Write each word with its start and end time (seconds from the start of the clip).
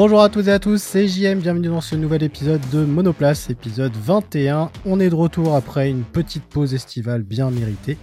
Bonjour 0.00 0.22
à 0.22 0.28
toutes 0.28 0.46
et 0.46 0.52
à 0.52 0.60
tous, 0.60 0.80
c'est 0.80 1.08
JM, 1.08 1.40
bienvenue 1.40 1.66
dans 1.66 1.80
ce 1.80 1.96
nouvel 1.96 2.22
épisode 2.22 2.60
de 2.70 2.84
Monoplace, 2.84 3.50
épisode 3.50 3.90
21. 3.96 4.70
On 4.86 5.00
est 5.00 5.10
de 5.10 5.14
retour 5.16 5.56
après 5.56 5.90
une 5.90 6.04
petite 6.04 6.44
pause 6.44 6.72
estivale 6.72 7.24
bien 7.24 7.50
méritée 7.50 7.98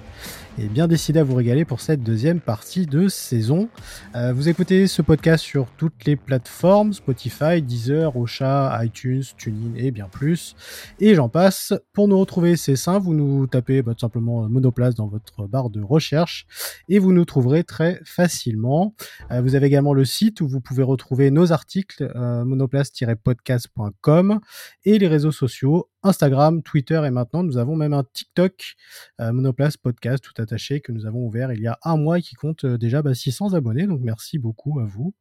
et 0.57 0.67
bien 0.67 0.87
décidé 0.87 1.19
à 1.19 1.23
vous 1.23 1.35
régaler 1.35 1.65
pour 1.65 1.81
cette 1.81 2.01
deuxième 2.01 2.39
partie 2.39 2.85
de 2.85 3.07
saison. 3.07 3.67
Euh, 4.15 4.31
vous 4.33 4.47
écoutez 4.47 4.87
ce 4.87 5.01
podcast 5.01 5.43
sur 5.43 5.67
toutes 5.77 6.05
les 6.05 6.15
plateformes, 6.15 6.93
Spotify, 6.93 7.61
Deezer, 7.61 8.15
Ocha, 8.15 8.79
iTunes, 8.83 9.23
TuneIn 9.37 9.75
et 9.75 9.91
bien 9.91 10.07
plus. 10.07 10.55
Et 10.99 11.13
j'en 11.15 11.27
passe. 11.29 11.73
Pour 11.93 12.07
nous 12.07 12.17
retrouver, 12.17 12.55
c'est 12.55 12.75
simple, 12.75 13.05
vous 13.05 13.13
nous 13.13 13.47
tapez 13.47 13.81
bah, 13.81 13.93
tout 13.93 13.99
simplement 13.99 14.47
Monoplace 14.47 14.95
dans 14.95 15.07
votre 15.07 15.47
barre 15.47 15.69
de 15.69 15.81
recherche 15.81 16.47
et 16.87 16.99
vous 16.99 17.11
nous 17.11 17.25
trouverez 17.25 17.63
très 17.63 17.99
facilement. 18.05 18.95
Euh, 19.31 19.41
vous 19.41 19.55
avez 19.55 19.67
également 19.67 19.93
le 19.93 20.05
site 20.05 20.39
où 20.41 20.47
vous 20.47 20.61
pouvez 20.61 20.83
retrouver 20.83 21.31
nos 21.31 21.51
articles, 21.51 22.11
euh, 22.15 22.45
monoplace-podcast.com 22.45 24.39
et 24.85 24.99
les 24.99 25.07
réseaux 25.07 25.31
sociaux 25.31 25.89
Instagram, 26.05 26.61
Twitter 26.61 27.01
et 27.05 27.09
maintenant 27.09 27.43
nous 27.43 27.57
avons 27.57 27.75
même 27.75 27.93
un 27.93 28.03
TikTok, 28.03 28.75
euh, 29.19 29.33
Monoplace 29.33 29.75
Podcast 29.77 30.23
attaché 30.45 30.79
que 30.79 30.91
nous 30.91 31.05
avons 31.05 31.25
ouvert 31.25 31.51
il 31.51 31.61
y 31.61 31.67
a 31.67 31.77
un 31.83 31.97
mois 31.97 32.19
et 32.19 32.21
qui 32.21 32.35
compte 32.35 32.65
euh, 32.65 32.77
déjà 32.77 33.01
600 33.13 33.49
bah, 33.49 33.57
abonnés. 33.57 33.87
Donc 33.87 34.01
merci 34.01 34.39
beaucoup 34.39 34.79
à 34.79 34.85
vous. 34.85 35.13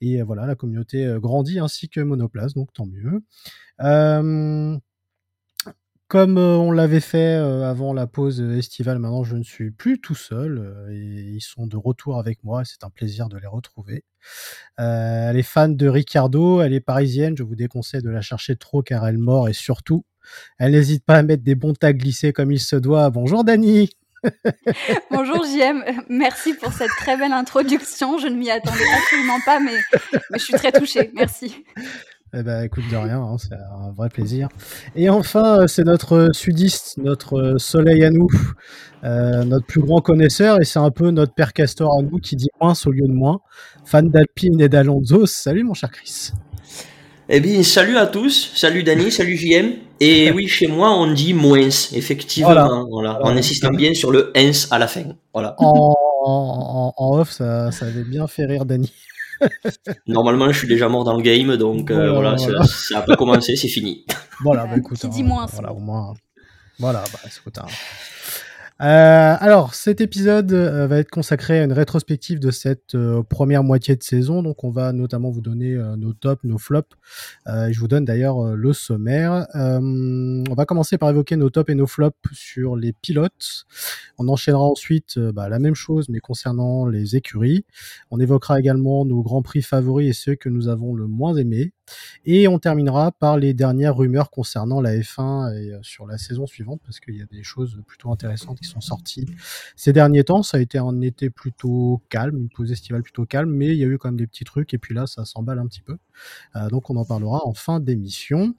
Et 0.00 0.20
euh, 0.20 0.24
voilà, 0.24 0.46
la 0.46 0.54
communauté 0.54 1.16
grandit 1.18 1.58
ainsi 1.58 1.88
que 1.88 2.00
Monoplace, 2.00 2.54
donc 2.54 2.72
tant 2.72 2.86
mieux. 2.86 3.22
Comme 6.08 6.38
on 6.38 6.70
l'avait 6.70 7.00
fait 7.00 7.34
avant 7.34 7.92
la 7.92 8.06
pause 8.06 8.40
estivale, 8.40 9.00
maintenant 9.00 9.24
je 9.24 9.34
ne 9.34 9.42
suis 9.42 9.72
plus 9.72 10.00
tout 10.00 10.14
seul 10.14 10.86
ils 10.92 11.40
sont 11.40 11.66
de 11.66 11.76
retour 11.76 12.20
avec 12.20 12.44
moi. 12.44 12.64
C'est 12.64 12.84
un 12.84 12.90
plaisir 12.90 13.28
de 13.28 13.36
les 13.36 13.48
retrouver. 13.48 14.04
elle 14.76 15.36
est 15.36 15.42
fan 15.42 15.76
de 15.76 15.88
Ricardo, 15.88 16.62
elle 16.62 16.74
est 16.74 16.80
parisienne. 16.80 17.36
Je 17.36 17.42
vous 17.42 17.56
déconseille 17.56 18.02
de 18.02 18.10
la 18.10 18.20
chercher 18.20 18.54
trop 18.54 18.82
car 18.82 19.04
elle 19.08 19.18
mord 19.18 19.48
et 19.48 19.52
surtout 19.52 20.04
elle 20.58 20.72
n'hésite 20.72 21.04
pas 21.04 21.16
à 21.16 21.22
mettre 21.22 21.42
des 21.42 21.54
bons 21.54 21.74
tags 21.74 21.92
glissés 21.92 22.32
comme 22.32 22.52
il 22.52 22.60
se 22.60 22.76
doit. 22.76 23.10
Bonjour 23.10 23.44
Dani 23.44 23.90
Bonjour 25.10 25.44
JM, 25.44 25.84
merci 26.08 26.54
pour 26.54 26.72
cette 26.72 26.90
très 26.98 27.16
belle 27.16 27.32
introduction. 27.32 28.18
Je 28.18 28.28
ne 28.28 28.36
m'y 28.36 28.50
attendais 28.50 28.84
absolument 28.96 29.38
pas, 29.44 29.60
mais, 29.60 29.78
je 30.34 30.38
suis 30.38 30.54
très 30.54 30.72
touchée. 30.72 31.10
Merci. 31.14 31.64
Eh 32.34 32.42
ben, 32.42 32.64
écoute 32.64 32.84
de 32.90 32.96
rien, 32.96 33.22
hein, 33.22 33.36
c'est 33.38 33.54
un 33.54 33.92
vrai 33.92 34.08
plaisir. 34.08 34.48
Et 34.94 35.08
enfin, 35.08 35.60
euh, 35.60 35.66
c'est 35.66 35.84
notre 35.84 36.30
sudiste, 36.32 36.98
notre 36.98 37.38
euh, 37.38 37.58
soleil 37.58 38.04
à 38.04 38.10
nous, 38.10 38.28
euh, 39.04 39.44
notre 39.44 39.64
plus 39.64 39.80
grand 39.80 40.00
connaisseur, 40.00 40.60
et 40.60 40.64
c'est 40.64 40.80
un 40.80 40.90
peu 40.90 41.10
notre 41.10 41.32
père 41.32 41.52
castor 41.52 41.96
à 41.96 42.02
nous 42.02 42.18
qui 42.18 42.36
dit 42.36 42.48
moins 42.60 42.74
au 42.84 42.90
lieu 42.90 43.06
de 43.06 43.12
moins. 43.12 43.40
Fan 43.84 44.10
d'Alpine 44.10 44.60
et 44.60 44.68
d'Alonso. 44.68 45.24
Salut 45.24 45.62
mon 45.62 45.74
cher 45.74 45.90
Chris. 45.90 46.32
Eh 47.28 47.40
bien, 47.40 47.60
salut 47.64 47.96
à 47.96 48.06
tous, 48.06 48.52
salut 48.54 48.84
Dani, 48.84 49.10
salut 49.10 49.36
JM. 49.36 49.72
Et 49.98 50.30
oui, 50.30 50.46
chez 50.46 50.68
moi, 50.68 50.92
on 50.92 51.12
dit 51.12 51.34
moins, 51.34 51.68
effectivement, 51.92 52.86
voilà, 52.88 53.20
en 53.20 53.36
insistant 53.36 53.70
bien 53.70 53.94
sur 53.94 54.12
le 54.12 54.32
ens 54.36 54.68
à 54.70 54.78
la 54.78 54.86
fin. 54.86 55.02
Voilà. 55.34 55.56
En, 55.58 56.94
off, 56.98 57.32
ça, 57.32 57.72
ça, 57.72 57.86
avait 57.86 58.04
bien 58.04 58.28
fait 58.28 58.44
rire 58.44 58.64
Dani. 58.64 58.92
Normalement, 60.06 60.52
je 60.52 60.58
suis 60.58 60.68
déjà 60.68 60.88
mort 60.88 61.02
dans 61.02 61.16
le 61.16 61.22
game, 61.22 61.56
donc 61.56 61.90
euh, 61.90 62.12
voilà, 62.12 62.38
Ça, 62.38 62.98
a 62.98 63.02
pas 63.02 63.16
commencé, 63.16 63.56
c'est 63.56 63.68
fini. 63.68 64.06
Voilà, 64.42 64.66
bah, 64.66 64.76
écoute, 64.76 64.98
Qui 64.98 65.08
dit 65.08 65.22
hein, 65.22 65.24
moins. 65.24 65.46
Voilà, 65.46 65.72
au 65.72 65.80
moins. 65.80 66.14
Voilà, 66.78 67.02
bah, 67.12 67.18
écoute, 67.26 67.58
hein. 67.58 67.66
Euh, 68.82 69.36
alors, 69.40 69.74
cet 69.74 70.02
épisode 70.02 70.52
euh, 70.52 70.86
va 70.86 70.98
être 70.98 71.08
consacré 71.08 71.60
à 71.60 71.64
une 71.64 71.72
rétrospective 71.72 72.38
de 72.38 72.50
cette 72.50 72.94
euh, 72.94 73.22
première 73.22 73.64
moitié 73.64 73.96
de 73.96 74.02
saison. 74.02 74.42
Donc, 74.42 74.64
on 74.64 74.70
va 74.70 74.92
notamment 74.92 75.30
vous 75.30 75.40
donner 75.40 75.74
nos 75.96 76.12
tops, 76.12 76.44
nos 76.44 76.58
flops. 76.58 76.94
je 77.46 77.78
vous 77.78 77.88
donne 77.88 78.04
d'ailleurs 78.04 78.54
le 78.54 78.72
sommaire. 78.72 79.46
on 79.54 80.54
va 80.54 80.64
commencer 80.66 80.98
par 80.98 81.10
évoquer 81.10 81.36
nos 81.36 81.50
tops 81.50 81.70
et 81.70 81.74
nos 81.74 81.86
flops 81.86 82.16
sur 82.32 82.76
les 82.76 82.92
pilotes. 82.92 83.64
On 84.18 84.28
enchaînera 84.28 84.64
ensuite 84.64 85.18
bah, 85.18 85.48
la 85.48 85.58
même 85.58 85.74
chose, 85.74 86.08
mais 86.08 86.20
concernant 86.20 86.86
les 86.86 87.16
écuries. 87.16 87.64
On 88.10 88.20
évoquera 88.20 88.60
également 88.60 89.04
nos 89.04 89.22
grands 89.22 89.42
prix 89.42 89.62
favoris 89.62 90.10
et 90.10 90.12
ceux 90.12 90.34
que 90.34 90.48
nous 90.48 90.68
avons 90.68 90.94
le 90.94 91.06
moins 91.06 91.34
aimés. 91.36 91.72
Et 92.24 92.48
on 92.48 92.58
terminera 92.58 93.12
par 93.12 93.38
les 93.38 93.54
dernières 93.54 93.96
rumeurs 93.96 94.30
concernant 94.30 94.80
la 94.80 94.96
F1 94.96 95.54
et 95.54 95.72
euh, 95.72 95.78
sur 95.82 96.06
la 96.06 96.18
saison 96.18 96.46
suivante, 96.46 96.80
parce 96.84 97.00
qu'il 97.00 97.16
y 97.16 97.22
a 97.22 97.26
des 97.26 97.42
choses 97.42 97.80
plutôt 97.86 98.10
intéressantes 98.10 98.58
qui 98.60 98.68
sont 98.68 98.80
sorties 98.80 99.26
ces 99.76 99.92
derniers 99.92 100.24
temps. 100.24 100.42
Ça 100.42 100.58
a 100.58 100.60
été 100.60 100.78
un 100.78 101.00
été 101.00 101.30
plutôt 101.30 102.02
calme, 102.08 102.36
une 102.36 102.48
pause 102.48 102.72
estivale 102.72 103.02
plutôt 103.02 103.26
calme, 103.26 103.50
mais 103.50 103.68
il 103.68 103.78
y 103.78 103.84
a 103.84 103.86
eu 103.86 103.98
quand 103.98 104.08
même 104.08 104.16
des 104.16 104.26
petits 104.26 104.44
trucs, 104.44 104.74
et 104.74 104.78
puis 104.78 104.94
là, 104.94 105.06
ça 105.06 105.24
s'emballe 105.24 105.58
un 105.58 105.66
petit 105.66 105.82
peu. 105.82 105.96
Euh, 106.56 106.68
donc 106.68 106.90
on 106.90 106.96
en 106.96 107.04
parlera 107.04 107.46
en 107.46 107.54
fin 107.54 107.80
d'émission. 107.80 108.54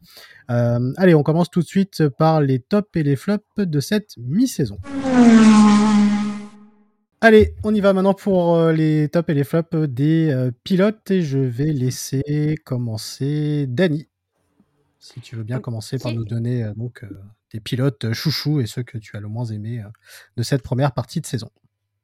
Euh, 0.50 0.94
allez, 0.98 1.16
on 1.16 1.24
commence 1.24 1.50
tout 1.50 1.62
de 1.62 1.68
suite 1.68 2.08
par 2.10 2.42
les 2.42 2.60
tops 2.60 2.90
et 2.96 3.04
les 3.04 3.16
flops 3.16 3.44
de 3.58 3.80
cette 3.80 4.16
mi-saison. 4.18 4.78
Allez, 7.20 7.56
on 7.64 7.74
y 7.74 7.82
va 7.82 7.94
maintenant 7.94 8.14
pour 8.14 8.54
euh, 8.54 8.72
les 8.72 9.10
tops 9.10 9.30
et 9.30 9.34
les 9.34 9.44
flops 9.44 9.76
des 9.88 10.30
euh, 10.30 10.52
pilotes 10.64 11.10
et 11.10 11.24
je 11.24 11.40
vais 11.40 11.74
laisser 11.74 12.56
commencer 12.64 13.66
Dani. 13.68 14.08
Si 15.00 15.20
tu 15.22 15.36
veux 15.36 15.44
bien 15.44 15.60
commencer 15.60 15.98
par 15.98 16.14
nous 16.14 16.26
donner 16.26 16.64
euh, 16.64 16.74
donc 16.76 17.04
tes 17.50 17.60
pilotes 17.60 18.14
chouchous 18.14 18.60
et 18.60 18.68
ceux 18.68 18.84
que 18.84 19.00
tu 19.00 19.18
as 19.18 19.20
le 19.20 19.30
moins 19.30 19.46
aimé 19.46 19.84
de 20.36 20.44
cette 20.44 20.62
première 20.62 20.92
partie 20.92 21.20
de 21.20 21.26
saison. 21.26 21.50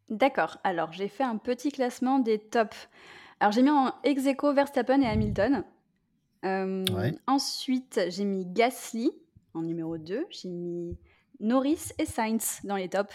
D'accord. 0.10 0.58
Alors, 0.64 0.92
j'ai 0.92 1.10
fait 1.10 1.24
un 1.24 1.38
petit 1.38 1.72
classement 1.72 2.18
des 2.18 2.40
tops. 2.40 2.90
Alors, 3.40 3.52
j'ai 3.52 3.62
mis 3.62 3.70
en 3.70 3.94
ex 4.04 4.24
Verstappen 4.24 5.00
et 5.02 5.08
Hamilton. 5.08 5.64
Ensuite, 7.28 8.02
j'ai 8.08 8.26
mis 8.26 8.48
Gasly 8.48 9.12
en 9.54 9.62
numéro 9.62 10.00
2. 10.00 10.26
J'ai 10.32 10.50
mis 10.50 10.98
Norris 11.40 11.92
et 12.00 12.06
Sainz 12.06 12.62
dans 12.64 12.78
les 12.78 12.90
tops. 12.90 13.14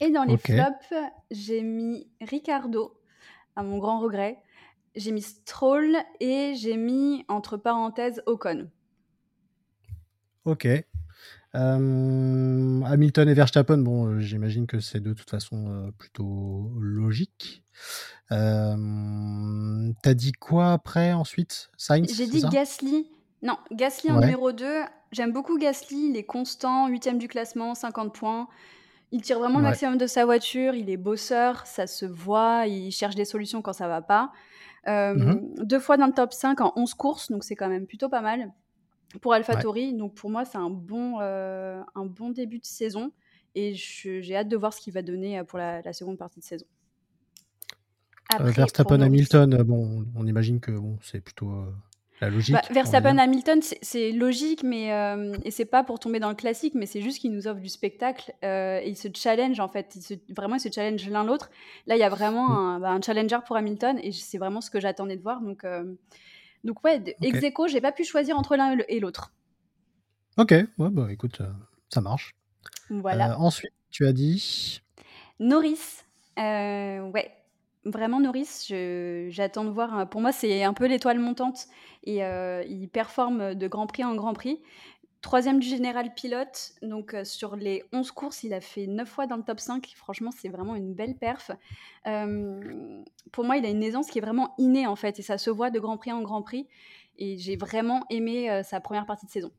Et 0.00 0.10
dans 0.10 0.24
les 0.24 0.36
flops, 0.36 0.94
j'ai 1.30 1.62
mis 1.62 2.08
Ricardo, 2.20 3.00
à 3.56 3.62
mon 3.62 3.78
grand 3.78 4.00
regret. 4.00 4.38
J'ai 4.96 5.12
mis 5.12 5.22
Stroll 5.22 5.96
et 6.20 6.54
j'ai 6.56 6.76
mis, 6.76 7.24
entre 7.28 7.56
parenthèses, 7.56 8.22
Ocon. 8.26 8.68
Ok. 10.44 10.66
Euh, 11.54 12.80
Hamilton 12.84 13.28
et 13.28 13.34
Verstappen, 13.34 13.78
bon, 13.78 14.06
euh, 14.06 14.18
j'imagine 14.18 14.66
que 14.66 14.80
c'est 14.80 15.00
de 15.00 15.12
toute 15.12 15.30
façon 15.30 15.68
euh, 15.68 15.90
plutôt 15.96 16.72
logique. 16.80 17.62
T'as 18.28 18.74
dit 20.14 20.32
quoi 20.32 20.72
après 20.72 21.12
ensuite? 21.12 21.70
Sainz 21.76 22.12
J'ai 22.16 22.26
dit 22.26 22.42
Gasly. 22.50 23.06
Non, 23.42 23.56
Gasly 23.70 24.10
en 24.10 24.20
numéro 24.20 24.50
2. 24.50 24.66
J'aime 25.12 25.32
beaucoup 25.32 25.58
Gasly, 25.58 26.08
il 26.10 26.16
est 26.16 26.24
constant, 26.24 26.88
8 26.88 27.18
du 27.18 27.28
classement, 27.28 27.74
50 27.74 28.12
points. 28.12 28.48
Il 29.14 29.22
tire 29.22 29.38
vraiment 29.38 29.58
le 29.58 29.64
maximum 29.66 29.96
de 29.96 30.08
sa 30.08 30.24
voiture, 30.24 30.74
il 30.74 30.90
est 30.90 30.96
bosseur, 30.96 31.68
ça 31.68 31.86
se 31.86 32.04
voit, 32.04 32.66
il 32.66 32.90
cherche 32.90 33.14
des 33.14 33.24
solutions 33.24 33.62
quand 33.62 33.72
ça 33.72 33.86
va 33.86 34.02
pas. 34.02 34.32
Euh, 34.88 35.14
mmh 35.14 35.64
deux 35.64 35.78
fois 35.78 35.96
dans 35.96 36.08
le 36.08 36.12
top 36.12 36.32
5 36.32 36.60
en 36.60 36.72
11 36.74 36.94
courses, 36.94 37.30
donc 37.30 37.44
c'est 37.44 37.54
quand 37.54 37.68
même 37.68 37.86
plutôt 37.86 38.08
pas 38.08 38.20
mal 38.20 38.50
pour 39.22 39.32
AlphaTauri. 39.32 39.94
Donc 39.94 40.14
pour 40.14 40.30
moi, 40.30 40.44
c'est 40.44 40.58
un, 40.58 40.68
bon, 40.68 41.20
euh, 41.20 41.80
un 41.94 42.06
bon 42.06 42.30
début 42.30 42.58
de 42.58 42.64
saison 42.64 43.12
et 43.54 43.72
j'ai 43.74 44.34
hâte 44.34 44.48
de 44.48 44.56
voir 44.56 44.72
ce 44.72 44.80
qu'il 44.80 44.92
va 44.92 45.02
donner 45.02 45.38
euh, 45.38 45.44
pour 45.44 45.60
la, 45.60 45.92
seconde 45.92 46.18
partie 46.18 46.40
de 46.40 46.44
saison. 46.44 46.66
Verstappen 48.40 49.00
Hamilton, 49.00 49.62
bon, 49.62 50.04
on 50.16 50.26
imagine 50.26 50.58
que 50.58 50.72
bon, 50.72 50.98
c'est 51.02 51.20
plutôt 51.20 51.54
la 52.20 52.30
logique. 52.30 52.54
Bah, 52.54 52.62
Verstappen 52.70 53.18
Hamilton, 53.18 53.60
c'est 53.60 54.12
logique, 54.12 54.62
mais 54.62 54.92
euh, 54.92 55.36
et 55.44 55.50
c'est 55.50 55.64
pas 55.64 55.82
pour 55.82 55.98
tomber 55.98 56.20
dans 56.20 56.28
le 56.28 56.34
classique, 56.34 56.74
mais 56.74 56.86
c'est 56.86 57.00
juste 57.00 57.18
qu'il 57.18 57.32
nous 57.32 57.48
offre 57.48 57.60
du 57.60 57.68
spectacle 57.68 58.32
euh, 58.44 58.80
et 58.82 58.88
il 58.88 58.96
se 58.96 59.08
challenge 59.14 59.58
en 59.58 59.68
fait. 59.68 59.98
vraiment, 60.34 60.56
ils 60.56 60.60
se 60.60 60.70
challenge 60.72 61.08
l'un 61.08 61.24
l'autre. 61.24 61.50
Là, 61.86 61.96
il 61.96 61.98
y 61.98 62.04
a 62.04 62.08
vraiment 62.08 62.78
mm. 62.78 62.80
bah, 62.80 62.90
un, 62.90 63.02
challenger 63.02 63.38
pour 63.46 63.56
Hamilton 63.56 63.98
et 64.02 64.12
c'est 64.12 64.38
vraiment 64.38 64.60
ce 64.60 64.70
que 64.70 64.80
j'attendais 64.80 65.16
de 65.16 65.22
voir. 65.22 65.40
Donc, 65.40 65.64
euh, 65.64 65.94
donc 66.62 66.84
ouais, 66.84 67.00
okay. 67.00 67.16
ex 67.22 67.42
aequo, 67.42 67.66
j'ai 67.66 67.80
pas 67.80 67.92
pu 67.92 68.04
choisir 68.04 68.38
entre 68.38 68.56
l'un 68.56 68.76
et 68.88 69.00
l'autre. 69.00 69.32
Ok, 70.36 70.50
ouais, 70.50 70.90
bah 70.90 71.08
écoute, 71.10 71.42
ça 71.88 72.00
marche. 72.00 72.34
Voilà. 72.90 73.38
ensuite, 73.40 73.72
tu 73.90 74.06
as 74.06 74.12
dit 74.12 74.82
Norris. 75.40 76.02
ouais, 76.36 77.32
Vraiment, 77.84 78.20
Norris, 78.20 78.66
j'attends 79.28 79.64
de 79.64 79.70
voir. 79.70 80.08
Pour 80.08 80.20
moi, 80.20 80.32
c'est 80.32 80.62
un 80.64 80.72
peu 80.72 80.86
l'étoile 80.86 81.18
montante 81.18 81.66
et 82.04 82.24
euh, 82.24 82.62
il 82.68 82.88
performe 82.88 83.54
de 83.54 83.68
Grand 83.68 83.86
Prix 83.86 84.04
en 84.04 84.14
Grand 84.14 84.32
Prix. 84.32 84.60
Troisième 85.20 85.58
du 85.58 85.66
général 85.66 86.12
pilote, 86.12 86.72
donc 86.82 87.14
euh, 87.14 87.24
sur 87.24 87.56
les 87.56 87.82
11 87.94 88.10
courses, 88.10 88.44
il 88.44 88.52
a 88.52 88.60
fait 88.60 88.86
9 88.86 89.08
fois 89.08 89.26
dans 89.26 89.36
le 89.36 89.42
top 89.42 89.58
5. 89.58 89.92
Franchement, 89.96 90.30
c'est 90.36 90.50
vraiment 90.50 90.76
une 90.76 90.92
belle 90.92 91.16
perf. 91.16 91.50
Euh, 92.06 93.02
pour 93.32 93.44
moi, 93.44 93.56
il 93.56 93.64
a 93.64 93.70
une 93.70 93.82
aisance 93.82 94.08
qui 94.10 94.18
est 94.18 94.20
vraiment 94.20 94.54
innée 94.58 94.86
en 94.86 94.96
fait, 94.96 95.18
et 95.18 95.22
ça 95.22 95.38
se 95.38 95.48
voit 95.48 95.70
de 95.70 95.80
Grand 95.80 95.96
Prix 95.96 96.12
en 96.12 96.20
Grand 96.22 96.42
Prix. 96.42 96.68
Et 97.16 97.38
j'ai 97.38 97.56
vraiment 97.56 98.04
aimé 98.10 98.62
sa 98.64 98.80
première 98.80 99.06
partie 99.06 99.24
de 99.24 99.30
saison. 99.30 99.52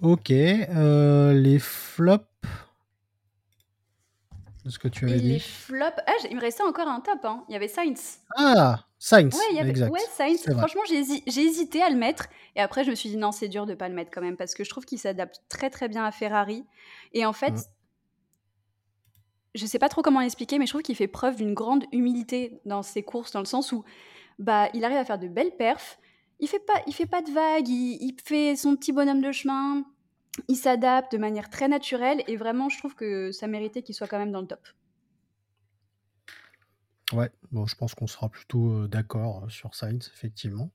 Ok, 0.00 0.30
les 0.30 1.58
flops 1.60 2.24
de 4.68 4.72
ce 4.72 4.78
que 4.78 4.88
tu 4.88 5.06
avais 5.06 5.16
et 5.16 5.20
dit. 5.20 5.32
Les 5.32 5.38
flops. 5.38 6.00
Ah, 6.06 6.12
il 6.30 6.36
me 6.36 6.40
restait 6.40 6.62
encore 6.62 6.86
un 6.88 7.00
top. 7.00 7.24
Hein. 7.24 7.44
Il 7.48 7.52
y 7.52 7.56
avait 7.56 7.68
Sainz. 7.68 8.20
Ah, 8.36 8.84
Sainz. 8.98 9.34
Ouais, 9.34 9.40
il 9.50 9.56
y 9.56 9.60
avait... 9.60 9.70
exact. 9.70 9.90
Ouais, 9.90 10.00
Sainz. 10.10 10.44
Franchement, 10.56 10.82
j'ai 10.86 11.42
hésité 11.42 11.82
à 11.82 11.90
le 11.90 11.96
mettre. 11.96 12.26
Et 12.54 12.60
après, 12.60 12.84
je 12.84 12.90
me 12.90 12.94
suis 12.94 13.08
dit, 13.08 13.16
non, 13.16 13.32
c'est 13.32 13.48
dur 13.48 13.66
de 13.66 13.74
pas 13.74 13.88
le 13.88 13.94
mettre 13.94 14.10
quand 14.12 14.20
même. 14.20 14.36
Parce 14.36 14.54
que 14.54 14.64
je 14.64 14.70
trouve 14.70 14.84
qu'il 14.84 14.98
s'adapte 14.98 15.42
très, 15.48 15.70
très 15.70 15.88
bien 15.88 16.04
à 16.04 16.12
Ferrari. 16.12 16.64
Et 17.12 17.26
en 17.26 17.32
fait, 17.32 17.52
mm. 17.52 17.62
je 19.56 19.66
sais 19.66 19.78
pas 19.78 19.88
trop 19.88 20.02
comment 20.02 20.20
l'expliquer, 20.20 20.58
mais 20.58 20.66
je 20.66 20.72
trouve 20.72 20.82
qu'il 20.82 20.96
fait 20.96 21.08
preuve 21.08 21.36
d'une 21.36 21.54
grande 21.54 21.84
humilité 21.92 22.60
dans 22.64 22.82
ses 22.82 23.02
courses, 23.02 23.32
dans 23.32 23.40
le 23.40 23.46
sens 23.46 23.72
où 23.72 23.84
bah, 24.38 24.68
il 24.74 24.84
arrive 24.84 24.98
à 24.98 25.04
faire 25.04 25.18
de 25.18 25.28
belles 25.28 25.56
perfs. 25.56 25.98
Il 26.40 26.48
fait 26.48 26.60
pas, 26.60 26.80
il 26.86 26.92
fait 26.92 27.06
pas 27.06 27.22
de 27.22 27.32
vagues. 27.32 27.68
il 27.68 28.14
fait 28.24 28.54
son 28.54 28.76
petit 28.76 28.92
bonhomme 28.92 29.22
de 29.22 29.32
chemin 29.32 29.84
il 30.48 30.56
s'adapte 30.56 31.12
de 31.12 31.18
manière 31.18 31.50
très 31.50 31.68
naturelle 31.68 32.22
et 32.28 32.36
vraiment, 32.36 32.68
je 32.68 32.78
trouve 32.78 32.94
que 32.94 33.32
ça 33.32 33.46
méritait 33.46 33.82
qu'il 33.82 33.94
soit 33.94 34.06
quand 34.06 34.18
même 34.18 34.32
dans 34.32 34.40
le 34.40 34.46
top. 34.46 34.60
Ouais, 37.12 37.30
bon, 37.52 37.66
je 37.66 37.74
pense 37.74 37.94
qu'on 37.94 38.06
sera 38.06 38.28
plutôt 38.28 38.70
euh, 38.70 38.88
d'accord 38.88 39.44
euh, 39.44 39.48
sur 39.48 39.74
Sainz, 39.74 40.10
effectivement. 40.14 40.70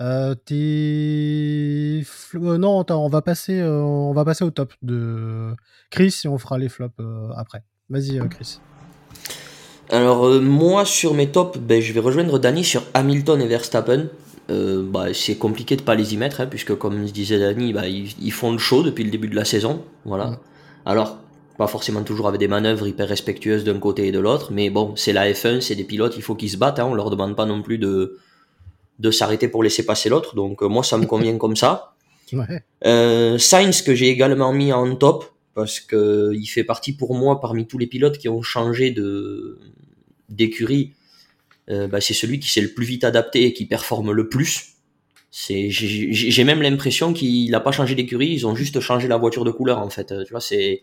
Euh, 0.00 0.34
t'es... 0.34 2.02
non, 2.34 2.84
on 2.88 3.08
va, 3.08 3.22
passer, 3.22 3.62
on 3.62 4.12
va 4.12 4.24
passer 4.24 4.44
au 4.44 4.50
top 4.50 4.72
de 4.82 5.54
Chris 5.90 6.22
et 6.24 6.28
on 6.28 6.38
fera 6.38 6.58
les 6.58 6.68
flops 6.68 7.00
après. 7.36 7.62
Vas-y, 7.90 8.18
Chris. 8.28 8.58
Alors, 9.90 10.40
moi, 10.40 10.84
sur 10.84 11.14
mes 11.14 11.30
tops, 11.30 11.58
ben, 11.58 11.80
je 11.80 11.92
vais 11.92 12.00
rejoindre 12.00 12.38
Danny 12.38 12.64
sur 12.64 12.82
Hamilton 12.94 13.40
et 13.40 13.46
Verstappen. 13.46 14.08
Euh, 14.52 14.82
bah, 14.82 15.14
c'est 15.14 15.36
compliqué 15.36 15.76
de 15.76 15.82
pas 15.82 15.94
les 15.94 16.14
y 16.14 16.16
mettre, 16.16 16.40
hein, 16.40 16.46
puisque 16.46 16.74
comme 16.74 17.06
se 17.06 17.12
disait 17.12 17.38
Dani, 17.38 17.72
bah, 17.72 17.88
ils, 17.88 18.32
font 18.32 18.52
le 18.52 18.58
show 18.58 18.82
depuis 18.82 19.04
le 19.04 19.10
début 19.10 19.28
de 19.28 19.36
la 19.36 19.44
saison. 19.44 19.82
Voilà. 20.04 20.38
Alors, 20.84 21.18
pas 21.56 21.66
forcément 21.66 22.02
toujours 22.02 22.28
avec 22.28 22.38
des 22.38 22.48
manœuvres 22.48 22.86
hyper 22.86 23.08
respectueuses 23.08 23.64
d'un 23.64 23.78
côté 23.78 24.08
et 24.08 24.12
de 24.12 24.18
l'autre, 24.18 24.52
mais 24.52 24.70
bon, 24.70 24.94
c'est 24.96 25.12
la 25.12 25.30
F1, 25.30 25.60
c'est 25.60 25.74
des 25.74 25.84
pilotes, 25.84 26.14
il 26.16 26.22
faut 26.22 26.34
qu'ils 26.34 26.50
se 26.50 26.56
battent, 26.56 26.78
hein, 26.78 26.86
on 26.86 26.94
leur 26.94 27.10
demande 27.10 27.36
pas 27.36 27.46
non 27.46 27.62
plus 27.62 27.78
de, 27.78 28.18
de 28.98 29.10
s'arrêter 29.10 29.48
pour 29.48 29.62
laisser 29.62 29.86
passer 29.86 30.08
l'autre, 30.08 30.34
donc 30.34 30.62
euh, 30.62 30.66
moi 30.66 30.82
ça 30.82 30.98
me 30.98 31.06
convient 31.06 31.36
comme 31.38 31.56
ça. 31.56 31.88
Ouais. 32.32 32.62
Euh, 32.86 33.36
Sainz 33.36 33.82
que 33.82 33.94
j'ai 33.94 34.08
également 34.08 34.54
mis 34.54 34.72
en 34.72 34.96
top, 34.96 35.26
parce 35.54 35.80
que 35.80 36.32
il 36.34 36.46
fait 36.46 36.64
partie 36.64 36.94
pour 36.94 37.14
moi 37.14 37.42
parmi 37.42 37.66
tous 37.66 37.76
les 37.76 37.86
pilotes 37.86 38.16
qui 38.16 38.30
ont 38.30 38.40
changé 38.40 38.90
de 38.90 39.58
d'écurie 40.30 40.94
euh, 41.70 41.86
bah, 41.86 42.00
c'est 42.00 42.14
celui 42.14 42.40
qui 42.40 42.50
s'est 42.50 42.60
le 42.60 42.72
plus 42.72 42.84
vite 42.84 43.04
adapté 43.04 43.44
et 43.44 43.52
qui 43.52 43.66
performe 43.66 44.12
le 44.12 44.28
plus. 44.28 44.68
C'est, 45.30 45.70
j'ai 45.70 46.44
même 46.44 46.60
l'impression 46.60 47.14
qu'il 47.14 47.50
n'a 47.50 47.60
pas 47.60 47.72
changé 47.72 47.94
d'écurie, 47.94 48.28
ils 48.28 48.46
ont 48.46 48.54
juste 48.54 48.80
changé 48.80 49.08
la 49.08 49.16
voiture 49.16 49.44
de 49.44 49.50
couleur 49.50 49.78
en 49.78 49.88
fait. 49.88 50.12
Tu 50.26 50.30
vois, 50.30 50.42
c'est, 50.42 50.82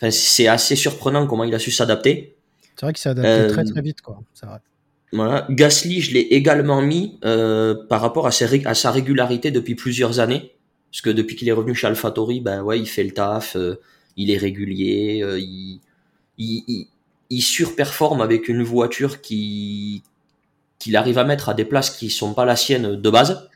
enfin, 0.00 0.10
c'est 0.10 0.48
assez 0.48 0.74
surprenant 0.74 1.26
comment 1.28 1.44
il 1.44 1.54
a 1.54 1.60
su 1.60 1.70
s'adapter. 1.70 2.36
C'est 2.74 2.86
vrai 2.86 2.92
qu'il 2.92 3.00
s'est 3.00 3.10
adapté 3.10 3.52
très 3.52 3.62
euh, 3.62 3.70
très 3.70 3.82
vite, 3.82 4.00
quoi. 4.00 4.20
C'est 4.34 4.46
vrai. 4.46 4.58
Voilà. 5.12 5.46
Gasly, 5.50 6.00
je 6.00 6.14
l'ai 6.14 6.20
également 6.20 6.82
mis 6.82 7.18
euh, 7.24 7.76
par 7.88 8.00
rapport 8.00 8.26
à 8.26 8.32
sa, 8.32 8.46
à 8.64 8.74
sa 8.74 8.90
régularité 8.90 9.52
depuis 9.52 9.76
plusieurs 9.76 10.18
années. 10.18 10.52
Parce 10.90 11.02
que 11.02 11.10
depuis 11.10 11.36
qu'il 11.36 11.48
est 11.48 11.52
revenu 11.52 11.74
chez 11.74 11.86
AlphaTauri, 11.86 12.40
ben 12.40 12.62
ouais, 12.62 12.80
il 12.80 12.86
fait 12.86 13.04
le 13.04 13.12
taf, 13.12 13.56
il 14.16 14.30
est 14.30 14.36
régulier, 14.36 15.22
il, 15.38 15.80
il, 16.38 16.64
il 16.66 16.88
surperforme 17.30 18.20
avec 18.20 18.48
une 18.48 18.62
voiture 18.62 19.20
qui 19.20 20.02
qu'il 20.78 20.96
arrive 20.96 21.18
à 21.18 21.24
mettre 21.24 21.48
à 21.48 21.54
des 21.54 21.64
places 21.64 21.90
qui 21.90 22.10
sont 22.10 22.34
pas 22.34 22.44
la 22.44 22.56
sienne 22.56 22.96
de 22.96 23.10
base. 23.10 23.48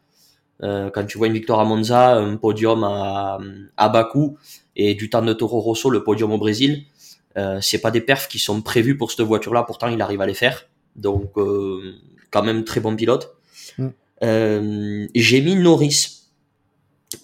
Euh, 0.62 0.90
quand 0.90 1.04
tu 1.04 1.18
vois 1.18 1.26
une 1.26 1.32
victoire 1.32 1.60
à 1.60 1.64
Monza, 1.64 2.16
un 2.16 2.36
podium 2.36 2.82
à, 2.84 3.38
à 3.76 3.88
Bakou 3.88 4.36
et 4.76 4.94
du 4.94 5.10
temps 5.10 5.22
de 5.22 5.32
Toro 5.32 5.60
Rosso, 5.60 5.90
le 5.90 6.02
podium 6.02 6.32
au 6.32 6.38
Brésil, 6.38 6.84
euh, 7.36 7.58
c'est 7.60 7.80
pas 7.80 7.90
des 7.90 8.00
perfs 8.00 8.28
qui 8.28 8.38
sont 8.38 8.60
prévus 8.62 8.96
pour 8.96 9.10
cette 9.10 9.26
voiture-là. 9.26 9.62
Pourtant, 9.62 9.88
il 9.88 10.00
arrive 10.02 10.20
à 10.20 10.26
les 10.26 10.34
faire. 10.34 10.66
Donc, 10.96 11.32
euh, 11.36 11.94
quand 12.30 12.42
même 12.42 12.64
très 12.64 12.80
bon 12.80 12.96
pilote. 12.96 13.36
Mm. 13.78 13.88
Euh, 14.22 15.06
j'ai 15.14 15.40
mis 15.40 15.56
Norris. 15.56 16.24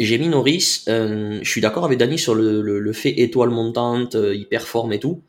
J'ai 0.00 0.18
mis 0.18 0.28
Norris. 0.28 0.84
Euh, 0.88 1.38
je 1.42 1.48
suis 1.48 1.60
d'accord 1.60 1.84
avec 1.84 1.98
Dani 1.98 2.18
sur 2.18 2.34
le, 2.34 2.60
le, 2.62 2.80
le, 2.80 2.92
fait 2.92 3.20
étoile 3.20 3.50
montante, 3.50 4.14
il 4.14 4.46
performe 4.48 4.92
et 4.92 5.00
tout. 5.00 5.22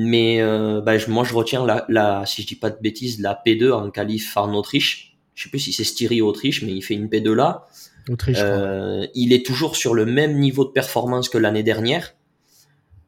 Mais 0.00 0.40
euh, 0.40 0.80
bah, 0.80 0.92
moi, 1.08 1.24
je 1.24 1.34
retiens 1.34 1.66
la, 1.66 1.84
la, 1.88 2.24
si 2.24 2.42
je 2.42 2.46
dis 2.46 2.54
pas 2.54 2.70
de 2.70 2.80
bêtises, 2.80 3.18
la 3.18 3.36
P2 3.44 3.72
en 3.72 3.90
qualif 3.90 4.36
en 4.36 4.54
Autriche. 4.54 5.16
Je 5.34 5.42
sais 5.42 5.50
plus 5.50 5.58
si 5.58 5.72
c'est 5.72 5.82
Styrie 5.82 6.22
Autriche, 6.22 6.62
mais 6.62 6.70
il 6.70 6.82
fait 6.82 6.94
une 6.94 7.08
P2 7.08 7.32
là. 7.32 7.66
Autriche. 8.08 8.38
Euh, 8.40 9.08
il 9.16 9.32
est 9.32 9.44
toujours 9.44 9.74
sur 9.74 9.94
le 9.94 10.06
même 10.06 10.38
niveau 10.38 10.64
de 10.64 10.70
performance 10.70 11.28
que 11.28 11.36
l'année 11.36 11.64
dernière. 11.64 12.14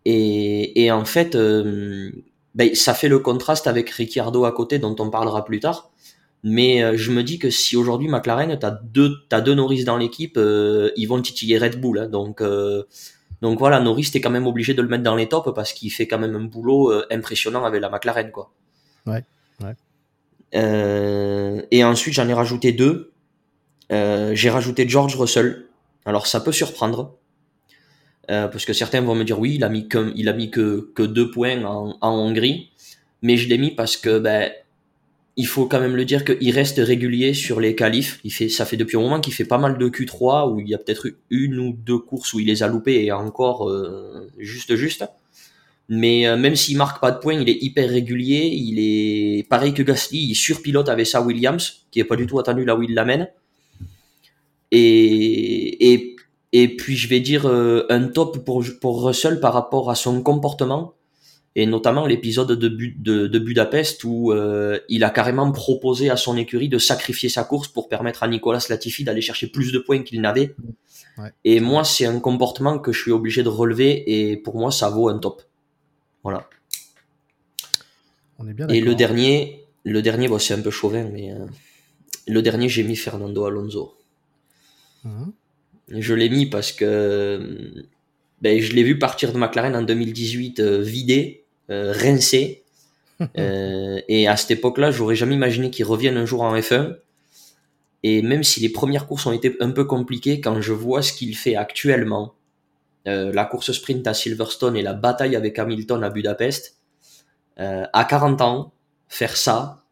Et, 0.04 0.82
et 0.82 0.90
en 0.90 1.04
fait, 1.04 1.36
euh, 1.36 2.10
bah, 2.56 2.64
ça 2.74 2.92
fait 2.92 3.08
le 3.08 3.20
contraste 3.20 3.68
avec 3.68 3.88
Ricciardo 3.90 4.44
à 4.44 4.50
côté, 4.50 4.80
dont 4.80 4.96
on 4.98 5.10
parlera 5.10 5.44
plus 5.44 5.60
tard. 5.60 5.92
Mais 6.42 6.82
euh, 6.82 6.96
je 6.96 7.12
me 7.12 7.22
dis 7.22 7.38
que 7.38 7.50
si 7.50 7.76
aujourd'hui 7.76 8.08
McLaren, 8.08 8.58
t'as 8.58 8.72
deux, 8.72 9.12
t'as 9.28 9.40
deux 9.40 9.54
Norris 9.54 9.84
dans 9.84 9.96
l'équipe, 9.96 10.36
euh, 10.38 10.90
ils 10.96 11.06
vont 11.06 11.22
titiller 11.22 11.56
Red 11.56 11.80
Bull. 11.80 12.00
Hein, 12.00 12.08
donc 12.08 12.42
donc 13.42 13.58
voilà, 13.58 13.80
Norris 13.80 14.10
t'es 14.12 14.20
quand 14.20 14.30
même 14.30 14.46
obligé 14.46 14.74
de 14.74 14.82
le 14.82 14.88
mettre 14.88 15.02
dans 15.02 15.16
les 15.16 15.28
tops 15.28 15.54
parce 15.54 15.72
qu'il 15.72 15.90
fait 15.90 16.06
quand 16.06 16.18
même 16.18 16.36
un 16.36 16.44
boulot 16.44 16.92
euh, 16.92 17.06
impressionnant 17.10 17.64
avec 17.64 17.80
la 17.80 17.88
McLaren 17.88 18.30
quoi. 18.30 18.52
Ouais. 19.06 19.24
ouais. 19.62 19.74
Euh, 20.54 21.62
et 21.70 21.84
ensuite 21.84 22.14
j'en 22.14 22.28
ai 22.28 22.34
rajouté 22.34 22.72
deux. 22.72 23.12
Euh, 23.92 24.34
j'ai 24.34 24.50
rajouté 24.50 24.88
George 24.88 25.16
Russell. 25.16 25.66
Alors 26.04 26.26
ça 26.26 26.40
peut 26.40 26.52
surprendre 26.52 27.16
parce 28.28 28.64
que 28.64 28.72
certains 28.72 29.00
vont 29.00 29.16
me 29.16 29.24
dire 29.24 29.40
oui 29.40 29.56
il 29.56 29.64
a 29.64 29.68
mis 29.68 29.88
que 29.88 30.12
il 30.14 30.28
a 30.28 30.32
mis 30.32 30.52
que, 30.52 30.92
que 30.94 31.02
deux 31.02 31.32
points 31.32 31.64
en, 31.64 31.98
en 32.00 32.10
Hongrie, 32.12 32.70
mais 33.22 33.36
je 33.36 33.48
l'ai 33.48 33.58
mis 33.58 33.72
parce 33.72 33.96
que 33.96 34.20
ben 34.20 34.52
il 35.36 35.46
faut 35.46 35.66
quand 35.66 35.80
même 35.80 35.96
le 35.96 36.04
dire 36.04 36.24
qu'il 36.24 36.50
reste 36.50 36.78
régulier 36.78 37.34
sur 37.34 37.60
les 37.60 37.74
qualifs. 37.74 38.20
Il 38.24 38.32
fait, 38.32 38.48
ça 38.48 38.64
fait 38.64 38.76
depuis 38.76 38.96
un 38.96 39.00
moment 39.00 39.20
qu'il 39.20 39.32
fait 39.32 39.44
pas 39.44 39.58
mal 39.58 39.78
de 39.78 39.88
Q3 39.88 40.52
où 40.52 40.60
il 40.60 40.68
y 40.68 40.74
a 40.74 40.78
peut-être 40.78 41.08
une 41.30 41.58
ou 41.58 41.72
deux 41.72 41.98
courses 41.98 42.34
où 42.34 42.40
il 42.40 42.46
les 42.46 42.62
a 42.62 42.68
loupées 42.68 43.04
et 43.04 43.12
encore 43.12 43.68
euh, 43.68 44.28
juste 44.38 44.74
juste. 44.74 45.04
Mais 45.88 46.26
euh, 46.26 46.36
même 46.36 46.56
s'il 46.56 46.76
marque 46.76 47.00
pas 47.00 47.10
de 47.10 47.18
points, 47.18 47.34
il 47.34 47.48
est 47.48 47.62
hyper 47.62 47.88
régulier. 47.88 48.50
Il 48.52 48.78
est 48.78 49.48
pareil 49.48 49.74
que 49.74 49.82
Gasly, 49.82 50.18
il 50.18 50.34
surpilote 50.34 50.88
avec 50.88 51.06
sa 51.06 51.20
Williams, 51.22 51.86
qui 51.90 52.00
est 52.00 52.04
pas 52.04 52.16
du 52.16 52.26
tout 52.26 52.38
attendu 52.38 52.64
là 52.64 52.76
où 52.76 52.82
il 52.82 52.94
l'amène. 52.94 53.28
Et, 54.70 55.92
et, 55.92 56.16
et 56.52 56.76
puis 56.76 56.96
je 56.96 57.08
vais 57.08 57.20
dire 57.20 57.46
euh, 57.46 57.86
un 57.88 58.04
top 58.04 58.44
pour, 58.44 58.64
pour 58.80 59.04
Russell 59.04 59.40
par 59.40 59.52
rapport 59.52 59.90
à 59.90 59.94
son 59.94 60.22
comportement 60.22 60.94
et 61.56 61.66
notamment 61.66 62.06
l'épisode 62.06 62.52
de, 62.52 62.68
de, 62.68 63.26
de, 63.26 63.38
Budapest 63.38 64.04
où 64.04 64.32
euh, 64.32 64.78
il 64.88 65.02
a 65.02 65.10
carrément 65.10 65.50
proposé 65.50 66.08
à 66.08 66.16
son 66.16 66.36
écurie 66.36 66.68
de 66.68 66.78
sacrifier 66.78 67.28
sa 67.28 67.42
course 67.42 67.68
pour 67.68 67.88
permettre 67.88 68.22
à 68.22 68.28
Nicolas 68.28 68.64
Latifi 68.68 69.02
d'aller 69.02 69.20
chercher 69.20 69.48
plus 69.48 69.72
de 69.72 69.78
points 69.80 70.02
qu'il 70.02 70.20
n'avait. 70.20 70.54
Ouais. 71.18 71.32
Et 71.44 71.58
moi, 71.58 71.82
c'est 71.82 72.06
un 72.06 72.20
comportement 72.20 72.78
que 72.78 72.92
je 72.92 73.00
suis 73.00 73.10
obligé 73.10 73.42
de 73.42 73.48
relever 73.48 74.30
et 74.30 74.36
pour 74.36 74.56
moi, 74.56 74.70
ça 74.70 74.90
vaut 74.90 75.08
un 75.08 75.18
top. 75.18 75.42
Voilà. 76.22 76.48
On 78.38 78.46
est 78.46 78.54
bien 78.54 78.68
et 78.68 78.80
le 78.80 78.94
dernier, 78.94 79.64
le 79.82 80.02
dernier, 80.02 80.28
bon, 80.28 80.38
c'est 80.38 80.54
un 80.54 80.62
peu 80.62 80.70
chauvin, 80.70 81.04
mais 81.04 81.32
euh, 81.32 81.46
le 82.28 82.42
dernier, 82.42 82.68
j'ai 82.68 82.84
mis 82.84 82.96
Fernando 82.96 83.44
Alonso. 83.44 83.96
Mmh. 85.02 85.30
Je 85.88 86.14
l'ai 86.14 86.28
mis 86.28 86.46
parce 86.46 86.70
que 86.70 87.84
ben, 88.40 88.60
je 88.60 88.72
l'ai 88.72 88.82
vu 88.82 88.98
partir 88.98 89.32
de 89.32 89.38
McLaren 89.38 89.76
en 89.76 89.82
2018 89.82 90.60
euh, 90.60 90.80
vidé, 90.80 91.39
euh, 91.39 91.39
rincé. 91.70 92.64
euh, 93.38 94.00
et 94.08 94.28
à 94.28 94.36
cette 94.36 94.50
époque-là, 94.52 94.90
j'aurais 94.90 95.14
jamais 95.14 95.34
imaginé 95.34 95.70
qu'il 95.70 95.84
revienne 95.84 96.16
un 96.16 96.26
jour 96.26 96.42
en 96.42 96.54
F1. 96.56 96.96
Et 98.02 98.22
même 98.22 98.42
si 98.42 98.60
les 98.60 98.70
premières 98.70 99.06
courses 99.06 99.26
ont 99.26 99.32
été 99.32 99.56
un 99.60 99.70
peu 99.70 99.84
compliquées, 99.84 100.40
quand 100.40 100.60
je 100.60 100.72
vois 100.72 101.02
ce 101.02 101.12
qu'il 101.12 101.36
fait 101.36 101.54
actuellement, 101.54 102.34
euh, 103.06 103.30
la 103.32 103.44
course 103.44 103.72
sprint 103.72 104.06
à 104.06 104.14
Silverstone 104.14 104.76
et 104.76 104.82
la 104.82 104.94
bataille 104.94 105.36
avec 105.36 105.58
Hamilton 105.58 106.02
à 106.02 106.08
Budapest, 106.08 106.78
euh, 107.58 107.86
à 107.92 108.04
40 108.04 108.40
ans, 108.40 108.72
faire 109.08 109.36
ça, 109.36 109.84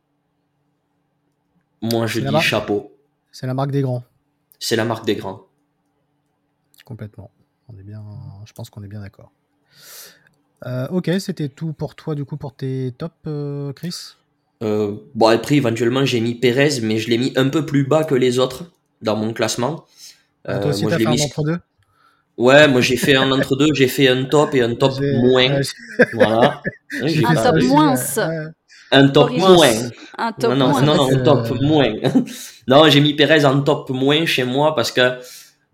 moi 1.83 2.07
je 2.07 2.21
dis 2.21 2.41
chapeau. 2.41 2.95
C'est 3.31 3.47
la 3.47 3.55
marque 3.55 3.71
des 3.71 3.83
grands. 3.83 4.05
C'est 4.59 4.77
la 4.77 4.85
marque 4.85 5.05
des 5.05 5.17
grands. 5.17 5.47
Complètement. 6.85 7.31
On 7.69 7.77
est 7.77 7.83
bien, 7.83 8.03
je 8.47 8.53
pense 8.55 8.71
qu'on 8.71 8.83
est 8.83 8.89
bien 8.89 9.03
d'accord. 9.03 9.31
Euh, 10.67 10.87
ok, 10.89 11.11
c'était 11.21 11.49
tout 11.49 11.73
pour 11.73 11.95
toi 11.95 12.15
du 12.15 12.25
coup 12.25 12.37
pour 12.37 12.55
tes 12.55 12.93
tops, 12.97 13.15
euh, 13.27 13.73
Chris? 13.73 14.15
Euh, 14.63 14.97
bon 15.15 15.29
après 15.29 15.57
éventuellement 15.57 16.05
j'ai 16.05 16.21
mis 16.21 16.35
Perez, 16.35 16.81
mais 16.83 16.99
je 16.99 17.09
l'ai 17.09 17.19
mis 17.19 17.33
un 17.37 17.49
peu 17.49 17.65
plus 17.65 17.85
bas 17.85 18.03
que 18.03 18.15
les 18.15 18.39
autres 18.39 18.65
dans 19.01 19.17
mon 19.17 19.33
classement. 19.33 19.87
Ah, 20.45 20.59
toi 20.59 20.71
aussi 20.71 20.85
t'as 20.87 20.99
fait 20.99 21.07
un 21.07 21.13
entre 21.13 21.45
deux? 21.45 21.59
Ouais, 22.37 22.67
moi 22.67 22.81
j'ai 22.81 22.97
fait 22.97 23.15
un 23.15 23.31
entre 23.31 23.57
deux, 23.57 23.73
j'ai 23.75 23.89
fait 23.89 24.09
un 24.09 24.25
top 24.25 24.55
et 24.55 24.63
un 24.63 24.75
top 24.75 24.95
moins. 25.01 25.61
voilà. 26.13 26.61
un 27.03 27.35
top 27.35 27.63
moins. 27.63 27.95
Un 28.91 29.09
top 29.09 29.31
moins. 29.33 29.71
Un 30.17 30.33
top 30.33 30.55
non, 30.55 30.69
moins. 30.71 30.83
Non, 30.83 30.97
non, 30.97 31.13
un 31.13 31.23
top 31.23 31.61
moins. 31.61 31.93
non, 32.67 32.89
j'ai 32.89 33.01
mis 33.01 33.15
Perez 33.15 33.45
en 33.45 33.61
top 33.61 33.91
moins 33.91 34.25
chez 34.27 34.45
moi 34.45 34.75
parce 34.75 34.91
que 34.91 35.19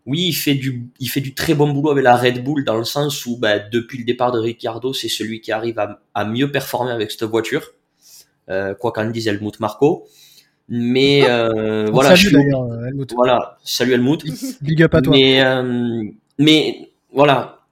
oui, 0.07 0.27
il 0.29 0.33
fait 0.33 0.55
du, 0.55 0.89
il 1.01 1.09
fait 1.09 1.21
du 1.21 1.35
très 1.35 1.55
bon 1.55 1.71
boulot 1.71 1.91
avec 1.91 2.05
la 2.05 2.17
Red 2.17 2.45
Bull 2.45 2.65
dans 2.65 2.77
le 2.77 2.85
sens 2.85 3.25
où, 3.27 3.39
bah, 3.39 3.59
depuis 3.59 3.99
le 3.99 4.05
départ 4.05 4.33
de 4.33 4.39
Ricciardo, 4.39 4.93
c'est 4.93 5.09
celui 5.09 5.41
qui 5.41 5.53
arrive 5.53 5.79
à, 5.79 6.25
mieux 6.25 6.51
performer 6.51 6.93
avec 6.93 7.11
cette 7.11 7.25
voiture, 7.25 7.73
euh, 8.51 8.75
quoi 8.75 8.93
qu'en 8.93 9.09
dise 9.11 9.29
Helmut 9.29 9.61
Marco. 9.61 10.07
Mais 10.69 11.29
euh, 11.29 11.87
voilà, 11.91 12.17
salut, 12.17 12.51
je 12.51 12.87
Helmut. 12.89 13.13
Voilà, 13.15 13.59
salut 13.63 13.93
Helmut. 13.93 14.25
Big 14.63 14.83
up 14.83 14.95
à 14.95 15.03
toi. 15.03 15.13
Mais, 15.15 15.43
euh, 15.43 16.03
mais 16.39 16.91
voilà, 17.13 17.65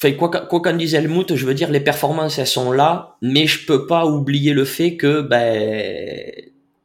Enfin, 0.00 0.12
quoi 0.12 0.28
qu'en 0.30 0.76
dise 0.76 0.94
Helmut, 0.94 1.34
je 1.34 1.44
veux 1.44 1.54
dire, 1.54 1.72
les 1.72 1.80
performances, 1.80 2.38
elles 2.38 2.46
sont 2.46 2.70
là, 2.70 3.16
mais 3.20 3.48
je 3.48 3.66
peux 3.66 3.86
pas 3.88 4.06
oublier 4.06 4.52
le 4.52 4.64
fait 4.64 4.96
que, 4.96 5.22
ben, 5.22 6.30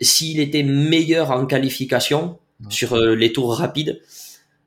s'il 0.02 0.40
était 0.40 0.64
meilleur 0.64 1.30
en 1.30 1.46
qualification 1.46 2.40
sur 2.70 2.94
euh, 2.94 3.14
les 3.14 3.32
tours 3.32 3.56
rapides, 3.56 4.02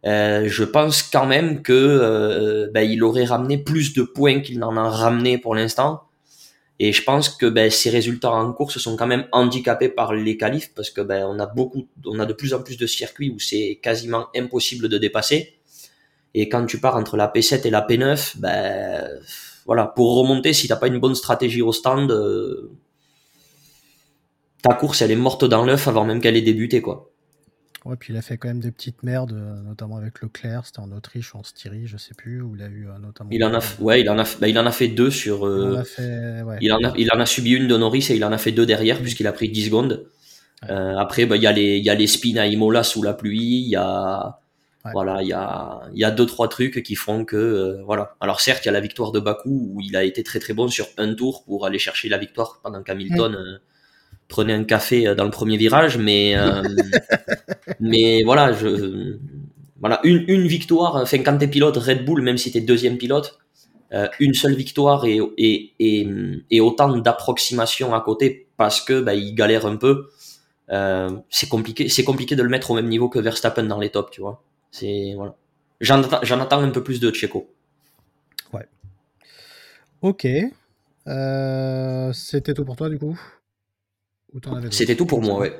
euh, 0.05 0.45
je 0.47 0.65
pense 0.65 1.03
quand 1.03 1.27
même 1.27 1.63
que 1.63 1.73
euh, 1.73 2.71
ben, 2.73 3.03
aurait 3.03 3.25
ramené 3.25 3.59
plus 3.59 3.95
de 3.95 4.03
points 4.03 4.41
qu'il 4.41 4.59
n'en 4.59 4.77
a 4.77 4.89
ramené 4.91 5.39
pour 5.39 5.55
l'instant. 5.55 6.03
Et 6.79 6.93
je 6.93 7.03
pense 7.03 7.31
que 7.31 7.47
ben, 7.47 7.71
ses 7.71 7.89
résultats 7.91 8.31
en 8.31 8.53
course 8.53 8.79
sont 8.79 8.97
quand 8.97 9.07
même 9.07 9.27
handicapés 9.33 9.89
par 9.89 10.13
les 10.13 10.37
qualifs 10.37 10.73
parce 10.75 10.91
que 10.91 11.01
ben, 11.01 11.25
on 11.27 11.39
a 11.39 11.47
beaucoup, 11.47 11.89
on 12.05 12.19
a 12.21 12.27
de 12.27 12.35
plus 12.35 12.53
en 12.53 12.63
plus 12.63 12.77
de 12.77 12.87
circuits 12.87 13.31
où 13.31 13.39
c'est 13.39 13.81
quasiment 13.83 14.27
impossible 14.37 14.89
de 14.89 14.99
dépasser. 14.99 15.55
Et 16.35 16.51
quand 16.51 16.67
tu 16.67 16.79
pars 16.79 16.97
entre 16.97 17.17
la 17.17 17.29
P7 17.29 17.67
et 17.67 17.71
la 17.71 17.81
P9, 17.81 18.39
ben 18.39 19.09
voilà, 19.65 19.87
pour 19.87 20.17
remonter, 20.19 20.53
si 20.53 20.69
t'as 20.69 20.77
pas 20.77 20.87
une 20.87 20.99
bonne 20.99 21.15
stratégie 21.15 21.63
au 21.63 21.73
stand, 21.73 22.13
ta 24.63 24.75
course 24.75 25.01
elle 25.01 25.11
est 25.11 25.17
morte 25.17 25.45
dans 25.45 25.65
l'œuf 25.65 25.89
avant 25.89 26.05
même 26.05 26.21
qu'elle 26.21 26.37
ait 26.37 26.43
débuté 26.43 26.83
quoi. 26.83 27.11
Ouais, 27.87 27.95
puis 27.97 28.13
il 28.13 28.17
a 28.17 28.23
fait 28.23 28.37
quand 28.37 28.49
même 28.49 28.59
des 28.59 28.73
petites 28.73 29.05
merdes, 29.05 29.33
euh, 29.33 29.63
notamment 29.63 29.97
avec 29.97 30.21
Leclerc, 30.21 30.67
c'était 30.67 30.81
en 30.81 30.91
Autriche 30.91 31.37
en 31.37 31.45
Styrie, 31.45 31.87
je 31.87 31.97
sais 31.97 32.15
plus, 32.15 32.43
où 32.43 32.57
il 32.57 32.63
a 32.63 32.67
eu 32.67 32.89
euh, 32.89 32.99
notamment. 32.99 33.31
Il 33.31 33.45
en 33.45 33.55
a, 33.55 33.61
ouais, 33.79 34.01
il 34.01 34.11
en 34.11 34.19
a, 34.19 34.25
bah, 34.41 34.49
il 34.49 34.59
en 34.59 34.67
a 34.67 34.73
fait 34.73 34.89
deux 34.89 35.11
sur. 35.11 35.49
il, 35.49 35.77
en 35.77 35.77
a 35.77 35.85
fait, 35.85 36.43
ouais. 36.43 36.59
il, 36.61 36.73
en 36.73 36.83
a, 36.83 36.93
il 36.97 37.09
en 37.13 37.21
a 37.21 37.27
subi 37.27 37.53
une 37.53 37.69
de 37.69 37.77
Norris 37.77 38.09
et 38.11 38.17
il 38.17 38.25
en 38.25 38.33
a 38.33 38.39
fait 38.39 38.51
deux 38.51 38.67
derrière 38.67 39.01
puisqu'il 39.01 39.29
a 39.29 39.33
pris 39.33 39.49
10 39.49 39.67
secondes. 39.67 40.05
Euh, 40.69 40.97
après, 40.97 41.27
bah, 41.27 41.37
il 41.37 41.43
y 41.43 41.47
a 41.47 41.53
les, 41.53 41.79
y 41.79 41.89
a 41.89 41.95
les 41.95 42.09
spins 42.09 42.39
à 42.39 42.47
Imola 42.47 42.83
sous 42.83 43.05
la 43.05 43.15
pluie, 43.15 43.63
il 43.67 43.69
y 43.69 43.77
a, 43.77 44.41
voilà, 44.93 45.23
il 45.23 45.29
y 45.29 45.33
a, 45.33 45.83
y 45.95 46.03
a 46.03 46.11
deux 46.11 46.27
trois 46.27 46.49
trucs 46.49 46.83
qui 46.83 46.97
font 46.97 47.25
que, 47.25 47.81
voilà. 47.85 48.17
Alors 48.21 48.41
certes, 48.41 48.65
il 48.65 48.67
y 48.67 48.71
a 48.71 48.73
la 48.73 48.81
victoire 48.81 49.13
de 49.13 49.21
Bakou 49.21 49.71
où 49.75 49.81
il 49.81 49.95
a 49.95 50.03
été 50.03 50.25
très 50.25 50.41
très 50.41 50.55
bon 50.55 50.67
sur 50.67 50.89
un 50.99 51.15
tour 51.15 51.45
pour 51.45 51.67
aller 51.67 51.79
chercher 51.79 52.09
la 52.09 52.19
victoire 52.19 52.59
pendant 52.65 52.83
qu'Hamilton 52.83 53.61
prenait 54.29 54.53
un 54.53 54.65
café 54.65 55.15
dans 55.15 55.25
le 55.25 55.31
premier 55.31 55.57
virage, 55.57 55.99
mais 55.99 56.35
mais 57.81 58.23
voilà, 58.25 58.53
je 58.53 59.19
voilà 59.81 60.01
une, 60.05 60.25
une 60.29 60.47
victoire. 60.47 60.97
Enfin, 60.97 61.19
quand 61.19 61.39
t'es 61.39 61.49
pilote 61.49 61.77
Red 61.77 62.05
Bull, 62.05 62.23
même 62.23 62.39
si 62.39 62.51
t'es 62.51 62.61
deuxième 62.61 62.99
pilote, 62.99 63.39
euh, 63.93 64.09
une 64.19 64.35
seule 64.35 64.55
victoire 64.55 65.05
et 65.05 65.21
et, 65.39 65.73
et, 65.79 66.09
et 66.51 66.61
autant 66.61 66.97
d'approximation 66.97 67.95
à 67.95 68.01
côté 68.01 68.49
parce 68.57 68.81
que 68.81 69.01
bah, 69.01 69.15
il 69.15 69.35
galère 69.35 69.67
un 69.67 69.77
peu. 69.77 70.09
Euh, 70.71 71.11
c'est 71.31 71.49
compliqué, 71.49 71.89
c'est 71.89 72.05
compliqué 72.05 72.35
de 72.35 72.43
le 72.43 72.49
mettre 72.49 72.71
au 72.73 72.75
même 72.75 72.89
niveau 72.89 73.09
que 73.09 73.19
Verstappen 73.21 73.65
dans 73.65 73.79
les 73.79 73.91
tops, 73.91 74.11
tu 74.11 74.21
vois. 74.21 74.43
C'est 74.71 75.15
voilà. 75.15 75.37
J'en 75.81 76.03
attends, 76.03 76.21
j'en 76.23 76.41
attends 76.41 76.61
un 76.63 76.71
peu 76.71 76.83
plus 76.83 77.01
de 77.01 77.13
Checo. 77.13 77.49
Ouais. 78.53 78.67
Ok. 80.03 80.27
Euh, 81.07 82.13
c'était 82.13 82.55
tout 82.55 82.65
pour 82.65 82.75
toi 82.77 82.89
du 82.89 82.99
coup? 82.99 83.19
C'était 84.71 84.97
tout 84.97 85.07
pour 85.07 85.23
moi, 85.23 85.41
ouais. 85.41 85.59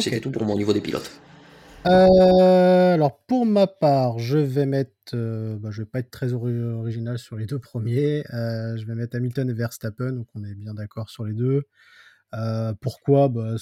C'était 0.00 0.20
tout 0.20 0.30
pour 0.30 0.44
moi 0.44 0.54
au 0.54 0.58
niveau 0.58 0.72
des 0.72 0.80
pilotes. 0.80 1.10
Euh, 1.86 2.94
alors 2.94 3.20
pour 3.26 3.46
ma 3.46 3.68
part, 3.68 4.18
je 4.18 4.38
vais 4.38 4.66
mettre, 4.66 4.90
euh, 5.14 5.56
bah, 5.56 5.70
je 5.70 5.82
vais 5.82 5.86
pas 5.86 6.00
être 6.00 6.10
très 6.10 6.32
original 6.32 7.18
sur 7.18 7.36
les 7.36 7.46
deux 7.46 7.60
premiers. 7.60 8.24
Euh, 8.34 8.76
je 8.76 8.84
vais 8.86 8.96
mettre 8.96 9.16
Hamilton 9.16 9.48
et 9.48 9.52
Verstappen, 9.52 10.12
donc 10.12 10.26
on 10.34 10.42
est 10.42 10.54
bien 10.54 10.74
d'accord 10.74 11.10
sur 11.10 11.24
les 11.24 11.32
deux. 11.32 11.62
pourquoi? 12.80 13.28
Bah, 13.28 13.54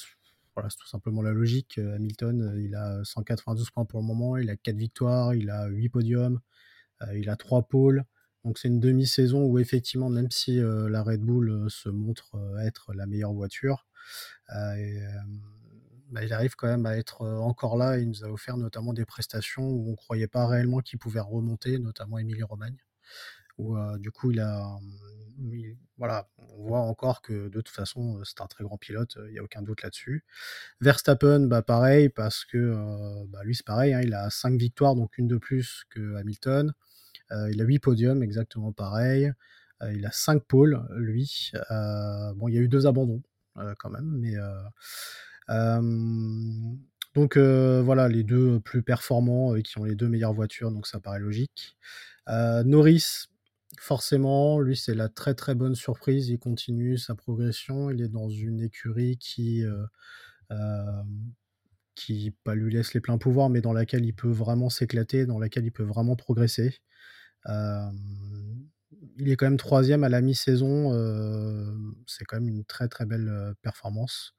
voilà, 0.55 0.71
c'est 0.71 0.79
tout 0.79 0.87
simplement 0.87 1.21
la 1.21 1.33
logique. 1.33 1.79
Hamilton, 1.79 2.55
il 2.65 2.75
a 2.75 3.01
192 3.05 3.71
points 3.71 3.85
pour 3.85 4.01
le 4.01 4.07
moment, 4.07 4.37
il 4.39 4.49
a 4.49 4.57
4 4.57 4.77
victoires, 4.77 5.35
il 5.35 5.51
a 5.51 5.67
8 5.67 5.89
podiums, 5.91 6.41
il 7.15 7.29
a 7.29 7.37
3 7.37 7.63
pôles. 7.63 8.05
Donc 8.45 8.59
c'est 8.59 8.69
une 8.69 8.81
demi-saison 8.81 9.45
où 9.45 9.59
effectivement, 9.59 10.09
même 10.09 10.31
si 10.31 10.61
la 10.63 11.03
Red 11.03 11.21
Bull 11.21 11.67
se 11.69 11.89
montre 11.91 12.37
être 12.63 12.95
la 12.95 13.07
meilleure 13.07 13.33
voiture, 13.33 13.87
euh, 14.55 15.09
bah, 16.11 16.25
il 16.25 16.33
arrive 16.33 16.55
quand 16.57 16.69
même 16.69 16.87
à 16.87 16.97
être 16.97 17.23
encore 17.23 17.77
là. 17.77 17.99
Il 17.99 18.09
nous 18.09 18.25
a 18.25 18.29
offert 18.29 18.57
notamment 18.57 18.93
des 18.93 19.05
prestations 19.05 19.69
où 19.69 19.91
on 19.91 19.97
croyait 19.97 20.29
pas 20.29 20.47
réellement 20.47 20.81
qu'il 20.81 20.99
pouvait 20.99 21.21
remonter, 21.21 21.79
notamment 21.79 22.19
Émilie 22.19 22.43
Romagne. 22.43 22.77
Où 23.59 23.77
du 23.99 24.11
coup, 24.11 24.33
il 24.33 24.41
a, 24.41 24.79
voilà, 25.97 26.29
on 26.51 26.65
voit 26.65 26.81
encore 26.81 27.23
que 27.23 27.49
de 27.49 27.61
toute 27.61 27.69
façon, 27.69 28.21
c'est 28.25 28.41
un 28.41 28.47
très 28.47 28.65
grand 28.65 28.79
pilote, 28.79 29.17
il 29.29 29.33
n'y 29.33 29.39
a 29.39 29.45
aucun 29.45 29.63
doute 29.63 29.83
là-dessus. 29.83 30.25
Verstappen, 30.81 31.47
bah 31.47 31.63
pareil, 31.63 32.09
parce 32.09 32.45
que 32.45 32.75
bah, 33.29 33.45
lui, 33.45 33.55
c'est 33.55 33.67
pareil, 33.67 33.95
hein, 33.95 34.01
il 34.03 34.13
a 34.15 34.29
5 34.29 34.59
victoires, 34.59 34.97
donc 34.97 35.19
une 35.19 35.29
de 35.29 35.37
plus 35.37 35.85
que 35.91 36.17
Hamilton. 36.17 36.73
il 37.31 37.61
a 37.61 37.65
8 37.65 37.79
podiums, 37.79 38.23
exactement 38.25 38.73
pareil. 38.73 39.33
il 39.93 40.05
a 40.05 40.11
5 40.11 40.43
pôles, 40.45 40.83
lui. 40.97 41.53
bon, 42.37 42.49
il 42.49 42.55
y 42.55 42.59
a 42.59 42.61
eu 42.61 42.69
deux 42.69 42.87
abandons, 42.87 43.23
euh, 43.23 43.34
quand 43.79 43.91
même. 43.91 44.19
Mais 44.19 44.35
euh, 45.49 45.81
donc 47.15 47.37
voilà, 47.37 48.09
les 48.09 48.25
deux 48.25 48.61
plus 48.61 48.83
performants 48.83 49.55
qui 49.61 49.79
ont 49.79 49.85
les 49.85 49.95
deux 49.95 50.09
meilleures 50.09 50.35
voitures, 50.35 50.71
donc 50.71 50.87
ça 50.87 51.01
paraît 51.01 51.21
logique. 51.21 51.77
Norris, 52.29 53.27
forcément, 53.79 54.61
lui 54.61 54.77
c'est 54.77 54.95
la 54.95 55.09
très 55.09 55.35
très 55.35 55.55
bonne 55.55 55.75
surprise. 55.75 56.29
Il 56.29 56.39
continue 56.39 56.99
sa 56.99 57.15
progression. 57.15 57.91
Il 57.91 58.03
est 58.03 58.09
dans 58.09 58.29
une 58.29 58.61
écurie 58.61 59.17
qui 59.19 59.65
qui 61.95 62.33
pas 62.43 62.55
lui 62.57 62.73
laisse 62.73 62.93
les 62.95 63.01
pleins 63.01 63.19
pouvoirs, 63.19 63.51
mais 63.51 63.61
dans 63.61 63.73
laquelle 63.73 64.05
il 64.05 64.15
peut 64.15 64.31
vraiment 64.31 64.69
s'éclater, 64.69 65.27
dans 65.27 65.39
laquelle 65.39 65.65
il 65.65 65.73
peut 65.73 65.85
vraiment 65.85 66.17
progresser 66.17 66.81
il 69.19 69.31
est 69.31 69.37
quand 69.37 69.47
même 69.47 69.57
troisième 69.57 70.05
à 70.05 70.09
la 70.09 70.21
mi-saison. 70.21 70.91
c'est 72.07 72.25
quand 72.25 72.37
même 72.41 72.49
une 72.49 72.65
très 72.65 72.89
très 72.89 73.07
belle 73.07 73.55
performance. 73.63 74.35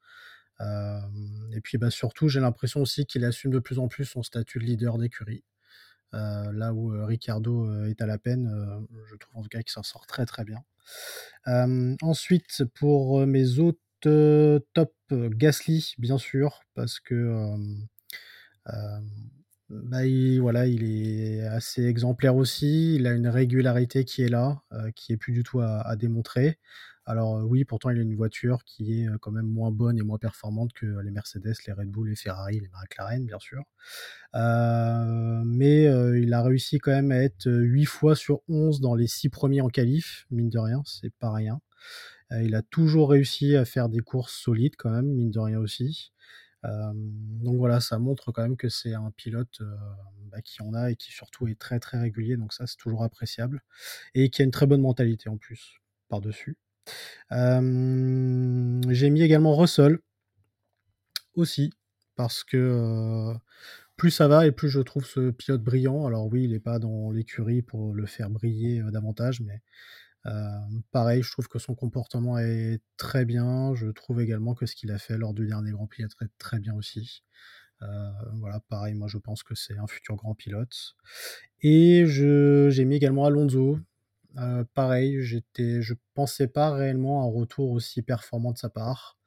et 0.60 1.60
puis 1.62 1.78
bah, 1.78 1.90
surtout, 1.90 2.28
j'ai 2.28 2.40
l'impression 2.40 2.80
aussi 2.80 3.06
qu'il 3.06 3.24
assume 3.24 3.52
de 3.52 3.58
plus 3.58 3.78
en 3.78 3.88
plus 3.88 4.04
son 4.04 4.22
statut 4.22 4.58
de 4.58 4.64
leader 4.64 4.98
d'écurie. 4.98 5.44
là 6.12 6.72
où 6.72 6.88
Ricardo 7.06 7.84
est 7.84 8.00
à 8.00 8.06
la 8.06 8.18
peine, 8.18 8.50
je 9.10 9.16
trouve 9.16 9.38
en 9.38 9.42
tout 9.42 9.48
cas 9.48 9.60
qu'il 9.60 9.72
s'en 9.72 9.82
sort 9.82 10.06
très 10.06 10.26
très 10.26 10.44
bien. 10.44 10.62
ensuite, 12.02 12.64
pour 12.74 13.26
mes 13.26 13.58
autres 13.58 13.78
top, 14.00 14.94
Gasly, 15.10 15.94
bien 15.98 16.18
sûr, 16.18 16.60
parce 16.74 17.00
que 17.00 17.56
bah, 19.68 20.06
il, 20.06 20.40
voilà, 20.40 20.66
il 20.66 20.84
est 20.84 21.40
assez 21.42 21.84
exemplaire 21.86 22.36
aussi. 22.36 22.94
Il 22.94 23.06
a 23.06 23.12
une 23.12 23.26
régularité 23.28 24.04
qui 24.04 24.22
est 24.22 24.28
là, 24.28 24.62
euh, 24.72 24.90
qui 24.94 25.12
est 25.12 25.16
plus 25.16 25.32
du 25.32 25.42
tout 25.42 25.60
à, 25.60 25.96
démontrer. 25.96 26.58
Alors 27.04 27.36
euh, 27.38 27.42
oui, 27.42 27.64
pourtant 27.64 27.90
il 27.90 27.98
a 27.98 28.02
une 28.02 28.16
voiture 28.16 28.64
qui 28.64 29.02
est 29.02 29.08
euh, 29.08 29.16
quand 29.20 29.30
même 29.30 29.46
moins 29.46 29.70
bonne 29.70 29.98
et 29.98 30.02
moins 30.02 30.18
performante 30.18 30.72
que 30.72 30.86
les 31.00 31.10
Mercedes, 31.10 31.54
les 31.66 31.72
Red 31.72 31.88
Bull, 31.90 32.08
les 32.08 32.16
Ferrari, 32.16 32.60
les 32.60 32.68
McLaren, 32.68 33.24
bien 33.26 33.38
sûr. 33.38 33.62
mais 34.34 35.84
il 36.20 36.32
a 36.32 36.42
réussi 36.42 36.78
quand 36.78 36.92
même 36.92 37.12
à 37.12 37.18
être 37.22 37.46
8 37.50 37.84
fois 37.86 38.16
sur 38.16 38.40
11 38.48 38.80
dans 38.80 38.94
les 38.94 39.06
6 39.06 39.30
premiers 39.30 39.60
en 39.60 39.68
qualif, 39.68 40.26
mine 40.30 40.50
de 40.50 40.58
rien, 40.58 40.82
c'est 40.84 41.12
pas 41.14 41.32
rien. 41.32 41.60
il 42.32 42.54
a 42.54 42.62
toujours 42.62 43.10
réussi 43.10 43.56
à 43.56 43.64
faire 43.64 43.88
des 43.88 44.00
courses 44.00 44.34
solides 44.34 44.76
quand 44.76 44.90
même, 44.90 45.06
mine 45.06 45.30
de 45.30 45.40
rien 45.40 45.58
aussi 45.58 46.12
donc 46.64 47.56
voilà, 47.58 47.80
ça 47.80 47.98
montre 47.98 48.32
quand 48.32 48.42
même 48.42 48.56
que 48.56 48.68
c'est 48.68 48.94
un 48.94 49.10
pilote 49.12 49.60
bah, 50.32 50.42
qui 50.42 50.62
en 50.62 50.74
a 50.74 50.90
et 50.90 50.96
qui 50.96 51.12
surtout 51.12 51.46
est 51.48 51.58
très 51.58 51.78
très 51.80 51.98
régulier, 51.98 52.36
donc 52.36 52.52
ça 52.52 52.66
c'est 52.66 52.76
toujours 52.76 53.04
appréciable. 53.04 53.62
Et 54.14 54.30
qui 54.30 54.42
a 54.42 54.44
une 54.44 54.50
très 54.50 54.66
bonne 54.66 54.80
mentalité 54.80 55.28
en 55.28 55.36
plus, 55.36 55.78
par-dessus. 56.08 56.58
J'ai 57.30 59.10
mis 59.10 59.22
également 59.22 59.56
Russell 59.56 59.98
aussi, 61.34 61.72
parce 62.16 62.44
que 62.44 63.34
plus 63.96 64.10
ça 64.10 64.28
va 64.28 64.46
et 64.46 64.52
plus 64.52 64.68
je 64.68 64.80
trouve 64.80 65.06
ce 65.06 65.30
pilote 65.30 65.62
brillant. 65.62 66.06
Alors 66.06 66.26
oui, 66.26 66.44
il 66.44 66.50
n'est 66.52 66.60
pas 66.60 66.78
dans 66.78 67.10
l'écurie 67.10 67.62
pour 67.62 67.94
le 67.94 68.06
faire 68.06 68.30
briller 68.30 68.82
davantage, 68.92 69.40
mais 69.40 69.54
euh, 69.54 69.58
pareil, 70.90 71.22
je 71.22 71.30
trouve 71.30 71.48
que 71.48 71.58
son 71.58 71.74
comportement 71.74 72.38
est 72.38 72.80
très 72.96 73.24
bien. 73.24 73.74
Je 73.74 73.88
trouve 73.88 74.20
également 74.20 74.54
que 74.54 74.66
ce 74.66 74.74
qu'il 74.74 74.90
a 74.90 74.98
fait 74.98 75.16
lors 75.18 75.34
du 75.34 75.46
dernier 75.46 75.70
Grand 75.72 75.86
Prix 75.86 76.02
est 76.02 76.30
très, 76.38 76.58
bien 76.58 76.74
aussi. 76.74 77.22
Voilà, 77.80 78.60
pareil, 78.68 78.94
moi 78.94 79.08
je 79.08 79.18
pense 79.18 79.42
que 79.42 79.54
c'est 79.54 79.78
un 79.78 79.86
futur 79.86 80.16
grand 80.16 80.34
pilote. 80.34 80.96
Et 81.62 82.04
j'ai 82.06 82.84
mis 82.84 82.96
également 82.96 83.26
Alonso. 83.26 83.78
Pareil, 84.74 85.22
j'étais, 85.22 85.82
je 85.82 85.94
pensais 86.14 86.48
pas 86.48 86.72
réellement 86.72 87.22
un 87.22 87.30
retour 87.30 87.70
aussi 87.70 88.02
performant 88.02 88.52
de 88.52 88.58
sa 88.58 88.68
part. 88.68 89.18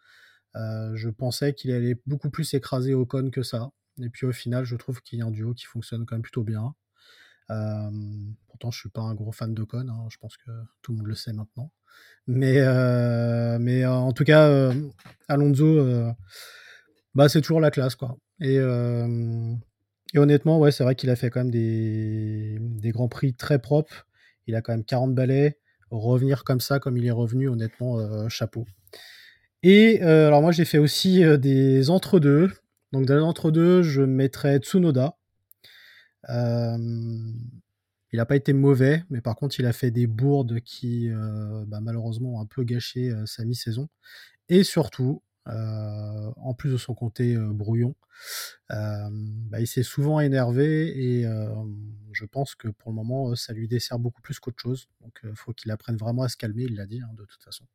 je 0.55 1.09
pensais 1.09 1.53
qu'il 1.53 1.71
allait 1.71 1.95
beaucoup 2.05 2.29
plus 2.29 2.53
écraser 2.53 2.93
Ocon 2.93 3.29
que 3.31 3.43
ça. 3.43 3.71
Et 4.01 4.09
puis 4.09 4.25
au 4.25 4.31
final, 4.31 4.65
je 4.65 4.75
trouve 4.75 5.01
qu'il 5.01 5.19
y 5.19 5.21
a 5.21 5.25
un 5.25 5.31
duo 5.31 5.53
qui 5.53 5.65
fonctionne 5.65 6.05
quand 6.05 6.15
même 6.15 6.21
plutôt 6.21 6.43
bien. 6.43 6.75
Pourtant, 8.47 8.71
je 8.71 8.79
suis 8.79 8.89
pas 8.89 9.01
un 9.01 9.15
gros 9.15 9.31
fan 9.31 9.53
de 9.53 9.63
Con, 9.63 9.87
hein, 9.89 10.07
je 10.09 10.17
pense 10.17 10.37
que 10.37 10.51
tout 10.81 10.91
le 10.91 10.97
monde 10.97 11.07
le 11.07 11.15
sait 11.15 11.33
maintenant. 11.33 11.71
Mais, 12.27 12.59
mais 13.59 13.85
en 13.85 14.11
tout 14.13 14.23
cas, 14.23 14.71
Alonso, 15.27 16.13
bah, 17.15 17.27
c'est 17.29 17.41
toujours 17.41 17.59
la 17.61 17.71
classe. 17.71 17.95
Quoi. 17.95 18.17
Et, 18.39 18.59
honnêtement, 20.15 20.59
ouais, 20.59 20.71
c'est 20.71 20.83
vrai 20.83 20.95
qu'il 20.95 21.09
a 21.09 21.15
fait 21.15 21.29
quand 21.29 21.41
même 21.41 21.51
des, 21.51 22.57
des 22.59 22.91
grands 22.91 23.09
prix 23.09 23.33
très 23.33 23.59
propres. 23.59 24.07
Il 24.47 24.55
a 24.55 24.61
quand 24.61 24.73
même 24.73 24.85
40 24.85 25.13
balais. 25.15 25.59
Revenir 25.91 26.43
comme 26.43 26.59
ça, 26.59 26.79
comme 26.79 26.97
il 26.97 27.05
est 27.05 27.11
revenu, 27.11 27.49
honnêtement, 27.49 28.29
chapeau. 28.29 28.67
Et 29.63 30.01
alors 30.01 30.41
moi, 30.41 30.51
j'ai 30.51 30.65
fait 30.65 30.77
aussi 30.77 31.23
des 31.39 31.89
entre-deux. 31.89 32.51
Donc 32.91 33.05
dans 33.05 33.15
les 33.15 33.23
entre-deux, 33.23 33.81
je 33.81 34.01
mettrais 34.01 34.57
Tsunoda. 34.59 35.15
Il 36.27 38.17
n'a 38.17 38.25
pas 38.25 38.35
été 38.35 38.53
mauvais, 38.53 39.03
mais 39.09 39.21
par 39.21 39.35
contre, 39.35 39.59
il 39.59 39.65
a 39.65 39.73
fait 39.73 39.91
des 39.91 40.07
bourdes 40.07 40.59
qui, 40.61 41.09
bah, 41.67 41.79
malheureusement, 41.81 42.35
ont 42.35 42.41
un 42.41 42.45
peu 42.45 42.63
gâché 42.63 43.13
sa 43.25 43.45
mi-saison. 43.45 43.87
Et 44.49 44.63
surtout, 44.63 45.21
en 45.45 46.53
plus 46.53 46.71
de 46.71 46.77
son 46.77 46.93
côté 46.93 47.37
brouillon, 47.37 47.95
bah, 48.69 49.59
il 49.59 49.67
s'est 49.67 49.83
souvent 49.83 50.19
énervé 50.19 51.19
et 51.19 51.25
je 52.11 52.25
pense 52.25 52.55
que 52.55 52.67
pour 52.67 52.91
le 52.91 52.95
moment, 52.95 53.35
ça 53.35 53.53
lui 53.53 53.67
dessert 53.67 53.99
beaucoup 53.99 54.21
plus 54.21 54.39
qu'autre 54.39 54.61
chose. 54.61 54.87
Donc, 55.01 55.19
il 55.23 55.35
faut 55.35 55.53
qu'il 55.53 55.71
apprenne 55.71 55.97
vraiment 55.97 56.23
à 56.23 56.29
se 56.29 56.37
calmer, 56.37 56.63
il 56.63 56.75
l'a 56.75 56.85
dit, 56.85 57.01
hein, 57.01 57.11
de 57.15 57.25
toute 57.25 57.41
façon. 57.43 57.65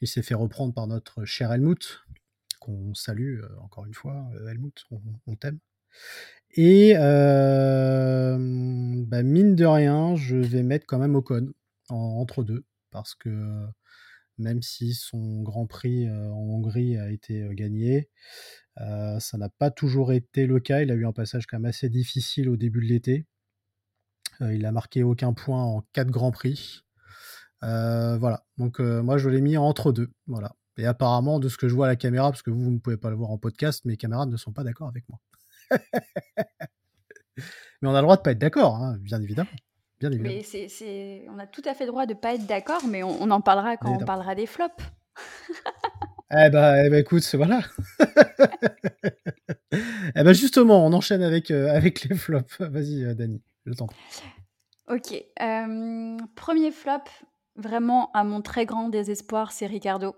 Il 0.00 0.08
s'est 0.08 0.22
fait 0.22 0.34
reprendre 0.34 0.74
par 0.74 0.86
notre 0.86 1.24
cher 1.24 1.52
Helmut, 1.52 2.04
qu'on 2.60 2.94
salue 2.94 3.42
encore 3.60 3.86
une 3.86 3.94
fois. 3.94 4.28
Helmut, 4.48 4.84
on, 5.26 5.36
t'aime. 5.36 5.58
Et 6.54 6.94
bah, 6.94 8.38
mine 9.22 9.54
de 9.54 9.64
rien, 9.64 10.16
je 10.16 10.36
vais 10.36 10.62
mettre 10.62 10.86
quand 10.86 10.98
même 10.98 11.14
Ocon 11.14 11.52
entre 11.88 12.44
deux, 12.44 12.64
parce 12.90 13.14
que 13.14 13.66
même 14.38 14.62
si 14.62 14.94
son 14.94 15.42
Grand 15.42 15.66
Prix 15.66 16.10
en 16.10 16.34
Hongrie 16.34 16.96
a 16.96 17.10
été 17.10 17.46
gagné, 17.52 18.08
ça 18.76 19.38
n'a 19.38 19.50
pas 19.50 19.70
toujours 19.70 20.12
été 20.12 20.46
le 20.46 20.60
cas. 20.60 20.82
Il 20.82 20.90
a 20.90 20.94
eu 20.94 21.06
un 21.06 21.12
passage 21.12 21.46
quand 21.46 21.58
même 21.58 21.66
assez 21.66 21.90
difficile 21.90 22.48
au 22.48 22.56
début 22.56 22.80
de 22.80 22.86
l'été. 22.86 23.26
il 24.40 24.62
n'a 24.62 24.72
marqué 24.72 25.02
aucun 25.02 25.34
point 25.34 25.62
en 25.62 25.82
quatre 25.92 26.10
Grands 26.10 26.32
Prix. 26.32 26.84
voilà, 27.60 28.46
donc 28.56 28.80
moi 28.80 29.18
je 29.18 29.28
l'ai 29.28 29.42
mis 29.42 29.58
entre 29.58 29.92
deux. 29.92 30.10
Voilà. 30.26 30.56
Et 30.78 30.86
apparemment, 30.86 31.38
de 31.38 31.48
ce 31.48 31.56
que 31.56 31.68
je 31.68 31.74
vois 31.74 31.86
à 31.86 31.88
la 31.88 31.96
caméra, 31.96 32.30
parce 32.30 32.42
que 32.42 32.50
vous, 32.50 32.62
vous 32.62 32.70
ne 32.70 32.78
pouvez 32.78 32.98
pas 32.98 33.10
le 33.10 33.16
voir 33.16 33.30
en 33.30 33.38
podcast, 33.38 33.84
mes 33.86 33.96
camarades 33.96 34.30
ne 34.30 34.36
sont 34.36 34.52
pas 34.52 34.64
d'accord 34.64 34.88
avec 34.88 35.08
moi. 35.08 35.18
Mais 37.82 37.88
on 37.88 37.94
a 37.94 38.00
le 38.00 38.04
droit 38.04 38.16
de 38.16 38.22
pas 38.22 38.30
être 38.32 38.38
d'accord, 38.38 38.76
hein, 38.76 38.96
bien 39.00 39.20
évidemment. 39.20 39.50
Mais 40.02 40.42
c'est, 40.42 41.26
on 41.28 41.38
a 41.38 41.46
tout 41.46 41.62
à 41.64 41.74
fait 41.74 41.84
le 41.84 41.90
droit 41.90 42.04
de 42.06 42.12
ne 42.12 42.18
pas 42.18 42.34
être 42.34 42.46
d'accord, 42.46 42.82
mais 42.86 43.02
on, 43.02 43.30
en 43.30 43.40
parlera 43.40 43.76
quand 43.78 43.96
on 44.00 44.04
parlera 44.04 44.34
des 44.34 44.46
flops. 44.46 44.84
eh 46.30 46.50
bah, 46.50 46.84
eh 46.84 46.90
bah, 46.90 46.98
écoute, 46.98 47.24
voilà. 47.34 47.60
eh 49.72 50.22
bah 50.22 50.34
justement, 50.34 50.84
on 50.84 50.92
enchaîne 50.92 51.22
avec, 51.22 51.50
euh, 51.50 51.74
avec 51.74 52.04
les 52.04 52.14
flops. 52.14 52.60
Vas-y, 52.60 53.04
euh, 53.04 53.14
Dani, 53.14 53.40
le 53.64 53.74
temps. 53.74 53.88
Ok. 54.88 55.14
Euh, 55.40 56.16
premier 56.34 56.72
flop, 56.72 57.04
vraiment 57.56 58.10
à 58.12 58.22
mon 58.22 58.42
très 58.42 58.66
grand 58.66 58.90
désespoir, 58.90 59.50
c'est 59.50 59.66
Ricardo. 59.66 60.14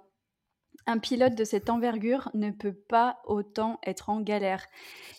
Un 0.88 0.98
pilote 0.98 1.36
de 1.36 1.44
cette 1.44 1.70
envergure 1.70 2.30
ne 2.34 2.50
peut 2.50 2.72
pas 2.72 3.20
autant 3.26 3.78
être 3.84 4.10
en 4.10 4.20
galère. 4.20 4.66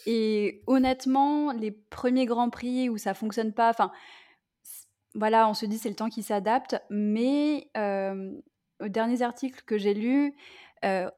Et 0.06 0.64
honnêtement, 0.68 1.54
les 1.54 1.72
premiers 1.72 2.26
grands 2.26 2.50
prix 2.50 2.90
où 2.90 2.98
ça 2.98 3.14
fonctionne 3.14 3.54
pas, 3.54 3.70
enfin, 3.70 3.92
voilà, 5.14 5.48
on 5.48 5.54
se 5.54 5.66
dit 5.66 5.78
c'est 5.78 5.90
le 5.90 5.96
temps 5.96 6.10
qui 6.10 6.24
s'adapte, 6.24 6.76
mais 6.90 7.70
aux 7.76 8.88
derniers 8.88 9.22
articles 9.22 9.64
que 9.66 9.78
j'ai 9.78 9.94
lus, 9.94 10.36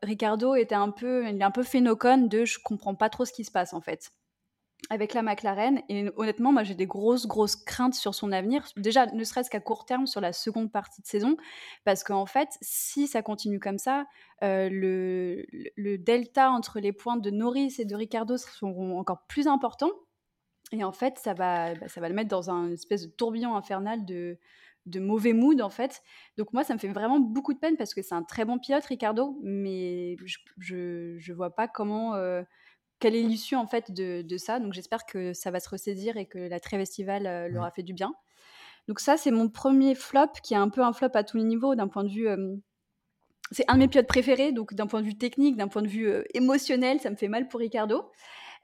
Ricardo 0.04 0.56
était 0.56 0.76
un 0.76 0.92
peu, 0.92 1.26
il 1.28 1.40
est 1.40 1.44
un 1.44 1.52
peu 1.52 1.64
phénocone 1.64 2.28
de 2.28 2.46
je 2.46 2.60
comprends 2.62 2.96
pas 2.96 3.10
trop 3.10 3.26
ce 3.26 3.32
qui 3.32 3.46
se 3.46 3.52
passe 3.52 3.74
en 3.74 3.82
fait 3.82 4.12
avec 4.89 5.13
la 5.13 5.22
McLaren. 5.22 5.82
Et 5.89 6.10
honnêtement, 6.17 6.52
moi 6.52 6.63
j'ai 6.63 6.76
des 6.76 6.88
grosses 6.88 7.28
grosses 7.28 7.56
craintes 7.56 7.96
sur 7.96 8.15
son 8.15 8.32
avenir. 8.32 8.67
Déjà, 8.78 9.06
ne 9.08 9.24
serait-ce 9.24 9.50
qu'à 9.50 9.60
court 9.60 9.86
terme 9.86 10.08
sur 10.08 10.22
la 10.22 10.34
seconde 10.34 10.72
partie 10.72 11.02
de 11.02 11.08
saison, 11.08 11.38
parce 11.86 12.04
qu'en 12.04 12.26
fait, 12.26 12.50
si 12.62 13.08
ça 13.08 13.22
continue 13.22 13.60
comme 13.60 13.78
ça, 13.78 14.06
le, 14.41 15.46
le 15.76 15.98
delta 15.98 16.52
entre 16.52 16.80
les 16.80 16.94
points 16.94 17.17
de 17.17 17.30
Norris 17.30 17.76
et 17.80 17.86
de 17.86 17.96
Ricardo 17.96 18.38
seront 18.38 19.00
encore 19.00 19.26
plus 19.28 19.48
importants. 19.48 19.91
Et 20.72 20.84
en 20.84 20.91
fait, 20.91 21.17
ça 21.20 21.34
va, 21.34 21.74
bah, 21.76 21.88
ça 21.88 22.02
va 22.02 22.10
le 22.10 22.15
mettre 22.15 22.30
dans 22.30 22.50
un 22.50 22.72
espèce 22.72 23.06
de 23.06 23.12
tourbillon 23.12 23.56
infernal 23.56 24.06
de, 24.06 24.38
de 24.86 25.00
mauvais 25.00 25.34
mood, 25.34 25.62
en 25.62 25.70
fait. 25.70 26.02
Donc 26.38 26.54
moi, 26.54 26.63
ça 26.63 26.74
me 26.74 26.80
fait 26.80 26.88
vraiment 26.88 27.20
beaucoup 27.20 27.54
de 27.54 27.60
peine 27.60 27.76
parce 27.78 27.94
que 27.94 28.02
c'est 28.02 28.15
un 28.15 28.24
très 28.24 28.46
bon 28.46 28.58
pilote, 28.58 28.86
Ricardo, 28.86 29.38
mais 29.44 30.15
je, 30.26 31.17
je, 31.17 31.34
vois 31.34 31.56
pas 31.56 31.67
comment... 31.67 32.15
Euh, 32.15 32.44
quelle 33.02 33.16
est 33.16 33.24
l'issue, 33.24 33.56
en 33.56 33.68
fait, 33.68 33.92
de, 33.92 34.22
de 34.22 34.38
ça. 34.38 34.60
Donc 34.60 34.74
j'espère 34.74 35.06
que 35.06 35.34
ça 35.34 35.52
va 35.52 35.60
se 35.60 35.68
ressaisir 35.68 36.16
et 36.16 36.26
que 36.26 36.40
la 36.40 36.62
trêve 36.62 36.80
estivale 36.80 37.28
euh, 37.28 37.50
leur 37.50 37.66
a 37.66 37.72
fait 37.72 37.84
du 37.84 37.94
bien. 37.94 38.14
Donc 38.88 39.02
ça, 39.02 39.18
c'est 39.18 39.32
mon 39.32 39.50
premier 39.50 39.96
flop, 39.96 40.32
qui 40.42 40.54
est 40.54 40.58
un 40.58 40.70
peu 40.70 40.82
un 40.82 40.94
flop 40.94 41.12
à 41.16 41.24
tous 41.24 41.38
les 41.38 41.44
niveaux, 41.44 41.76
d'un 41.76 41.90
point 41.90 42.06
de 42.06 42.10
vue... 42.10 42.30
Euh, 42.30 42.56
c'est 43.52 43.66
un 43.68 43.74
de 43.74 43.80
mes 43.80 43.88
pilotes 43.90 44.08
préférés, 44.08 44.54
donc 44.54 44.74
d'un 44.74 44.88
point 44.88 45.02
de 45.02 45.06
vue 45.06 45.18
technique, 45.18 45.58
d'un 45.58 45.68
point 45.68 45.82
de 45.82 45.90
vue 45.90 46.10
émotionnel, 46.34 47.02
ça 47.02 47.10
me 47.10 47.18
fait 47.18 47.28
mal 47.28 47.50
pour 47.50 47.60
Ricardo 47.60 48.10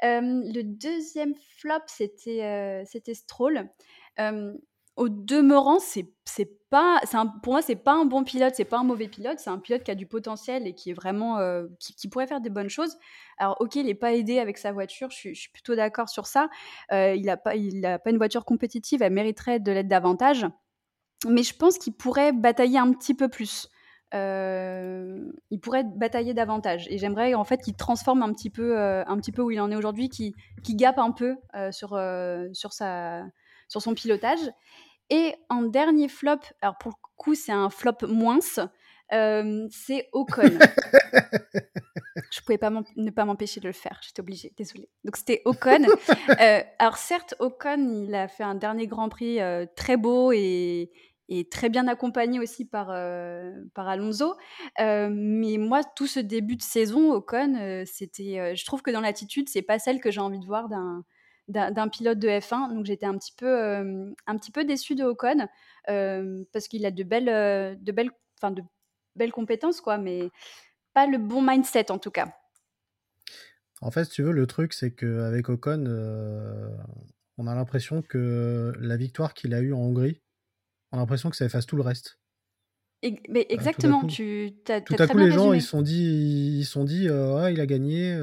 le 0.01 0.61
deuxième 0.61 1.33
flop, 1.57 1.81
c'était 1.87 2.83
c'était 2.85 3.13
Stroll. 3.13 3.69
Au 4.97 5.09
demeurant, 5.09 5.79
c'est 5.79 6.13
pas, 6.69 6.99
pour 7.43 7.53
moi, 7.53 7.61
c'est 7.61 7.77
pas 7.77 7.93
un 7.93 8.05
bon 8.05 8.23
pilote, 8.25 8.53
c'est 8.55 8.65
pas 8.65 8.79
un 8.79 8.83
mauvais 8.83 9.07
pilote, 9.07 9.39
c'est 9.39 9.49
un 9.49 9.59
pilote 9.59 9.83
qui 9.83 9.91
a 9.91 9.95
du 9.95 10.05
potentiel 10.05 10.67
et 10.67 10.73
qui 10.73 10.89
est 10.89 10.93
vraiment, 10.93 11.39
qui, 11.79 12.09
pourrait 12.09 12.27
faire 12.27 12.41
des 12.41 12.49
bonnes 12.49 12.69
choses. 12.69 12.97
Alors, 13.37 13.55
ok, 13.61 13.75
il 13.75 13.85
n'est 13.85 13.95
pas 13.95 14.13
aidé 14.13 14.39
avec 14.39 14.57
sa 14.57 14.73
voiture, 14.73 15.09
je 15.09 15.33
suis, 15.33 15.49
plutôt 15.53 15.75
d'accord 15.75 16.09
sur 16.09 16.25
ça. 16.27 16.49
il 16.91 17.23
n'a 17.25 17.37
pas, 17.37 17.55
il 17.55 17.85
a 17.85 17.99
pas 17.99 18.09
une 18.09 18.17
voiture 18.17 18.43
compétitive, 18.43 19.01
elle 19.01 19.13
mériterait 19.13 19.59
de 19.59 19.71
l'aide 19.71 19.87
davantage. 19.87 20.45
Mais 21.25 21.43
je 21.43 21.55
pense 21.55 21.77
qu'il 21.77 21.93
pourrait 21.93 22.31
batailler 22.31 22.77
un 22.77 22.91
petit 22.91 23.13
peu 23.13 23.27
plus. 23.27 23.69
Euh, 24.13 25.29
il 25.49 25.59
pourrait 25.59 25.83
batailler 25.83 26.33
davantage. 26.33 26.87
Et 26.89 26.97
j'aimerais 26.97 27.33
en 27.33 27.43
fait 27.43 27.61
qu'il 27.61 27.75
transforme 27.75 28.21
un 28.21 28.31
petit 28.33 28.49
peu, 28.49 28.77
euh, 28.77 29.03
un 29.05 29.17
petit 29.17 29.31
peu 29.31 29.41
où 29.41 29.51
il 29.51 29.59
en 29.59 29.71
est 29.71 29.75
aujourd'hui, 29.75 30.09
qu'il 30.09 30.33
qui 30.63 30.75
gappe 30.75 30.99
un 30.99 31.11
peu 31.11 31.35
euh, 31.55 31.71
sur, 31.71 31.99
sur, 32.53 32.73
sa, 32.73 33.23
sur 33.67 33.81
son 33.81 33.93
pilotage. 33.93 34.39
Et 35.09 35.35
en 35.49 35.63
dernier 35.63 36.07
flop, 36.07 36.39
alors 36.61 36.77
pour 36.77 36.91
le 36.91 36.97
coup 37.15 37.35
c'est 37.35 37.51
un 37.51 37.69
flop 37.69 38.07
moins, 38.07 38.39
c'est 38.41 40.09
Ocon. 40.11 40.41
Je 42.31 42.41
pouvais 42.41 42.57
pas 42.57 42.71
ne 42.95 43.11
pas 43.11 43.25
m'empêcher 43.25 43.59
de 43.59 43.67
le 43.67 43.73
faire, 43.73 44.01
j'étais 44.03 44.19
obligée, 44.19 44.53
désolée. 44.57 44.89
Donc 45.03 45.17
c'était 45.17 45.41
Ocon. 45.45 45.85
alors 46.79 46.97
certes, 46.97 47.35
Ocon, 47.39 48.05
il 48.05 48.13
a 48.15 48.27
fait 48.27 48.43
un 48.43 48.55
dernier 48.55 48.87
Grand 48.87 49.07
Prix 49.07 49.39
très 49.75 49.97
beau 49.97 50.31
et, 50.33 50.91
et 51.29 51.47
très 51.49 51.69
bien 51.69 51.87
accompagné 51.87 52.39
aussi 52.39 52.65
par, 52.65 52.89
euh, 52.91 53.51
par 53.73 53.87
Alonso. 53.87 54.35
Euh, 54.79 55.09
mais 55.11 55.57
moi, 55.57 55.81
tout 55.83 56.07
ce 56.07 56.19
début 56.19 56.55
de 56.55 56.61
saison, 56.61 57.11
Ocon, 57.11 57.55
euh, 57.55 57.83
c'était, 57.85 58.55
je 58.55 58.65
trouve 58.65 58.81
que 58.81 58.91
dans 58.91 59.01
l'attitude, 59.01 59.49
c'est 59.49 59.61
pas 59.61 59.79
celle 59.79 59.99
que 59.99 60.11
j'ai 60.11 60.21
envie 60.21 60.39
de 60.39 60.45
voir 60.45 60.69
d'un, 60.69 61.03
d'un, 61.47 61.87
pilote 61.87 62.19
de 62.19 62.27
F1. 62.27 62.73
Donc 62.73 62.85
j'étais 62.85 63.05
un 63.05 63.17
petit 63.17 63.33
peu, 63.35 64.13
un 64.27 64.37
petit 64.37 64.51
peu 64.51 64.65
déçue 64.65 64.95
de 64.95 65.03
Ocon 65.03 65.47
parce 65.85 66.67
qu'il 66.67 66.85
a 66.85 66.91
de 66.91 67.03
belles, 67.03 67.77
de 67.81 67.91
belles, 67.91 68.11
enfin 68.37 68.51
de 68.51 68.63
belles 69.15 69.31
compétences, 69.31 69.81
quoi, 69.81 69.97
mais 69.97 70.29
pas 70.93 71.07
le 71.07 71.17
bon 71.17 71.41
mindset 71.41 71.91
en 71.91 71.99
tout 71.99 72.11
cas. 72.11 72.33
En 73.81 73.91
fait, 73.91 74.05
si 74.05 74.11
tu 74.11 74.23
veux, 74.23 74.31
le 74.31 74.47
truc, 74.47 74.73
c'est 74.73 74.91
qu'avec 74.91 75.49
Ocon, 75.49 75.85
on 77.37 77.47
a 77.47 77.55
l'impression 77.55 78.01
que 78.01 78.73
la 78.79 78.97
victoire 78.97 79.33
qu'il 79.33 79.53
a 79.53 79.59
eue 79.59 79.73
en 79.73 79.79
Hongrie, 79.79 80.21
on 80.91 80.97
a 80.97 81.01
l'impression 81.01 81.29
que 81.29 81.35
ça 81.35 81.45
efface 81.45 81.65
tout 81.65 81.75
le 81.75 81.83
reste. 81.83 82.19
mais 83.29 83.45
exactement, 83.49 84.05
tu 84.05 84.53
as, 84.69 84.81
tout 84.81 84.95
à 84.97 85.07
coup, 85.07 85.17
les 85.17 85.31
gens 85.31 85.53
ils 85.53 85.61
sont 85.61 85.81
dit, 85.81 86.57
ils 86.59 86.65
sont 86.65 86.83
dit, 86.83 87.07
euh, 87.09 87.51
il 87.51 87.61
a 87.61 87.65
gagné. 87.65 88.17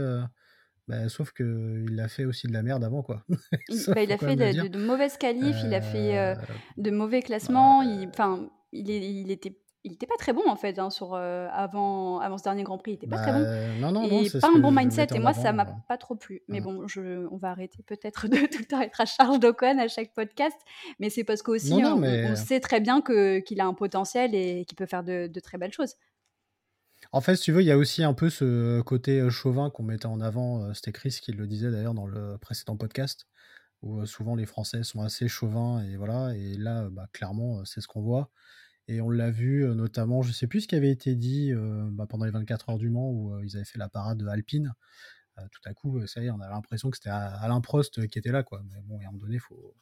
Euh, 0.91 1.03
bah, 1.03 1.09
sauf 1.09 1.33
que 1.33 1.85
il 1.91 1.99
a 2.01 2.09
fait 2.09 2.25
aussi 2.25 2.47
de 2.47 2.53
la 2.53 2.63
merde 2.63 2.85
avant, 2.85 3.03
quoi. 3.03 3.25
Bah, 3.89 4.03
il, 4.03 4.13
a 4.13 4.19
fait 4.19 4.37
de, 4.37 4.79
mauvaises 4.79 5.17
qualifs, 5.17 5.57
il 5.65 5.75
a 5.75 5.81
fait 5.81 6.19
euh, 6.19 6.35
de 6.77 6.91
mauvais 6.91 7.23
classements. 7.23 7.83
Enfin, 8.09 8.49
il, 8.73 8.89
il, 8.91 9.31
était 9.31 9.57
il 9.85 9.93
n'était 9.93 10.07
pas 10.07 10.17
très 10.19 10.33
bon 10.33 10.49
en 10.49 10.57
fait 10.57 10.79
hein, 10.79 10.89
sur, 10.89 11.13
euh, 11.15 11.47
avant, 11.53 12.19
avant 12.21 12.39
ce 12.39 12.43
dernier 12.45 12.63
Grand 12.63 12.79
Prix. 12.79 12.93
Il 12.93 12.95
n'était 12.95 13.07
pas 13.07 13.19
très 13.19 13.33
bon. 13.33 13.43
Bah, 13.43 13.81
non, 13.81 13.93
non, 13.93 14.05
et 14.05 14.31
pas 14.41 14.49
un 14.49 14.59
bon 14.59 14.73
mindset. 14.73 15.09
Et 15.15 15.19
moi, 15.19 15.35
ça 15.35 15.53
m'a 15.53 15.67
pas 15.67 15.99
trop 15.99 16.17
plu. 16.17 16.43
Mais 16.49 16.61
bon, 16.61 16.87
je, 16.89 17.27
on 17.31 17.37
va 17.37 17.51
arrêter 17.51 17.83
peut-être 17.83 18.27
de 18.27 18.37
tout 18.51 18.59
le 18.61 18.65
temps 18.65 18.81
être 18.81 19.01
à 19.01 19.05
charge 19.05 19.39
d'Ocon 19.39 19.79
à 19.79 19.89
chaque 19.89 20.15
podcast. 20.15 20.57
Mais 20.99 21.11
c'est 21.11 21.25
parce 21.25 21.43
qu'aussi, 21.43 21.75
on, 21.75 22.03
on, 22.03 22.35
sait 22.35 22.61
très 22.61 22.81
bien 22.81 23.03
qu'il 23.03 23.61
a 23.61 23.67
un 23.67 23.75
potentiel 23.75 24.35
et 24.35 24.65
qu'il 24.65 24.77
peut 24.77 24.87
faire 24.87 25.05
de, 25.05 25.27
de, 25.27 25.41
très 25.41 25.59
belles 25.59 25.73
choses. 25.73 25.95
En 27.15 27.21
fait, 27.21 27.37
si 27.37 27.45
tu 27.45 27.53
veux, 27.53 27.63
il 27.63 27.67
y 27.67 27.71
a 27.71 27.79
aussi 27.79 28.03
un 28.03 28.13
peu 28.13 28.29
ce 28.29 28.81
côté 28.81 29.31
chauvin 29.31 29.71
qu'on 29.71 29.85
mettait 29.85 30.07
en 30.07 30.21
avant. 30.21 30.75
C'était 30.75 30.91
Chris 30.91 31.17
qui 31.23 31.31
le 31.31 31.47
disait 31.47 31.71
d'ailleurs 31.71 31.95
dans 31.95 32.09
le 32.09 32.39
précédent 32.39 32.77
podcast, 32.77 33.29
où 33.83 34.05
souvent 34.05 34.35
les 34.35 34.47
Français 34.47 34.83
sont 34.83 35.01
assez 35.01 35.29
chauvins 35.29 35.81
et 35.85 35.97
voilà. 35.97 36.35
Et 36.35 36.55
là, 36.57 36.89
bah, 36.91 37.07
clairement, 37.13 37.65
c'est 37.65 37.81
ce 37.81 37.87
qu'on 37.87 38.03
voit. 38.03 38.33
Et 38.89 39.01
on 39.01 39.11
l'a 39.11 39.31
vu 39.31 39.65
notamment, 39.77 40.23
je 40.23 40.33
sais 40.33 40.49
plus 40.49 40.63
ce 40.63 40.67
qui 40.67 40.75
avait 40.75 40.91
été 40.91 41.15
dit 41.15 41.53
bah, 41.93 42.07
pendant 42.09 42.25
les 42.25 42.33
24 42.33 42.71
heures 42.71 42.79
du 42.79 42.91
Mans 42.91 43.09
où 43.09 43.41
ils 43.45 43.55
avaient 43.55 43.65
fait 43.65 43.79
la 43.79 43.89
parade 43.89 44.21
Alpine. 44.29 44.75
tout 45.53 45.61
à 45.67 45.73
coup, 45.73 46.05
ça 46.09 46.21
y 46.21 46.27
est, 46.27 46.31
on 46.31 46.41
avait 46.41 46.53
l'impression 46.53 46.91
que 46.91 46.97
c'était 46.97 47.11
Alain 47.11 47.61
Prost 47.61 48.09
qui 48.09 48.19
était 48.19 48.33
là, 48.33 48.43
quoi. 48.43 48.61
Mais 48.73 48.81
bon, 48.83 48.99
à 48.99 49.03
un 49.03 49.13
moment 49.13 49.19
donné, 49.19 49.39
faut, 49.39 49.77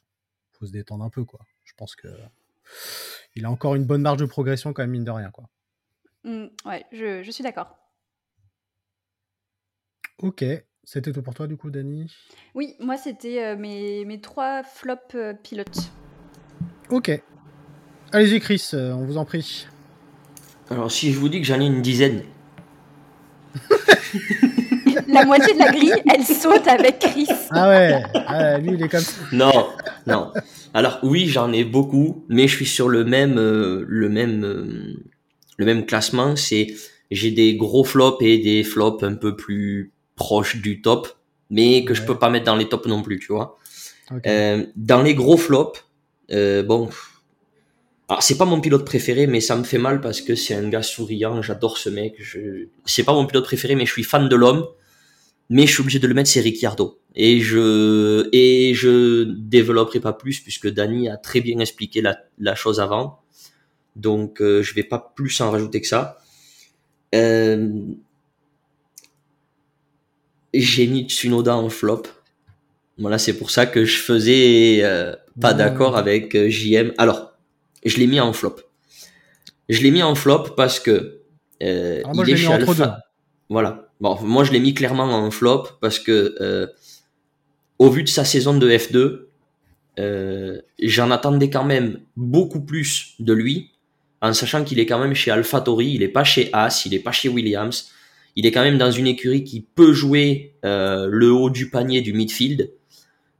faut 0.51 0.67
se 0.67 0.71
détendre 0.71 1.03
un 1.03 1.09
peu, 1.09 1.25
quoi. 1.25 1.39
Je 1.63 1.73
pense 1.75 1.95
que 1.95 2.09
il 3.35 3.45
a 3.45 3.49
encore 3.49 3.73
une 3.73 3.85
bonne 3.85 4.03
marge 4.03 4.19
de 4.19 4.25
progression 4.25 4.71
quand 4.71 4.83
même 4.83 4.91
mine 4.91 5.03
de 5.03 5.09
rien, 5.09 5.31
quoi. 5.31 5.49
Mmh, 6.23 6.45
ouais, 6.65 6.85
je, 6.91 7.23
je 7.23 7.31
suis 7.31 7.43
d'accord. 7.43 7.77
Ok, 10.19 10.45
c'était 10.83 11.11
tout 11.11 11.21
pour 11.21 11.33
toi 11.33 11.47
du 11.47 11.57
coup, 11.57 11.69
Dani? 11.69 12.13
Oui, 12.55 12.75
moi 12.79 12.97
c'était 12.97 13.55
mes, 13.55 14.05
mes 14.05 14.21
trois 14.21 14.63
flops 14.63 15.17
pilotes. 15.43 15.91
Ok, 16.89 17.21
Allez-y, 18.13 18.39
Chris, 18.39 18.69
euh, 18.75 18.93
on 18.93 19.05
vous 19.05 19.17
en 19.17 19.25
prie. 19.25 19.65
Alors, 20.69 20.91
si 20.91 21.11
je 21.11 21.17
vous 21.17 21.29
dis 21.29 21.41
que 21.41 21.47
j'en 21.47 21.59
ai 21.59 21.65
une 21.65 21.81
dizaine. 21.81 22.21
la 25.07 25.25
moitié 25.25 25.55
de 25.55 25.57
la 25.57 25.71
grille, 25.71 25.95
elle 26.07 26.23
saute 26.23 26.67
avec 26.67 26.99
Chris. 26.99 27.27
Ah 27.49 27.69
ouais, 27.69 28.03
ah, 28.27 28.59
lui, 28.59 28.73
il 28.73 28.83
est 28.83 28.87
comme 28.87 28.99
ça. 28.99 29.19
Non, 29.31 29.67
non. 30.05 30.31
Alors, 30.75 30.99
oui, 31.01 31.27
j'en 31.27 31.51
ai 31.51 31.63
beaucoup, 31.63 32.23
mais 32.29 32.47
je 32.47 32.55
suis 32.55 32.67
sur 32.67 32.87
le 32.87 33.03
même, 33.03 33.39
euh, 33.39 33.83
le 33.87 34.09
même, 34.09 34.45
euh, 34.45 35.03
le 35.57 35.65
même 35.65 35.85
classement. 35.85 36.35
C'est, 36.35 36.67
j'ai 37.11 37.31
des 37.31 37.55
gros 37.55 37.83
flops 37.83 38.21
et 38.21 38.37
des 38.37 38.63
flops 38.63 39.03
un 39.03 39.15
peu 39.15 39.35
plus 39.35 39.91
proches 40.15 40.57
du 40.57 40.81
top, 40.81 41.07
mais 41.49 41.85
que 41.85 41.93
je 41.93 42.03
peux 42.03 42.17
pas 42.17 42.29
mettre 42.29 42.45
dans 42.45 42.55
les 42.55 42.69
tops 42.69 42.87
non 42.87 43.01
plus, 43.01 43.19
tu 43.19 43.33
vois. 43.33 43.57
dans 44.75 45.01
les 45.01 45.15
gros 45.15 45.37
flops, 45.37 45.83
bon, 46.29 46.89
alors, 48.09 48.21
c'est 48.21 48.37
pas 48.37 48.45
mon 48.45 48.59
pilote 48.59 48.85
préféré, 48.85 49.27
mais 49.27 49.39
ça 49.39 49.55
me 49.55 49.63
fait 49.63 49.77
mal 49.77 50.01
parce 50.01 50.21
que 50.21 50.35
c'est 50.35 50.53
un 50.53 50.67
gars 50.69 50.83
souriant, 50.83 51.41
j'adore 51.41 51.77
ce 51.77 51.89
mec. 51.89 52.15
Je... 52.19 52.67
C'est 52.85 53.03
pas 53.03 53.13
mon 53.13 53.25
pilote 53.25 53.45
préféré, 53.45 53.75
mais 53.75 53.85
je 53.85 53.91
suis 53.91 54.03
fan 54.03 54.27
de 54.27 54.35
l'homme. 54.35 54.67
Mais 55.49 55.67
je 55.67 55.73
suis 55.73 55.81
obligé 55.81 55.99
de 55.99 56.07
le 56.07 56.13
mettre, 56.13 56.29
c'est 56.29 56.39
Ricciardo. 56.39 56.99
Et 57.15 57.39
je, 57.39 58.29
et 58.31 58.73
je 58.73 59.23
développerai 59.23 59.99
pas 59.99 60.13
plus 60.13 60.39
puisque 60.39 60.67
Dani 60.67 61.09
a 61.09 61.17
très 61.17 61.41
bien 61.41 61.59
expliqué 61.59 62.01
la, 62.01 62.17
la 62.39 62.55
chose 62.55 62.79
avant. 62.79 63.22
Donc, 63.95 64.41
euh, 64.41 64.61
je 64.63 64.73
vais 64.73 64.83
pas 64.83 65.13
plus 65.15 65.39
en 65.41 65.51
rajouter 65.51 65.81
que 65.81 65.87
ça. 65.87 66.17
Euh... 67.15 67.69
J'ai 70.53 70.85
mis 70.87 71.07
Tsunoda 71.07 71.55
en 71.55 71.69
flop. 71.69 72.03
Voilà, 72.99 73.17
c'est 73.17 73.33
pour 73.33 73.49
ça 73.49 73.65
que 73.65 73.85
je 73.85 73.97
faisais 73.97 74.81
euh, 74.83 75.15
pas 75.41 75.53
d'accord 75.53 75.97
avec 75.97 76.37
JM. 76.37 76.93
Alors, 76.99 77.33
je 77.83 77.97
l'ai 77.97 78.07
mis 78.07 78.19
en 78.19 78.33
flop. 78.33 78.57
Je 79.69 79.81
l'ai 79.81 79.91
mis 79.91 80.03
en 80.03 80.15
flop 80.15 80.49
parce 80.55 80.79
que 80.79 81.21
euh, 81.61 82.01
il 82.13 82.29
est 82.29 82.37
chez 82.37 82.51
Alpha. 82.51 82.99
Voilà. 83.49 83.89
Bon, 84.01 84.19
moi 84.21 84.43
je 84.43 84.51
l'ai 84.51 84.59
mis 84.59 84.73
clairement 84.73 85.05
en 85.05 85.31
flop 85.31 85.67
parce 85.79 85.99
que 85.99 86.35
euh, 86.41 86.67
au 87.79 87.89
vu 87.89 88.03
de 88.03 88.09
sa 88.09 88.25
saison 88.25 88.57
de 88.57 88.69
F2, 88.69 89.27
euh, 89.99 90.61
j'en 90.81 91.11
attendais 91.11 91.49
quand 91.49 91.63
même 91.63 91.99
beaucoup 92.17 92.61
plus 92.61 93.15
de 93.19 93.33
lui, 93.33 93.71
en 94.23 94.33
sachant 94.33 94.63
qu'il 94.63 94.79
est 94.79 94.85
quand 94.85 94.99
même 94.99 95.13
chez 95.13 95.31
AlphaTauri, 95.31 95.95
il 95.95 96.01
est 96.01 96.07
pas 96.07 96.23
chez 96.23 96.49
Haas, 96.53 96.83
il 96.85 96.93
est 96.93 96.99
pas 96.99 97.11
chez 97.11 97.27
Williams, 97.27 97.89
il 98.37 98.45
est 98.45 98.51
quand 98.51 98.63
même 98.63 98.77
dans 98.77 98.89
une 98.89 99.05
écurie 99.05 99.43
qui 99.43 99.59
peut 99.61 99.91
jouer 99.91 100.55
euh, 100.63 101.07
le 101.11 101.29
haut 101.31 101.49
du 101.49 101.69
panier 101.69 101.99
du 101.99 102.13
midfield. 102.13 102.71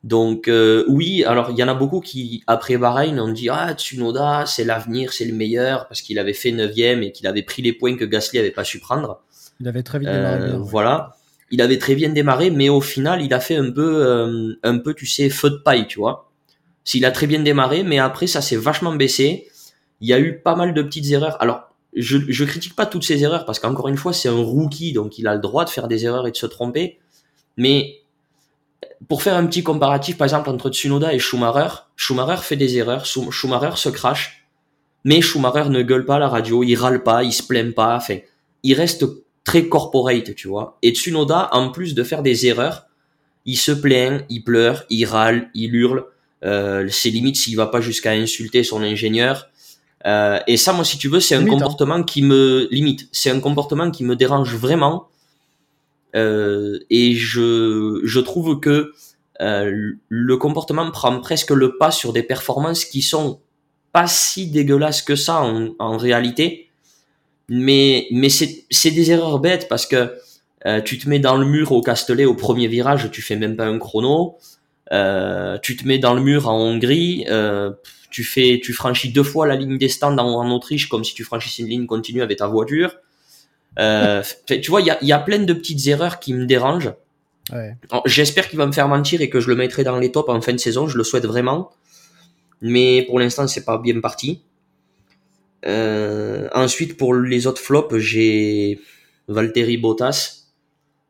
Donc 0.04 0.50
euh, 0.50 0.84
oui, 0.90 1.24
alors 1.24 1.52
il 1.52 1.58
y 1.58 1.64
en 1.64 1.70
a 1.70 1.74
beaucoup 1.74 2.02
qui 2.02 2.44
après 2.48 2.76
Bahreïn 2.76 3.18
ont 3.22 3.32
dit 3.32 3.48
ah 3.48 3.74
Tsunoda 3.74 4.44
c'est 4.46 4.66
l'avenir, 4.66 5.14
c'est 5.14 5.24
le 5.24 5.34
meilleur 5.34 5.88
parce 5.88 6.02
qu'il 6.02 6.20
avait 6.20 6.34
fait 6.34 6.52
9 6.52 6.78
et 6.78 7.14
qu'il 7.14 7.28
avait 7.28 7.44
pris 7.44 7.62
les 7.62 7.72
points 7.72 7.96
que 7.96 8.04
Gasly 8.04 8.40
avait 8.40 8.52
pas 8.52 8.66
su 8.66 8.80
prendre. 8.80 9.22
Il 9.62 9.68
avait 9.70 9.84
très 9.84 10.00
vite 10.00 10.10
démarré. 10.10 10.42
Euh, 10.42 10.58
voilà, 10.58 11.16
il 11.50 11.62
avait 11.62 11.78
très 11.78 11.96
bien 11.96 12.10
démarré, 12.10 12.52
mais 12.52 12.68
au 12.68 12.82
final 12.82 13.22
il 13.22 13.34
a 13.34 13.40
fait 13.40 13.56
un 13.56 13.72
peu 13.72 14.58
un 14.62 14.78
peu 14.80 14.94
tu 14.94 15.06
sais 15.06 15.30
feu 15.30 15.50
de 15.50 15.62
paille, 15.64 15.88
tu 15.88 16.00
vois. 16.00 16.30
S'il 16.84 17.06
a 17.06 17.12
très 17.12 17.28
bien 17.28 17.40
démarré, 17.40 17.84
mais 17.84 18.00
après 18.00 18.28
ça 18.28 18.42
s'est 18.42 18.58
vachement 18.58 18.94
baissé. 18.94 19.48
Il 20.04 20.10
y 20.10 20.14
a 20.14 20.20
eu 20.20 20.38
pas 20.38 20.56
mal 20.56 20.76
de 20.76 20.82
petites 20.84 21.10
erreurs. 21.12 21.42
Alors 21.42 21.64
je 21.96 22.44
critique 22.44 22.76
pas 22.76 22.86
toutes 22.86 23.04
ces 23.04 23.24
erreurs 23.24 23.46
parce 23.46 23.60
qu'encore 23.60 23.88
une 23.88 23.98
fois 23.98 24.14
c'est 24.14 24.30
un 24.30 24.42
rookie 24.42 24.94
donc 24.94 25.20
il 25.20 25.28
a 25.28 25.36
le 25.36 25.40
droit 25.42 25.64
de 25.64 25.70
faire 25.70 25.88
des 25.88 26.06
erreurs 26.06 26.28
et 26.28 26.32
de 26.32 26.36
se 26.36 26.46
tromper, 26.46 27.00
mais 27.58 28.04
pour 29.08 29.22
faire 29.22 29.36
un 29.36 29.46
petit 29.46 29.64
comparatif, 29.64 30.18
par 30.18 30.26
exemple, 30.26 30.50
entre 30.50 30.70
Tsunoda 30.70 31.14
et 31.14 31.20
Schumacher, 31.20 31.76
Schumacher 31.96 32.42
fait 32.42 32.56
des 32.56 32.78
erreurs, 32.78 33.06
Schumacher 33.06 33.76
se 33.76 33.90
crache, 33.90 34.48
mais 35.04 35.22
Schumacher 35.22 35.70
ne 35.70 35.82
gueule 35.82 36.06
pas 36.06 36.16
à 36.16 36.20
la 36.20 36.30
radio, 36.30 36.64
il 36.64 36.76
râle 36.76 37.04
pas, 37.04 37.24
il 37.24 37.34
se 37.34 37.44
plaint 37.44 37.74
pas, 37.74 37.96
enfin, 37.96 38.18
il 38.64 38.74
reste 38.74 39.06
très 39.44 39.68
corporate, 39.68 40.36
tu 40.36 40.48
vois. 40.48 40.78
Et 40.82 40.92
Tsunoda, 40.92 41.50
en 41.52 41.70
plus 41.70 41.96
de 41.96 42.04
faire 42.04 42.24
des 42.24 42.48
erreurs, 42.48 42.88
il 43.46 43.58
se 43.58 43.72
plaint, 43.72 44.24
il 44.30 44.44
pleure, 44.44 44.84
il 44.90 45.06
râle, 45.06 45.50
il 45.54 45.76
hurle, 45.76 46.06
euh, 46.46 46.88
c'est 46.90 47.10
limite 47.10 47.36
s'il 47.36 47.58
va 47.58 47.68
pas 47.68 47.82
jusqu'à 47.82 48.12
insulter 48.12 48.64
son 48.64 48.82
ingénieur. 48.82 49.50
Euh, 50.06 50.40
et 50.48 50.58
ça, 50.58 50.74
moi, 50.74 50.84
si 50.84 50.98
tu 50.98 51.08
veux, 51.08 51.20
c'est 51.20 51.36
un 51.36 51.44
hein. 51.44 51.50
comportement 51.50 52.04
qui 52.04 52.22
me 52.22 52.68
limite. 52.72 53.08
C'est 53.12 53.30
un 53.30 53.40
comportement 53.40 53.90
qui 53.92 54.04
me 54.04 54.16
dérange 54.16 54.56
vraiment 54.56 55.08
euh, 56.16 56.80
et 56.90 57.16
je, 57.16 58.02
je 58.04 58.20
trouve 58.20 58.60
que 58.60 58.94
euh, 59.42 59.94
le 60.10 60.38
comportement 60.38 60.90
prend 60.92 61.20
presque 61.20 61.52
le 61.52 61.78
pas 61.78 61.92
sur 61.92 62.14
des 62.14 62.24
performances 62.24 62.86
qui 62.86 63.02
sont 63.02 63.40
pas 63.92 64.08
si 64.08 64.48
dégueulasses 64.48 65.02
que 65.02 65.16
ça 65.16 65.42
en, 65.42 65.70
en 65.80 65.98
réalité. 65.98 66.70
Mais, 67.50 68.08
mais 68.12 68.30
c'est 68.30 68.92
des 68.92 69.12
erreurs 69.12 69.40
bêtes 69.40 69.68
parce 69.68 69.86
que 69.86 70.14
euh, 70.66 70.82
tu 70.82 70.98
te 70.98 71.10
mets 71.10 71.20
dans 71.20 71.36
le 71.36 71.46
mur 71.46 71.72
au 71.72 71.82
Castellet 71.82 72.26
au 72.26 72.36
premier 72.36 72.68
virage, 72.68 73.12
tu 73.12 73.22
fais 73.22 73.36
même 73.36 73.56
pas 73.56 73.66
un 73.66 73.80
chrono. 73.80 74.38
Euh, 74.92 75.58
tu 75.62 75.76
te 75.76 75.88
mets 75.88 75.98
dans 75.98 76.14
le 76.14 76.22
mur 76.22 76.48
en 76.48 76.58
Hongrie, 76.58 77.26
euh, 77.30 77.72
tu 78.14 78.24
fais, 78.24 78.62
tu 78.64 78.74
franchis 78.74 79.12
deux 79.12 79.24
fois 79.24 79.48
la 79.48 79.56
ligne 79.56 79.78
des 79.78 79.90
stands 79.90 80.18
en, 80.18 80.40
en, 80.40 80.52
Autriche 80.52 80.88
comme 80.88 81.04
si 81.04 81.16
tu 81.16 81.24
franchissais 81.24 81.64
une 81.64 81.70
ligne 81.70 81.86
continue 81.88 82.22
avec 82.22 82.38
ta 82.38 82.48
voiture. 82.48 82.96
Euh, 83.80 84.22
tu 84.48 84.70
vois, 84.70 84.82
il 84.82 84.88
y 84.88 84.92
a, 84.92 85.04
y 85.04 85.12
a, 85.12 85.20
plein 85.20 85.40
de 85.40 85.52
petites 85.52 85.86
erreurs 85.88 86.20
qui 86.20 86.34
me 86.34 86.46
dérangent. 86.46 86.94
Ouais. 87.52 87.76
J'espère 88.06 88.48
qu'il 88.48 88.60
va 88.60 88.68
me 88.68 88.72
faire 88.72 88.88
mentir 88.88 89.20
et 89.22 89.30
que 89.30 89.40
je 89.40 89.50
le 89.50 89.56
mettrai 89.56 89.84
dans 89.84 89.98
les 89.98 90.12
tops 90.12 90.30
en 90.30 90.40
fin 90.42 90.54
de 90.54 90.60
saison. 90.60 90.88
Je 90.88 90.98
le 90.98 91.04
souhaite 91.04 91.26
vraiment. 91.26 91.72
Mais 92.62 93.04
pour 93.08 93.20
l'instant, 93.20 93.48
c'est 93.48 93.66
pas 93.66 93.80
bien 93.80 94.00
parti. 94.00 94.44
Euh, 95.66 96.48
ensuite, 96.54 96.96
pour 96.98 97.16
les 97.16 97.48
autres 97.48 97.62
flops, 97.62 97.98
j'ai 97.98 98.80
Valtteri 99.28 99.78
Bottas. 99.78 100.44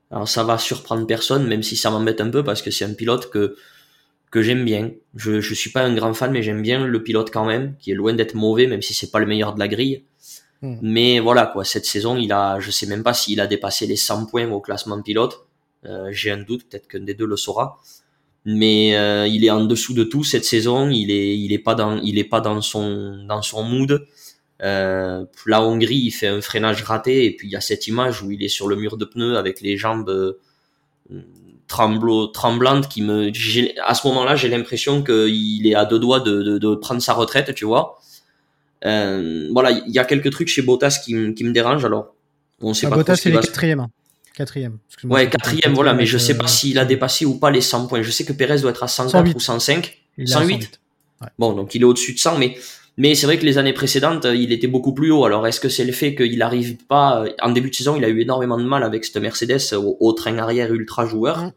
Alors 0.10 0.30
ça 0.30 0.44
va 0.44 0.58
surprendre 0.58 1.06
personne, 1.06 1.48
même 1.48 1.64
si 1.64 1.76
ça 1.76 1.92
m'embête 1.92 2.22
un 2.22 2.30
peu 2.30 2.44
parce 2.44 2.62
que 2.62 2.72
c'est 2.72 2.86
un 2.86 2.94
pilote 2.94 3.30
que 3.30 3.58
que 4.34 4.42
j'aime 4.42 4.66
bien. 4.66 4.90
Je 5.16 5.42
je 5.42 5.54
suis 5.54 5.70
pas 5.70 5.84
un 5.84 5.94
grand 5.94 6.16
fan, 6.16 6.32
mais 6.32 6.42
j'aime 6.42 6.64
bien 6.64 6.88
le 6.88 7.04
pilote 7.04 7.30
quand 7.32 7.46
même, 7.46 7.76
qui 7.80 7.92
est 7.92 7.94
loin 7.94 8.14
d'être 8.16 8.34
mauvais, 8.34 8.66
même 8.66 8.82
si 8.82 8.96
c'est 8.96 9.12
pas 9.12 9.20
le 9.20 9.28
meilleur 9.28 9.54
de 9.54 9.60
la 9.60 9.68
grille. 9.68 10.06
Hmm. 10.64 10.78
Mais 10.82 11.20
voilà 11.20 11.46
quoi, 11.46 11.64
cette 11.64 11.86
saison, 11.86 12.18
il 12.18 12.32
a, 12.34 12.60
je 12.60 12.72
sais 12.72 12.88
même 12.88 13.04
pas 13.04 13.14
s'il 13.14 13.40
a 13.42 13.46
dépassé 13.46 13.86
les 13.86 13.96
100 13.96 14.26
points 14.26 14.50
au 14.50 14.60
classement 14.60 15.00
pilote. 15.04 15.46
Euh, 15.86 16.10
J'ai 16.12 16.32
un 16.32 16.42
doute, 16.42 16.64
peut-être 16.68 16.88
qu'un 16.88 17.02
des 17.02 17.14
deux 17.14 17.28
le 17.28 17.38
saura. 17.38 17.80
Mais 18.44 18.98
euh, 18.98 19.28
il 19.28 19.46
est 19.46 19.52
en 19.52 19.66
dessous 19.66 19.94
de 19.94 20.04
tout 20.04 20.24
cette 20.24 20.46
saison. 20.46 20.90
Il 20.90 21.12
est, 21.12 21.38
il 21.38 21.54
est 21.54 21.60
pas 21.60 21.76
dans, 21.76 21.98
il 21.98 22.18
est 22.18 22.24
pas 22.24 22.42
dans 22.42 22.60
son, 22.62 23.24
dans 23.28 23.44
son 23.44 23.62
mood. 23.64 24.08
Euh, 24.64 25.26
la 25.46 25.62
Hongrie, 25.62 26.02
il 26.10 26.12
fait 26.12 26.28
un 26.28 26.42
freinage 26.42 26.82
raté 26.82 27.26
et 27.26 27.36
puis 27.36 27.48
il 27.50 27.52
y 27.52 27.56
a 27.56 27.62
cette 27.62 27.86
image 27.88 28.24
où 28.24 28.32
il 28.32 28.42
est 28.42 28.48
sur 28.60 28.68
le 28.68 28.76
mur 28.78 28.98
de 28.98 29.06
pneus 29.06 29.38
avec 29.38 29.62
les 29.62 29.78
jambes 29.78 30.36
euh, 31.82 32.28
tremblantes 32.28 32.88
qui 32.88 33.02
me, 33.02 33.32
à 33.86 33.94
ce 33.94 34.08
moment-là, 34.08 34.36
j'ai 34.36 34.50
l'impression 34.50 35.04
qu'il 35.04 35.68
est 35.68 35.76
à 35.76 35.86
deux 35.86 36.00
doigts 36.00 36.20
de, 36.20 36.42
de, 36.42 36.58
de 36.58 36.76
prendre 36.76 37.02
sa 37.02 37.14
retraite, 37.14 37.54
tu 37.56 37.66
vois. 37.66 38.00
Euh, 38.86 39.50
voilà, 39.52 39.72
il 39.72 39.92
y 39.92 40.00
a 40.00 40.06
quelques 40.06 40.32
trucs 40.32 40.48
chez 40.48 40.62
Bottas 40.62 41.00
qui, 41.04 41.34
qui 41.34 41.44
me 41.44 41.52
dérangent. 41.52 41.86
Alors, 41.86 42.16
on 42.62 42.74
sait 42.74 42.88
ah, 42.88 42.90
pas 42.90 42.96
Bottas, 42.98 43.16
c'est 43.16 43.32
quatrième. 43.32 43.80
Hein. 43.82 43.90
Quatrième. 44.36 44.80
Ouais, 45.04 45.30
quatrième, 45.30 45.74
voilà, 45.74 45.94
mais 45.94 46.06
je 46.06 46.18
sais 46.18 46.38
pas 46.38 46.48
s'il 46.48 46.80
a 46.80 46.86
dépassé 46.86 47.26
ou 47.26 47.38
pas 47.38 47.52
les 47.52 47.62
100 47.62 47.88
points. 47.88 48.02
Je 48.02 48.10
sais 48.10 48.26
que 48.26 48.34
Perez 48.34 48.62
doit 48.62 48.72
être 48.72 48.84
à 48.84 48.88
104 48.88 49.36
ou 49.36 49.40
105. 49.40 49.98
108. 50.26 50.80
Bon, 51.38 51.54
donc 51.54 51.76
il 51.76 51.82
est 51.82 51.86
au-dessus 51.86 52.14
de 52.14 52.20
100, 52.20 52.38
mais 52.38 52.58
mais 52.98 53.16
c'est 53.16 53.26
vrai 53.26 53.40
que 53.40 53.46
les 53.46 53.58
années 53.58 53.74
précédentes, 53.74 54.26
il 54.26 54.52
était 54.52 54.68
beaucoup 54.68 54.94
plus 54.94 55.12
haut. 55.12 55.26
Alors, 55.26 55.48
est-ce 55.48 55.60
que 55.60 55.70
c'est 55.70 55.84
le 55.84 55.94
fait 55.94 56.14
qu'il 56.14 56.42
arrive 56.42 56.78
pas 56.88 57.26
en 57.42 57.52
début 57.52 57.70
de 57.70 57.76
saison, 57.76 57.96
il 57.96 58.06
a 58.06 58.10
eu 58.10 58.22
énormément 58.22 58.58
de 58.58 58.64
mal 58.64 58.84
avec 58.84 59.04
cette 59.06 59.18
Mercedes 59.18 59.74
au, 59.74 60.14
train 60.14 60.38
arrière 60.38 60.72
ultra 60.72 61.08
joueur? 61.08 61.52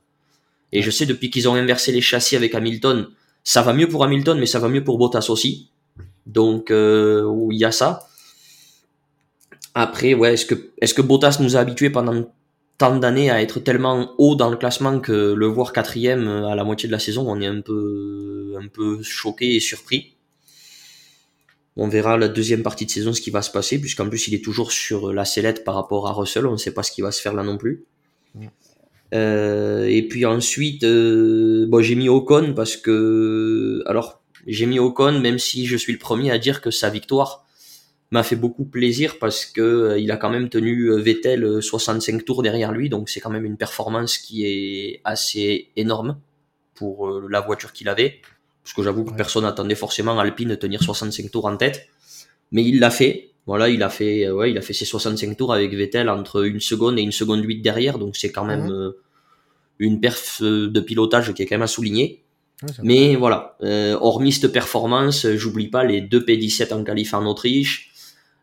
Et 0.72 0.82
je 0.82 0.90
sais 0.90 1.06
depuis 1.06 1.30
qu'ils 1.30 1.48
ont 1.48 1.54
inversé 1.54 1.92
les 1.92 2.00
châssis 2.00 2.36
avec 2.36 2.54
Hamilton, 2.54 3.08
ça 3.44 3.62
va 3.62 3.72
mieux 3.72 3.88
pour 3.88 4.04
Hamilton, 4.04 4.38
mais 4.38 4.46
ça 4.46 4.58
va 4.58 4.68
mieux 4.68 4.84
pour 4.84 4.98
Bottas 4.98 5.26
aussi. 5.28 5.70
Donc, 6.26 6.70
euh, 6.70 7.30
il 7.52 7.58
y 7.58 7.64
a 7.64 7.72
ça. 7.72 8.08
Après, 9.74 10.14
ouais, 10.14 10.34
est-ce 10.34 10.46
que, 10.46 10.54
est-ce 10.80 10.94
que 10.94 11.02
Bottas 11.02 11.38
nous 11.40 11.56
a 11.56 11.60
habitués 11.60 11.90
pendant 11.90 12.28
tant 12.78 12.96
d'années 12.96 13.30
à 13.30 13.40
être 13.40 13.60
tellement 13.60 14.12
haut 14.18 14.34
dans 14.34 14.50
le 14.50 14.56
classement 14.56 15.00
que 15.00 15.32
le 15.32 15.46
voir 15.46 15.72
quatrième 15.72 16.28
à 16.28 16.54
la 16.54 16.64
moitié 16.64 16.88
de 16.88 16.92
la 16.92 16.98
saison, 16.98 17.24
on 17.28 17.40
est 17.40 17.46
un 17.46 17.60
peu, 17.60 18.54
un 18.60 18.68
peu 18.68 19.02
choqué 19.02 19.54
et 19.54 19.60
surpris. 19.60 20.14
On 21.76 21.88
verra 21.88 22.16
la 22.16 22.28
deuxième 22.28 22.62
partie 22.62 22.86
de 22.86 22.90
saison 22.90 23.12
ce 23.12 23.20
qui 23.20 23.30
va 23.30 23.42
se 23.42 23.50
passer, 23.50 23.80
puisqu'en 23.80 24.08
plus 24.08 24.28
il 24.28 24.34
est 24.34 24.44
toujours 24.44 24.72
sur 24.72 25.12
la 25.12 25.24
sellette 25.24 25.62
par 25.62 25.74
rapport 25.74 26.08
à 26.08 26.12
Russell, 26.12 26.46
on 26.46 26.52
ne 26.52 26.56
sait 26.56 26.72
pas 26.72 26.82
ce 26.82 26.90
qui 26.90 27.02
va 27.02 27.12
se 27.12 27.20
faire 27.20 27.34
là 27.34 27.42
non 27.42 27.58
plus. 27.58 27.84
Euh, 29.14 29.86
et 29.86 30.02
puis 30.02 30.26
ensuite, 30.26 30.84
euh, 30.84 31.66
bon, 31.68 31.80
j'ai 31.80 31.94
mis 31.94 32.08
Ocon 32.08 32.54
parce 32.54 32.76
que, 32.76 33.82
alors, 33.86 34.22
j'ai 34.46 34.66
mis 34.66 34.78
Ocon 34.78 35.20
même 35.20 35.38
si 35.38 35.66
je 35.66 35.76
suis 35.76 35.92
le 35.92 35.98
premier 35.98 36.30
à 36.30 36.38
dire 36.38 36.60
que 36.60 36.70
sa 36.70 36.90
victoire 36.90 37.44
m'a 38.10 38.22
fait 38.22 38.36
beaucoup 38.36 38.64
plaisir 38.64 39.18
parce 39.18 39.46
que 39.46 39.60
euh, 39.60 39.98
il 39.98 40.10
a 40.10 40.16
quand 40.16 40.30
même 40.30 40.48
tenu 40.48 40.96
Vettel 41.00 41.62
65 41.62 42.24
tours 42.24 42.42
derrière 42.42 42.72
lui, 42.72 42.88
donc 42.88 43.08
c'est 43.08 43.20
quand 43.20 43.30
même 43.30 43.44
une 43.44 43.56
performance 43.56 44.18
qui 44.18 44.44
est 44.46 45.00
assez 45.04 45.70
énorme 45.76 46.18
pour 46.74 47.08
la 47.28 47.40
voiture 47.40 47.72
qu'il 47.72 47.88
avait. 47.88 48.20
Parce 48.62 48.74
que 48.74 48.82
j'avoue 48.82 49.04
que 49.04 49.14
personne 49.14 49.44
n'attendait 49.44 49.76
forcément 49.76 50.18
Alpine 50.18 50.56
tenir 50.56 50.82
65 50.82 51.30
tours 51.30 51.46
en 51.46 51.56
tête, 51.56 51.88
mais 52.50 52.64
il 52.64 52.80
l'a 52.80 52.90
fait. 52.90 53.30
Voilà, 53.46 53.68
il 53.68 53.82
a 53.82 53.88
fait, 53.88 54.28
ouais, 54.28 54.50
il 54.50 54.58
a 54.58 54.60
fait 54.60 54.72
ses 54.72 54.84
65 54.84 55.36
tours 55.36 55.52
avec 55.52 55.72
Vettel 55.72 56.08
entre 56.08 56.44
une 56.44 56.60
seconde 56.60 56.98
et 56.98 57.02
une 57.02 57.12
seconde 57.12 57.44
8 57.44 57.62
derrière, 57.62 57.98
donc 57.98 58.16
c'est 58.16 58.32
quand 58.32 58.44
même 58.44 58.66
mhm. 58.66 58.92
une 59.78 60.00
perf 60.00 60.42
de 60.42 60.80
pilotage 60.80 61.32
qui 61.32 61.42
est 61.42 61.46
quand 61.46 61.54
même 61.54 61.62
à 61.62 61.68
souligner. 61.68 62.24
Mais 62.82 63.16
voilà, 63.16 63.56
euh, 63.62 63.96
hormis 64.00 64.32
cette 64.32 64.50
performance, 64.52 65.26
j'oublie 65.34 65.68
pas 65.68 65.84
les 65.84 66.00
deux 66.00 66.20
P17 66.20 66.72
en 66.72 66.84
qualif 66.84 67.14
en 67.14 67.24
Autriche. 67.26 67.92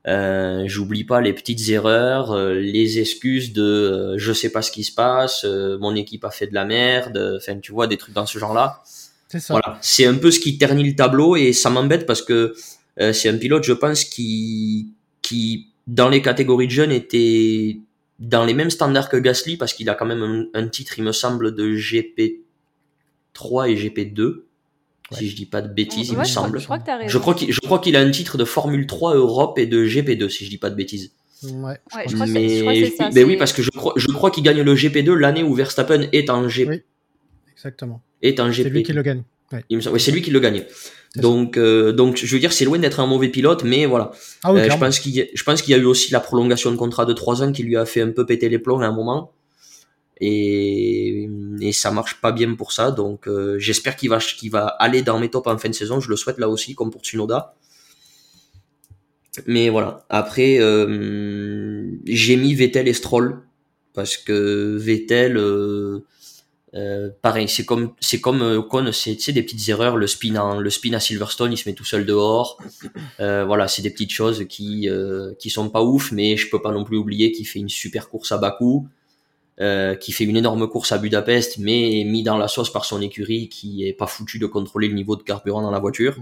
Euh, 0.05 0.63
j'oublie 0.67 1.05
pas 1.05 1.21
les 1.21 1.31
petites 1.31 1.69
erreurs, 1.69 2.33
euh, 2.33 2.55
les 2.55 2.99
excuses 2.99 3.53
de 3.53 3.63
euh, 3.63 4.17
je 4.17 4.33
sais 4.33 4.49
pas 4.51 4.61
ce 4.61 4.69
qui 4.69 4.83
se 4.83 4.93
passe, 4.93 5.45
mon 5.45 5.95
équipe 5.95 6.25
a 6.25 6.29
fait 6.29 6.47
de 6.47 6.53
la 6.53 6.65
merde, 6.65 7.37
enfin 7.37 7.57
tu 7.59 7.71
vois 7.71 7.87
des 7.87 7.97
trucs 7.97 8.13
dans 8.13 8.25
ce 8.25 8.37
genre-là. 8.37 8.81
C'est 9.29 9.39
ça. 9.39 9.53
Voilà, 9.53 9.79
c'est 9.81 10.05
un 10.05 10.15
peu 10.15 10.29
ce 10.29 10.39
qui 10.39 10.57
ternit 10.57 10.83
le 10.83 10.95
tableau 10.95 11.35
et 11.35 11.53
ça 11.53 11.69
m'embête 11.69 12.05
parce 12.05 12.21
que 12.21 12.53
c'est 12.97 13.29
un 13.29 13.38
pilote, 13.38 13.63
je 13.63 13.73
pense, 13.73 14.03
qui 14.03 14.93
qui 15.21 15.69
dans 15.88 16.10
les 16.10 16.21
catégories 16.21 16.67
de 16.67 16.71
jeunes 16.71 16.91
était 16.91 17.77
dans 18.19 18.45
les 18.45 18.53
mêmes 18.53 18.69
standards 18.69 19.10
que 19.10 19.17
Gasly 19.17 19.58
parce 19.58 19.73
qu'il 19.73 19.89
a 19.89 19.95
quand 19.95 20.06
même 20.06 20.21
un, 20.21 20.45
un, 20.53 20.67
titre, 20.67 20.97
il 20.97 21.03
me 21.03 21.12
semble, 21.12 21.56
de 21.56 21.75
GP 21.75 22.43
3 23.34 23.69
et 23.69 23.75
GP2. 23.75 24.43
Si 25.12 25.29
je 25.29 25.36
dis 25.36 25.45
pas 25.45 25.62
de 25.62 25.67
bêtises, 25.67 26.10
il 26.10 26.17
me 26.17 26.23
semble. 26.23 26.60
Je 26.60 26.65
crois, 26.65 26.79
je 27.06 27.17
crois 27.17 27.36
qu'il, 27.36 27.51
je 27.51 27.60
crois 27.60 27.79
qu'il 27.79 27.95
a 27.95 27.99
un 27.99 28.10
titre 28.10 28.38
de 28.38 28.45
Formule 28.45 28.88
3 28.88 29.15
Europe 29.15 29.60
et 29.60 29.67
de 29.67 29.86
GP2, 29.86 30.29
si 30.29 30.45
je 30.45 30.49
dis 30.49 30.58
pas 30.58 30.69
de 30.69 30.75
bêtises. 30.75 31.12
Ouais, 31.43 31.77
je 32.08 32.15
crois 32.15 32.25
mais, 32.25 32.89
ça, 32.91 33.10
mais 33.13 33.23
oui, 33.23 33.36
parce 33.36 33.51
que 33.51 33.62
je 33.62 33.69
crois, 33.69 33.93
je 33.97 34.08
crois 34.08 34.32
qu'il 34.32 34.43
gagne 34.43 34.62
le 34.62 34.75
GP2 34.75 35.13
l'année 35.13 35.43
où 35.43 35.53
Verstappen 35.53 36.08
est 36.13 36.29
en 36.29 36.47
GP. 36.47 36.69
Oui, 36.69 36.84
exactement. 37.51 38.01
Est 38.21 38.39
en 38.39 38.49
GP. 38.49 38.63
C'est 38.63 38.69
lui 38.69 38.84
qui 38.84 38.93
le 38.93 39.03
gagne. 39.03 39.23
Ouais. 39.51 39.99
c'est 39.99 40.12
lui 40.12 40.21
qui 40.21 40.32
le 40.32 40.39
gagne. 40.39 40.65
Donc, 41.15 41.58
euh, 41.58 41.91
donc, 41.91 42.17
je 42.17 42.34
veux 42.34 42.39
dire, 42.39 42.53
c'est 42.53 42.65
loin 42.65 42.79
d'être 42.79 42.99
un 42.99 43.06
mauvais 43.06 43.29
pilote, 43.29 43.63
mais 43.63 43.86
voilà. 43.86 44.12
Ah 44.43 44.51
oui, 44.51 44.62
euh, 44.62 44.69
je 44.69 44.77
pense 44.77 44.99
qu'il, 44.99 45.29
je 45.32 45.43
pense 45.43 45.62
qu'il 45.62 45.71
y 45.71 45.75
a 45.75 45.77
eu 45.77 45.86
aussi 45.86 46.12
la 46.12 46.19
prolongation 46.19 46.71
de 46.71 46.75
contrat 46.75 47.06
de 47.06 47.13
3 47.13 47.43
ans 47.43 47.51
qui 47.51 47.63
lui 47.63 47.77
a 47.77 47.86
fait 47.86 48.01
un 48.01 48.10
peu 48.10 48.25
péter 48.25 48.49
les 48.49 48.58
plombs 48.58 48.79
à 48.79 48.88
un 48.88 48.91
moment 48.91 49.32
et, 50.19 51.29
et 51.62 51.71
ça 51.71 51.91
marche 51.91 52.19
pas 52.19 52.32
bien 52.32 52.56
pour 52.56 52.71
ça. 52.71 52.89
Donc 52.89 53.27
euh, 53.27 53.60
j'espère 53.60 53.95
qu'il 53.95 54.10
va, 54.10 54.17
qu'il 54.17 54.49
va 54.49 54.65
aller 54.65 55.03
dans 55.03 55.19
mes 55.19 55.29
tops 55.29 55.47
en 55.47 55.58
fin 55.60 55.69
de 55.69 55.75
saison. 55.75 55.99
Je 55.99 56.10
le 56.10 56.15
souhaite 56.15 56.39
là 56.39 56.49
aussi, 56.49 56.73
comme 56.73 56.89
pour 56.89 57.01
Tsunoda. 57.01 57.53
Mais 59.45 59.69
voilà. 59.69 60.06
Après, 60.10 60.58
j'ai 62.06 62.36
mis 62.36 62.53
Vettel 62.56 62.88
et 62.88 62.93
Stroll 62.93 63.41
parce 63.93 64.17
que 64.17 64.77
Vettel, 64.77 65.38
euh, 66.75 67.07
euh 67.07 67.09
pareil, 67.21 67.47
c'est 67.47 67.65
comme 67.65 67.93
c'est 67.99 68.21
comme 68.21 68.41
Ocon, 68.41 68.91
c'est 68.91 69.31
des 69.31 69.43
petites 69.43 69.69
erreurs. 69.69 69.97
Le 69.97 70.07
spin 70.07 70.36
en, 70.36 70.59
le 70.59 70.69
spin 70.69 70.93
à 70.93 70.99
Silverstone, 70.99 71.51
il 71.51 71.57
se 71.57 71.67
met 71.69 71.75
tout 71.75 71.86
seul 71.86 72.05
dehors. 72.05 72.57
Euh, 73.19 73.45
voilà, 73.45 73.67
c'est 73.67 73.81
des 73.81 73.91
petites 73.91 74.12
choses 74.12 74.45
qui 74.47 74.89
qui 75.39 75.49
sont 75.49 75.69
pas 75.69 75.83
ouf, 75.83 76.12
mais 76.12 76.38
je 76.38 76.49
peux 76.49 76.62
pas 76.62 76.71
non 76.71 76.83
plus 76.83 76.97
oublier 76.97 77.31
qu'il 77.31 77.47
fait 77.47 77.59
une 77.59 77.69
super 77.69 78.09
course 78.09 78.31
à 78.31 78.38
Bakou. 78.38 78.88
Euh, 79.62 79.93
qui 79.93 80.12
fait 80.13 80.23
une 80.23 80.36
énorme 80.36 80.67
course 80.67 80.91
à 80.93 80.97
Budapest, 80.97 81.59
mais 81.59 82.03
mis 82.07 82.23
dans 82.23 82.39
la 82.39 82.47
sauce 82.47 82.73
par 82.73 82.86
son 82.86 83.03
écurie 83.03 83.49
qui 83.49 83.88
est 83.88 83.93
pas 83.93 84.07
foutu 84.07 84.39
de 84.39 84.47
contrôler 84.47 84.88
le 84.88 84.95
niveau 84.95 85.15
de 85.15 85.21
carburant 85.21 85.62
dans 85.62 85.69
la 85.69 85.77
voiture. 85.77 86.17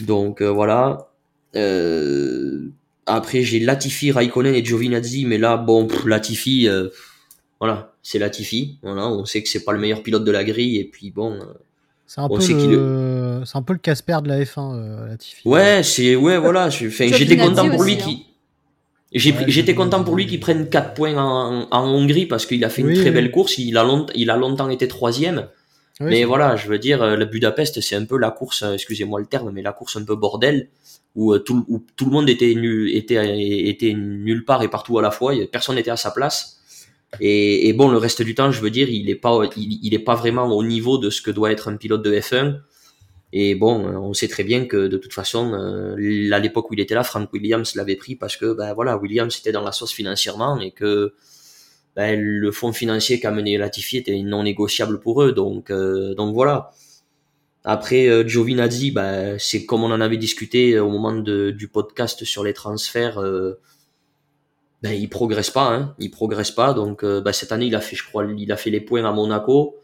Donc 0.00 0.40
euh, 0.40 0.48
voilà. 0.48 1.10
Euh, 1.56 2.70
après 3.04 3.42
j'ai 3.42 3.60
Latifi, 3.60 4.12
Raikkonen 4.12 4.54
et 4.54 4.64
Giovinazzi, 4.64 5.26
mais 5.26 5.36
là 5.36 5.58
bon 5.58 5.88
Latifi, 6.06 6.68
voilà, 7.60 7.89
c'est 8.02 8.18
Latifi. 8.18 8.78
Voilà, 8.82 9.08
on 9.08 9.24
sait 9.24 9.42
que 9.42 9.48
c'est 9.48 9.64
pas 9.64 9.72
le 9.72 9.78
meilleur 9.78 10.02
pilote 10.02 10.24
de 10.24 10.30
la 10.30 10.44
grille 10.44 10.78
et 10.78 10.84
puis 10.84 11.10
bon. 11.10 11.38
C'est 12.06 12.20
un, 12.20 12.28
peu 12.28 12.38
le... 12.38 13.42
un 13.54 13.62
peu 13.62 13.72
le 13.72 13.78
Casper 13.78 14.18
de 14.22 14.28
la 14.28 14.42
F1, 14.42 15.06
Latifi. 15.08 15.46
Ouais, 15.46 15.82
c'est 15.82 16.16
ouais 16.16 16.38
voilà. 16.38 16.68
J'étais 16.70 17.36
content 17.36 17.68
pour 17.70 17.84
lui 17.84 17.96
qui 17.98 18.26
hein. 18.26 18.30
J'étais 19.12 19.74
content 19.74 20.04
pour 20.04 20.14
lui 20.14 20.26
qu'il 20.26 20.38
prenne 20.38 20.68
4 20.68 20.94
points 20.94 21.16
en, 21.16 21.66
en 21.68 21.88
Hongrie 21.88 22.26
parce 22.26 22.46
qu'il 22.46 22.64
a 22.64 22.68
fait 22.68 22.82
une 22.82 22.94
très 22.94 23.10
belle 23.10 23.32
course. 23.32 23.58
Il 23.58 23.76
a, 23.76 23.82
long, 23.82 24.06
il 24.14 24.30
a 24.30 24.36
longtemps 24.36 24.70
été 24.70 24.86
troisième. 24.86 25.48
mais 26.00 26.24
voilà, 26.24 26.56
je 26.56 26.68
veux 26.68 26.78
dire, 26.78 27.02
euh, 27.02 27.16
la 27.16 27.24
Budapest, 27.26 27.80
c'est 27.80 27.96
un 27.96 28.04
peu 28.04 28.16
la 28.16 28.30
course, 28.30 28.62
euh, 28.62 28.74
excusez-moi 28.74 29.20
le 29.20 29.26
terme, 29.26 29.50
mais 29.50 29.62
la 29.62 29.72
course 29.72 29.96
un 29.96 30.04
peu 30.04 30.14
bordel 30.14 30.68
où 31.14 31.34
euh, 31.34 31.40
tout, 31.40 31.64
où 31.68 31.84
tout 31.96 32.06
le 32.06 32.12
monde 32.12 32.30
était, 32.30 32.54
nu, 32.54 32.90
était, 32.92 33.68
était 33.68 33.92
nulle 33.92 34.44
part 34.44 34.62
et 34.62 34.68
partout 34.68 34.98
à 34.98 35.02
la 35.02 35.10
fois. 35.10 35.34
Personne 35.50 35.74
n'était 35.74 35.90
à 35.90 35.96
sa 35.96 36.12
place. 36.12 36.59
Et, 37.18 37.72
bon, 37.72 37.90
le 37.90 37.98
reste 37.98 38.22
du 38.22 38.34
temps, 38.34 38.52
je 38.52 38.60
veux 38.60 38.70
dire, 38.70 38.88
il 38.88 39.10
est 39.10 39.16
pas, 39.16 39.40
il, 39.56 39.92
est 39.94 39.98
pas 39.98 40.14
vraiment 40.14 40.46
au 40.46 40.62
niveau 40.62 40.96
de 40.98 41.10
ce 41.10 41.20
que 41.20 41.30
doit 41.30 41.50
être 41.50 41.68
un 41.68 41.76
pilote 41.76 42.02
de 42.02 42.12
F1. 42.12 42.60
Et 43.32 43.54
bon, 43.54 43.86
euh, 43.86 43.98
on 43.98 44.12
sait 44.12 44.28
très 44.28 44.44
bien 44.44 44.66
que 44.66 44.88
de 44.88 44.96
toute 44.96 45.12
façon, 45.12 45.52
euh, 45.54 46.32
à 46.32 46.38
l'époque 46.38 46.70
où 46.70 46.74
il 46.74 46.80
était 46.80 46.94
là, 46.94 47.04
Frank 47.04 47.32
Williams 47.32 47.74
l'avait 47.74 47.96
pris 47.96 48.16
parce 48.16 48.36
que 48.36 48.52
ben 48.54 48.74
voilà, 48.74 48.96
Williams 48.96 49.36
était 49.38 49.52
dans 49.52 49.62
la 49.62 49.70
sauce 49.70 49.92
financièrement 49.92 50.60
et 50.60 50.72
que 50.72 51.14
ben, 51.94 52.20
le 52.20 52.50
fonds 52.50 52.72
financier 52.72 53.20
qu'a 53.20 53.30
mené 53.30 53.56
Latifi 53.56 53.98
était 53.98 54.20
non 54.22 54.42
négociable 54.42 55.00
pour 55.00 55.22
eux. 55.22 55.32
Donc 55.32 55.70
euh, 55.70 56.14
donc 56.14 56.34
voilà. 56.34 56.70
Après 57.62 58.08
euh, 58.08 58.26
Giovinazzi, 58.26 58.90
ben, 58.90 59.38
c'est 59.38 59.64
comme 59.66 59.84
on 59.84 59.92
en 59.92 60.00
avait 60.00 60.16
discuté 60.16 60.78
au 60.80 60.90
moment 60.90 61.12
du 61.12 61.68
podcast 61.68 62.24
sur 62.24 62.42
les 62.42 62.52
transferts. 62.52 63.20
Ben, 64.82 64.92
il 64.92 65.08
progresse 65.08 65.50
pas, 65.50 65.68
hein, 65.74 65.94
il 65.98 66.10
progresse 66.10 66.50
pas. 66.50 66.72
Donc 66.72 67.04
ben, 67.04 67.32
cette 67.32 67.52
année, 67.52 67.66
il 67.66 67.74
a 67.74 67.80
fait, 67.80 67.96
je 67.96 68.04
crois, 68.04 68.24
il 68.36 68.50
a 68.52 68.56
fait 68.56 68.70
les 68.70 68.80
points 68.80 69.04
à 69.04 69.12
Monaco. 69.12 69.76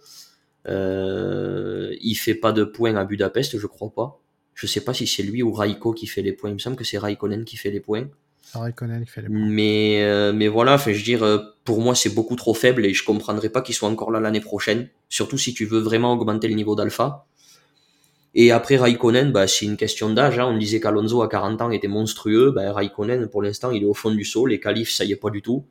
Euh, 0.69 1.95
il 2.01 2.15
fait 2.15 2.35
pas 2.35 2.53
de 2.53 2.65
points 2.65 2.97
à 2.97 3.05
Budapest, 3.05 3.59
je 3.59 3.67
crois 3.67 3.91
pas. 3.91 4.21
Je 4.55 4.67
sais 4.67 4.81
pas 4.81 4.95
si 4.95 5.07
c'est 5.07 5.23
lui 5.23 5.43
ou 5.43 5.53
Raiko 5.53 5.93
qui 5.93 6.07
fait 6.07 6.23
les 6.23 6.33
points. 6.33 6.51
Il 6.51 6.55
me 6.55 6.59
semble 6.59 6.77
que 6.77 6.85
c'est 6.85 6.99
Raikkonen 6.99 7.45
qui 7.45 7.57
fait 7.57 7.71
les 7.71 7.81
points. 7.81 8.09
Raikkonen 8.55 9.05
qui 9.05 9.11
fait 9.11 9.23
les 9.23 9.29
points. 9.29 9.37
Mais, 9.39 10.03
euh, 10.03 10.33
mais 10.33 10.49
voilà, 10.49 10.77
je 10.79 10.91
veux 10.91 11.03
dire, 11.03 11.23
euh, 11.23 11.39
pour 11.65 11.81
moi, 11.81 11.95
c'est 11.95 12.15
beaucoup 12.15 12.37
trop 12.37 12.55
faible 12.55 12.87
et 12.87 12.95
je 12.95 13.05
comprendrais 13.05 13.51
pas 13.51 13.61
qu'il 13.61 13.75
soit 13.75 13.89
encore 13.89 14.11
là 14.11 14.19
l'année 14.19 14.41
prochaine. 14.41 14.89
Surtout 15.09 15.39
si 15.39 15.55
tu 15.55 15.67
veux 15.67 15.81
vraiment 15.81 16.13
augmenter 16.13 16.49
le 16.49 16.55
niveau 16.55 16.75
d'alpha. 16.75 17.27
Et 18.39 18.53
après 18.53 18.77
Raikkonen, 18.77 19.33
bah, 19.33 19.47
c'est 19.47 19.65
une 19.65 19.79
question 19.79 20.11
d'âge. 20.11 20.39
Hein. 20.39 20.45
On 20.45 20.59
disait 20.59 20.79
qu'Alonso 20.79 21.23
à 21.23 21.29
40 21.29 21.63
ans 21.63 21.71
était 21.71 21.89
monstrueux. 21.89 22.51
Bah, 22.51 22.71
Raikkonen, 22.71 23.29
pour 23.29 23.43
l'instant, 23.43 23.71
il 23.71 23.83
est 23.83 23.87
au 23.87 23.95
fond 23.95 24.11
du 24.11 24.27
saut. 24.27 24.47
Les 24.47 24.61
qualifs, 24.61 24.91
ça 24.91 25.05
y 25.05 25.13
est 25.13 25.17
pas 25.17 25.31
du 25.31 25.41
tout. 25.41 25.65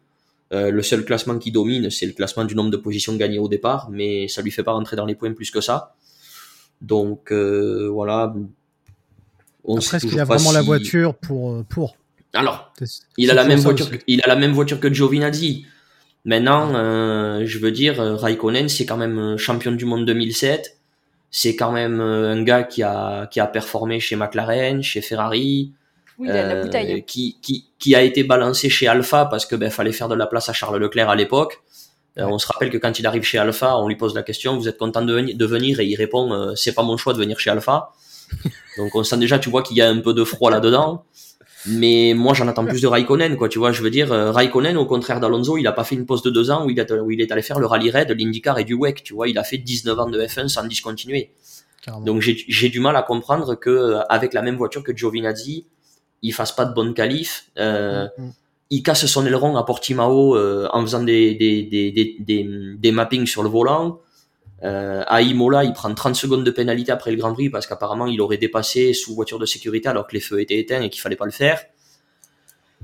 Euh, 0.51 0.71
le 0.71 0.81
seul 0.81 1.05
classement 1.05 1.37
qui 1.37 1.51
domine, 1.51 1.91
c'est 1.91 2.07
le 2.07 2.13
classement 2.13 2.43
du 2.43 2.55
nombre 2.55 2.71
de 2.71 2.77
positions 2.77 3.15
gagnées 3.15 3.37
au 3.37 3.47
départ, 3.47 3.89
mais 3.91 4.27
ça 4.27 4.41
lui 4.41 4.49
fait 4.49 4.63
pas 4.63 4.71
rentrer 4.71 4.95
dans 4.95 5.05
les 5.05 5.13
points 5.13 5.33
plus 5.33 5.51
que 5.51 5.61
ça. 5.61 5.93
Donc 6.81 7.31
euh, 7.31 7.87
voilà. 7.87 8.33
On 9.63 9.77
Après, 9.77 9.97
est-ce 9.97 10.07
qu'il 10.07 10.19
a 10.19 10.23
vraiment 10.23 10.51
la 10.51 10.63
voiture 10.63 11.13
pour 11.13 11.51
euh, 11.51 11.65
pour? 11.69 11.97
Alors, 12.33 12.73
il 13.17 13.29
a 13.29 13.35
la 13.35 13.43
même 13.43 13.59
voiture. 13.59 13.91
Que, 13.91 13.97
il 14.07 14.21
a 14.23 14.27
la 14.27 14.35
même 14.35 14.53
voiture 14.53 14.79
que 14.79 14.91
Giovinazzi. 14.91 15.67
Maintenant, 16.25 16.73
je 17.45 17.59
veux 17.59 17.71
dire, 17.71 17.97
Raikkonen, 17.99 18.67
c'est 18.67 18.87
quand 18.87 18.97
même 18.97 19.37
champion 19.37 19.71
du 19.71 19.85
monde 19.85 20.05
2007. 20.07 20.75
C'est 21.31 21.55
quand 21.55 21.71
même 21.71 21.99
un 21.99 22.41
gars 22.43 22.63
qui 22.63 22.83
a 22.83 23.27
qui 23.27 23.39
a 23.39 23.47
performé 23.47 23.99
chez 23.99 24.15
McLaren, 24.15 24.81
chez 24.81 25.01
Ferrari. 25.01 25.73
Oui, 26.17 26.29
euh, 26.31 26.63
bouteille. 26.63 27.03
Qui, 27.05 27.37
qui, 27.41 27.69
qui 27.77 27.93
a 27.95 28.01
été 28.01 28.23
balancé 28.23 28.69
chez 28.69 28.87
Alpha 28.87 29.25
parce 29.25 29.45
que 29.45 29.55
ben 29.55 29.69
fallait 29.69 29.91
faire 29.91 30.07
de 30.07 30.15
la 30.15 30.27
place 30.27 30.47
à 30.47 30.53
Charles 30.53 30.79
Leclerc 30.79 31.09
à 31.09 31.15
l'époque. 31.15 31.61
Euh, 32.17 32.25
on 32.25 32.37
se 32.37 32.47
rappelle 32.47 32.69
que 32.69 32.77
quand 32.77 32.97
il 32.99 33.05
arrive 33.05 33.23
chez 33.23 33.37
Alpha, 33.37 33.77
on 33.77 33.89
lui 33.89 33.97
pose 33.97 34.15
la 34.15 34.23
question 34.23 34.57
vous 34.57 34.69
êtes 34.69 34.77
content 34.77 35.01
de, 35.01 35.13
venir, 35.13 35.35
de 35.35 35.45
venir? 35.45 35.81
Et 35.81 35.85
il 35.85 35.95
répond 35.95 36.31
euh, 36.31 36.55
c'est 36.55 36.73
pas 36.73 36.83
mon 36.83 36.95
choix 36.95 37.13
de 37.13 37.17
venir 37.17 37.39
chez 37.39 37.49
Alpha. 37.49 37.91
Donc 38.77 38.95
on 38.95 39.03
sent 39.03 39.17
déjà 39.17 39.39
tu 39.39 39.49
vois 39.49 39.61
qu'il 39.61 39.75
y 39.77 39.81
a 39.81 39.89
un 39.89 39.99
peu 39.99 40.13
de 40.13 40.23
froid 40.23 40.51
là-dedans. 40.51 41.03
Mais 41.67 42.13
moi 42.15 42.33
j'en 42.33 42.47
attends 42.47 42.65
plus 42.65 42.81
de 42.81 42.87
Raikkonen 42.87 43.37
quoi, 43.37 43.49
tu 43.49 43.59
vois, 43.59 43.71
je 43.71 43.81
veux 43.81 43.89
dire 43.89 44.09
Raikkonen 44.09 44.77
au 44.77 44.85
contraire 44.85 45.19
d'Alonso, 45.19 45.57
il 45.57 45.67
a 45.67 45.71
pas 45.71 45.83
fait 45.83 45.95
une 45.95 46.05
pause 46.05 46.21
de 46.21 46.29
deux 46.29 46.51
ans 46.51 46.65
où 46.65 46.69
il, 46.69 46.79
a, 46.79 46.85
où 47.01 47.11
il 47.11 47.21
est 47.21 47.31
allé 47.31 47.41
faire 47.41 47.59
le 47.59 47.65
rallye 47.65 47.89
raid, 47.89 48.11
l'IndyCar 48.11 48.59
et 48.59 48.63
du 48.63 48.73
WEC, 48.75 49.03
tu 49.03 49.13
vois, 49.13 49.27
il 49.27 49.37
a 49.37 49.43
fait 49.43 49.57
19 49.57 49.99
ans 49.99 50.09
de 50.09 50.21
F1 50.21 50.47
sans 50.47 50.65
discontinuer. 50.65 51.31
Donc 52.03 52.21
j'ai 52.21 52.69
du 52.69 52.79
mal 52.79 52.95
à 52.95 53.03
comprendre 53.03 53.55
que 53.55 53.97
avec 54.09 54.33
la 54.33 54.41
même 54.41 54.55
voiture 54.55 54.83
que 54.83 54.95
Giovinazzi, 54.95 55.65
il 56.21 56.33
fasse 56.33 56.51
pas 56.51 56.65
de 56.65 56.73
bonne 56.73 56.93
qualif. 56.93 57.47
Euh, 57.57 58.07
mm, 58.17 58.23
mm. 58.23 58.31
Il 58.71 58.81
casse 58.81 59.05
son 59.05 59.25
aileron 59.25 59.55
à 59.57 59.63
Portimao 59.63 60.35
euh, 60.35 60.67
en 60.73 60.81
faisant 60.81 61.03
des, 61.03 61.35
des, 61.35 61.63
des, 61.63 61.91
des, 62.19 62.75
des, 62.77 62.91
mappings 62.91 63.27
sur 63.27 63.43
le 63.43 63.49
volant. 63.49 63.99
Euh, 64.63 65.03
à 65.07 65.21
Imola, 65.21 65.63
il 65.63 65.73
prend 65.73 65.93
30 65.93 66.15
secondes 66.15 66.43
de 66.43 66.51
pénalité 66.51 66.91
après 66.91 67.11
le 67.11 67.17
Grand 67.17 67.33
Prix 67.33 67.49
parce 67.49 67.67
qu'apparemment 67.67 68.07
il 68.07 68.21
aurait 68.21 68.37
dépassé 68.37 68.93
sous 68.93 69.13
voiture 69.13 69.37
de 69.37 69.45
sécurité 69.45 69.89
alors 69.89 70.07
que 70.07 70.13
les 70.13 70.21
feux 70.21 70.39
étaient 70.39 70.57
éteints 70.57 70.81
et 70.81 70.89
qu'il 70.89 71.01
fallait 71.01 71.17
pas 71.17 71.25
le 71.25 71.31
faire. 71.31 71.61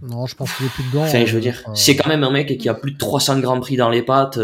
Non, 0.02 0.26
je 0.26 0.36
pense 0.36 0.52
qu'il 0.54 0.66
est 0.66 0.70
plus 0.70 0.84
dedans. 0.84 1.04
Enfin, 1.04 1.26
je 1.26 1.34
veux 1.34 1.42
dire, 1.42 1.64
c'est 1.76 1.96
quand 1.96 2.10
même 2.10 2.24
un 2.24 2.32
mec 2.32 2.58
qui 2.58 2.68
a 2.68 2.74
plus 2.74 2.92
de 2.92 2.98
300 2.98 3.40
Grands 3.40 3.60
Prix 3.60 3.78
dans 3.78 3.90
les 3.90 4.02
pattes. 4.02 4.40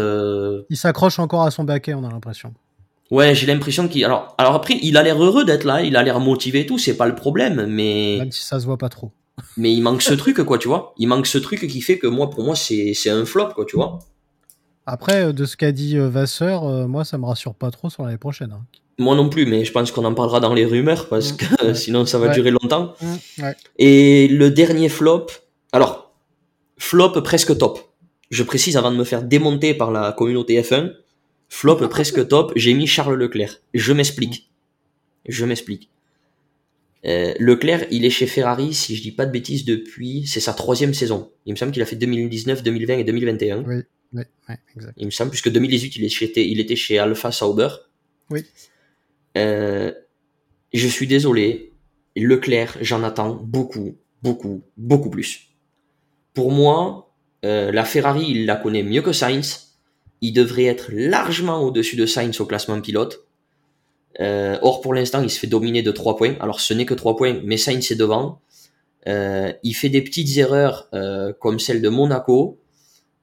Il 0.70 0.76
s'accroche 0.76 1.18
encore 1.18 1.42
à 1.42 1.50
son 1.50 1.64
baquet, 1.64 1.94
on 1.94 2.04
a 2.04 2.10
l'impression. 2.10 2.54
Ouais, 3.10 3.34
j'ai 3.34 3.46
l'impression 3.46 3.88
qu'il. 3.88 4.04
Alors, 4.04 4.34
alors 4.36 4.54
après, 4.54 4.78
il 4.82 4.96
a 4.96 5.02
l'air 5.02 5.22
heureux 5.22 5.44
d'être 5.44 5.64
là, 5.64 5.82
il 5.82 5.96
a 5.96 6.02
l'air 6.02 6.20
motivé 6.20 6.60
et 6.60 6.66
tout, 6.66 6.78
c'est 6.78 6.96
pas 6.96 7.06
le 7.06 7.14
problème, 7.14 7.66
mais. 7.66 8.16
Même 8.18 8.32
si 8.32 8.44
ça 8.44 8.60
se 8.60 8.66
voit 8.66 8.76
pas 8.76 8.88
trop. 8.88 9.12
mais 9.56 9.72
il 9.72 9.80
manque 9.80 10.02
ce 10.02 10.14
truc, 10.14 10.42
quoi, 10.44 10.58
tu 10.58 10.68
vois. 10.68 10.94
Il 10.98 11.08
manque 11.08 11.26
ce 11.26 11.38
truc 11.38 11.66
qui 11.66 11.80
fait 11.80 11.98
que 11.98 12.06
moi, 12.06 12.28
pour 12.28 12.44
moi, 12.44 12.54
c'est 12.54 13.10
un 13.10 13.24
flop, 13.24 13.48
quoi, 13.54 13.64
tu 13.66 13.76
vois. 13.76 13.98
Après, 14.90 15.26
euh, 15.26 15.32
de 15.34 15.44
ce 15.44 15.58
qu'a 15.58 15.70
dit 15.70 15.98
euh, 15.98 16.08
Vasseur, 16.08 16.64
euh, 16.64 16.86
moi, 16.86 17.04
ça 17.04 17.18
me 17.18 17.26
rassure 17.26 17.54
pas 17.54 17.70
trop 17.70 17.90
sur 17.90 18.04
l'année 18.04 18.16
prochaine. 18.16 18.52
Hein. 18.52 18.64
Moi 18.98 19.14
non 19.14 19.28
plus, 19.28 19.44
mais 19.44 19.64
je 19.66 19.70
pense 19.70 19.92
qu'on 19.92 20.04
en 20.06 20.14
parlera 20.14 20.40
dans 20.40 20.54
les 20.54 20.64
rumeurs 20.64 21.08
parce 21.08 21.32
mmh, 21.32 21.36
que 21.36 21.74
sinon 21.74 22.06
ça 22.06 22.18
va 22.18 22.28
durer 22.28 22.50
longtemps. 22.50 22.94
Mmh, 23.02 23.42
et 23.78 24.28
le 24.28 24.50
dernier 24.50 24.88
flop, 24.88 25.26
alors, 25.72 26.14
flop 26.78 27.20
presque 27.22 27.56
top. 27.58 27.78
Je 28.30 28.42
précise 28.42 28.78
avant 28.78 28.90
de 28.90 28.96
me 28.96 29.04
faire 29.04 29.22
démonter 29.22 29.74
par 29.74 29.90
la 29.90 30.12
communauté 30.12 30.60
F1, 30.60 30.92
Flop 31.50 31.76
presque 31.90 32.26
top, 32.26 32.52
j'ai 32.56 32.72
mis 32.72 32.86
Charles 32.86 33.14
Leclerc. 33.14 33.60
Je 33.74 33.92
m'explique. 33.92 34.50
Je 35.28 35.44
m'explique. 35.44 35.90
Euh, 37.04 37.34
Leclerc, 37.38 37.86
il 37.90 38.06
est 38.06 38.10
chez 38.10 38.26
Ferrari, 38.26 38.72
si 38.72 38.96
je 38.96 39.02
dis 39.02 39.12
pas 39.12 39.26
de 39.26 39.32
bêtises, 39.32 39.64
depuis, 39.66 40.26
c'est 40.26 40.40
sa 40.40 40.54
troisième 40.54 40.94
saison. 40.94 41.30
Il 41.44 41.52
me 41.52 41.56
semble 41.56 41.72
qu'il 41.72 41.82
a 41.82 41.86
fait 41.86 41.96
2019, 41.96 42.62
2020 42.62 42.98
et 42.98 43.04
2021. 43.04 43.64
Oui, 43.64 43.82
oui, 44.12 44.22
oui 44.48 44.54
exact. 44.76 44.94
Il 44.96 45.06
me 45.06 45.10
semble, 45.10 45.30
puisque 45.30 45.50
2018, 45.50 45.96
il, 45.96 46.04
était, 46.04 46.48
il 46.48 46.60
était 46.60 46.76
chez 46.76 46.98
Alpha 46.98 47.30
Sauber. 47.32 47.68
Oui. 48.30 48.44
Euh, 49.36 49.92
je 50.72 50.88
suis 50.88 51.06
désolé, 51.06 51.72
Leclerc, 52.16 52.78
j'en 52.80 53.02
attends 53.02 53.34
beaucoup, 53.34 53.96
beaucoup, 54.22 54.62
beaucoup 54.76 55.10
plus. 55.10 55.50
Pour 56.34 56.52
moi, 56.52 57.14
euh, 57.44 57.72
la 57.72 57.84
Ferrari, 57.84 58.26
il 58.28 58.46
la 58.46 58.56
connaît 58.56 58.82
mieux 58.82 59.02
que 59.02 59.12
Sainz 59.12 59.64
il 60.20 60.32
devrait 60.32 60.64
être 60.64 60.90
largement 60.90 61.62
au-dessus 61.62 61.94
de 61.94 62.04
Sainz 62.04 62.40
au 62.40 62.46
classement 62.46 62.80
pilote. 62.80 63.24
Euh, 64.18 64.58
or, 64.62 64.80
pour 64.80 64.92
l'instant, 64.92 65.22
il 65.22 65.30
se 65.30 65.38
fait 65.38 65.46
dominer 65.46 65.82
de 65.82 65.92
3 65.92 66.16
points. 66.16 66.34
Alors, 66.40 66.60
ce 66.60 66.74
n'est 66.74 66.86
que 66.86 66.94
3 66.94 67.14
points, 67.14 67.40
mais 67.44 67.56
Sainz 67.56 67.92
est 67.92 67.94
devant. 67.94 68.40
Il 69.06 69.74
fait 69.74 69.90
des 69.90 70.02
petites 70.02 70.36
erreurs 70.38 70.90
comme 71.38 71.60
celle 71.60 71.80
de 71.80 71.88
Monaco, 71.88 72.58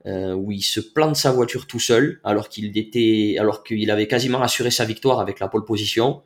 où 0.05 0.51
il 0.51 0.61
se 0.61 0.79
plante 0.79 1.15
sa 1.15 1.31
voiture 1.31 1.65
tout 1.65 1.79
seul, 1.79 2.19
alors 2.23 2.47
qu'il 2.47 2.77
était, 2.77 3.37
alors 3.39 3.63
qu'il 3.63 3.89
avait 3.89 4.07
quasiment 4.07 4.41
assuré 4.41 4.69
sa 4.69 4.85
victoire 4.85 5.19
avec 5.19 5.39
la 5.39 5.47
pole 5.47 5.65
position. 5.65 6.21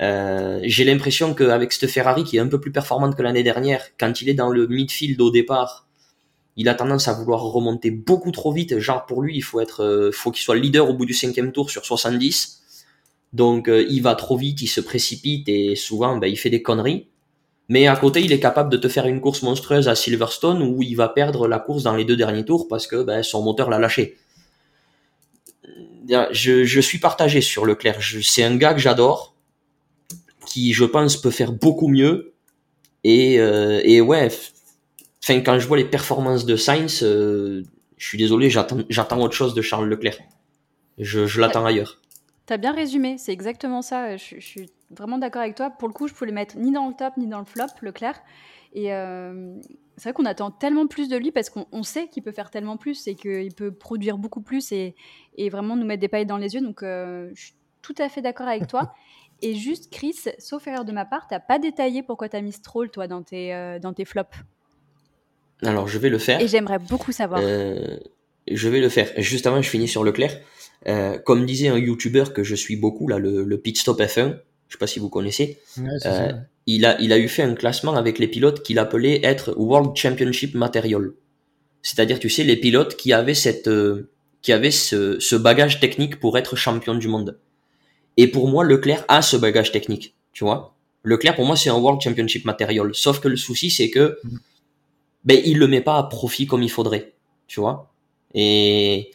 J'ai 0.00 0.84
l'impression 0.84 1.34
qu'avec 1.34 1.72
cette 1.72 1.90
Ferrari 1.90 2.24
qui 2.24 2.38
est 2.38 2.40
un 2.40 2.48
peu 2.48 2.60
plus 2.60 2.72
performante 2.72 3.14
que 3.14 3.22
l'année 3.22 3.42
dernière, 3.42 3.84
quand 3.98 4.22
il 4.22 4.28
est 4.28 4.34
dans 4.34 4.50
le 4.50 4.66
midfield 4.66 5.20
au 5.20 5.30
départ, 5.30 5.86
il 6.56 6.68
a 6.68 6.74
tendance 6.74 7.06
à 7.06 7.12
vouloir 7.12 7.42
remonter 7.42 7.90
beaucoup 7.90 8.32
trop 8.32 8.52
vite. 8.52 8.78
Genre 8.78 9.04
pour 9.06 9.22
lui, 9.22 9.36
il 9.36 9.42
faut 9.42 9.60
être, 9.60 9.84
euh, 9.84 10.10
faut 10.10 10.30
qu'il 10.30 10.42
soit 10.42 10.56
leader 10.56 10.88
au 10.88 10.94
bout 10.94 11.04
du 11.04 11.12
cinquième 11.12 11.52
tour 11.52 11.70
sur 11.70 11.84
70. 11.84 12.62
Donc 13.32 13.68
euh, 13.68 13.86
il 13.88 14.02
va 14.02 14.14
trop 14.14 14.36
vite, 14.36 14.62
il 14.62 14.68
se 14.68 14.80
précipite 14.80 15.48
et 15.48 15.76
souvent 15.76 16.16
ben, 16.16 16.26
il 16.28 16.36
fait 16.36 16.50
des 16.50 16.62
conneries. 16.62 17.08
Mais 17.68 17.86
à 17.86 17.96
côté, 17.96 18.22
il 18.22 18.32
est 18.32 18.40
capable 18.40 18.70
de 18.70 18.76
te 18.76 18.88
faire 18.88 19.06
une 19.06 19.20
course 19.20 19.42
monstrueuse 19.42 19.88
à 19.88 19.94
Silverstone 19.94 20.62
où 20.62 20.82
il 20.82 20.94
va 20.94 21.08
perdre 21.08 21.48
la 21.48 21.58
course 21.58 21.82
dans 21.82 21.96
les 21.96 22.04
deux 22.04 22.16
derniers 22.16 22.44
tours 22.44 22.68
parce 22.68 22.86
que 22.86 23.02
ben, 23.02 23.22
son 23.22 23.42
moteur 23.42 23.70
l'a 23.70 23.78
lâché. 23.78 24.16
Je, 26.30 26.64
je, 26.64 26.80
suis 26.80 26.98
partagé 26.98 27.40
sur 27.40 27.66
Leclerc. 27.66 27.98
C'est 28.22 28.44
un 28.44 28.56
gars 28.56 28.74
que 28.74 28.80
j'adore, 28.80 29.34
qui 30.46 30.72
je 30.72 30.84
pense 30.84 31.16
peut 31.16 31.32
faire 31.32 31.50
beaucoup 31.52 31.88
mieux. 31.88 32.32
Et, 33.02 33.40
euh, 33.40 33.80
et 33.82 34.00
ouais, 34.00 34.30
Enfin, 35.28 35.40
quand 35.40 35.58
je 35.58 35.66
vois 35.66 35.76
les 35.76 35.84
performances 35.84 36.44
de 36.46 36.54
Sainz, 36.54 37.02
euh, 37.02 37.64
je 37.96 38.06
suis 38.06 38.16
désolé, 38.16 38.48
j'attends 38.48 39.20
autre 39.20 39.34
chose 39.34 39.54
de 39.54 39.62
Charles 39.62 39.88
Leclerc. 39.88 40.18
Je, 40.98 41.40
l'attends 41.40 41.66
ailleurs. 41.66 42.00
T'as 42.46 42.58
bien 42.58 42.72
résumé, 42.72 43.16
c'est 43.18 43.32
exactement 43.32 43.82
ça. 43.82 44.16
Je, 44.16 44.38
suis 44.38 44.70
vraiment 44.90 45.18
d'accord 45.18 45.42
avec 45.42 45.54
toi. 45.54 45.70
Pour 45.70 45.88
le 45.88 45.94
coup, 45.94 46.08
je 46.08 46.14
peux 46.14 46.26
le 46.26 46.32
mettre 46.32 46.56
ni 46.56 46.72
dans 46.72 46.88
le 46.88 46.94
top 46.94 47.16
ni 47.16 47.26
dans 47.26 47.38
le 47.38 47.44
flop, 47.44 47.66
Leclerc. 47.82 48.20
Et 48.72 48.92
euh, 48.92 49.54
c'est 49.96 50.04
vrai 50.04 50.12
qu'on 50.12 50.26
attend 50.26 50.50
tellement 50.50 50.86
plus 50.86 51.08
de 51.08 51.16
lui 51.16 51.32
parce 51.32 51.50
qu'on 51.50 51.82
sait 51.82 52.08
qu'il 52.08 52.22
peut 52.22 52.32
faire 52.32 52.50
tellement 52.50 52.76
plus 52.76 53.06
et 53.06 53.14
qu'il 53.14 53.54
peut 53.54 53.72
produire 53.72 54.18
beaucoup 54.18 54.42
plus 54.42 54.72
et, 54.72 54.94
vraiment 55.50 55.76
nous 55.76 55.86
mettre 55.86 56.00
des 56.00 56.08
paillettes 56.08 56.28
dans 56.28 56.36
les 56.36 56.54
yeux. 56.54 56.60
Donc, 56.60 56.82
euh, 56.82 57.30
je 57.34 57.46
suis 57.46 57.54
tout 57.82 57.94
à 57.98 58.08
fait 58.08 58.22
d'accord 58.22 58.48
avec 58.48 58.66
toi. 58.66 58.92
Et 59.42 59.54
juste, 59.54 59.92
Chris, 59.92 60.16
sauf 60.38 60.66
erreur 60.66 60.86
de 60.86 60.92
ma 60.92 61.04
part, 61.04 61.26
t'as 61.28 61.40
pas 61.40 61.58
détaillé 61.58 62.02
pourquoi 62.02 62.30
t'as 62.30 62.40
mis 62.40 62.52
Stroll, 62.52 62.90
toi, 62.90 63.06
dans 63.06 63.22
tes, 63.22 63.78
dans 63.82 63.92
tes 63.92 64.06
flops. 64.06 64.34
Alors, 65.62 65.88
je 65.88 65.98
vais 65.98 66.10
le 66.10 66.18
faire. 66.18 66.40
Et 66.40 66.48
j'aimerais 66.48 66.78
beaucoup 66.78 67.12
savoir. 67.12 67.40
Euh, 67.42 67.96
je 68.50 68.68
vais 68.68 68.80
le 68.80 68.88
faire. 68.88 69.10
Juste 69.16 69.46
avant, 69.46 69.62
je 69.62 69.68
finis 69.68 69.88
sur 69.88 70.04
Leclerc. 70.04 70.38
Euh, 70.86 71.18
comme 71.18 71.46
disait 71.46 71.68
un 71.68 71.78
YouTuber 71.78 72.24
que 72.34 72.42
je 72.42 72.54
suis 72.54 72.76
beaucoup, 72.76 73.08
là, 73.08 73.18
le, 73.18 73.44
le 73.44 73.60
Pit 73.60 73.76
Stop 73.76 74.00
F1, 74.00 74.38
je 74.68 74.74
sais 74.74 74.78
pas 74.78 74.86
si 74.86 74.98
vous 74.98 75.08
connaissez, 75.08 75.58
euh, 76.06 76.32
il, 76.66 76.84
a, 76.84 77.00
il 77.00 77.12
a 77.12 77.18
eu 77.18 77.28
fait 77.28 77.42
un 77.42 77.54
classement 77.54 77.94
avec 77.94 78.18
les 78.18 78.28
pilotes 78.28 78.62
qu'il 78.62 78.78
appelait 78.78 79.20
être 79.24 79.54
World 79.56 79.96
Championship 79.96 80.54
Material. 80.54 81.12
C'est-à-dire, 81.82 82.18
tu 82.18 82.28
sais, 82.28 82.42
les 82.42 82.56
pilotes 82.56 82.96
qui 82.96 83.12
avaient 83.12 83.34
cette, 83.34 83.68
euh, 83.68 84.10
qui 84.42 84.52
avaient 84.52 84.72
ce, 84.72 85.20
ce 85.20 85.36
bagage 85.36 85.78
technique 85.78 86.18
pour 86.18 86.36
être 86.36 86.56
champion 86.56 86.94
du 86.94 87.06
monde. 87.08 87.38
Et 88.16 88.26
pour 88.26 88.48
moi, 88.48 88.64
Leclerc 88.64 89.04
a 89.08 89.22
ce 89.22 89.36
bagage 89.36 89.70
technique, 89.70 90.14
tu 90.32 90.44
vois. 90.44 90.74
Leclerc, 91.04 91.36
pour 91.36 91.44
moi, 91.44 91.54
c'est 91.54 91.70
un 91.70 91.76
World 91.76 92.00
Championship 92.00 92.44
Material. 92.44 92.92
Sauf 92.94 93.20
que 93.20 93.28
le 93.28 93.36
souci, 93.36 93.70
c'est 93.70 93.90
que 93.90 94.18
mm 94.24 94.38
ben 95.26 95.42
il 95.44 95.58
le 95.58 95.66
met 95.66 95.82
pas 95.82 95.98
à 95.98 96.04
profit 96.04 96.46
comme 96.46 96.62
il 96.62 96.70
faudrait, 96.70 97.12
tu 97.48 97.60
vois. 97.60 97.92
Et 98.32 99.10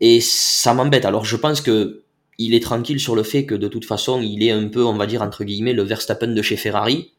et 0.00 0.20
ça 0.20 0.72
m'embête. 0.72 1.04
Alors 1.04 1.24
je 1.24 1.36
pense 1.36 1.60
que 1.60 2.03
il 2.38 2.54
est 2.54 2.62
tranquille 2.62 3.00
sur 3.00 3.14
le 3.14 3.22
fait 3.22 3.46
que 3.46 3.54
de 3.54 3.68
toute 3.68 3.84
façon 3.84 4.20
il 4.20 4.42
est 4.42 4.50
un 4.50 4.68
peu, 4.68 4.84
on 4.84 4.96
va 4.96 5.06
dire 5.06 5.22
entre 5.22 5.44
guillemets, 5.44 5.72
le 5.72 5.82
Verstappen 5.82 6.28
de 6.28 6.42
chez 6.42 6.56
Ferrari. 6.56 7.12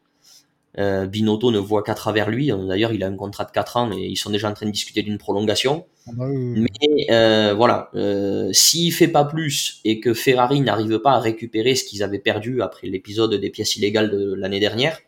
Euh, 0.78 1.06
Binotto 1.06 1.50
ne 1.50 1.58
voit 1.58 1.82
qu'à 1.82 1.94
travers 1.94 2.28
lui. 2.28 2.48
D'ailleurs, 2.48 2.92
il 2.92 3.02
a 3.02 3.06
un 3.06 3.16
contrat 3.16 3.46
de 3.46 3.50
4 3.50 3.76
ans 3.78 3.92
et 3.92 4.08
ils 4.08 4.16
sont 4.16 4.28
déjà 4.28 4.50
en 4.50 4.52
train 4.52 4.66
de 4.66 4.72
discuter 4.72 5.02
d'une 5.02 5.16
prolongation. 5.16 5.86
Ah 6.06 6.10
bah 6.14 6.26
Mais 6.28 7.10
euh, 7.10 7.54
voilà, 7.54 7.88
euh, 7.94 8.50
s'il 8.52 8.92
fait 8.92 9.08
pas 9.08 9.24
plus 9.24 9.80
et 9.84 10.00
que 10.00 10.12
Ferrari 10.12 10.60
n'arrive 10.60 10.98
pas 10.98 11.12
à 11.12 11.18
récupérer 11.18 11.76
ce 11.76 11.84
qu'ils 11.84 12.02
avaient 12.02 12.18
perdu 12.18 12.60
après 12.60 12.88
l'épisode 12.88 13.32
des 13.34 13.48
pièces 13.48 13.76
illégales 13.76 14.10
de 14.10 14.34
l'année 14.34 14.60
dernière, 14.60 14.98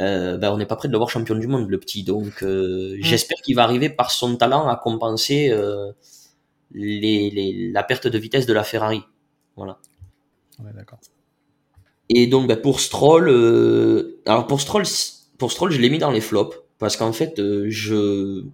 euh, 0.00 0.36
ben 0.36 0.50
on 0.50 0.56
n'est 0.56 0.66
pas 0.66 0.76
prêt 0.76 0.88
de 0.88 0.92
le 0.92 0.98
voir 0.98 1.10
champion 1.10 1.36
du 1.36 1.46
monde, 1.46 1.68
le 1.70 1.78
petit. 1.78 2.02
Donc, 2.02 2.42
euh, 2.42 2.96
mm. 2.98 3.02
j'espère 3.02 3.38
qu'il 3.42 3.54
va 3.56 3.62
arriver 3.62 3.88
par 3.88 4.10
son 4.10 4.36
talent 4.36 4.68
à 4.68 4.76
compenser 4.76 5.50
euh, 5.50 5.92
les, 6.72 7.30
les, 7.30 7.70
la 7.70 7.82
perte 7.82 8.06
de 8.06 8.18
vitesse 8.18 8.46
de 8.46 8.52
la 8.52 8.64
Ferrari. 8.64 9.02
Voilà. 9.56 9.78
Ouais, 10.60 10.72
d'accord. 10.74 10.98
Et 12.08 12.26
donc, 12.26 12.48
ben, 12.48 12.56
pour 12.56 12.80
Stroll, 12.80 13.28
euh, 13.28 14.20
alors 14.26 14.46
pour 14.46 14.60
Stroll, 14.60 14.84
pour 15.38 15.52
Stroll, 15.52 15.72
je 15.72 15.80
l'ai 15.80 15.90
mis 15.90 15.98
dans 15.98 16.10
les 16.10 16.20
flops 16.20 16.56
parce 16.78 16.96
qu'en 16.96 17.12
fait, 17.12 17.38
euh, 17.38 17.66
je, 17.68 18.44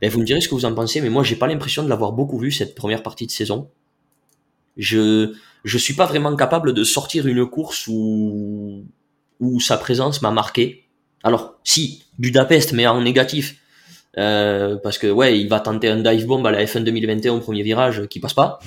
ben, 0.00 0.10
vous 0.10 0.20
me 0.20 0.24
direz 0.24 0.40
ce 0.40 0.48
que 0.48 0.54
vous 0.54 0.64
en 0.64 0.74
pensez, 0.74 1.00
mais 1.00 1.10
moi, 1.10 1.22
j'ai 1.22 1.36
pas 1.36 1.46
l'impression 1.46 1.82
de 1.82 1.88
l'avoir 1.88 2.12
beaucoup 2.12 2.38
vu 2.38 2.50
cette 2.50 2.74
première 2.74 3.02
partie 3.02 3.26
de 3.26 3.30
saison. 3.30 3.68
Je, 4.76 5.34
je 5.64 5.78
suis 5.78 5.94
pas 5.94 6.06
vraiment 6.06 6.34
capable 6.36 6.72
de 6.72 6.84
sortir 6.84 7.26
une 7.26 7.46
course 7.46 7.86
où 7.88 8.84
où 9.40 9.60
sa 9.60 9.76
présence 9.76 10.22
m'a 10.22 10.30
marqué. 10.30 10.84
Alors, 11.22 11.54
si, 11.64 12.04
Budapest, 12.18 12.72
mais 12.72 12.86
en 12.86 13.00
négatif. 13.00 13.56
Euh, 14.16 14.76
parce 14.82 14.98
que, 14.98 15.06
ouais, 15.06 15.38
il 15.38 15.48
va 15.48 15.60
tenter 15.60 15.88
un 15.88 15.98
dive 15.98 16.26
bomb 16.26 16.44
à 16.46 16.50
la 16.50 16.64
F1 16.64 16.82
2021 16.82 17.34
au 17.34 17.40
premier 17.40 17.62
virage 17.62 18.06
qui 18.08 18.20
passe 18.20 18.34
pas. 18.34 18.58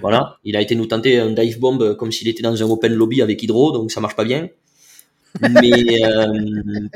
Voilà. 0.00 0.38
Il 0.44 0.56
a 0.56 0.60
été 0.60 0.74
nous 0.74 0.86
tenter 0.86 1.18
un 1.18 1.30
dive 1.30 1.58
bomb 1.58 1.94
comme 1.96 2.12
s'il 2.12 2.28
était 2.28 2.42
dans 2.42 2.62
un 2.62 2.66
open 2.66 2.92
lobby 2.92 3.22
avec 3.22 3.42
Hydro, 3.42 3.72
donc 3.72 3.90
ça 3.90 4.00
marche 4.00 4.16
pas 4.16 4.24
bien. 4.24 4.48
Mais, 5.40 6.04
euh, 6.04 6.88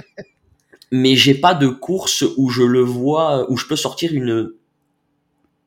mais 0.91 1.17
j'ai 1.17 1.35
pas 1.35 1.55
de 1.55 1.69
course 1.69 2.25
où 2.37 2.51
je 2.51 2.63
le 2.63 2.81
vois, 2.81 3.51
où 3.51 3.57
je 3.57 3.67
peux 3.67 3.77
sortir 3.77 4.13
une, 4.13 4.53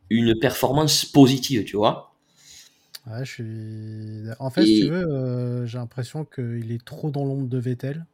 une 0.10 0.38
performance 0.40 1.06
positive, 1.06 1.64
tu 1.64 1.78
vois. 1.78 2.14
Ouais, 3.08 3.26
je 3.26 3.32
suis. 3.32 4.32
En 4.40 4.50
fait, 4.50 4.66
si 4.66 4.82
tu 4.82 4.90
veux, 4.90 5.08
euh, 5.08 5.66
j'ai 5.66 5.78
l'impression 5.78 6.26
qu'il 6.26 6.72
est 6.72 6.84
trop 6.84 7.10
dans 7.10 7.26
l'ombre 7.26 7.48
de 7.48 7.58
Vettel. 7.58 8.06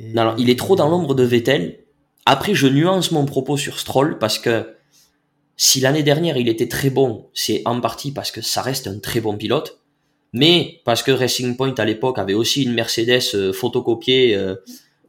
Non, 0.00 0.22
alors, 0.22 0.34
il 0.38 0.50
est 0.50 0.58
trop 0.58 0.76
dans 0.76 0.88
l'ombre 0.88 1.14
de 1.14 1.24
Vettel. 1.24 1.80
Après, 2.26 2.54
je 2.54 2.66
nuance 2.66 3.12
mon 3.12 3.24
propos 3.24 3.56
sur 3.56 3.78
Stroll 3.78 4.18
parce 4.18 4.38
que 4.38 4.75
si 5.56 5.80
l'année 5.80 6.02
dernière 6.02 6.36
il 6.36 6.48
était 6.48 6.68
très 6.68 6.90
bon, 6.90 7.26
c'est 7.34 7.62
en 7.64 7.80
partie 7.80 8.12
parce 8.12 8.30
que 8.30 8.40
ça 8.40 8.62
reste 8.62 8.86
un 8.86 8.98
très 8.98 9.20
bon 9.20 9.36
pilote, 9.36 9.78
mais 10.32 10.80
parce 10.84 11.02
que 11.02 11.10
Racing 11.10 11.56
Point 11.56 11.74
à 11.78 11.84
l'époque 11.84 12.18
avait 12.18 12.34
aussi 12.34 12.64
une 12.64 12.74
Mercedes 12.74 13.34
euh, 13.34 13.52
photocopiée 13.52 14.34
euh, 14.34 14.56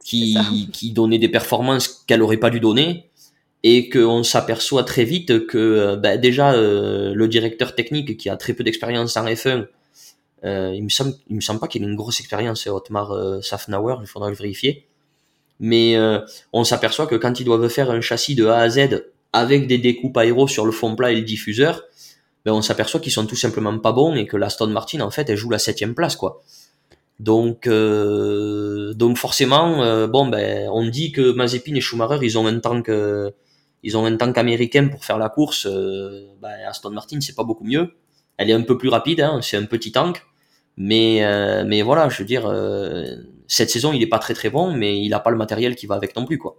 qui, 0.04 0.36
qui 0.72 0.92
donnait 0.92 1.18
des 1.18 1.28
performances 1.28 2.04
qu'elle 2.06 2.22
aurait 2.22 2.38
pas 2.38 2.50
dû 2.50 2.60
donner 2.60 3.10
et 3.62 3.90
qu'on 3.90 4.22
s'aperçoit 4.22 4.84
très 4.84 5.04
vite 5.04 5.46
que 5.46 5.96
ben, 5.96 6.18
déjà 6.18 6.56
le 6.56 7.26
directeur 7.26 7.74
technique 7.74 8.16
qui 8.16 8.30
a 8.30 8.36
très 8.36 8.54
peu 8.54 8.64
d'expérience 8.64 9.16
en 9.16 9.26
F1 9.26 9.66
euh, 10.44 10.72
il 10.74 10.84
me 10.84 10.88
semble, 10.88 11.14
il 11.28 11.36
me 11.36 11.40
semble 11.40 11.60
pas 11.60 11.66
qu'il 11.66 11.82
ait 11.82 11.86
une 11.86 11.96
grosse 11.96 12.20
expérience, 12.20 12.66
Otmar 12.66 13.12
euh, 13.12 13.40
Safnauer, 13.40 13.96
il 14.00 14.06
faudra 14.06 14.30
le 14.30 14.36
vérifier. 14.36 14.86
Mais 15.60 15.96
euh, 15.96 16.20
on 16.52 16.62
s'aperçoit 16.64 17.06
que 17.06 17.16
quand 17.16 17.40
ils 17.40 17.44
doivent 17.44 17.68
faire 17.68 17.90
un 17.90 18.00
châssis 18.00 18.36
de 18.36 18.46
A 18.46 18.58
à 18.58 18.68
Z 18.68 19.04
avec 19.32 19.66
des 19.66 19.78
découpes 19.78 20.16
aéro 20.16 20.48
sur 20.48 20.66
le 20.66 20.72
fond 20.72 20.96
plat 20.96 21.12
et 21.12 21.16
le 21.16 21.22
diffuseur, 21.22 21.82
ben 22.44 22.52
on 22.52 22.62
s'aperçoit 22.62 23.00
qu'ils 23.00 23.12
sont 23.12 23.26
tout 23.26 23.36
simplement 23.36 23.78
pas 23.78 23.92
bons 23.92 24.14
et 24.14 24.26
que 24.26 24.36
la 24.36 24.48
Stone 24.48 24.72
Martin 24.72 25.00
en 25.00 25.10
fait 25.10 25.28
elle 25.28 25.36
joue 25.36 25.50
la 25.50 25.58
septième 25.58 25.94
place 25.94 26.16
quoi. 26.16 26.42
Donc 27.20 27.66
euh, 27.66 28.94
donc 28.94 29.18
forcément 29.18 29.82
euh, 29.82 30.06
bon 30.06 30.26
ben 30.28 30.68
on 30.72 30.86
dit 30.88 31.12
que 31.12 31.32
Mazepin 31.32 31.74
et 31.74 31.80
Schumacher 31.80 32.18
ils 32.22 32.38
ont 32.38 32.46
un 32.46 32.60
tank 32.60 32.90
ils 33.82 33.96
ont 33.96 34.04
un 34.06 34.16
tank 34.16 34.38
américain 34.38 34.88
pour 34.88 35.04
faire 35.04 35.18
la 35.18 35.28
course. 35.28 35.66
ben 35.66 36.54
Aston 36.66 36.90
Martin 36.90 37.20
c'est 37.20 37.34
pas 37.34 37.44
beaucoup 37.44 37.64
mieux. 37.64 37.92
Elle 38.38 38.50
est 38.50 38.54
un 38.54 38.62
peu 38.62 38.78
plus 38.78 38.88
rapide, 38.88 39.20
hein, 39.20 39.40
c'est 39.42 39.56
un 39.56 39.66
petit 39.66 39.92
tank. 39.92 40.22
Mais, 40.80 41.24
euh, 41.24 41.64
mais 41.66 41.82
voilà, 41.82 42.08
je 42.08 42.18
veux 42.18 42.24
dire, 42.24 42.46
euh, 42.46 43.04
cette 43.48 43.68
saison, 43.68 43.92
il 43.92 44.00
est 44.00 44.06
pas 44.08 44.20
très 44.20 44.32
très 44.32 44.48
bon, 44.48 44.72
mais 44.72 45.02
il 45.02 45.12
a 45.12 45.18
pas 45.18 45.30
le 45.30 45.36
matériel 45.36 45.74
qui 45.74 45.86
va 45.86 45.96
avec 45.96 46.14
non 46.14 46.24
plus, 46.24 46.38
quoi. 46.38 46.56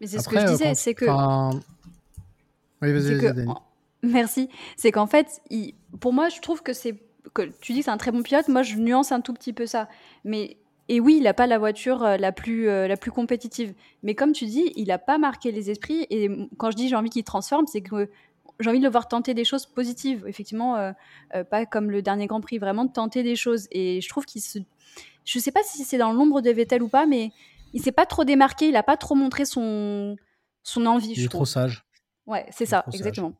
Mais 0.00 0.06
c'est 0.06 0.20
ce 0.20 0.28
que 0.28 0.40
je 0.40 0.46
disais, 0.46 0.74
c'est 0.74 0.94
que. 0.94 1.06
Oui, 2.82 2.92
vas-y, 2.92 3.46
Merci. 4.02 4.48
C'est 4.76 4.90
qu'en 4.90 5.06
fait, 5.06 5.40
il... 5.50 5.74
pour 6.00 6.12
moi, 6.12 6.28
je 6.28 6.40
trouve 6.40 6.62
que 6.62 6.72
c'est. 6.72 6.96
Que 7.34 7.42
tu 7.60 7.72
dis 7.72 7.78
que 7.78 7.84
c'est 7.84 7.90
un 7.90 7.96
très 7.96 8.10
bon 8.10 8.22
pilote, 8.22 8.48
moi 8.48 8.62
je 8.62 8.76
nuance 8.76 9.12
un 9.12 9.20
tout 9.20 9.32
petit 9.32 9.52
peu 9.52 9.64
ça. 9.64 9.88
Mais 10.24 10.56
et 10.88 10.98
oui, 10.98 11.18
il 11.18 11.22
n'a 11.22 11.32
pas 11.32 11.46
la 11.46 11.56
voiture 11.56 12.02
euh, 12.02 12.16
la 12.16 12.32
plus, 12.32 12.66
la 12.66 12.96
plus 12.96 13.12
compétitive. 13.12 13.74
Mais 14.02 14.16
comme 14.16 14.32
tu 14.32 14.44
dis, 14.44 14.72
il 14.74 14.88
n'a 14.88 14.98
pas 14.98 15.18
marqué 15.18 15.52
les 15.52 15.70
esprits. 15.70 16.04
Et 16.10 16.28
quand 16.58 16.72
je 16.72 16.76
dis 16.76 16.88
j'ai 16.88 16.96
envie 16.96 17.10
qu'il 17.10 17.22
transforme, 17.22 17.66
c'est 17.68 17.80
que 17.80 18.10
j'ai 18.60 18.70
envie 18.70 18.78
de 18.78 18.84
le 18.84 18.90
voir 18.90 19.08
tenter 19.08 19.34
des 19.34 19.44
choses 19.44 19.66
positives. 19.66 20.24
Effectivement, 20.26 20.76
euh, 20.76 20.92
euh, 21.34 21.44
pas 21.44 21.66
comme 21.66 21.90
le 21.90 22.02
dernier 22.02 22.26
Grand 22.26 22.40
Prix, 22.40 22.58
vraiment 22.58 22.84
de 22.84 22.92
tenter 22.92 23.22
des 23.22 23.36
choses. 23.36 23.68
Et 23.70 24.00
je 24.00 24.08
trouve 24.08 24.24
qu'il 24.24 24.40
se. 24.40 24.58
Je 25.24 25.38
sais 25.38 25.52
pas 25.52 25.62
si 25.64 25.84
c'est 25.84 25.98
dans 25.98 26.12
l'ombre 26.12 26.40
de 26.40 26.50
Vettel 26.50 26.82
ou 26.82 26.88
pas, 26.88 27.06
mais 27.06 27.30
il 27.72 27.82
s'est 27.82 27.92
pas 27.92 28.06
trop 28.06 28.24
démarqué, 28.24 28.68
il 28.68 28.76
a 28.76 28.82
pas 28.82 28.96
trop 28.96 29.14
montré 29.14 29.44
son, 29.44 30.16
son 30.62 30.86
envie. 30.86 31.12
Il 31.12 31.24
est 31.24 31.28
trop 31.28 31.44
sage. 31.44 31.84
Ouais, 32.26 32.46
c'est 32.50 32.66
ça, 32.66 32.84
exactement. 32.92 33.34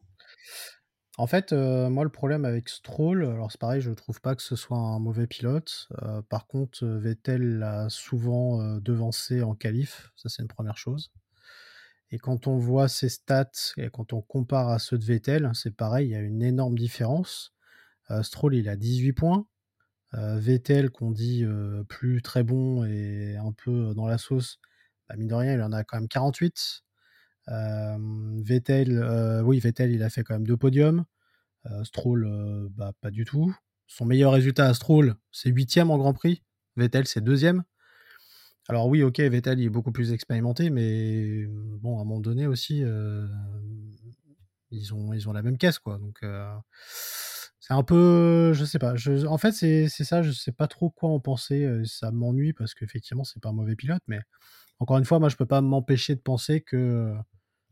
En 1.19 1.27
fait, 1.27 1.53
euh, 1.53 1.91
moi, 1.91 2.05
le 2.05 2.11
problème 2.11 2.45
avec 2.45 2.69
Stroll, 2.69 3.25
alors 3.25 3.53
c'est 3.53 3.61
pareil, 3.61 3.81
je 3.81 3.91
trouve 3.91 4.21
pas 4.21 4.35
que 4.35 4.43
ce 4.43 4.57
soit 4.57 4.79
un 4.79 4.99
mauvais 4.99 5.27
pilote. 5.27 5.89
par 6.29 6.47
contre, 6.47 6.87
Vettel 6.87 7.59
l'a 7.59 7.89
souvent 7.91 8.79
devancé 8.79 9.43
en 9.43 9.55
qualif, 9.55 10.11
ça 10.17 10.29
c'est 10.29 10.43
une 10.43 10.49
première 10.49 10.79
chose. 10.79 11.13
Et 12.13 12.19
quand 12.19 12.47
on 12.47 12.59
voit 12.59 12.89
ses 12.89 13.09
stats 13.09 13.73
et 13.79 13.89
quand 13.89 14.13
on 14.13 14.21
compare 14.21 14.69
à 14.69 14.79
ceux 14.79 14.99
de 14.99 15.05
Vettel, 15.05 15.51
c'est 15.55 15.75
pareil, 15.75 16.09
il 16.09 16.11
y 16.11 16.15
a 16.15 16.21
une 16.21 16.43
énorme 16.43 16.77
différence. 16.77 17.55
Euh, 18.11 18.23
Stroll, 18.23 18.55
il 18.55 18.69
a 18.69 18.77
18 18.77 19.15
points. 19.15 19.47
Euh, 20.13 20.39
Vettel, 20.39 20.91
qu'on 20.91 21.11
dit 21.11 21.43
euh, 21.43 21.85
plus 21.85 22.21
très 22.21 22.43
bon 22.43 22.85
et 22.85 23.37
un 23.37 23.53
peu 23.53 23.95
dans 23.95 24.07
la 24.07 24.19
sauce, 24.19 24.61
bah, 25.09 25.17
mine 25.17 25.29
de 25.29 25.35
rien, 25.35 25.55
il 25.55 25.63
en 25.63 25.73
a 25.73 25.85
quand 25.85 25.97
même 25.97 26.09
48. 26.09 26.83
Vettel, 27.49 29.43
oui, 29.45 29.59
Vettel, 29.59 29.93
il 29.93 30.03
a 30.03 30.11
fait 30.11 30.23
quand 30.23 30.35
même 30.35 30.47
deux 30.47 30.57
podiums. 30.57 31.05
Stroll, 31.85 32.29
bah, 32.71 32.93
pas 33.01 33.11
du 33.11 33.25
tout. 33.25 33.55
Son 33.87 34.05
meilleur 34.07 34.33
résultat 34.33 34.67
à 34.67 34.75
Stroll, 34.75 35.15
c'est 35.31 35.51
huitième 35.51 35.91
en 35.91 35.99
Grand 35.99 36.15
Prix. 36.15 36.43
Vettel, 36.77 37.07
c'est 37.07 37.21
deuxième. 37.21 37.63
Alors 38.69 38.87
oui, 38.87 39.03
OK, 39.03 39.19
Vettel, 39.19 39.59
il 39.59 39.67
est 39.67 39.71
beaucoup 39.71 39.93
plus 39.93 40.13
expérimenté, 40.13 40.71
mais 40.71 41.47
bon, 41.49 41.99
à 41.99 42.03
un 42.03 42.05
moment 42.05 42.21
donné 42.21 42.47
aussi, 42.47 42.85
ils 44.71 44.95
ont 44.95 45.13
ils 45.13 45.29
ont 45.29 45.33
la 45.33 45.43
même 45.43 45.59
caisse, 45.59 45.79
quoi, 45.79 45.99
donc 45.99 46.25
c'est 47.61 47.75
un 47.75 47.83
peu 47.83 48.53
je 48.55 48.65
sais 48.65 48.79
pas, 48.79 48.95
en 49.27 49.39
fait, 49.39 49.53
c'est 49.53 49.89
ça, 49.89 50.23
je 50.23 50.31
sais 50.31 50.53
pas 50.53 50.69
trop 50.69 50.91
quoi 50.91 51.11
en 51.11 51.21
penser, 51.21 51.83
ça 51.85 52.11
m'ennuie 52.13 52.53
parce 52.53 52.75
qu'effectivement, 52.75 53.25
c'est 53.25 53.41
pas 53.41 53.51
un 53.51 53.53
mauvais 53.53 53.77
pilote, 53.77 54.03
mais 54.07 54.21
encore 54.83 54.99
une 54.99 55.05
fois, 55.05 55.19
moi, 55.19 55.29
je 55.29 55.37
peux 55.37 55.47
pas 55.47 55.61
m'empêcher 55.61 56.15
de 56.15 56.21
penser 56.21 56.61
que, 56.61 57.15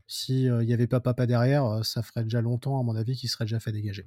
si, 0.06 0.44
il 0.44 0.68
y 0.68 0.72
avait 0.72 0.86
pas 0.86 1.00
papa 1.00 1.26
derrière, 1.26 1.84
ça 1.84 2.02
ferait 2.02 2.22
déjà 2.22 2.40
longtemps, 2.40 2.78
à 2.78 2.82
mon 2.82 2.96
avis, 2.96 3.16
qu'il 3.16 3.28
serait 3.28 3.44
déjà 3.44 3.61
fait 3.61 3.72
dégager. 3.72 4.06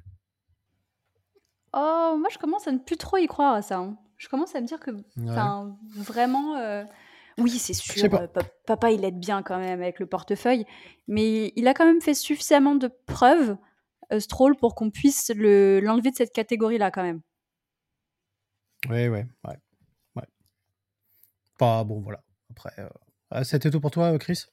Oh, 1.73 2.15
moi, 2.19 2.29
je 2.31 2.37
commence 2.37 2.67
à 2.67 2.71
ne 2.71 2.77
plus 2.77 2.97
trop 2.97 3.17
y 3.17 3.27
croire 3.27 3.55
à 3.55 3.61
ça, 3.61 3.77
hein 3.77 3.97
je 4.23 4.29
commence 4.29 4.55
à 4.55 4.61
me 4.61 4.65
dire 4.67 4.79
que 4.79 4.91
vraiment, 5.95 6.55
euh, 6.55 6.85
oui, 7.37 7.51
c'est 7.51 7.73
sûr, 7.73 8.13
euh, 8.13 8.27
papa, 8.65 8.91
il 8.91 9.03
aide 9.03 9.19
bien 9.19 9.43
quand 9.43 9.57
même 9.57 9.81
avec 9.81 9.99
le 9.99 10.05
portefeuille, 10.05 10.65
mais 11.07 11.51
il 11.57 11.67
a 11.67 11.73
quand 11.73 11.85
même 11.85 11.99
fait 11.99 12.13
suffisamment 12.13 12.75
de 12.75 12.87
preuves, 13.05 13.57
euh, 14.13 14.21
Stroll, 14.21 14.55
pour 14.55 14.75
qu'on 14.75 14.91
puisse 14.91 15.29
l'enlever 15.35 16.11
de 16.11 16.15
cette 16.15 16.31
catégorie-là 16.31 16.89
quand 16.89 17.03
même. 17.03 17.21
Oui, 18.89 19.09
ouais, 19.09 19.27
ouais, 19.45 19.57
ouais. 20.15 20.27
Pas 21.57 21.83
bon, 21.83 21.99
voilà. 21.99 22.23
Après, 22.55 23.43
c'était 23.43 23.69
tout 23.69 23.79
pour 23.79 23.91
toi, 23.91 24.17
Chris? 24.19 24.45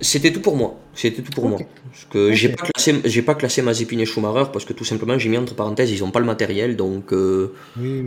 C'était 0.00 0.32
tout 0.32 0.40
pour 0.40 0.56
moi. 0.56 0.78
C'était 0.94 1.22
tout 1.22 1.32
pour 1.32 1.48
moi. 1.48 1.58
Parce 1.90 2.04
que 2.04 2.32
j'ai 2.32 2.50
pas 2.50 2.66
classé, 2.66 3.00
j'ai 3.04 3.22
pas 3.22 3.34
classé 3.34 3.62
Mazepin 3.62 3.98
et 3.98 4.06
Schumacher 4.06 4.50
parce 4.52 4.64
que 4.64 4.72
tout 4.72 4.84
simplement 4.84 5.18
j'ai 5.18 5.28
mis 5.28 5.38
entre 5.38 5.54
parenthèses, 5.54 5.90
ils 5.90 6.02
ont 6.04 6.10
pas 6.10 6.20
le 6.20 6.26
matériel, 6.26 6.76
donc 6.76 7.12
euh, 7.12 7.54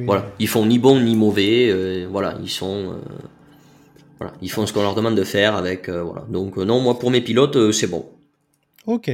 voilà, 0.06 0.32
ils 0.40 0.48
font 0.48 0.66
ni 0.66 0.80
bon 0.80 1.00
ni 1.00 1.16
mauvais. 1.16 1.70
Euh, 1.70 2.08
voilà, 2.10 2.38
ils 2.42 2.50
sont, 2.50 2.94
euh, 2.94 3.02
voilà, 4.20 4.34
ils 4.42 4.52
font 4.52 4.66
ce 4.66 4.74
qu'on 4.74 4.82
leur 4.82 4.96
demande 4.96 5.16
de 5.16 5.24
faire 5.24 5.56
avec, 5.56 5.90
voilà. 5.90 6.26
Donc 6.30 6.58
non, 6.58 6.80
moi 6.80 7.00
pour 7.00 7.12
mes 7.12 7.22
pilotes, 7.22 7.72
c'est 7.72 7.88
bon. 7.88 8.06
Ok. 8.86 9.10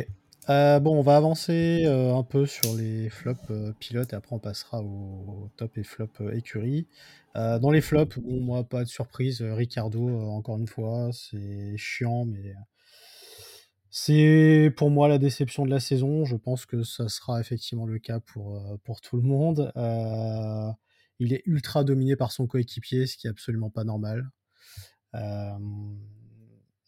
Bon, 0.50 0.97
on 0.97 1.02
va 1.02 1.16
avancer 1.16 1.86
un 1.86 2.24
peu 2.24 2.45
sur 2.45 2.76
les 2.76 3.10
flops 3.10 3.52
pilotes 3.80 4.14
et 4.14 4.16
après 4.16 4.36
on 4.36 4.39
passera 4.39 4.82
au, 4.82 5.50
top 5.58 5.78
et 5.78 5.84
flop 5.84 6.10
écurie. 6.34 6.88
Euh, 7.36 7.60
dans 7.60 7.72
les 7.72 7.82
flops, 7.82 8.18
moi, 8.24 8.64
pas 8.64 8.84
de 8.84 8.89
surprise. 8.89 9.41
Euh, 9.41 9.54
Ricardo, 9.54 10.10
euh, 10.10 10.26
encore 10.26 10.58
une 10.58 10.68
fois, 10.68 11.10
c'est 11.14 11.78
chiant, 11.78 12.26
mais 12.26 12.54
c'est 13.91 14.74
pour 14.78 14.89
moi 14.91 15.08
la 15.08 15.18
déception 15.18 15.66
de 15.66 15.70
la 15.70 15.80
saison. 15.80 16.26
Je 16.26 16.36
pense 16.36 16.66
que 16.66 16.84
ça 16.84 17.08
sera 17.10 17.39
effectivement 17.39 17.86
le 17.86 18.00
cas 18.00 18.20
pour, 18.20 18.62
pour 18.84 19.02
tout 19.02 19.18
le 19.18 19.24
monde. 19.24 19.72
il 21.20 21.34
est 21.34 21.43
ultra 21.45 21.84
dominé 21.84 22.16
par 22.16 22.32
son 22.32 22.47
coéquipier, 22.47 23.08
ce 23.08 23.18
qui 23.18 23.28
est 23.28 23.30
absolument 23.30 23.70
pas 23.70 23.84
normal. 23.84 24.30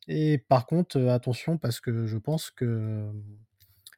et 0.07 0.38
par 0.38 0.66
contre, 0.66 0.99
attention, 1.07 1.57
parce 1.57 1.80
que 1.80 2.05
je 2.05 2.18
pense 2.18 2.51
que 2.51 3.12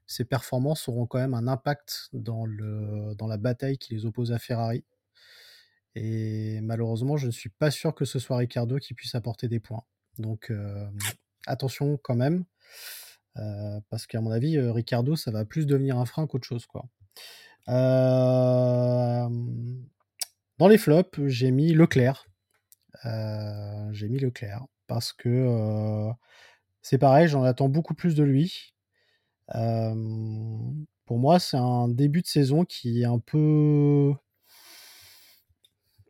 ses 0.05 0.25
performances 0.25 0.87
auront 0.89 1.05
quand 1.05 1.19
même 1.19 1.33
un 1.33 1.47
impact 1.47 2.09
dans, 2.13 2.45
le, 2.45 3.15
dans 3.15 3.27
la 3.27 3.37
bataille 3.37 3.77
qui 3.77 3.93
les 3.93 4.05
oppose 4.05 4.31
à 4.31 4.39
Ferrari. 4.39 4.83
Et 5.95 6.59
malheureusement, 6.61 7.17
je 7.17 7.27
ne 7.27 7.31
suis 7.31 7.49
pas 7.49 7.71
sûr 7.71 7.93
que 7.93 8.05
ce 8.05 8.19
soit 8.19 8.37
Ricardo 8.37 8.77
qui 8.77 8.93
puisse 8.93 9.15
apporter 9.15 9.47
des 9.47 9.59
points. 9.59 9.83
Donc 10.17 10.51
attention 11.47 11.97
quand 11.97 12.15
même, 12.15 12.45
parce 13.89 14.07
qu'à 14.07 14.21
mon 14.21 14.31
avis, 14.31 14.59
Ricardo, 14.59 15.15
ça 15.15 15.31
va 15.31 15.45
plus 15.45 15.65
devenir 15.65 15.97
un 15.97 16.05
frein 16.05 16.27
qu'autre 16.27 16.47
chose. 16.47 16.65
Quoi. 16.65 16.85
dans 17.67 19.29
les 20.67 20.77
flops, 20.77 21.27
j'ai 21.27 21.51
mis 21.51 21.73
Leclerc. 21.73 22.27
j'ai 23.03 24.09
mis 24.09 24.19
Leclerc 24.19 24.65
parce 24.87 25.13
que 25.13 26.09
c'est 26.81 26.97
pareil, 26.97 27.27
j'en 27.27 27.43
attends 27.43 27.69
beaucoup 27.69 27.93
plus 27.93 28.15
de 28.15 28.23
lui. 28.23 28.72
Pour 31.05 31.19
moi, 31.19 31.39
c'est 31.39 31.57
un 31.57 31.87
début 31.87 32.21
de 32.21 32.27
saison 32.27 32.65
qui 32.65 33.01
est 33.01 33.05
un 33.05 33.19
peu 33.19 34.13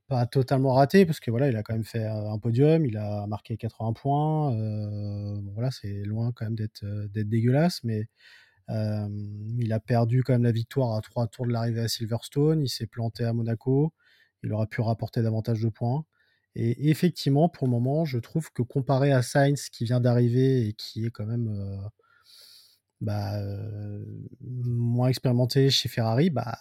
pas 0.07 0.25
totalement 0.25 0.73
raté 0.73 1.05
parce 1.05 1.19
que 1.19 1.31
voilà, 1.31 1.47
il 1.49 1.55
a 1.55 1.63
quand 1.63 1.73
même 1.73 1.85
fait 1.85 2.05
un 2.05 2.37
podium, 2.37 2.85
il 2.85 2.97
a 2.97 3.25
marqué 3.27 3.57
80 3.57 3.93
points. 3.93 4.51
voilà, 5.53 5.71
c'est 5.71 6.03
loin 6.03 6.31
quand 6.33 6.45
même 6.45 6.55
d'être 6.55 6.83
d'être 7.13 7.29
dégueulasse, 7.29 7.83
mais 7.83 8.07
il 8.69 9.73
a 9.73 9.79
perdu 9.79 10.23
quand 10.23 10.33
même 10.33 10.43
la 10.43 10.51
victoire 10.51 10.95
à 10.95 11.01
trois 11.01 11.27
tours 11.27 11.47
de 11.47 11.51
l'arrivée 11.51 11.81
à 11.81 11.87
Silverstone. 11.87 12.61
Il 12.63 12.69
s'est 12.69 12.87
planté 12.87 13.23
à 13.25 13.33
Monaco. 13.33 13.93
Il 14.43 14.53
aurait 14.53 14.67
pu 14.67 14.81
rapporter 14.81 15.21
davantage 15.21 15.61
de 15.61 15.69
points. 15.69 16.05
Et 16.55 16.89
effectivement, 16.89 17.49
pour 17.49 17.67
le 17.67 17.71
moment, 17.71 18.05
je 18.05 18.19
trouve 18.19 18.51
que 18.51 18.61
comparé 18.61 19.11
à 19.11 19.21
Sainz 19.23 19.69
qui 19.69 19.85
vient 19.85 19.99
d'arriver 19.99 20.67
et 20.67 20.73
qui 20.73 21.05
est 21.05 21.09
quand 21.11 21.25
même 21.25 21.49
bah, 23.01 23.41
moins 24.39 25.09
expérimenté 25.09 25.69
chez 25.69 25.89
Ferrari, 25.89 26.29
bah, 26.29 26.57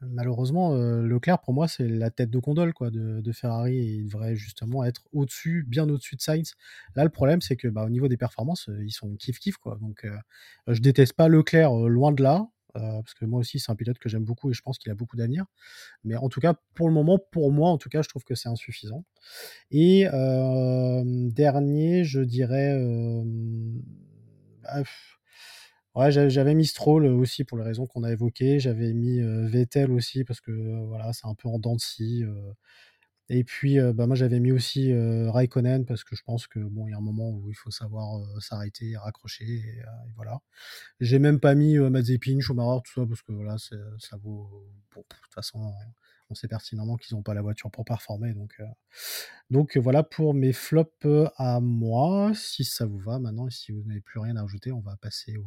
malheureusement, 0.00 0.74
Leclerc, 0.74 1.40
pour 1.40 1.54
moi, 1.54 1.68
c'est 1.68 1.86
la 1.86 2.10
tête 2.10 2.30
de 2.30 2.38
condole 2.38 2.72
quoi, 2.72 2.90
de, 2.90 3.32
Ferrari 3.32 3.76
et 3.76 3.94
il 3.96 4.06
devrait 4.06 4.34
justement 4.34 4.84
être 4.84 5.02
au-dessus, 5.12 5.64
bien 5.68 5.88
au-dessus 5.88 6.16
de 6.16 6.20
Sainz. 6.20 6.54
Là, 6.96 7.04
le 7.04 7.10
problème, 7.10 7.40
c'est 7.40 7.56
que 7.56 7.68
bah, 7.68 7.84
au 7.84 7.90
niveau 7.90 8.08
des 8.08 8.16
performances, 8.16 8.68
ils 8.80 8.90
sont 8.90 9.14
kiff-kiff. 9.14 9.56
Quoi. 9.56 9.78
Donc, 9.80 10.06
je 10.66 10.80
déteste 10.80 11.12
pas 11.12 11.28
Leclerc, 11.28 11.72
loin 11.72 12.12
de 12.12 12.22
là. 12.22 12.48
parce 12.74 13.14
que 13.14 13.24
moi 13.24 13.40
aussi, 13.40 13.60
c'est 13.60 13.70
un 13.70 13.76
pilote 13.76 13.98
que 13.98 14.08
j'aime 14.08 14.24
beaucoup 14.24 14.50
et 14.50 14.54
je 14.54 14.62
pense 14.62 14.78
qu'il 14.78 14.90
a 14.90 14.94
beaucoup 14.94 15.16
d'avenir. 15.16 15.44
Mais 16.02 16.16
en 16.16 16.28
tout 16.28 16.40
cas, 16.40 16.54
pour 16.74 16.88
le 16.88 16.94
moment, 16.94 17.18
pour 17.30 17.52
moi, 17.52 17.70
en 17.70 17.78
tout 17.78 17.88
cas, 17.88 18.02
je 18.02 18.08
trouve 18.08 18.24
que 18.24 18.34
c'est 18.34 18.48
insuffisant. 18.48 19.04
Et 19.70 20.06
dernier, 21.30 22.04
je 22.04 22.20
dirais. 22.20 22.76
Bah, 24.64 24.82
j'avais 26.10 26.54
mis 26.54 26.66
Stroll 26.66 27.06
aussi 27.06 27.44
pour 27.44 27.58
les 27.58 27.64
raisons 27.64 27.86
qu'on 27.86 28.04
a 28.04 28.12
évoquées. 28.12 28.60
J'avais 28.60 28.92
mis 28.92 29.20
Vettel 29.20 29.90
aussi 29.92 30.24
parce 30.24 30.40
que 30.40 30.52
voilà, 30.86 31.12
c'est 31.12 31.26
un 31.26 31.34
peu 31.34 31.48
en 31.48 31.58
dents 31.58 31.76
de 31.76 31.80
scie. 31.80 32.24
Et 33.30 33.44
puis, 33.44 33.78
bah, 33.94 34.06
moi, 34.06 34.16
j'avais 34.16 34.40
mis 34.40 34.52
aussi 34.52 34.92
Raikkonen 34.94 35.84
parce 35.84 36.04
que 36.04 36.16
je 36.16 36.22
pense 36.22 36.46
que 36.46 36.60
bon, 36.60 36.86
il 36.88 36.92
y 36.92 36.94
a 36.94 36.98
un 36.98 37.02
moment 37.02 37.30
où 37.30 37.50
il 37.50 37.54
faut 37.54 37.70
savoir 37.70 38.20
s'arrêter, 38.40 38.96
raccrocher, 38.96 39.44
et, 39.44 39.82
voilà. 40.16 40.40
J'ai 41.00 41.18
même 41.18 41.40
pas 41.40 41.54
mis 41.54 41.78
Mazepin, 41.78 42.40
Schumacher, 42.40 42.80
tout 42.84 43.00
ça 43.00 43.06
parce 43.06 43.22
que 43.22 43.32
voilà, 43.32 43.56
ça 43.58 44.16
vaut. 44.22 44.66
de 44.96 45.02
toute 45.02 45.34
façon, 45.34 45.72
on 46.30 46.34
sait 46.34 46.48
pertinemment 46.48 46.96
qu'ils 46.96 47.16
n'ont 47.16 47.22
pas 47.22 47.34
la 47.34 47.42
voiture 47.42 47.70
pour 47.70 47.84
performer, 47.84 48.34
donc 48.34 48.60
donc 49.50 49.76
voilà 49.76 50.02
pour 50.02 50.34
mes 50.34 50.52
flops 50.52 51.06
à 51.36 51.60
moi. 51.60 52.32
Si 52.34 52.64
ça 52.64 52.86
vous 52.86 52.98
va 52.98 53.18
maintenant, 53.18 53.48
et 53.48 53.50
si 53.50 53.72
vous 53.72 53.82
n'avez 53.84 54.00
plus 54.00 54.20
rien 54.20 54.36
à 54.36 54.42
ajouter, 54.42 54.72
on 54.72 54.80
va 54.80 54.96
passer 54.96 55.36
au, 55.36 55.46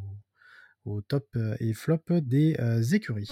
au 0.85 1.01
top 1.01 1.37
et 1.59 1.73
flop 1.73 2.21
des 2.21 2.55
écuries. 2.93 3.29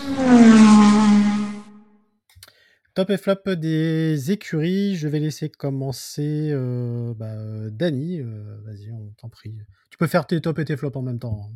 Top 2.95 3.11
et 3.11 3.17
flop 3.17 3.55
des 3.55 4.31
écuries. 4.31 4.95
Je 4.95 5.07
vais 5.07 5.19
laisser 5.19 5.49
commencer 5.49 6.49
euh, 6.51 7.13
bah, 7.13 7.35
Dany. 7.69 8.19
Euh, 8.19 8.57
vas-y, 8.65 8.91
on 8.91 9.13
t'en 9.17 9.29
prie. 9.29 9.55
Tu 9.89 9.97
peux 9.97 10.07
faire 10.07 10.27
tes 10.27 10.41
top 10.41 10.59
et 10.59 10.65
tes 10.65 10.75
flops 10.75 10.97
en 10.97 11.01
même 11.01 11.19
temps. 11.19 11.39
Hein, 11.45 11.53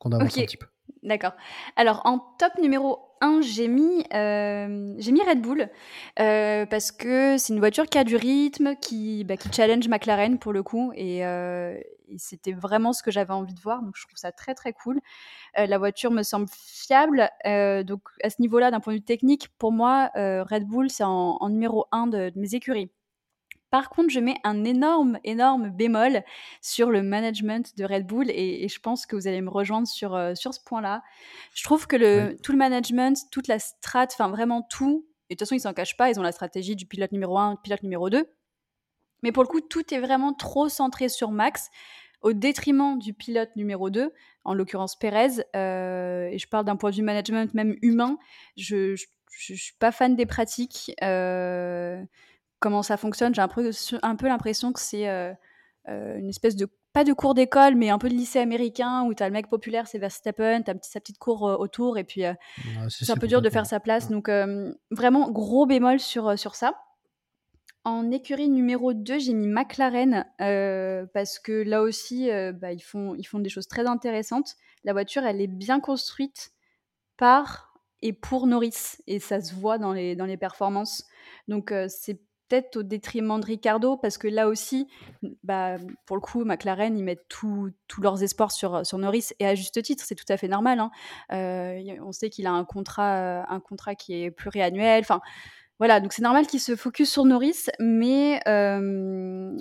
qu'on 0.00 0.12
avance 0.12 0.36
un 0.36 0.42
petit 0.42 0.56
peu. 0.56 0.66
D'accord. 1.02 1.32
Alors, 1.76 2.02
en 2.04 2.18
top 2.38 2.52
numéro 2.60 2.98
1, 3.20 3.40
j'ai 3.42 3.68
mis, 3.68 4.04
euh, 4.12 4.94
j'ai 4.98 5.12
mis 5.12 5.22
Red 5.22 5.40
Bull 5.40 5.70
euh, 6.18 6.66
parce 6.66 6.92
que 6.92 7.38
c'est 7.38 7.52
une 7.52 7.60
voiture 7.60 7.86
qui 7.86 7.98
a 7.98 8.04
du 8.04 8.16
rythme, 8.16 8.74
qui, 8.76 9.24
bah, 9.24 9.36
qui 9.36 9.50
challenge 9.52 9.88
McLaren 9.88 10.38
pour 10.38 10.52
le 10.52 10.62
coup. 10.62 10.92
Et, 10.94 11.24
euh, 11.24 11.78
c'était 12.16 12.52
vraiment 12.52 12.92
ce 12.92 13.02
que 13.02 13.10
j'avais 13.10 13.32
envie 13.32 13.54
de 13.54 13.60
voir. 13.60 13.82
Donc, 13.82 13.96
je 13.96 14.06
trouve 14.06 14.16
ça 14.16 14.32
très, 14.32 14.54
très 14.54 14.72
cool. 14.72 15.00
la 15.56 15.78
voiture 15.78 16.10
me 16.10 16.22
semble 16.22 16.46
fiable. 16.50 17.30
donc, 17.84 18.02
à 18.22 18.30
ce 18.30 18.40
niveau-là, 18.40 18.70
d'un 18.70 18.80
point 18.80 18.92
de 18.92 18.98
vue 18.98 19.04
technique, 19.04 19.48
pour 19.58 19.72
moi, 19.72 20.10
Red 20.14 20.64
Bull, 20.66 20.90
c'est 20.90 21.04
en, 21.04 21.48
numéro 21.48 21.86
1 21.92 22.06
de 22.08 22.32
mes 22.36 22.54
écuries. 22.54 22.90
Par 23.74 23.90
contre, 23.90 24.10
je 24.10 24.20
mets 24.20 24.36
un 24.44 24.62
énorme, 24.62 25.18
énorme 25.24 25.68
bémol 25.68 26.22
sur 26.62 26.90
le 26.90 27.02
management 27.02 27.76
de 27.76 27.84
Red 27.84 28.06
Bull 28.06 28.30
et, 28.30 28.68
je 28.68 28.78
pense 28.78 29.04
que 29.04 29.16
vous 29.16 29.26
allez 29.26 29.40
me 29.40 29.50
rejoindre 29.50 29.88
sur, 29.88 30.14
euh, 30.14 30.36
sur 30.36 30.54
ce 30.54 30.60
point-là. 30.64 31.02
Je 31.56 31.64
trouve 31.64 31.88
que 31.88 31.96
le, 31.96 32.36
tout 32.40 32.52
le 32.52 32.58
management, 32.58 33.18
toute 33.32 33.48
la 33.48 33.58
strat, 33.58 34.06
enfin 34.12 34.28
vraiment 34.28 34.62
tout, 34.62 35.08
et 35.28 35.34
de 35.34 35.38
toute 35.38 35.48
façon, 35.48 35.56
ils 35.56 35.60
s'en 35.60 35.74
cachent 35.74 35.96
pas, 35.96 36.08
ils 36.08 36.20
ont 36.20 36.22
la 36.22 36.30
stratégie 36.30 36.76
du 36.76 36.86
pilote 36.86 37.10
numéro 37.10 37.36
1, 37.36 37.56
pilote 37.64 37.82
numéro 37.82 38.10
2. 38.10 38.24
Mais 39.22 39.32
pour 39.32 39.42
le 39.42 39.48
coup, 39.48 39.60
tout 39.60 39.94
est 39.94 40.00
vraiment 40.00 40.32
trop 40.32 40.68
centré 40.68 41.08
sur 41.08 41.30
Max 41.30 41.70
au 42.24 42.32
détriment 42.32 42.98
du 42.98 43.12
pilote 43.12 43.54
numéro 43.54 43.90
2, 43.90 44.10
en 44.44 44.54
l'occurrence 44.54 44.96
Perez. 44.96 45.44
Euh, 45.54 46.26
et 46.32 46.38
je 46.38 46.48
parle 46.48 46.64
d'un 46.64 46.74
point 46.74 46.90
de 46.90 46.96
vue 46.96 47.02
management 47.02 47.52
même 47.52 47.76
humain. 47.82 48.18
Je 48.56 48.92
ne 48.92 48.96
suis 49.36 49.74
pas 49.78 49.92
fan 49.92 50.16
des 50.16 50.24
pratiques. 50.24 50.92
Euh, 51.02 52.02
comment 52.60 52.82
ça 52.82 52.96
fonctionne. 52.96 53.34
J'ai 53.34 53.42
un 53.42 53.48
peu, 53.48 53.70
un 54.02 54.16
peu 54.16 54.26
l'impression 54.26 54.72
que 54.72 54.80
c'est 54.80 55.06
euh, 55.06 55.34
une 55.86 56.30
espèce 56.30 56.56
de, 56.56 56.66
pas 56.94 57.04
de 57.04 57.12
cours 57.12 57.34
d'école, 57.34 57.74
mais 57.74 57.90
un 57.90 57.98
peu 57.98 58.08
de 58.08 58.14
lycée 58.14 58.38
américain 58.38 59.02
où 59.04 59.12
tu 59.12 59.22
as 59.22 59.28
le 59.28 59.32
mec 59.34 59.50
populaire, 59.50 59.86
c'est 59.86 59.98
Verstappen, 59.98 60.62
tu 60.62 60.70
as 60.70 60.74
sa 60.80 61.00
petite 61.00 61.18
cour 61.18 61.42
autour, 61.42 61.98
et 61.98 62.04
puis 62.04 62.22
c'est 62.88 63.10
un 63.10 63.16
peu 63.16 63.26
dur 63.26 63.42
de 63.42 63.50
faire 63.50 63.66
sa 63.66 63.80
place. 63.80 64.08
Donc 64.08 64.30
vraiment, 64.90 65.30
gros 65.30 65.66
bémol 65.66 66.00
sur, 66.00 66.38
sur 66.38 66.54
ça. 66.54 66.74
En 67.84 68.10
écurie 68.10 68.48
numéro 68.48 68.94
2, 68.94 69.18
j'ai 69.18 69.34
mis 69.34 69.46
McLaren 69.46 70.24
parce 70.38 71.38
que 71.38 71.52
là 71.52 71.82
aussi, 71.82 72.30
bah, 72.54 72.72
ils, 72.72 72.80
font, 72.80 73.14
des 73.14 73.50
choses 73.50 73.68
très 73.68 73.86
intéressantes. 73.86 74.56
La 74.84 74.92
voiture, 74.92 75.24
elle 75.24 75.40
est 75.40 75.46
bien 75.46 75.80
construite 75.80 76.52
par 77.16 77.74
et 78.00 78.12
pour 78.12 78.46
Norris 78.46 78.96
et 79.06 79.18
ça 79.18 79.40
se 79.40 79.54
voit 79.54 79.76
dans 79.78 79.92
les, 79.92 80.36
performances. 80.38 81.04
Donc 81.46 81.74
c'est 81.88 82.20
peut-être 82.48 82.76
au 82.76 82.82
détriment 82.82 83.40
de 83.40 83.46
Ricardo, 83.46 83.96
parce 83.96 84.18
que 84.18 84.28
là 84.28 84.48
aussi, 84.48 84.88
bah, 85.42 85.76
pour 86.06 86.16
le 86.16 86.20
coup, 86.20 86.44
McLaren, 86.44 86.96
ils 86.96 87.04
mettent 87.04 87.26
tous 87.28 87.72
leurs 88.00 88.22
espoirs 88.22 88.52
sur, 88.52 88.98
Norris, 88.98 89.28
et 89.40 89.46
à 89.46 89.54
juste 89.54 89.82
titre, 89.82 90.04
c'est 90.06 90.14
tout 90.14 90.24
à 90.28 90.36
fait 90.36 90.48
normal. 90.48 90.80
Hein. 90.80 90.90
Euh, 91.32 91.96
on 92.02 92.12
sait 92.12 92.30
qu'il 92.30 92.46
a 92.46 92.52
un 92.52 92.64
contrat, 92.64 93.94
qui 93.98 94.22
est 94.22 94.30
pluriannuel. 94.30 95.04
Voilà, 95.78 96.00
donc 96.00 96.12
c'est 96.12 96.22
normal 96.22 96.46
qu'il 96.46 96.60
se 96.60 96.76
focus 96.76 97.10
sur 97.10 97.24
Norris, 97.24 97.66
mais, 97.80 98.40
euh, 98.46 99.56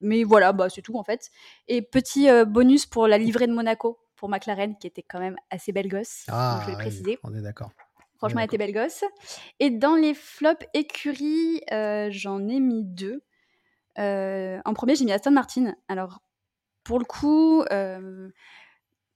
mais 0.00 0.24
voilà, 0.24 0.52
bah, 0.52 0.68
c'est 0.68 0.82
tout 0.82 0.96
en 0.96 1.04
fait. 1.04 1.30
Et 1.68 1.82
petit 1.82 2.28
euh, 2.28 2.44
bonus 2.44 2.86
pour 2.86 3.06
la 3.06 3.18
livrée 3.18 3.46
de 3.46 3.52
Monaco, 3.52 4.00
pour 4.16 4.28
McLaren, 4.28 4.76
qui 4.76 4.86
était 4.86 5.02
quand 5.02 5.20
même 5.20 5.36
assez 5.50 5.72
belle 5.72 5.88
gosse, 5.88 6.24
ah, 6.28 6.62
je 6.64 6.70
vais 6.72 6.76
préciser. 6.76 7.18
On 7.22 7.34
est 7.34 7.42
d'accord. 7.42 7.70
Franchement, 8.18 8.40
elle 8.40 8.46
était 8.46 8.58
belle 8.58 8.74
gosse. 8.74 9.02
Et 9.60 9.70
dans 9.70 9.94
les 9.94 10.12
flops 10.12 10.66
écuries, 10.74 11.62
euh, 11.72 12.08
j'en 12.10 12.46
ai 12.48 12.60
mis 12.60 12.84
deux. 12.84 13.22
En 13.96 14.74
premier, 14.74 14.94
j'ai 14.94 15.04
mis 15.04 15.12
Aston 15.12 15.30
Martin. 15.30 15.74
Alors, 15.88 16.20
pour 16.84 16.98
le 16.98 17.04
coup, 17.04 17.64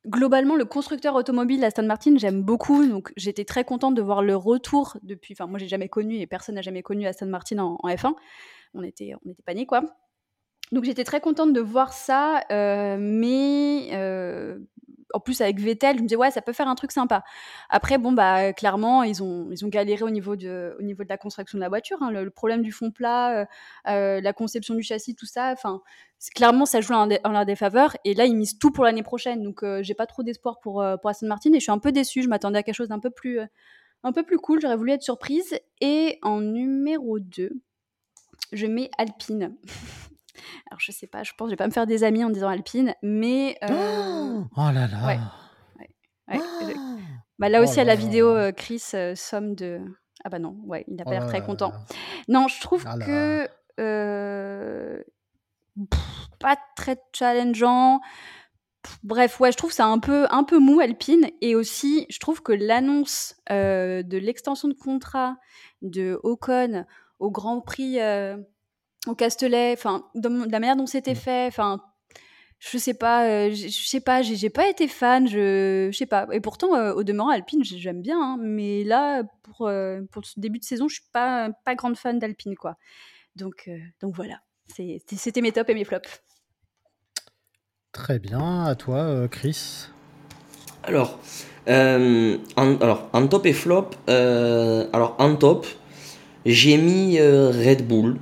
globalement, 0.07 0.57
le 0.57 0.65
constructeur 0.65 1.15
automobile 1.15 1.65
Aston 1.65 1.85
Martin, 1.85 2.17
j'aime 2.17 2.43
beaucoup. 2.43 2.87
Donc, 2.87 3.13
j'étais 3.17 3.45
très 3.45 3.65
contente 3.65 3.95
de 3.95 4.03
voir 4.03 4.23
le 4.23 4.37
retour 4.37 4.97
depuis. 5.03 5.35
Enfin, 5.35 5.47
moi, 5.47 5.59
j'ai 5.59 5.69
jamais 5.69 5.89
connu 5.89 6.17
et 6.17 6.27
personne 6.27 6.55
n'a 6.55 6.63
jamais 6.63 6.83
connu 6.83 7.07
Aston 7.07 7.27
Martin 7.27 7.59
en, 7.59 7.79
F1. 7.85 8.15
On 8.75 8.83
était, 8.83 9.15
on 9.25 9.31
était 9.31 9.67
quoi. 9.67 9.83
Donc, 10.73 10.85
j'étais 10.85 11.05
très 11.05 11.21
contente 11.21 11.53
de 11.53 11.61
voir 11.61 11.93
ça. 11.93 12.43
mais 12.51 13.89
en 15.15 15.21
plus 15.21 15.41
avec 15.41 15.61
Vettel, 15.61 15.97
je 15.97 16.03
me 16.03 16.09
disais 16.09 16.17
ouais, 16.17 16.31
ça 16.31 16.43
peut 16.43 16.53
faire 16.53 16.69
un 16.69 16.75
truc 16.75 16.93
sympa. 16.93 17.23
Après, 17.71 17.99
bon 17.99 18.13
bah 18.13 18.53
clairement, 18.53 19.03
ils 19.03 19.23
ont 19.23 19.49
ils 19.51 19.65
ont 19.65 19.69
galéré 19.69 20.03
au 20.03 20.11
niveau 20.11 20.37
de 20.37 20.77
au 20.79 20.83
niveau 20.83 21.05
de 21.05 21.09
la 21.09 21.17
construction 21.17 21.59
de 21.59 21.61
la 21.61 21.69
voiture. 21.69 21.99
Hein. 22.03 22.11
le, 22.11 22.31
problème 22.31 22.63
du 22.63 22.73
fond 22.73 22.91
plat, 22.91 23.41
euh, 23.41 23.47
euh, 23.89 24.21
la 24.21 24.33
conception 24.33 24.75
du 24.75 24.83
châssis, 24.83 25.15
tout 25.15 25.27
ça. 25.27 25.53
Enfin, 25.53 25.81
clairement, 26.35 26.67
ça 26.67 26.81
joue 26.81 26.95
en, 26.95 27.07
leur 27.07 27.47
défaveur. 27.47 27.97
Et 28.05 28.15
là, 28.15 28.27
ils 28.27 28.37
misent 28.37 28.59
tout 28.59 28.71
pour 28.71 28.85
l'année 28.85 29.03
prochaine. 29.03 29.43
Donc, 29.43 29.63
euh, 29.63 29.83
j'ai 29.83 29.95
pas 29.95 30.07
trop 30.07 30.23
d'espoir 30.23 30.61
pour 30.61 30.85
pour 31.01 31.11
Aston 31.11 31.27
Martin 31.29 31.51
et 31.53 31.61
je 31.61 31.65
suis 31.65 31.73
un 31.73 31.79
peu 31.79 31.93
déçue. 31.93 32.23
Je 32.23 32.29
m'attendais 32.29 32.59
à 32.59 32.63
quelque 32.63 32.75
chose 32.75 32.89
d'un 32.89 33.01
peu 33.01 33.11
plus 33.11 33.41
un 34.03 34.13
peu 34.13 34.23
plus 34.23 34.39
cool. 34.39 34.61
J'aurais 34.61 34.77
voulu 34.77 34.93
être 34.93 35.03
surprise. 35.03 35.59
Et 35.81 36.19
en 36.23 36.41
numéro 36.41 37.19
2, 37.19 37.53
je 38.53 38.67
mets 38.67 38.91
Alpine. 38.99 39.57
Alors 40.71 40.81
je 40.81 40.93
sais 40.93 41.07
pas, 41.07 41.23
je 41.23 41.33
pense 41.37 41.47
que 41.47 41.51
je 41.51 41.53
vais 41.53 41.57
pas 41.57 41.67
me 41.67 41.73
faire 41.73 41.87
des 41.87 42.05
amis 42.05 42.25
en 42.25 42.31
disant 42.31 42.49
Alpine, 42.49 42.95
mais 43.03 43.57
euh, 43.63 43.69
oh, 43.71 44.45
oh 44.57 44.71
là 44.73 44.87
là. 44.87 45.07
Ouais, 45.07 45.19
ouais, 46.29 46.75
bah, 47.39 47.49
là 47.49 47.61
aussi 47.61 47.81
à 47.81 47.85
la 47.85 47.95
vidéo, 47.95 48.29
euh, 48.29 48.53
Chris 48.53 48.83
euh, 48.95 49.15
somme 49.15 49.55
de. 49.55 49.81
Ah 50.25 50.31
bah 50.31 50.39
non, 50.39 50.57
ouais, 50.65 50.85
il 50.89 50.97
n'a 50.97 51.05
pas 51.05 51.13
l'air 51.13 51.27
très 51.27 51.43
content. 51.43 51.73
Non, 52.29 52.49
je 52.49 52.61
trouve 52.61 52.85
ah 52.87 52.97
que 52.99 53.49
pas 56.39 56.57
très 56.77 56.99
challengeant. 57.13 58.01
Bref, 59.03 59.41
ouais, 59.41 59.51
je 59.51 59.57
trouve 59.57 59.73
ça 59.73 59.87
un 59.87 59.99
peu, 59.99 60.27
un 60.31 60.45
peu 60.45 60.59
mou 60.59 60.81
Alpine. 60.81 61.29
Et 61.41 61.55
aussi, 61.55 62.07
je 62.11 62.19
trouve 62.19 62.43
que 62.43 62.53
l'annonce 62.53 63.35
de 63.51 64.17
l'extension 64.17 64.69
de 64.69 64.75
contrat 64.75 65.37
de 65.83 66.19
Ocon 66.23 66.85
au 67.19 67.31
Grand 67.31 67.61
Prix 67.61 67.99
au 69.07 69.15
Castellet, 69.15 69.73
enfin, 69.77 70.05
de 70.15 70.29
la 70.29 70.61
manière 70.61 70.77
dont 70.77 70.87
c'était 70.87 71.13
mmh. 71.13 71.17
fait, 71.17 71.47
enfin, 71.47 71.81
je 72.71 72.79
sais 72.79 72.95
pas, 72.95 73.27
euh, 73.27 73.51
je 73.53 73.69
sais 73.69 74.01
pas, 74.01 74.23
j'ai 74.23 74.51
pas 74.51 74.69
été 74.69 74.89
fan, 74.89 75.29
je, 75.29 75.91
sais 75.93 76.07
pas. 76.07 76.27
Et 76.33 76.41
pourtant, 76.41 76.75
euh, 76.75 76.95
au 76.95 77.03
demeurant, 77.03 77.29
Alpine, 77.29 77.63
j'aime 77.63 78.01
bien, 78.01 78.19
hein, 78.19 78.39
mais 78.41 78.85
là, 78.85 79.23
pour, 79.43 79.69
euh, 79.69 80.01
pour 80.11 80.25
ce 80.25 80.41
début 80.41 80.59
de 80.59 80.65
saison, 80.65 80.89
je 80.89 80.95
suis 80.95 81.11
pas, 81.13 81.51
pas 81.65 81.75
grande 81.75 81.97
fan 81.97 82.19
d'Alpine, 82.19 82.57
quoi. 82.57 82.77
Donc, 83.37 83.69
donc 84.01 84.15
voilà, 84.15 84.41
c'était 84.69 85.41
mes 85.41 85.53
tops 85.53 85.69
et 85.69 85.75
mes 85.75 85.85
flops. 85.85 86.23
Très 87.93 88.19
bien, 88.19 88.65
à 88.65 88.75
toi, 88.77 89.29
Chris. 89.29 89.89
Alors, 90.85 91.19
en, 91.67 92.77
alors, 92.81 93.11
en 93.13 93.27
top 93.27 93.47
et 93.47 93.53
flop, 93.53 93.91
alors 94.07 95.17
en 95.19 95.37
top, 95.37 95.67
j'ai 96.47 96.77
mis 96.77 97.21
Red 97.21 97.87
Bull. 97.87 98.19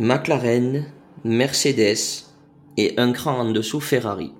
McLaren, 0.00 0.86
Mercedes 1.24 2.24
et 2.76 2.94
un 2.98 3.12
cran 3.12 3.40
en 3.40 3.50
dessous 3.50 3.80
Ferrari. 3.80 4.32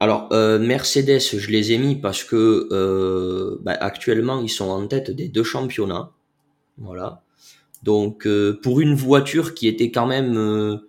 Alors 0.00 0.28
euh, 0.32 0.58
Mercedes, 0.58 1.20
je 1.20 1.50
les 1.50 1.72
ai 1.72 1.78
mis 1.78 1.96
parce 1.96 2.24
que 2.24 2.68
euh, 2.72 3.58
bah, 3.62 3.76
actuellement 3.78 4.40
ils 4.40 4.48
sont 4.48 4.68
en 4.68 4.86
tête 4.86 5.10
des 5.10 5.28
deux 5.28 5.44
championnats. 5.44 6.12
Voilà. 6.78 7.22
Donc 7.82 8.26
euh, 8.26 8.58
pour 8.62 8.80
une 8.80 8.94
voiture 8.94 9.54
qui 9.54 9.68
était 9.68 9.90
quand 9.90 10.06
même 10.06 10.80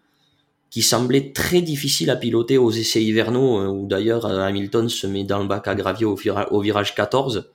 qui 0.70 0.82
semblait 0.82 1.32
très 1.32 1.62
difficile 1.62 2.10
à 2.10 2.16
piloter 2.16 2.58
aux 2.58 2.72
essais 2.72 3.04
hivernaux, 3.04 3.66
où 3.70 3.88
d'ailleurs 3.88 4.26
Hamilton 4.26 4.90
se 4.90 5.08
met 5.08 5.24
dans 5.24 5.40
le 5.40 5.48
bac 5.48 5.68
à 5.68 5.76
gravier 5.76 6.06
au, 6.06 6.16
virage 6.62 6.96
14. 6.96 7.50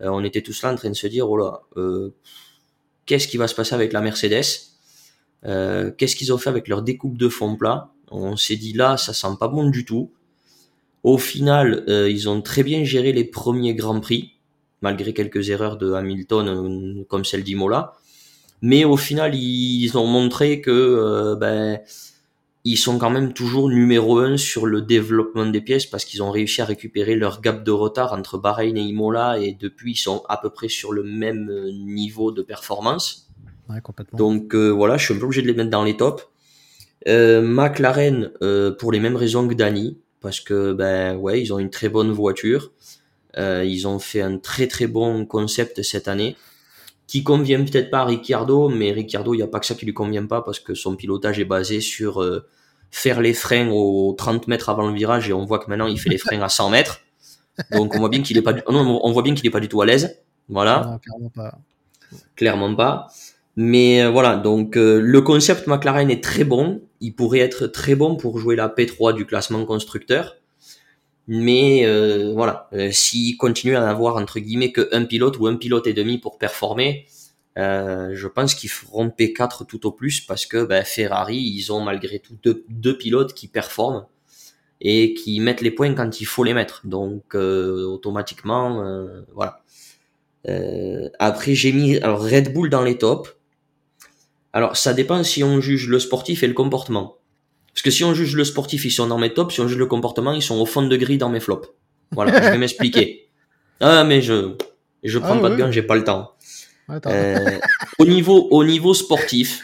Euh, 0.00 0.08
on 0.08 0.24
était 0.24 0.42
tous 0.42 0.62
là 0.62 0.72
en 0.72 0.74
train 0.74 0.90
de 0.90 0.94
se 0.94 1.06
dire, 1.06 1.30
oh 1.30 1.36
là, 1.36 1.62
qu'est-ce 3.06 3.28
qui 3.28 3.36
va 3.36 3.46
se 3.46 3.54
passer 3.54 3.74
avec 3.74 3.92
la 3.92 4.00
Mercedes? 4.00 4.67
Qu'est-ce 5.42 6.16
qu'ils 6.16 6.32
ont 6.32 6.38
fait 6.38 6.50
avec 6.50 6.68
leur 6.68 6.82
découpe 6.82 7.16
de 7.16 7.28
fond 7.28 7.56
plat? 7.56 7.90
On 8.10 8.36
s'est 8.36 8.56
dit 8.56 8.72
là, 8.72 8.96
ça 8.96 9.12
sent 9.12 9.36
pas 9.38 9.48
bon 9.48 9.68
du 9.68 9.84
tout. 9.84 10.10
Au 11.02 11.18
final, 11.18 11.84
ils 11.88 12.28
ont 12.28 12.42
très 12.42 12.62
bien 12.62 12.84
géré 12.84 13.12
les 13.12 13.24
premiers 13.24 13.74
grands 13.74 14.00
prix, 14.00 14.34
malgré 14.82 15.14
quelques 15.14 15.50
erreurs 15.50 15.76
de 15.76 15.92
Hamilton, 15.92 17.04
comme 17.08 17.24
celle 17.24 17.44
d'Imola. 17.44 17.94
Mais 18.62 18.84
au 18.84 18.96
final, 18.96 19.34
ils 19.34 19.96
ont 19.96 20.06
montré 20.06 20.60
que 20.60 21.36
ben, 21.38 21.78
ils 22.64 22.76
sont 22.76 22.98
quand 22.98 23.10
même 23.10 23.32
toujours 23.32 23.68
numéro 23.68 24.18
un 24.18 24.36
sur 24.36 24.66
le 24.66 24.82
développement 24.82 25.46
des 25.46 25.60
pièces 25.60 25.86
parce 25.86 26.04
qu'ils 26.04 26.22
ont 26.22 26.30
réussi 26.30 26.60
à 26.60 26.64
récupérer 26.64 27.14
leur 27.14 27.40
gap 27.40 27.64
de 27.64 27.70
retard 27.70 28.12
entre 28.12 28.36
Bahreïn 28.36 28.76
et 28.76 28.82
Imola 28.82 29.38
et 29.38 29.52
depuis 29.52 29.92
ils 29.92 29.96
sont 29.96 30.22
à 30.28 30.36
peu 30.36 30.50
près 30.50 30.68
sur 30.68 30.92
le 30.92 31.02
même 31.02 31.48
euh, 31.50 31.70
niveau 31.70 32.32
de 32.32 32.42
performance. 32.42 33.27
Ouais, 33.68 33.80
complètement. 33.80 34.18
Donc 34.18 34.54
euh, 34.54 34.70
voilà, 34.70 34.96
je 34.96 35.04
suis 35.04 35.14
un 35.14 35.18
peu 35.18 35.24
obligé 35.24 35.42
de 35.42 35.46
les 35.46 35.54
mettre 35.54 35.70
dans 35.70 35.84
les 35.84 35.96
tops. 35.96 36.26
Euh, 37.06 37.42
McLaren 37.42 38.32
euh, 38.42 38.72
pour 38.72 38.90
les 38.90 38.98
mêmes 39.00 39.16
raisons 39.16 39.46
que 39.46 39.54
Danny 39.54 39.98
parce 40.20 40.40
que 40.40 40.72
ben 40.72 41.16
ouais 41.16 41.40
ils 41.40 41.52
ont 41.52 41.58
une 41.58 41.70
très 41.70 41.88
bonne 41.88 42.10
voiture. 42.10 42.72
Euh, 43.36 43.64
ils 43.64 43.86
ont 43.86 43.98
fait 43.98 44.20
un 44.20 44.38
très 44.38 44.66
très 44.66 44.86
bon 44.86 45.24
concept 45.24 45.82
cette 45.82 46.08
année 46.08 46.36
qui 47.06 47.22
convient 47.22 47.62
peut-être 47.64 47.90
pas 47.90 48.00
à 48.00 48.04
Ricciardo, 48.04 48.68
mais 48.68 48.90
Ricciardo, 48.92 49.32
il 49.32 49.38
n'y 49.38 49.42
a 49.42 49.46
pas 49.46 49.60
que 49.60 49.66
ça 49.66 49.74
qui 49.74 49.86
lui 49.86 49.94
convient 49.94 50.26
pas 50.26 50.42
parce 50.42 50.60
que 50.60 50.74
son 50.74 50.96
pilotage 50.96 51.38
est 51.38 51.44
basé 51.44 51.80
sur 51.80 52.22
faire 52.90 53.20
les 53.20 53.32
freins 53.32 53.70
aux 53.70 54.12
30 54.12 54.48
mètres 54.48 54.68
avant 54.68 54.88
le 54.88 54.94
virage 54.94 55.28
et 55.28 55.32
on 55.32 55.44
voit 55.44 55.58
que 55.58 55.70
maintenant 55.70 55.86
il 55.86 55.98
fait 55.98 56.10
les 56.10 56.18
freins 56.18 56.40
à 56.42 56.48
100 56.48 56.70
mètres. 56.70 57.00
Donc 57.72 57.94
on 57.94 57.98
voit 57.98 58.08
bien 58.08 58.22
qu'il 58.22 58.36
est 58.36 58.42
pas 58.42 58.52
du... 58.52 58.62
non, 58.70 59.00
on 59.02 59.12
voit 59.12 59.22
bien 59.22 59.34
qu'il 59.34 59.46
est 59.46 59.50
pas 59.50 59.60
du 59.60 59.68
tout 59.68 59.80
à 59.80 59.86
l'aise. 59.86 60.20
Voilà. 60.48 60.98
clairement 61.02 61.30
pas. 61.30 61.58
Clairement 62.36 62.74
pas. 62.74 63.08
Mais 63.60 64.02
euh, 64.02 64.10
voilà, 64.10 64.36
donc 64.36 64.76
euh, 64.76 65.00
le 65.00 65.20
concept 65.20 65.66
McLaren 65.66 66.10
est 66.10 66.22
très 66.22 66.44
bon. 66.44 66.80
Il 67.00 67.14
pourrait 67.14 67.40
être 67.40 67.66
très 67.66 67.96
bon 67.96 68.14
pour 68.14 68.38
jouer 68.38 68.54
la 68.54 68.68
P3 68.68 69.14
du 69.14 69.26
classement 69.26 69.64
constructeur. 69.64 70.36
Mais 71.26 71.84
euh, 71.84 72.32
voilà, 72.32 72.70
s'il 72.90 73.36
continue 73.36 73.74
à 73.76 73.90
avoir 73.90 74.16
entre 74.16 74.38
guillemets 74.38 74.72
que 74.72 74.88
un 74.92 75.04
pilote 75.04 75.38
ou 75.38 75.46
un 75.48 75.56
pilote 75.56 75.86
et 75.88 75.92
demi 75.92 76.18
pour 76.18 76.38
performer, 76.38 77.06
euh, 77.58 78.10
je 78.14 78.28
pense 78.28 78.54
qu'ils 78.54 78.70
feront 78.70 79.08
P4 79.08 79.66
tout 79.66 79.84
au 79.86 79.90
plus 79.90 80.20
parce 80.20 80.46
que 80.46 80.64
ben, 80.64 80.84
Ferrari, 80.84 81.36
ils 81.36 81.72
ont 81.72 81.80
malgré 81.80 82.20
tout 82.20 82.38
deux, 82.68 82.96
pilotes 82.96 83.34
qui 83.34 83.48
performent 83.48 84.06
et 84.80 85.12
qui 85.14 85.40
mettent 85.40 85.60
les 85.60 85.72
points 85.72 85.92
quand 85.94 86.20
il 86.20 86.24
faut 86.24 86.44
les 86.44 86.54
mettre. 86.54 86.86
Donc 86.86 87.34
euh, 87.34 87.84
automatiquement, 87.84 88.84
euh, 88.84 89.22
voilà. 89.34 89.60
après, 91.18 91.54
j'ai 91.54 91.72
mis 91.72 91.98
alors 91.98 92.22
Red 92.22 92.52
Bull 92.52 92.70
dans 92.70 92.84
les 92.84 92.96
tops. 92.96 93.34
Alors 94.58 94.76
ça 94.76 94.92
dépend 94.92 95.22
si 95.22 95.44
on 95.44 95.60
juge 95.60 95.86
le 95.86 96.00
sportif 96.00 96.42
et 96.42 96.48
le 96.48 96.52
comportement. 96.52 97.18
Parce 97.72 97.82
que 97.82 97.92
si 97.92 98.02
on 98.02 98.12
juge 98.12 98.34
le 98.34 98.42
sportif, 98.42 98.84
ils 98.84 98.90
sont 98.90 99.06
dans 99.06 99.16
mes 99.16 99.32
tops. 99.32 99.54
Si 99.54 99.60
on 99.60 99.68
juge 99.68 99.78
le 99.78 99.86
comportement, 99.86 100.32
ils 100.32 100.42
sont 100.42 100.58
au 100.58 100.66
fond 100.66 100.82
de 100.82 100.96
grille 100.96 101.16
dans 101.16 101.28
mes 101.28 101.38
flops. 101.38 101.68
Voilà, 102.10 102.42
je 102.42 102.50
vais 102.50 102.58
m'expliquer. 102.58 103.24
Ah 103.80 104.02
mais 104.02 104.20
je 104.20 104.56
je 105.04 105.20
prends 105.20 105.38
ah 105.38 105.40
pas 105.40 105.50
de 105.50 105.54
gain, 105.54 105.70
j'ai 105.70 105.84
pas 105.84 105.94
le 105.94 106.02
temps. 106.02 106.32
Euh, 107.06 107.60
au 108.00 108.04
niveau, 108.04 108.48
au 108.50 108.64
niveau 108.64 108.92
sportif, 108.92 109.62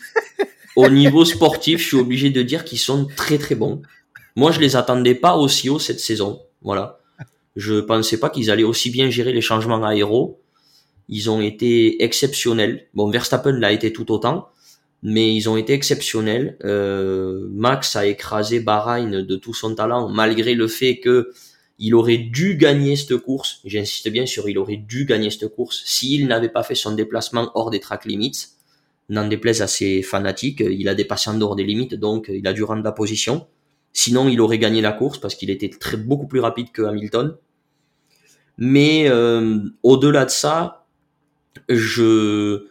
au 0.77 0.89
niveau 0.89 1.25
sportif, 1.25 1.81
je 1.81 1.87
suis 1.89 1.97
obligé 1.97 2.31
de 2.31 2.43
dire 2.43 2.65
qu'ils 2.65 2.79
sont 2.79 3.09
très 3.17 3.39
très 3.39 3.57
bons. 3.57 3.83
Moi, 4.37 4.53
je 4.53 4.61
les 4.61 4.77
attendais 4.77 5.17
pas 5.17 5.35
aussi 5.35 5.69
haut 5.69 5.81
cette 5.81 5.99
saison. 5.99 6.43
Voilà. 6.63 7.01
Je 7.57 7.81
pensais 7.81 8.21
pas 8.21 8.31
qu'ils 8.31 8.53
allaient 8.53 8.63
aussi 8.63 8.91
bien 8.91 9.11
gérer 9.11 9.33
les 9.33 9.41
changements 9.41 9.83
aéros. 9.85 10.41
Ils 11.09 11.29
ont 11.29 11.41
été 11.41 12.05
exceptionnels. 12.05 12.87
Bon, 12.95 13.11
Verstappen 13.11 13.59
l'a 13.59 13.73
été 13.73 13.93
tout 13.93 14.13
autant, 14.13 14.51
mais 15.05 15.35
ils 15.35 15.49
ont 15.51 15.57
été 15.59 15.75
exceptionnels. 15.75 16.57
Euh, 16.65 17.47
Max 17.53 17.95
a 17.95 18.07
écrasé 18.07 18.59
Bahreïn 18.59 19.23
de 19.23 19.37
tout 19.37 19.53
son 19.53 19.75
talent, 19.75 20.09
malgré 20.09 20.55
le 20.55 20.67
fait 20.67 20.99
que 20.99 21.31
il 21.79 21.95
aurait 21.95 22.19
dû 22.19 22.57
gagner 22.57 22.97
cette 22.97 23.19
course. 23.19 23.61
J'insiste 23.65 24.09
bien 24.09 24.27
sur 24.27 24.49
il 24.49 24.59
aurait 24.59 24.79
dû 24.79 25.05
gagner 25.05 25.29
cette 25.31 25.49
course 25.49 25.83
s'il 25.85 26.27
n'avait 26.27 26.49
pas 26.49 26.63
fait 26.63 26.75
son 26.75 26.93
déplacement 26.93 27.51
hors 27.55 27.71
des 27.71 27.81
track 27.81 28.07
limits. 28.07 28.47
N'en 29.11 29.29
déplaise 29.29 29.61
à 29.61 29.67
ses 29.67 30.01
fanatiques, 30.03 30.61
il 30.67 30.89
a 30.89 30.95
dépassé 30.95 31.29
en 31.29 31.35
dehors 31.35 31.57
des 31.57 31.65
limites, 31.65 31.95
donc 31.95 32.31
il 32.33 32.47
a 32.47 32.55
dû 32.55 32.63
rendre 32.63 32.83
la 32.83 32.93
position. 32.93 33.47
Sinon, 33.93 34.29
il 34.29 34.41
aurait 34.41 34.59
gagné 34.59 34.81
la 34.81 34.93
course 34.93 35.19
parce 35.19 35.35
qu'il 35.35 35.51
était 35.51 35.71
beaucoup 35.99 36.27
plus 36.27 36.41
rapide 36.41 36.73
que 36.73 36.81
Hamilton. 36.81 37.37
Mais 38.57 39.05
euh, 39.09 39.59
au-delà 39.83 40.25
de 40.25 40.31
ça, 40.31 40.87
je 41.69 42.67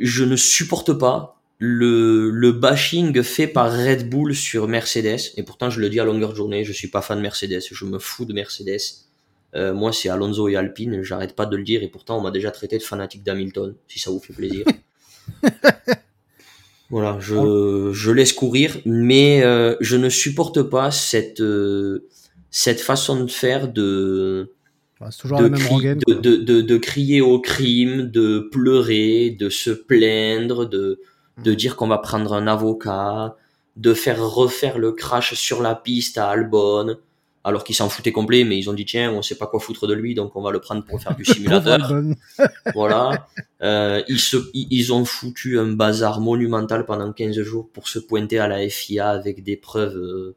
je 0.00 0.24
ne 0.24 0.36
supporte 0.36 0.92
pas 0.92 1.40
le, 1.58 2.30
le 2.30 2.52
bashing 2.52 3.22
fait 3.22 3.46
par 3.46 3.72
Red 3.72 4.10
Bull 4.10 4.34
sur 4.34 4.68
Mercedes, 4.68 5.32
et 5.36 5.42
pourtant 5.42 5.70
je 5.70 5.80
le 5.80 5.88
dis 5.88 6.00
à 6.00 6.04
longueur 6.04 6.30
de 6.30 6.36
journée, 6.36 6.64
je 6.64 6.72
suis 6.72 6.88
pas 6.88 7.00
fan 7.00 7.18
de 7.18 7.22
Mercedes, 7.22 7.62
je 7.70 7.84
me 7.84 7.98
fous 7.98 8.24
de 8.24 8.34
Mercedes. 8.34 8.80
Euh, 9.54 9.72
moi 9.72 9.92
c'est 9.92 10.08
Alonso 10.08 10.48
et 10.48 10.56
Alpine, 10.56 11.02
j'arrête 11.02 11.34
pas 11.34 11.46
de 11.46 11.56
le 11.56 11.64
dire, 11.64 11.82
et 11.82 11.88
pourtant 11.88 12.18
on 12.18 12.20
m'a 12.20 12.30
déjà 12.30 12.50
traité 12.50 12.76
de 12.76 12.82
fanatique 12.82 13.22
d'Hamilton, 13.22 13.74
si 13.88 13.98
ça 13.98 14.10
vous 14.10 14.20
fait 14.20 14.34
plaisir. 14.34 14.66
voilà, 16.90 17.18
je, 17.20 17.90
je 17.92 18.10
laisse 18.10 18.34
courir, 18.34 18.76
mais 18.84 19.42
euh, 19.42 19.76
je 19.80 19.96
ne 19.96 20.10
supporte 20.10 20.62
pas 20.62 20.90
cette, 20.90 21.40
euh, 21.40 22.06
cette 22.50 22.80
façon 22.80 23.24
de 23.24 23.30
faire 23.30 23.68
de... 23.68 24.52
toujours 25.18 25.38
de, 25.38 25.48
même 25.48 25.98
de, 26.06 26.14
de, 26.14 26.36
de, 26.36 26.60
de 26.60 26.76
crier 26.78 27.20
au 27.20 27.40
crime, 27.40 28.10
de 28.10 28.48
pleurer, 28.50 29.30
de 29.30 29.48
se 29.50 29.70
plaindre, 29.70 30.68
de 30.68 31.00
de 31.42 31.54
dire 31.54 31.76
qu'on 31.76 31.88
va 31.88 31.98
prendre 31.98 32.32
un 32.32 32.46
avocat, 32.46 33.36
de 33.76 33.94
faire 33.94 34.22
refaire 34.22 34.78
le 34.78 34.92
crash 34.92 35.34
sur 35.34 35.62
la 35.62 35.74
piste 35.74 36.18
à 36.18 36.28
Albon, 36.28 36.96
alors 37.44 37.62
qu'ils 37.62 37.76
s'en 37.76 37.88
foutaient 37.88 38.12
complet, 38.12 38.42
mais 38.44 38.58
ils 38.58 38.68
ont 38.70 38.72
dit 38.72 38.86
tiens, 38.86 39.12
on 39.12 39.22
sait 39.22 39.36
pas 39.36 39.46
quoi 39.46 39.60
foutre 39.60 39.86
de 39.86 39.94
lui, 39.94 40.14
donc 40.14 40.34
on 40.34 40.42
va 40.42 40.50
le 40.50 40.60
prendre 40.60 40.84
pour 40.84 41.00
faire 41.00 41.14
du 41.14 41.24
simulateur. 41.24 41.92
voilà. 42.74 43.28
Euh, 43.62 44.02
ils, 44.08 44.18
se, 44.18 44.36
ils 44.54 44.92
ont 44.92 45.04
foutu 45.04 45.58
un 45.58 45.72
bazar 45.72 46.20
monumental 46.20 46.86
pendant 46.86 47.12
15 47.12 47.40
jours 47.42 47.68
pour 47.72 47.88
se 47.88 47.98
pointer 47.98 48.38
à 48.38 48.48
la 48.48 48.68
FIA 48.68 49.10
avec 49.10 49.44
des 49.44 49.56
preuves, 49.56 49.96
euh, 49.96 50.34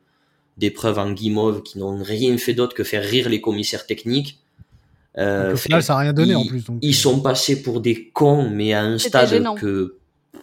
des 0.57 0.69
preuves 0.69 0.99
en 0.99 1.11
guimauve 1.11 1.63
qui 1.63 1.79
n'ont 1.79 2.03
rien 2.03 2.37
fait 2.37 2.53
d'autre 2.53 2.75
que 2.75 2.83
faire 2.83 3.03
rire 3.03 3.29
les 3.29 3.41
commissaires 3.41 3.87
techniques. 3.87 4.39
Euh, 5.19 5.53
au 5.53 5.57
final, 5.57 5.83
ça 5.83 5.93
n'a 5.93 5.99
rien 5.99 6.13
donné 6.13 6.31
ils, 6.31 6.37
en 6.37 6.45
plus. 6.45 6.63
ils 6.81 6.95
sont 6.95 7.19
passés 7.19 7.61
pour 7.61 7.81
des 7.81 8.09
cons, 8.09 8.49
mais 8.49 8.73
à 8.73 8.83
un 8.83 8.97
stade 8.97 9.43
que 9.57 9.97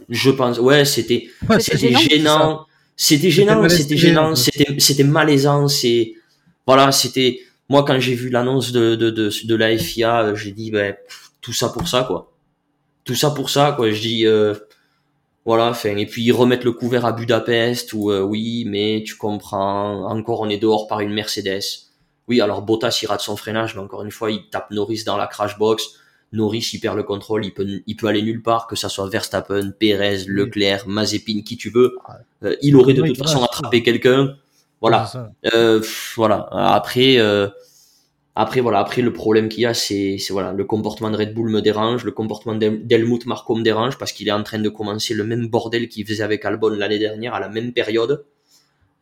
je 0.09 0.31
pense, 0.31 0.59
ouais, 0.59 0.85
c'était, 0.85 1.29
c'était 1.59 1.95
gênant. 1.95 2.67
C'était 2.99 3.31
gênant, 3.31 3.69
c'était 3.69 3.97
gênant, 3.97 4.35
c'était, 4.35 4.79
c'était 4.79 5.05
malaisant, 5.05 5.69
c'est, 5.69 6.15
voilà, 6.67 6.93
c'était, 6.93 7.41
moi, 7.69 7.85
quand 7.85 8.01
j'ai 8.01 8.15
vu 8.15 8.31
l'annonce 8.31 8.73
de, 8.73 8.95
de, 8.95 9.11
de, 9.11 9.31
de 9.45 9.55
la 9.55 9.77
FIA, 9.77 10.35
j'ai 10.35 10.53
dit, 10.53 10.71
ben, 10.71 10.95
tout 11.43 11.53
ça 11.53 11.69
pour 11.69 11.89
ça, 11.89 12.05
quoi. 12.05 12.33
Tout 13.05 13.15
ça 13.15 13.31
pour 13.31 13.51
ça, 13.51 13.75
quoi. 13.77 13.91
Je 13.91 14.01
dis, 14.01 14.27
euh, 14.27 14.55
voilà, 15.45 15.69
enfin, 15.69 15.97
et 15.97 16.07
puis 16.07 16.25
ils 16.25 16.33
remettent 16.33 16.65
le 16.65 16.73
couvert 16.73 17.05
à 17.05 17.13
Budapest, 17.13 17.93
ou 17.93 18.11
euh, 18.11 18.23
oui, 18.23 18.65
mais 18.67 19.05
tu 19.07 19.17
comprends, 19.17 20.11
encore 20.11 20.41
on 20.41 20.49
est 20.49 20.59
dehors 20.59 20.89
par 20.89 21.01
une 21.01 21.13
Mercedes. 21.13 21.86
Oui, 22.29 22.41
alors 22.41 22.63
Bottas 22.63 22.99
il 23.03 23.07
rate 23.07 23.21
son 23.21 23.37
freinage, 23.37 23.75
mais 23.75 23.81
encore 23.81 24.03
une 24.03 24.11
fois, 24.11 24.31
il 24.31 24.49
tape 24.51 24.71
Norris 24.71 25.05
dans 25.05 25.17
la 25.17 25.27
crash 25.27 25.59
box 25.59 26.01
Norris, 26.33 26.71
il 26.75 26.81
perd 26.81 26.97
le 26.97 27.03
contrôle, 27.03 27.45
il 27.45 27.53
peut, 27.53 27.67
il 27.87 27.97
peut 27.97 28.07
aller 28.07 28.23
nulle 28.23 28.43
part, 28.43 28.67
que 28.67 28.77
ça 28.77 28.89
soit 28.89 29.09
Verstappen, 29.09 29.73
Perez, 29.79 30.25
Leclerc, 30.27 30.87
Mazepin, 30.87 31.43
qui 31.45 31.57
tu 31.57 31.71
veux. 31.71 31.97
Euh, 32.43 32.57
il 32.63 32.77
aurait 32.77 32.95
de 32.95 33.03
toute 33.03 33.19
façon 33.19 33.43
attrapé 33.45 33.83
quelqu'un. 33.83 34.37
Voilà. 34.81 35.11
Euh, 35.55 35.81
voilà. 36.17 36.49
Après, 36.51 37.19
euh, 37.19 37.49
après 38.35 38.61
voilà. 38.61 38.81
Après 38.81 39.03
le 39.03 39.13
problème 39.13 39.49
qu'il 39.49 39.63
y 39.63 39.67
a, 39.67 39.75
c'est, 39.75 40.19
c'est 40.19 40.33
voilà, 40.33 40.53
le 40.53 40.65
comportement 40.65 41.11
de 41.11 41.17
Red 41.17 41.33
Bull 41.33 41.49
me 41.49 41.63
dérange, 41.63 42.05
le 42.05 42.13
comportement 42.13 42.55
d'Helmut 42.55 43.25
Marko 43.27 43.55
me 43.55 43.63
dérange 43.63 43.97
parce 43.97 44.13
qu'il 44.13 44.29
est 44.29 44.33
en 44.33 44.43
train 44.43 44.59
de 44.59 44.69
commencer 44.69 45.15
le 45.15 45.25
même 45.25 45.47
bordel 45.47 45.89
qu'il 45.89 46.07
faisait 46.07 46.25
avec 46.25 46.45
Albon 46.45 46.71
l'année 46.71 46.99
dernière 46.99 47.35
à 47.35 47.41
la 47.41 47.49
même 47.49 47.73
période. 47.73 48.25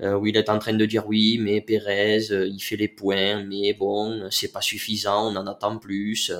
Où 0.01 0.27
il 0.27 0.37
est 0.37 0.49
en 0.51 0.59
train 0.59 0.75
de 0.75 0.87
dire 0.87 1.05
oui, 1.07 1.39
mais 1.41 1.61
Perez, 1.61 2.27
il 2.31 2.61
fait 2.61 2.77
les 2.77 2.89
points, 2.89 3.43
mais 3.45 3.73
bon, 3.75 4.29
c'est 4.31 4.53
pas 4.53 4.61
suffisant, 4.61 5.33
on 5.33 5.37
en 5.37 5.47
attend 5.47 5.79
plus. 5.79 6.33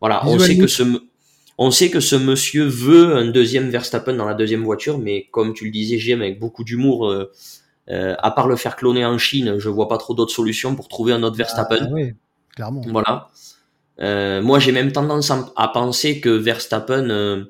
Voilà, 0.00 0.26
on 0.26 0.38
sait 0.38 0.56
que 0.56 0.66
ce 0.66 0.84
on 1.58 1.70
sait 1.70 1.90
que 1.90 2.00
ce 2.00 2.16
monsieur 2.16 2.64
veut 2.64 3.16
un 3.16 3.26
deuxième 3.26 3.70
Verstappen 3.70 4.14
dans 4.14 4.26
la 4.26 4.34
deuxième 4.34 4.62
voiture, 4.62 4.98
mais 4.98 5.26
comme 5.30 5.54
tu 5.54 5.64
le 5.64 5.70
disais, 5.70 5.98
j'aime 5.98 6.20
avec 6.20 6.38
beaucoup 6.38 6.64
d'humour. 6.64 7.08
Euh, 7.08 7.32
euh, 7.88 8.14
à 8.18 8.32
part 8.32 8.48
le 8.48 8.56
faire 8.56 8.76
cloner 8.76 9.06
en 9.06 9.16
Chine, 9.16 9.58
je 9.58 9.68
vois 9.68 9.88
pas 9.88 9.96
trop 9.96 10.12
d'autres 10.12 10.34
solutions 10.34 10.74
pour 10.74 10.88
trouver 10.88 11.12
un 11.12 11.22
autre 11.22 11.36
Verstappen. 11.36 11.78
Ah, 11.80 11.92
oui, 11.92 12.14
clairement. 12.54 12.82
Voilà. 12.88 13.28
Euh, 14.00 14.42
moi, 14.42 14.58
j'ai 14.58 14.72
même 14.72 14.92
tendance 14.92 15.30
à, 15.30 15.68
penser 15.68 16.20
que 16.20 16.28
Verstappen 16.28 17.46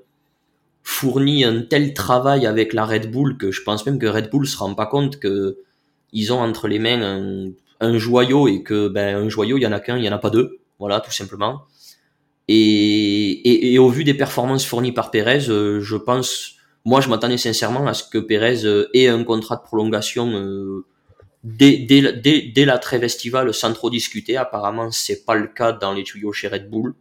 fournit 0.89 1.45
un 1.45 1.63
tel 1.63 1.95
travail 1.95 2.47
avec 2.47 2.73
la 2.73 2.85
Red 2.85 3.11
Bull 3.11 3.37
que 3.37 3.51
je 3.51 3.61
pense 3.63 3.85
même 3.87 3.99
que 3.99 4.07
Red 4.07 4.31
Bull 4.31 4.47
se 4.47 4.57
rend 4.57 4.73
pas 4.73 4.87
compte 4.87 5.19
que 5.19 5.59
ils 6.13 6.33
ont 6.33 6.39
entre 6.39 6.69
les 6.69 6.79
mains 6.79 7.51
un, 7.81 7.99
joyau 7.99 8.47
et 8.47 8.63
que 8.63 8.87
ben 8.87 9.17
un 9.17 9.29
joyau 9.29 9.59
il 9.59 9.63
y 9.63 9.67
en 9.67 9.73
a 9.73 9.81
qu'un, 9.81 9.99
il 9.99 10.05
y 10.05 10.09
en 10.09 10.13
a 10.13 10.19
pas 10.19 10.31
deux, 10.31 10.61
voilà 10.79 11.01
tout 11.01 11.11
simplement. 11.11 11.63
Et, 12.47 13.73
et, 13.73 13.79
au 13.81 13.89
vu 13.89 14.05
des 14.05 14.15
performances 14.15 14.65
fournies 14.65 14.93
par 14.93 15.11
Pérez, 15.11 15.49
euh, 15.49 15.81
je 15.81 15.97
pense, 15.97 16.55
moi 16.85 17.01
je 17.01 17.09
m'attendais 17.09 17.37
sincèrement 17.37 17.89
à 17.89 17.93
ce 17.93 18.05
que 18.09 18.19
Pérez 18.19 18.65
euh, 18.65 18.89
ait 18.95 19.09
un 19.09 19.25
contrat 19.25 19.57
de 19.57 19.63
prolongation 19.63 20.31
euh, 20.31 20.87
dès, 21.43 21.79
dès, 21.79 22.13
dès, 22.13 22.43
dès, 22.43 22.65
la 22.65 22.79
trêve 22.79 23.03
estivale 23.03 23.53
sans 23.53 23.73
trop 23.73 23.91
discuter. 23.91 24.37
Apparemment 24.37 24.93
c'est 24.93 25.25
pas 25.25 25.35
le 25.35 25.49
cas 25.49 25.73
dans 25.73 25.93
les 25.93 26.05
tuyaux 26.05 26.33
chez 26.33 26.47
Red 26.47 26.71
Bull. 26.71 26.95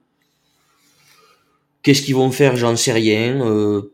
Qu'est-ce 1.85 2.01
qu'ils 2.01 2.15
vont 2.15 2.31
faire? 2.31 2.55
J'en 2.55 2.75
sais 2.75 2.93
rien. 2.93 3.45
Euh, 3.45 3.93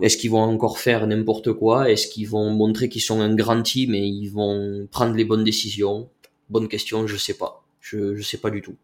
est-ce 0.00 0.16
qu'ils 0.16 0.30
vont 0.30 0.42
encore 0.42 0.78
faire 0.78 1.08
n'importe 1.08 1.52
quoi? 1.54 1.90
Est-ce 1.90 2.06
qu'ils 2.06 2.28
vont 2.28 2.50
montrer 2.50 2.88
qu'ils 2.88 3.02
sont 3.02 3.20
un 3.20 3.34
grand 3.34 3.62
team 3.62 3.96
et 3.96 4.06
ils 4.06 4.28
vont 4.28 4.86
prendre 4.92 5.16
les 5.16 5.24
bonnes 5.24 5.42
décisions? 5.42 6.08
Bonne 6.50 6.68
question, 6.68 7.08
je 7.08 7.16
sais 7.16 7.34
pas. 7.34 7.64
Je 7.80 8.14
je 8.14 8.22
sais 8.22 8.36
pas 8.36 8.50
du 8.50 8.62
tout. 8.62 8.76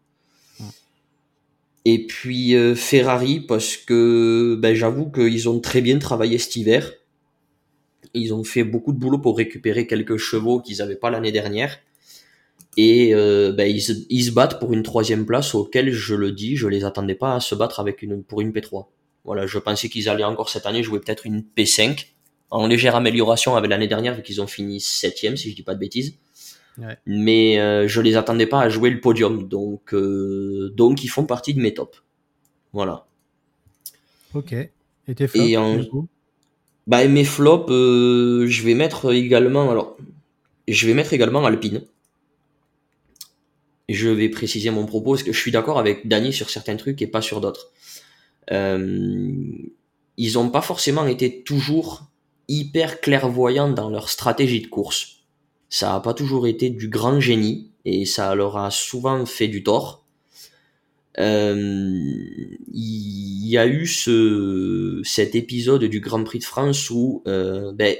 Et 1.85 2.05
puis 2.05 2.53
euh, 2.55 2.75
Ferrari 2.75 3.39
parce 3.39 3.77
que 3.77 4.57
ben, 4.59 4.75
j'avoue 4.75 5.09
qu'ils 5.09 5.47
ont 5.47 5.61
très 5.61 5.79
bien 5.79 5.97
travaillé 5.97 6.37
cet 6.37 6.57
hiver. 6.57 6.91
Ils 8.13 8.33
ont 8.33 8.43
fait 8.43 8.65
beaucoup 8.65 8.91
de 8.91 8.99
boulot 8.99 9.19
pour 9.19 9.37
récupérer 9.37 9.87
quelques 9.87 10.17
chevaux 10.17 10.59
qu'ils 10.59 10.79
n'avaient 10.79 10.97
pas 10.97 11.09
l'année 11.09 11.31
dernière. 11.31 11.79
Et 12.75 13.13
euh, 13.13 13.51
ben, 13.51 13.69
ils, 13.69 14.05
ils, 14.09 14.23
se 14.23 14.31
battent 14.31 14.59
pour 14.59 14.73
une 14.73 14.83
troisième 14.83 15.25
place 15.25 15.53
auquel, 15.53 15.91
je 15.91 16.15
le 16.15 16.31
dis, 16.31 16.55
je 16.55 16.67
les 16.67 16.85
attendais 16.85 17.15
pas 17.15 17.35
à 17.35 17.39
se 17.39 17.53
battre 17.53 17.79
avec 17.79 18.01
une, 18.01 18.23
pour 18.23 18.41
une 18.41 18.51
P3. 18.51 18.87
Voilà, 19.25 19.45
je 19.45 19.59
pensais 19.59 19.89
qu'ils 19.89 20.09
allaient 20.09 20.23
encore 20.23 20.49
cette 20.49 20.65
année 20.65 20.83
jouer 20.83 20.99
peut-être 20.99 21.25
une 21.25 21.43
P5 21.55 22.07
en 22.49 22.67
légère 22.67 22.95
amélioration 22.95 23.55
avec 23.55 23.69
l'année 23.69 23.87
dernière 23.87 24.13
vu 24.13 24.21
qu'ils 24.21 24.41
ont 24.41 24.47
fini 24.47 24.79
septième 24.79 25.37
si 25.37 25.49
je 25.49 25.55
dis 25.55 25.63
pas 25.63 25.73
de 25.73 25.79
bêtises. 25.79 26.15
Ouais. 26.77 26.97
Mais 27.05 27.59
euh, 27.59 27.87
je 27.87 28.01
les 28.01 28.15
attendais 28.15 28.47
pas 28.47 28.61
à 28.61 28.69
jouer 28.69 28.89
le 28.89 28.99
podium, 28.99 29.47
donc 29.47 29.93
euh, 29.93 30.71
donc 30.75 31.03
ils 31.03 31.07
font 31.07 31.25
partie 31.25 31.53
de 31.53 31.59
mes 31.59 31.73
tops. 31.73 32.03
Voilà. 32.73 33.05
Ok. 34.33 34.53
Et 34.53 35.15
tes 35.15 35.27
flops 35.27 35.47
Et 35.47 35.57
en... 35.57 35.79
bah, 36.87 37.07
mes 37.07 37.23
flops, 37.23 37.71
euh, 37.71 38.45
je 38.47 38.63
vais 38.63 38.73
mettre 38.73 39.13
également 39.13 39.69
alors 39.69 39.97
je 40.67 40.87
vais 40.87 40.93
mettre 40.93 41.13
également 41.13 41.45
Alpine. 41.45 41.83
Je 43.89 44.09
vais 44.09 44.29
préciser 44.29 44.69
mon 44.69 44.85
propos 44.85 45.11
parce 45.11 45.23
que 45.23 45.33
je 45.33 45.39
suis 45.39 45.51
d'accord 45.51 45.77
avec 45.77 46.07
Dany 46.07 46.31
sur 46.31 46.49
certains 46.49 46.77
trucs 46.77 47.01
et 47.01 47.07
pas 47.07 47.21
sur 47.21 47.41
d'autres. 47.41 47.71
Euh, 48.51 49.31
ils 50.17 50.37
ont 50.37 50.49
pas 50.49 50.61
forcément 50.61 51.05
été 51.05 51.43
toujours 51.43 52.07
hyper 52.47 53.01
clairvoyants 53.01 53.71
dans 53.71 53.89
leur 53.89 54.09
stratégie 54.09 54.61
de 54.61 54.67
course. 54.67 55.23
Ça 55.69 55.95
a 55.95 55.99
pas 55.99 56.13
toujours 56.13 56.47
été 56.47 56.69
du 56.69 56.87
grand 56.87 57.19
génie 57.19 57.71
et 57.85 58.05
ça 58.05 58.35
leur 58.35 58.57
a 58.57 58.71
souvent 58.71 59.25
fait 59.25 59.47
du 59.47 59.63
tort. 59.63 60.05
Euh, 61.19 61.99
il 62.73 63.47
y 63.47 63.57
a 63.57 63.67
eu 63.67 63.85
ce, 63.85 65.01
cet 65.03 65.35
épisode 65.35 65.83
du 65.83 65.99
Grand 65.99 66.23
Prix 66.23 66.39
de 66.39 66.43
France 66.43 66.89
où 66.89 67.21
euh, 67.27 67.71
ben, 67.73 67.95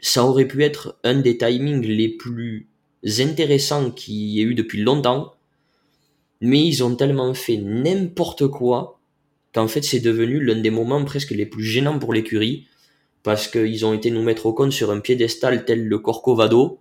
ça 0.00 0.24
aurait 0.24 0.48
pu 0.48 0.62
être 0.62 0.98
un 1.04 1.16
des 1.16 1.36
timings 1.36 1.86
les 1.86 2.08
plus 2.08 2.68
intéressants 3.04 3.90
qu'il 3.90 4.14
y 4.14 4.40
ait 4.40 4.44
eu 4.44 4.54
depuis 4.54 4.82
longtemps, 4.82 5.34
mais 6.40 6.64
ils 6.64 6.84
ont 6.84 6.94
tellement 6.94 7.34
fait 7.34 7.56
n'importe 7.56 8.46
quoi 8.48 9.00
qu'en 9.54 9.68
fait 9.68 9.82
c'est 9.82 10.00
devenu 10.00 10.40
l'un 10.42 10.60
des 10.60 10.70
moments 10.70 11.04
presque 11.04 11.30
les 11.30 11.46
plus 11.46 11.64
gênants 11.64 11.98
pour 11.98 12.12
l'écurie, 12.12 12.66
parce 13.22 13.48
qu'ils 13.48 13.84
ont 13.84 13.92
été 13.92 14.10
nous 14.10 14.22
mettre 14.22 14.46
Ocon 14.46 14.70
sur 14.70 14.90
un 14.90 15.00
piédestal 15.00 15.64
tel 15.64 15.86
le 15.86 15.98
Corcovado, 15.98 16.80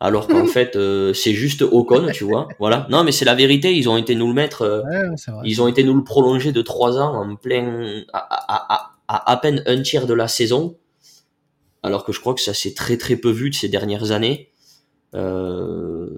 alors 0.00 0.26
qu'en 0.26 0.46
fait 0.56 0.76
euh, 0.76 1.12
c'est 1.14 1.32
juste 1.32 1.62
Ocon, 1.62 2.08
tu 2.12 2.24
vois. 2.24 2.48
Voilà. 2.58 2.86
Non, 2.90 3.04
mais 3.04 3.12
c'est 3.12 3.24
la 3.24 3.34
vérité. 3.34 3.74
Ils 3.74 3.88
ont 3.88 3.96
été 3.96 4.14
nous 4.14 4.28
le 4.28 4.34
mettre. 4.34 4.62
Euh, 4.62 4.82
ils 5.44 5.62
ont 5.62 5.68
été 5.68 5.84
nous 5.84 5.94
le 5.94 6.04
prolonger 6.04 6.52
de 6.52 6.62
trois 6.62 6.98
ans 6.98 7.14
en 7.14 7.36
plein 7.36 8.02
à, 8.12 8.18
à, 8.18 8.74
à, 8.74 8.90
à, 9.08 9.32
à 9.32 9.36
peine 9.36 9.62
un 9.66 9.82
tiers 9.82 10.06
de 10.06 10.14
la 10.14 10.28
saison, 10.28 10.76
alors 11.82 12.04
que 12.04 12.12
je 12.12 12.20
crois 12.20 12.34
que 12.34 12.40
ça 12.40 12.54
s'est 12.54 12.74
très 12.74 12.96
très 12.96 13.16
peu 13.16 13.30
vu 13.30 13.50
de 13.50 13.54
ces 13.54 13.68
dernières 13.68 14.12
années. 14.12 14.51
Euh, 15.14 16.08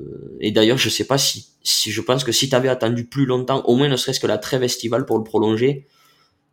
et 0.40 0.52
d'ailleurs, 0.52 0.78
je 0.78 0.88
sais 0.88 1.04
pas 1.04 1.18
si, 1.18 1.48
si 1.62 1.90
je 1.90 2.00
pense 2.00 2.24
que 2.24 2.32
si 2.32 2.48
tu 2.48 2.54
avais 2.54 2.68
attendu 2.68 3.04
plus 3.04 3.26
longtemps, 3.26 3.62
au 3.64 3.76
moins 3.76 3.88
ne 3.88 3.96
serait-ce 3.96 4.20
que 4.20 4.26
la 4.26 4.38
trêve 4.38 4.62
estivale 4.62 5.04
pour 5.04 5.18
le 5.18 5.24
prolonger, 5.24 5.86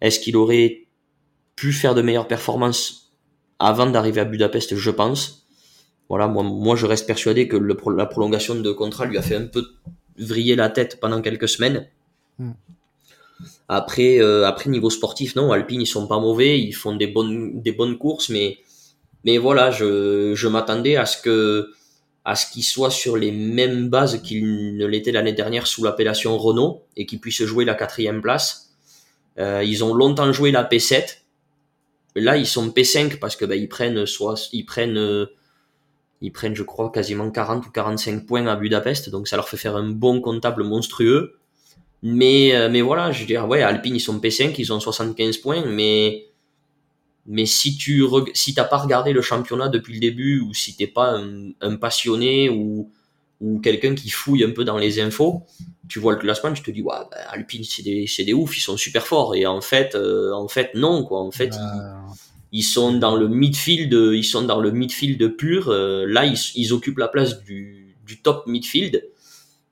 est-ce 0.02 0.20
qu'il 0.20 0.36
aurait 0.38 0.88
pu 1.56 1.74
faire 1.74 1.94
de 1.94 2.02
meilleures 2.02 2.28
performances 2.28 3.14
avant 3.60 3.86
d'arriver 3.86 4.22
à 4.22 4.26
Budapest? 4.26 4.76
Je 4.76 4.92
pense. 4.92 5.48
Voilà, 6.10 6.28
moi, 6.28 6.44
moi 6.44 6.76
je 6.76 6.86
reste 6.86 7.08
persuadé 7.08 7.48
que 7.48 7.56
le, 7.56 7.78
la 7.96 8.06
prolongation 8.06 8.56
de 8.56 8.72
contrat 8.72 9.06
lui 9.06 9.18
a 9.18 9.22
fait 9.22 9.36
un 9.36 9.46
peu 9.46 9.64
vriller 10.18 10.56
la 10.56 10.70
tête 10.70 11.00
pendant 11.00 11.22
quelques 11.22 11.48
semaines. 11.48 11.88
Hmm. 12.38 12.52
Après, 13.70 14.20
euh, 14.20 14.46
après 14.46 14.70
niveau 14.70 14.90
sportif, 14.90 15.36
non, 15.36 15.52
Alpine 15.52 15.82
ils 15.82 15.88
sont 15.88 16.08
pas 16.08 16.20
mauvais, 16.20 16.60
ils 16.60 16.74
font 16.74 16.96
des 16.96 17.08
bonnes, 17.08 17.62
des 17.62 17.72
bonnes 17.72 17.98
courses, 17.98 18.30
mais, 18.30 18.58
mais 19.24 19.38
voilà, 19.38 19.72
je, 19.72 20.34
je 20.36 20.48
m'attendais 20.48 20.98
à 20.98 21.06
ce 21.06 21.22
que 21.22 21.72
à 22.24 22.36
ce 22.36 22.52
qu'il 22.52 22.64
soit 22.64 22.92
sur 22.92 23.18
les 23.18 23.32
mêmes 23.32 23.90
bases 23.90 24.22
qu'il 24.22 24.78
ne 24.78 24.86
l'était 24.86 25.12
l'année 25.12 25.34
dernière 25.34 25.68
sous 25.68 25.84
l'appellation 25.84 26.38
Renault 26.38 26.84
et 26.96 27.06
qu'il 27.06 27.20
puisse 27.20 27.44
jouer 27.44 27.66
la 27.66 27.74
quatrième 27.74 28.22
place. 28.22 28.74
Euh, 29.40 29.64
ils 29.64 29.84
ont 29.84 29.94
longtemps 29.94 30.32
joué 30.32 30.52
la 30.52 30.64
P7. 30.64 31.18
Là, 32.16 32.38
ils 32.38 32.46
sont 32.46 32.68
P5 32.70 33.18
parce 33.18 33.36
que 33.36 33.46
ben, 33.46 33.60
ils 33.60 33.70
prennent 33.70 34.06
soit 34.06 34.50
ils 34.52 34.66
prennent 34.66 34.98
euh, 34.98 35.28
ils 36.22 36.32
prennent 36.32 36.56
je 36.56 36.64
crois 36.64 36.92
quasiment 36.92 37.32
40 37.32 37.66
ou 37.66 37.72
45 37.72 38.26
points 38.26 38.46
à 38.46 38.56
Budapest, 38.56 39.10
donc 39.10 39.28
ça 39.28 39.38
leur 39.38 39.50
fait 39.50 39.58
faire 39.58 39.76
un 39.76 39.90
bon 39.90 40.22
comptable 40.22 40.64
monstrueux. 40.64 41.38
Mais 42.04 42.56
euh, 42.56 42.70
mais 42.70 42.82
voilà, 42.82 43.12
je 43.12 43.22
veux 43.22 43.28
dire 43.28 43.48
ouais, 43.48 43.64
Alpine 43.64 43.96
ils 43.96 44.02
sont 44.02 44.20
P5, 44.20 44.54
ils 44.58 44.74
ont 44.74 44.80
75 44.80 45.38
points, 45.38 45.66
mais 45.66 46.28
mais 47.26 47.46
si 47.46 47.78
tu 47.78 48.04
si 48.34 48.54
t'as 48.54 48.64
pas 48.64 48.78
regardé 48.78 49.14
le 49.14 49.22
championnat 49.22 49.70
depuis 49.70 49.94
le 49.94 50.00
début 50.00 50.40
ou 50.40 50.54
si 50.54 50.76
t'es 50.76 50.88
pas 50.88 51.20
un, 51.62 51.76
passionné 51.76 52.50
ou 52.50 52.92
ou 53.40 53.60
quelqu'un 53.60 53.96
qui 53.96 54.10
fouille 54.10 54.44
un 54.44 54.52
peu 54.52 54.64
dans 54.64 54.78
les 54.78 55.00
infos, 55.00 55.44
tu 55.90 55.98
vois 56.00 56.14
le 56.14 56.20
classement, 56.20 56.54
tu 56.54 56.62
te 56.62 56.70
dis 56.70 56.82
ouais, 56.82 56.96
ben, 57.10 57.18
Alpine 57.30 57.64
c'est 57.64 57.84
des 57.84 58.06
c'est 58.08 58.24
des 58.24 58.34
oufs, 58.34 58.58
ils 58.58 58.62
sont 58.62 58.78
super 58.78 59.06
forts. 59.06 59.36
Et 59.36 59.46
en 59.46 59.62
fait 59.62 59.96
euh, 59.96 60.34
en 60.34 60.48
fait 60.48 60.74
non 60.76 61.04
quoi, 61.04 61.22
en 61.22 61.32
fait 61.32 61.54
ils, 62.52 62.64
sont 62.64 62.94
dans 62.94 63.16
le 63.16 63.28
midfield, 63.28 63.94
ils 63.94 64.24
sont 64.24 64.44
dans 64.44 64.60
le 64.60 64.72
midfield 64.72 65.36
pur. 65.38 65.70
Euh, 65.70 66.06
là 66.08 66.26
ils, 66.26 66.38
ils 66.56 66.74
occupent 66.74 67.00
la 67.00 67.08
place 67.08 67.42
du 67.44 67.96
du 68.06 68.20
top 68.22 68.48
midfield, 68.48 69.08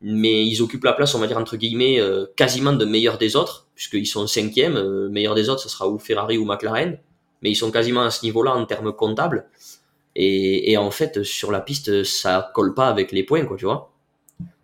mais 0.01 0.45
ils 0.45 0.61
occupent 0.61 0.83
la 0.83 0.93
place 0.93 1.15
on 1.15 1.19
va 1.19 1.27
dire 1.27 1.37
entre 1.37 1.57
guillemets 1.57 1.99
euh, 1.99 2.25
quasiment 2.35 2.73
de 2.73 2.85
meilleur 2.85 3.17
des 3.17 3.35
autres 3.35 3.67
puisqu'ils 3.73 4.07
sont 4.07 4.27
cinquième, 4.27 5.07
meilleur 5.09 5.33
des 5.35 5.49
autres 5.49 5.61
ce 5.61 5.69
sera 5.69 5.89
ou 5.89 5.97
Ferrari 5.97 6.37
ou 6.37 6.45
McLaren 6.45 6.99
mais 7.41 7.51
ils 7.51 7.55
sont 7.55 7.71
quasiment 7.71 8.01
à 8.01 8.11
ce 8.11 8.23
niveau-là 8.25 8.55
en 8.55 8.65
termes 8.65 8.93
comptables. 8.93 9.47
Et, 10.15 10.71
et, 10.71 10.77
en 10.77 10.91
fait, 10.91 11.23
sur 11.23 11.51
la 11.51 11.61
piste, 11.61 12.03
ça 12.03 12.51
colle 12.53 12.73
pas 12.73 12.87
avec 12.87 13.11
les 13.11 13.23
points, 13.23 13.45
quoi, 13.45 13.57
tu 13.57 13.65
vois. 13.65 13.91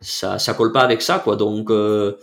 Ça, 0.02 0.40
ça 0.40 0.54
colle 0.54 0.72
pas 0.72 0.82
avec 0.82 1.02
ça, 1.02 1.20
quoi. 1.20 1.36
Donc, 1.36 1.70
euh, 1.70 2.18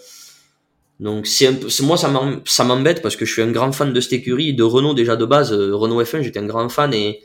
donc 1.00 1.26
c'est 1.26 1.50
moi, 1.82 1.96
ça 1.96 2.64
m'embête 2.64 3.02
parce 3.02 3.16
que 3.16 3.24
je 3.24 3.32
suis 3.32 3.42
un 3.42 3.50
grand 3.50 3.72
fan 3.72 3.92
de 3.92 4.00
cette 4.00 4.12
écurie, 4.12 4.54
de 4.54 4.62
Renault 4.62 4.94
déjà 4.94 5.16
de 5.16 5.24
base. 5.24 5.52
Euh, 5.52 5.74
Renault 5.74 6.02
F1, 6.02 6.22
j'étais 6.22 6.38
un 6.38 6.46
grand 6.46 6.68
fan 6.68 6.94
et, 6.94 7.24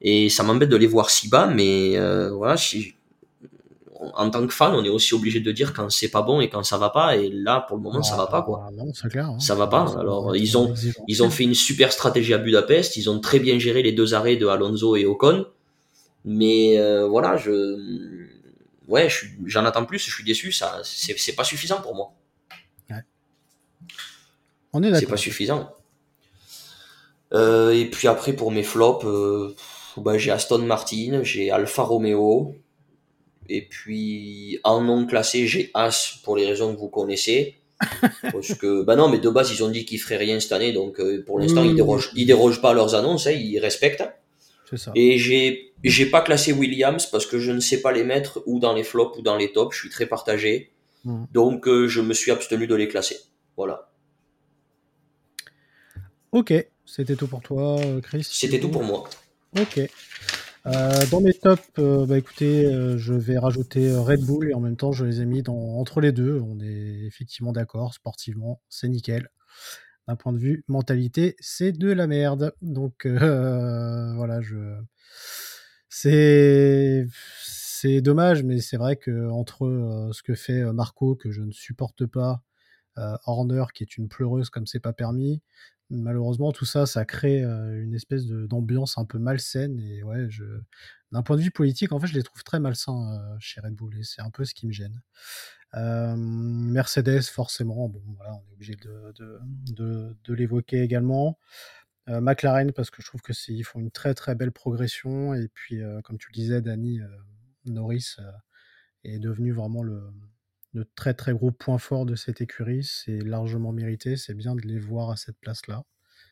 et 0.00 0.28
ça 0.28 0.44
m'embête 0.44 0.68
de 0.68 0.76
les 0.76 0.86
voir 0.86 1.10
si 1.10 1.28
bas, 1.28 1.46
mais 1.46 1.96
euh, 1.96 2.30
voilà, 2.30 2.56
en 4.00 4.30
tant 4.30 4.46
que 4.46 4.52
fan, 4.52 4.74
on 4.74 4.84
est 4.84 4.88
aussi 4.88 5.14
obligé 5.14 5.40
de 5.40 5.52
dire 5.52 5.72
quand 5.72 5.90
c'est 5.90 6.10
pas 6.10 6.22
bon 6.22 6.40
et 6.40 6.48
quand 6.48 6.62
ça 6.62 6.78
va 6.78 6.90
pas. 6.90 7.16
Et 7.16 7.30
là, 7.30 7.64
pour 7.66 7.76
le 7.76 7.82
moment, 7.82 8.02
ça 8.02 8.16
va 8.16 8.26
pas 8.26 8.42
quoi. 8.42 8.66
Ah, 8.66 8.70
non, 8.72 8.92
clair, 9.10 9.26
hein. 9.26 9.40
Ça 9.40 9.54
va 9.54 9.66
pas. 9.66 9.96
Alors 9.98 10.36
ils 10.36 10.56
ont 10.56 10.72
ils 11.08 11.22
ont 11.22 11.30
fait 11.30 11.44
une 11.44 11.54
super 11.54 11.92
stratégie 11.92 12.34
à 12.34 12.38
Budapest. 12.38 12.96
Ils 12.96 13.10
ont 13.10 13.20
très 13.20 13.40
bien 13.40 13.58
géré 13.58 13.82
les 13.82 13.92
deux 13.92 14.14
arrêts 14.14 14.36
de 14.36 14.46
Alonso 14.46 14.96
et 14.96 15.04
Ocon. 15.04 15.46
Mais 16.24 16.78
euh, 16.78 17.06
voilà, 17.06 17.36
je 17.36 18.26
ouais, 18.88 19.08
j'en 19.46 19.64
attends 19.64 19.84
plus. 19.84 19.98
Je 19.98 20.12
suis 20.12 20.24
déçu. 20.24 20.52
Ça, 20.52 20.80
c'est 20.84 21.34
pas 21.34 21.44
suffisant 21.44 21.80
pour 21.80 21.94
moi. 21.94 22.12
Ouais. 22.90 23.02
On 24.72 24.82
est 24.82 24.94
C'est 24.94 25.06
pas 25.06 25.16
suffisant. 25.16 25.72
Euh, 27.34 27.72
et 27.72 27.84
puis 27.84 28.08
après 28.08 28.32
pour 28.32 28.50
mes 28.50 28.62
flops, 28.62 29.04
euh, 29.04 29.54
bah, 29.96 30.16
j'ai 30.16 30.30
Aston 30.30 30.60
Martin, 30.60 31.20
j'ai 31.22 31.50
Alfa 31.50 31.82
Romeo, 31.82 32.56
et 33.48 33.62
puis 33.62 34.60
en 34.64 34.82
non 34.82 35.06
classé, 35.06 35.46
j'ai 35.46 35.70
As 35.74 36.18
pour 36.22 36.36
les 36.36 36.46
raisons 36.46 36.74
que 36.74 36.80
vous 36.80 36.88
connaissez. 36.88 37.56
Parce 38.32 38.54
que, 38.54 38.82
bah 38.82 38.96
non, 38.96 39.08
mais 39.08 39.18
de 39.18 39.30
base, 39.30 39.52
ils 39.52 39.62
ont 39.62 39.70
dit 39.70 39.84
qu'ils 39.84 40.00
feraient 40.00 40.16
rien 40.16 40.40
cette 40.40 40.52
année, 40.52 40.72
donc 40.72 40.98
euh, 40.98 41.22
pour 41.24 41.38
l'instant, 41.38 41.62
ils 41.62 41.76
dérogent, 41.76 42.10
ils 42.16 42.26
dérogent 42.26 42.60
pas 42.60 42.70
à 42.70 42.74
leurs 42.74 42.94
annonces, 42.94 43.26
hein, 43.28 43.32
ils 43.32 43.58
respectent. 43.58 44.04
Ça. 44.74 44.92
Et 44.94 45.16
j'ai, 45.16 45.72
j'ai 45.82 46.06
pas 46.06 46.20
classé 46.20 46.52
Williams 46.52 47.06
parce 47.06 47.24
que 47.24 47.38
je 47.38 47.52
ne 47.52 47.60
sais 47.60 47.80
pas 47.80 47.90
les 47.90 48.04
mettre 48.04 48.42
ou 48.44 48.58
dans 48.58 48.74
les 48.74 48.84
flops 48.84 49.16
ou 49.16 49.22
dans 49.22 49.36
les 49.36 49.52
tops, 49.52 49.74
je 49.74 49.80
suis 49.80 49.90
très 49.90 50.04
partagé. 50.06 50.72
Hmm. 51.04 51.24
Donc, 51.32 51.66
euh, 51.68 51.88
je 51.88 52.02
me 52.02 52.12
suis 52.12 52.30
abstenu 52.30 52.66
de 52.66 52.74
les 52.74 52.88
classer. 52.88 53.16
Voilà. 53.56 53.90
Ok, 56.32 56.52
C'était 56.84 57.16
tout 57.16 57.28
pour 57.28 57.40
toi, 57.40 57.80
Chris 58.02 58.26
C'était 58.30 58.60
tout 58.60 58.68
pour 58.68 58.84
moi. 58.84 59.08
Ok. 59.58 59.80
Euh, 60.66 61.06
dans 61.10 61.20
mes 61.20 61.34
tops, 61.34 61.62
euh, 61.78 62.04
bah 62.04 62.18
écoutez, 62.18 62.66
euh, 62.66 62.98
je 62.98 63.14
vais 63.14 63.38
rajouter 63.38 63.94
Red 63.94 64.24
Bull 64.24 64.50
et 64.50 64.54
en 64.54 64.60
même 64.60 64.76
temps 64.76 64.92
je 64.92 65.04
les 65.04 65.20
ai 65.20 65.24
mis 65.24 65.42
dans, 65.42 65.54
entre 65.54 66.00
les 66.00 66.12
deux. 66.12 66.40
On 66.40 66.58
est 66.60 67.04
effectivement 67.06 67.52
d'accord, 67.52 67.94
sportivement, 67.94 68.60
c'est 68.68 68.88
nickel. 68.88 69.30
D'un 70.08 70.16
point 70.16 70.32
de 70.32 70.38
vue 70.38 70.64
mentalité, 70.68 71.36
c'est 71.40 71.72
de 71.72 71.92
la 71.92 72.06
merde. 72.06 72.52
Donc 72.62 73.06
voilà, 73.06 74.40
je 74.40 74.56
c'est 75.90 77.06
dommage, 78.00 78.42
mais 78.42 78.60
c'est 78.60 78.76
vrai 78.76 78.96
que 78.96 79.30
entre 79.30 80.10
ce 80.12 80.22
que 80.22 80.34
fait 80.34 80.62
Marco 80.72 81.14
que 81.14 81.30
je 81.30 81.42
ne 81.42 81.52
supporte 81.52 82.06
pas, 82.06 82.42
Horner 83.26 83.64
qui 83.74 83.84
est 83.84 83.96
une 83.96 84.08
pleureuse 84.08 84.50
comme 84.50 84.66
c'est 84.66 84.80
pas 84.80 84.92
permis, 84.92 85.40
malheureusement, 85.90 86.52
tout 86.52 86.64
ça, 86.64 86.86
ça 86.86 87.04
crée 87.04 87.42
une 87.42 87.94
espèce 87.94 88.26
d'ambiance 88.26 88.98
un 88.98 89.04
peu 89.04 89.18
malsaine. 89.18 89.78
Et 89.80 90.02
ouais, 90.02 90.28
je, 90.28 90.44
d'un 91.12 91.22
point 91.22 91.36
de 91.36 91.42
vue 91.42 91.50
politique, 91.50 91.92
en 91.92 92.00
fait, 92.00 92.06
je 92.06 92.14
les 92.14 92.22
trouve 92.22 92.42
très 92.44 92.60
malsains 92.60 93.36
chez 93.40 93.60
Red 93.60 93.74
Bull. 93.74 93.98
Et 93.98 94.04
c'est 94.04 94.22
un 94.22 94.30
peu 94.30 94.44
ce 94.44 94.54
qui 94.54 94.66
me 94.66 94.72
gêne. 94.72 95.00
Mercedes, 95.74 97.22
forcément, 97.22 97.88
bon, 97.88 98.02
voilà, 98.16 98.34
on 98.34 98.50
est 98.50 98.52
obligé 98.52 98.76
de, 98.76 100.16
l'évoquer 100.28 100.82
également. 100.82 101.38
McLaren, 102.06 102.72
parce 102.72 102.90
que 102.90 103.02
je 103.02 103.06
trouve 103.06 103.20
que 103.20 103.32
ils 103.48 103.64
font 103.64 103.80
une 103.80 103.90
très 103.90 104.14
très 104.14 104.34
belle 104.34 104.52
progression. 104.52 105.34
Et 105.34 105.48
puis, 105.48 105.80
comme 106.04 106.18
tu 106.18 106.28
le 106.30 106.34
disais, 106.34 106.62
Danny, 106.62 107.00
Norris 107.66 108.16
est 109.04 109.18
devenu 109.18 109.52
vraiment 109.52 109.82
le, 109.82 110.10
très 110.94 111.14
très 111.14 111.32
gros 111.32 111.50
points 111.50 111.78
forts 111.78 112.06
de 112.06 112.14
cette 112.14 112.40
écurie. 112.40 112.84
C'est 112.84 113.18
largement 113.18 113.72
mérité. 113.72 114.16
C'est 114.16 114.34
bien 114.34 114.54
de 114.54 114.62
les 114.62 114.78
voir 114.78 115.10
à 115.10 115.16
cette 115.16 115.38
place-là. 115.38 115.84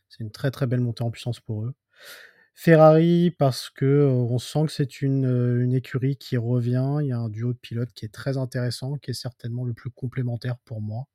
C'est 0.08 0.22
une 0.24 0.30
très 0.32 0.50
très 0.50 0.66
belle 0.66 0.80
montée 0.80 1.02
en 1.04 1.10
puissance 1.10 1.40
pour 1.40 1.64
eux. 1.64 1.74
Ferrari, 2.58 3.30
parce 3.38 3.68
que 3.68 3.84
euh, 3.84 4.08
on 4.10 4.38
sent 4.38 4.64
que 4.66 4.72
c'est 4.72 5.02
une, 5.02 5.26
euh, 5.26 5.62
une, 5.62 5.74
écurie 5.74 6.16
qui 6.16 6.38
revient. 6.38 6.98
Il 7.02 7.08
y 7.08 7.12
a 7.12 7.18
un 7.18 7.28
duo 7.28 7.52
de 7.52 7.58
pilotes 7.58 7.92
qui 7.92 8.06
est 8.06 8.12
très 8.12 8.38
intéressant, 8.38 8.96
qui 8.96 9.10
est 9.10 9.14
certainement 9.14 9.64
le 9.64 9.74
plus 9.74 9.90
complémentaire 9.90 10.56
pour 10.64 10.80
moi 10.80 11.06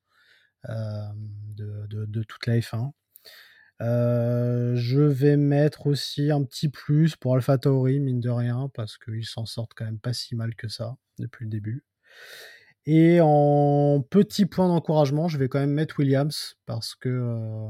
euh, 0.69 0.73
de, 1.55 2.05
de, 2.05 2.23
toute 2.23 2.45
la 2.45 2.59
F1. 2.59 2.91
je 3.79 4.99
vais 4.99 5.35
mettre 5.35 5.87
aussi 5.87 6.29
un 6.29 6.43
petit 6.43 6.69
plus 6.69 7.15
pour 7.15 7.33
Alpha 7.35 7.57
Tauri, 7.57 7.99
mine 7.99 8.19
de 8.19 8.29
rien, 8.29 8.69
parce 8.75 8.99
qu'ils 8.99 9.25
s'en 9.25 9.47
sortent 9.47 9.73
quand 9.75 9.85
même 9.85 9.99
pas 9.99 10.13
si 10.13 10.35
mal 10.35 10.53
que 10.53 10.67
ça 10.67 10.95
depuis 11.17 11.45
le 11.45 11.49
début. 11.49 11.83
Et 12.87 13.19
en 13.21 14.01
petit 14.09 14.45
point 14.45 14.67
d'encouragement, 14.67 15.27
je 15.27 15.37
vais 15.37 15.47
quand 15.47 15.59
même 15.59 15.71
mettre 15.71 15.99
Williams 15.99 16.55
parce 16.65 16.95
que 16.95 17.69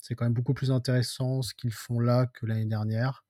c'est 0.00 0.14
quand 0.14 0.24
même 0.24 0.34
beaucoup 0.34 0.54
plus 0.54 0.70
intéressant 0.70 1.42
ce 1.42 1.52
qu'ils 1.54 1.72
font 1.72 1.98
là 1.98 2.26
que 2.26 2.46
l'année 2.46 2.66
dernière. 2.66 3.24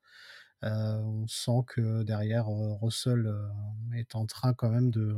on 0.61 1.25
sent 1.27 1.63
que 1.67 2.03
derrière, 2.03 2.47
Russell 2.47 3.33
est 3.95 4.15
en 4.15 4.25
train 4.25 4.53
quand 4.53 4.69
même 4.69 4.91
de 4.91 5.15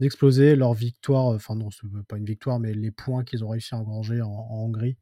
d'exploser 0.00 0.56
leur 0.56 0.74
victoire, 0.74 1.26
enfin 1.26 1.54
non, 1.54 1.68
pas 2.08 2.16
une 2.16 2.24
victoire, 2.24 2.58
mais 2.58 2.74
les 2.74 2.90
points 2.90 3.22
qu'ils 3.22 3.44
ont 3.44 3.50
réussi 3.50 3.74
à 3.74 3.78
engranger 3.78 4.20
en, 4.20 4.48
Hongrie. 4.50 4.96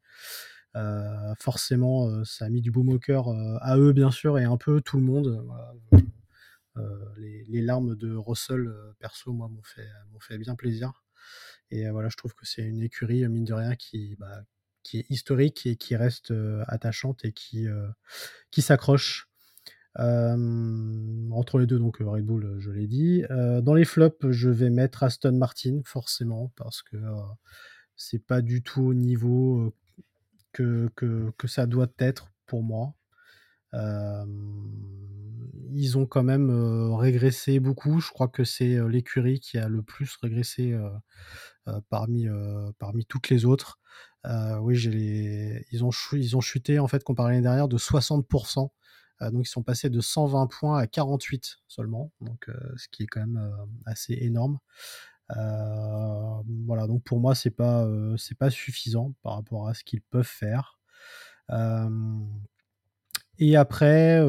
forcément, 1.39 2.23
ça 2.23 2.45
a 2.45 2.49
mis 2.49 2.61
du 2.61 2.71
beau 2.71 2.83
au 2.87 2.99
cœur 2.99 3.29
à 3.61 3.77
eux, 3.77 3.93
bien 3.93 4.11
sûr, 4.11 4.37
et 4.37 4.43
un 4.43 4.57
peu 4.57 4.79
tout 4.81 4.97
le 4.97 5.03
monde. 5.03 5.43
Euh, 5.93 5.99
les, 7.21 7.61
larmes 7.61 7.95
de 7.95 8.15
Russell, 8.15 8.67
euh, 8.67 8.93
perso, 8.99 9.33
moi, 9.33 9.47
m'ont 9.49 9.61
fait, 10.19 10.37
bien 10.37 10.55
plaisir. 10.55 11.03
Et 11.69 11.87
euh, 11.87 11.91
voilà, 11.91 12.09
je 12.09 12.17
trouve 12.17 12.33
que 12.33 12.45
c'est 12.45 12.63
une 12.63 12.81
écurie, 12.81 13.27
mine 13.27 13.45
de 13.45 13.53
rien, 13.53 13.75
qui, 13.75 14.15
bah, 14.19 14.43
qui 14.83 14.99
est 14.99 15.05
historique 15.09 15.65
et 15.65 15.75
qui 15.75 15.95
reste 15.95 16.33
attachante 16.67 17.23
et 17.23 17.31
qui, 17.31 17.67
s'accroche. 18.57 19.29
entre 19.95 21.59
les 21.59 21.67
deux, 21.67 21.79
donc 21.79 21.97
Red 21.99 22.25
Bull, 22.25 22.57
je 22.59 22.71
l'ai 22.71 22.87
dit. 22.87 23.23
dans 23.29 23.75
les 23.75 23.85
flops, 23.85 24.31
je 24.31 24.49
vais 24.49 24.69
mettre 24.69 25.03
Aston 25.03 25.33
Martin, 25.33 25.81
forcément, 25.85 26.51
parce 26.55 26.81
que 26.81 26.97
c'est 27.95 28.25
pas 28.25 28.41
du 28.41 28.63
tout 28.63 28.81
au 28.81 28.93
niveau 28.95 29.73
que, 30.51 30.89
ça 31.45 31.67
doit 31.67 31.93
être 31.99 32.31
pour 32.47 32.63
moi 32.63 32.95
ils 35.73 35.97
ont 35.97 36.05
quand 36.05 36.23
même 36.23 36.49
régressé 36.93 37.59
beaucoup. 37.59 37.99
Je 37.99 38.09
crois 38.11 38.27
que 38.27 38.43
c'est 38.43 38.79
l'écurie 38.89 39.39
qui 39.39 39.57
a 39.57 39.67
le 39.67 39.81
plus 39.81 40.15
régressé 40.21 40.77
parmi, 41.89 42.27
parmi 42.79 43.05
toutes 43.05 43.29
les 43.29 43.45
autres. 43.45 43.79
oui, 44.25 44.77
ils, 45.71 45.83
ont 45.83 45.91
ils 46.13 46.35
ont 46.37 46.41
chuté 46.41 46.79
en 46.79 46.87
fait 46.87 47.03
comparé 47.03 47.29
à 47.29 47.31
l'année 47.31 47.43
dernière 47.43 47.67
de 47.67 47.77
60%. 47.77 48.69
donc 49.31 49.45
ils 49.45 49.49
sont 49.49 49.63
passés 49.63 49.89
de 49.89 50.01
120 50.01 50.47
points 50.47 50.77
à 50.79 50.87
48 50.87 51.59
seulement, 51.67 52.11
donc 52.21 52.49
ce 52.77 52.87
qui 52.89 53.03
est 53.03 53.07
quand 53.07 53.21
même 53.21 53.51
assez 53.85 54.13
énorme. 54.13 54.59
voilà, 55.29 56.87
donc 56.87 57.03
pour 57.03 57.19
moi 57.19 57.35
c'est 57.35 57.51
pas 57.51 57.87
pas 58.39 58.49
suffisant 58.49 59.13
par 59.23 59.35
rapport 59.35 59.67
à 59.67 59.73
ce 59.73 59.83
qu'ils 59.83 60.01
peuvent 60.01 60.23
faire. 60.23 60.79
Et 63.39 63.55
après, 63.55 64.21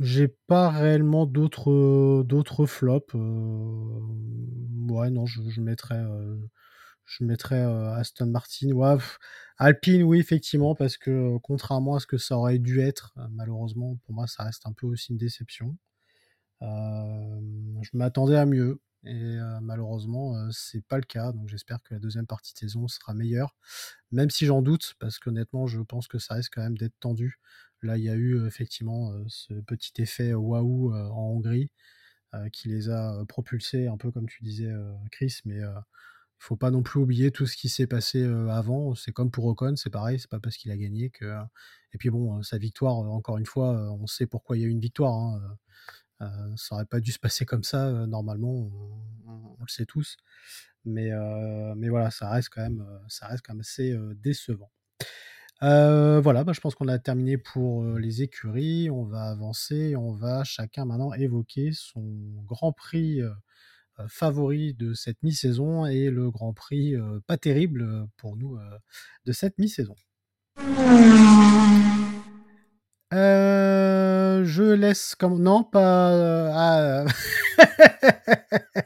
j'ai 0.00 0.28
pas 0.28 0.70
réellement 0.70 1.26
d'autres 1.26 2.22
d'autres 2.24 2.66
flops. 2.66 3.14
Euh, 3.14 4.00
ouais, 4.88 5.10
non, 5.10 5.26
je, 5.26 5.60
mettrais, 5.60 5.98
euh, 5.98 6.36
je 7.04 7.24
mettrais 7.24 7.60
Aston 7.60 8.26
Martin. 8.26 8.72
Ouais, 8.72 8.96
Alpine, 9.58 10.02
oui, 10.02 10.18
effectivement, 10.18 10.74
parce 10.74 10.96
que 10.96 11.36
contrairement 11.38 11.96
à 11.96 12.00
ce 12.00 12.06
que 12.06 12.18
ça 12.18 12.36
aurait 12.38 12.58
dû 12.58 12.80
être, 12.80 13.14
malheureusement, 13.30 13.96
pour 14.04 14.14
moi, 14.14 14.26
ça 14.26 14.44
reste 14.44 14.66
un 14.66 14.72
peu 14.72 14.86
aussi 14.86 15.12
une 15.12 15.18
déception. 15.18 15.76
je 16.62 17.90
m'attendais 17.94 18.36
à 18.36 18.46
mieux. 18.46 18.80
Et 19.04 19.38
malheureusement, 19.62 20.34
c'est 20.50 20.84
pas 20.86 20.96
le 20.96 21.04
cas. 21.04 21.32
Donc 21.32 21.48
j'espère 21.48 21.82
que 21.82 21.94
la 21.94 22.00
deuxième 22.00 22.26
partie 22.26 22.52
de 22.54 22.58
saison 22.58 22.86
sera 22.88 23.14
meilleure. 23.14 23.56
Même 24.12 24.30
si 24.30 24.46
j'en 24.46 24.62
doute, 24.62 24.94
parce 24.98 25.18
qu'honnêtement, 25.18 25.66
je 25.66 25.80
pense 25.80 26.06
que 26.08 26.18
ça 26.18 26.34
risque 26.34 26.54
quand 26.54 26.62
même 26.62 26.76
d'être 26.78 26.98
tendu. 27.00 27.38
Là, 27.82 27.96
il 27.96 28.04
y 28.04 28.10
a 28.10 28.14
eu 28.14 28.46
effectivement 28.46 29.12
ce 29.28 29.54
petit 29.54 30.02
effet 30.02 30.34
waouh 30.34 30.92
en 30.92 31.32
Hongrie 31.32 31.70
qui 32.52 32.68
les 32.68 32.90
a 32.90 33.24
propulsés, 33.28 33.88
un 33.88 33.96
peu 33.96 34.10
comme 34.12 34.28
tu 34.28 34.42
disais, 34.44 34.70
Chris. 35.10 35.40
Mais 35.44 35.58
il 35.60 35.82
faut 36.38 36.56
pas 36.56 36.70
non 36.70 36.82
plus 36.82 37.00
oublier 37.00 37.30
tout 37.30 37.46
ce 37.46 37.56
qui 37.56 37.68
s'est 37.68 37.86
passé 37.86 38.24
avant. 38.24 38.94
C'est 38.94 39.12
comme 39.12 39.30
pour 39.30 39.46
Ocon, 39.46 39.76
c'est 39.76 39.90
pareil. 39.90 40.18
C'est 40.20 40.30
pas 40.30 40.40
parce 40.40 40.56
qu'il 40.56 40.70
a 40.70 40.76
gagné 40.76 41.10
que. 41.10 41.34
Et 41.92 41.98
puis 41.98 42.10
bon, 42.10 42.42
sa 42.42 42.58
victoire, 42.58 42.96
encore 42.98 43.38
une 43.38 43.46
fois, 43.46 43.70
on 43.92 44.06
sait 44.06 44.26
pourquoi 44.26 44.56
il 44.56 44.60
y 44.60 44.64
a 44.64 44.68
eu 44.68 44.70
une 44.70 44.80
victoire. 44.80 45.14
Hein, 45.14 45.56
ça 46.56 46.74
aurait 46.74 46.86
pas 46.86 47.00
dû 47.00 47.12
se 47.12 47.18
passer 47.18 47.46
comme 47.46 47.64
ça, 47.64 47.90
normalement, 48.06 48.70
on, 49.26 49.56
le 49.60 49.68
sait 49.68 49.86
tous. 49.86 50.16
Mais, 50.84 51.10
mais 51.76 51.88
voilà, 51.88 52.10
ça 52.10 52.30
reste 52.30 52.50
quand 52.50 52.62
même, 52.62 52.86
ça 53.08 53.26
reste 53.28 53.44
quand 53.44 53.54
même 53.54 53.60
assez 53.60 53.96
décevant. 54.16 54.70
Voilà, 55.60 56.44
bah, 56.44 56.52
je 56.52 56.60
pense 56.60 56.74
qu'on 56.74 56.88
a 56.88 56.98
terminé 56.98 57.38
pour 57.38 57.84
les 57.98 58.22
écuries. 58.22 58.90
On 58.90 59.04
va 59.04 59.24
avancer. 59.24 59.96
On 59.96 60.12
va 60.12 60.44
chacun 60.44 60.84
maintenant 60.84 61.12
évoquer 61.14 61.70
son 61.72 62.04
Grand 62.46 62.72
Prix 62.72 63.20
favori 64.08 64.74
de 64.74 64.94
cette 64.94 65.22
mi-saison 65.22 65.86
et 65.86 66.10
le 66.10 66.30
Grand 66.30 66.52
Prix 66.52 66.94
pas 67.26 67.36
terrible 67.36 68.06
pour 68.16 68.36
nous 68.36 68.58
de 69.26 69.32
cette 69.32 69.58
mi-saison. 69.58 69.94
Euh, 73.12 74.44
je 74.44 74.62
laisse 74.62 75.16
comme 75.16 75.42
non 75.42 75.64
pas. 75.64 76.12
Euh, 76.12 76.48
ah, 76.52 77.04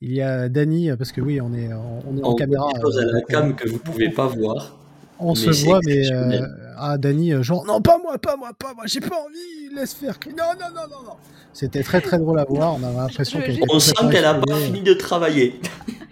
Il 0.00 0.12
y 0.12 0.20
a 0.20 0.48
Dany 0.48 0.90
parce 0.96 1.12
que 1.12 1.20
oui, 1.20 1.40
on 1.40 1.54
est 1.54 1.72
on 1.72 2.16
est 2.16 2.24
en, 2.24 2.34
caméra. 2.34 2.68
Chose 2.80 2.98
à 2.98 3.04
la 3.04 3.20
cam 3.22 3.54
que 3.54 3.68
vous 3.68 3.78
pouvez 3.78 4.10
pas 4.10 4.26
voir. 4.26 4.80
On 5.18 5.34
se 5.34 5.50
voit, 5.64 5.80
mais 5.84 6.10
euh, 6.12 6.46
ah 6.76 6.98
Dany, 6.98 7.42
genre 7.42 7.64
non 7.64 7.80
pas 7.80 7.98
moi, 7.98 8.18
pas 8.18 8.36
moi, 8.36 8.52
pas 8.58 8.74
moi, 8.74 8.84
j'ai 8.86 9.00
pas 9.00 9.16
envie, 9.16 9.74
laisse 9.74 9.94
faire. 9.94 10.18
Non 10.28 10.52
non 10.58 10.68
non 10.74 10.82
non 10.90 11.02
non. 11.04 11.16
C'était 11.52 11.82
très 11.82 12.00
très 12.00 12.18
drôle 12.18 12.38
à 12.38 12.44
voir. 12.44 12.74
On 12.74 12.82
a 12.82 12.92
l'impression 12.92 13.40
qu'elle. 13.40 13.58
On 13.70 13.80
sent 13.80 13.94
qu'elle 14.10 14.24
a 14.24 14.34
pas 14.34 14.56
fini 14.56 14.82
de 14.82 14.92
travailler. 14.92 15.60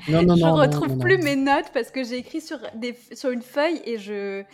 Non 0.09 0.23
non 0.27 0.37
non. 0.37 0.57
Je 0.57 0.61
retrouve 0.63 0.99
plus 0.99 1.19
mes 1.19 1.37
notes 1.37 1.71
parce 1.75 1.91
que 1.91 2.03
j'ai 2.03 2.17
écrit 2.17 2.41
sur 2.41 2.59
des 2.75 2.97
sur 3.13 3.31
une 3.31 3.43
feuille 3.43 3.83
et 3.85 3.99
je 3.99 4.45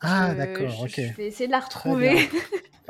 ah, 0.00 0.34
d'accord, 0.34 0.82
ok. 0.82 0.94
Je 0.96 1.16
vais 1.16 1.26
essayer 1.26 1.46
de 1.46 1.52
la 1.52 1.60
retrouver. 1.60 2.28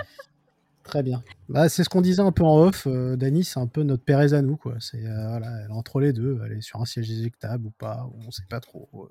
Très 0.84 1.02
bien. 1.02 1.22
Bah, 1.48 1.68
c'est 1.68 1.82
ce 1.82 1.88
qu'on 1.88 2.00
disait 2.00 2.22
un 2.22 2.30
peu 2.30 2.44
en 2.44 2.58
off. 2.58 2.86
Euh, 2.86 3.16
Dani, 3.16 3.42
c'est 3.42 3.58
un 3.58 3.66
peu 3.66 3.82
notre 3.82 4.04
Pérez 4.04 4.34
à 4.34 4.42
nous. 4.42 4.56
Quoi. 4.56 4.74
C'est, 4.78 5.04
euh, 5.04 5.28
voilà, 5.28 5.48
elle 5.64 5.70
est 5.70 5.72
entre 5.72 6.00
les 6.00 6.12
deux. 6.12 6.40
Elle 6.44 6.58
est 6.58 6.60
sur 6.60 6.80
un 6.80 6.84
siège 6.84 7.10
éjectable 7.10 7.66
ou 7.66 7.70
pas. 7.70 8.08
On 8.22 8.26
ne 8.26 8.30
sait 8.30 8.46
pas 8.48 8.60
trop. 8.60 8.88
Euh. 8.94 9.08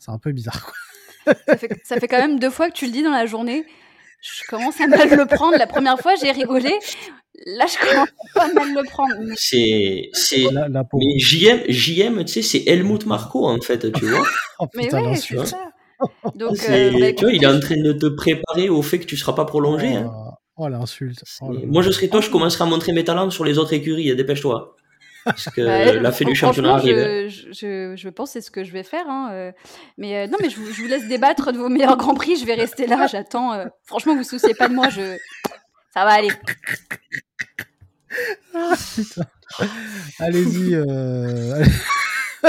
C'est 0.00 0.10
un 0.10 0.18
peu 0.18 0.32
bizarre. 0.32 0.64
Quoi. 0.64 1.34
Ça, 1.46 1.56
fait, 1.56 1.68
ça, 1.84 2.00
fait, 2.00 2.08
quand 2.08 2.18
même 2.18 2.38
deux 2.40 2.50
fois 2.50 2.68
que 2.70 2.74
tu 2.74 2.86
le 2.86 2.90
dis 2.92 3.02
dans 3.02 3.10
la 3.10 3.26
journée. 3.26 3.64
Je 4.22 4.42
commence 4.48 4.80
à 4.80 4.86
mal 4.86 5.08
le 5.08 5.26
prendre. 5.26 5.56
La 5.56 5.66
première 5.66 5.98
fois, 6.00 6.14
j'ai 6.20 6.30
rigolé. 6.32 6.72
Là, 7.46 7.66
je 7.66 7.78
commence 7.90 8.08
pas 8.34 8.44
à 8.44 8.52
mal 8.52 8.74
le 8.74 8.82
prendre. 8.84 9.14
C'est, 9.36 10.08
c'est, 10.12 10.44
mais 10.52 11.18
JM, 11.18 11.60
JM, 11.68 12.24
tu 12.24 12.32
sais, 12.32 12.42
c'est 12.42 12.64
Helmut 12.66 13.06
Marco, 13.06 13.46
en 13.46 13.60
fait, 13.60 13.92
tu 13.92 14.06
vois. 14.06 14.24
Oh, 14.58 14.66
Mais 14.74 14.84
putain, 14.84 15.02
ouais, 15.04 15.16
c'est 15.16 15.34
l'insulte. 15.36 15.46
ça. 15.46 15.70
Donc, 16.34 16.56
C'est- 16.58 16.94
euh, 16.94 16.98
bah, 17.00 17.12
tu 17.14 17.24
vois, 17.24 17.32
il 17.32 17.42
est 17.42 17.46
en 17.46 17.60
train 17.60 17.76
de 17.80 17.92
te 17.92 18.06
préparer 18.06 18.68
au 18.68 18.82
fait 18.82 18.98
que 18.98 19.06
tu 19.06 19.16
seras 19.16 19.32
pas 19.32 19.44
prolongé. 19.46 19.88
hein. 19.96 20.10
Oh, 20.14 20.64
oh, 20.64 20.68
l'insulte. 20.68 21.22
Oh. 21.40 21.52
Moi, 21.66 21.82
je 21.82 21.90
serais 21.90 22.08
toi, 22.08 22.20
je 22.20 22.28
commencerai 22.30 22.64
à 22.64 22.66
montrer 22.66 22.92
mes 22.92 23.04
talents 23.04 23.30
sur 23.30 23.44
les 23.44 23.56
autres 23.58 23.72
écuries. 23.72 24.14
Dépêche-toi. 24.14 24.76
Parce 25.24 25.44
que 25.54 25.60
bah, 25.60 25.92
la 26.00 26.12
fée 26.12 26.24
du 26.24 26.34
championnat 26.34 26.74
arrive. 26.74 26.96
je, 27.28 27.52
je, 27.52 27.94
je 27.96 28.08
pense 28.08 28.30
que 28.30 28.32
c'est 28.34 28.40
ce 28.40 28.50
que 28.50 28.64
je 28.64 28.72
vais 28.72 28.82
faire. 28.82 29.04
hein, 29.08 29.28
euh. 29.32 29.52
Mais 29.98 30.16
euh, 30.16 30.26
non, 30.26 30.38
mais 30.40 30.48
je 30.50 30.56
vous, 30.56 30.72
je 30.72 30.80
vous 30.82 30.88
laisse 30.88 31.06
débattre 31.08 31.52
de 31.52 31.58
vos 31.58 31.68
meilleurs 31.68 31.96
grands 31.96 32.14
prix. 32.14 32.36
Je 32.36 32.46
vais 32.46 32.54
rester 32.54 32.86
là. 32.86 33.06
J'attends. 33.06 33.52
euh. 33.52 33.66
Franchement, 33.84 34.16
vous 34.16 34.24
souciez 34.24 34.54
pas 34.54 34.68
de 34.68 34.74
moi. 34.74 34.88
Je... 34.88 35.16
Ça 35.92 36.04
va 36.04 36.12
aller. 36.12 36.30
Putain. 38.96 39.22
Allez-y. 40.18 40.74
euh. 40.74 41.64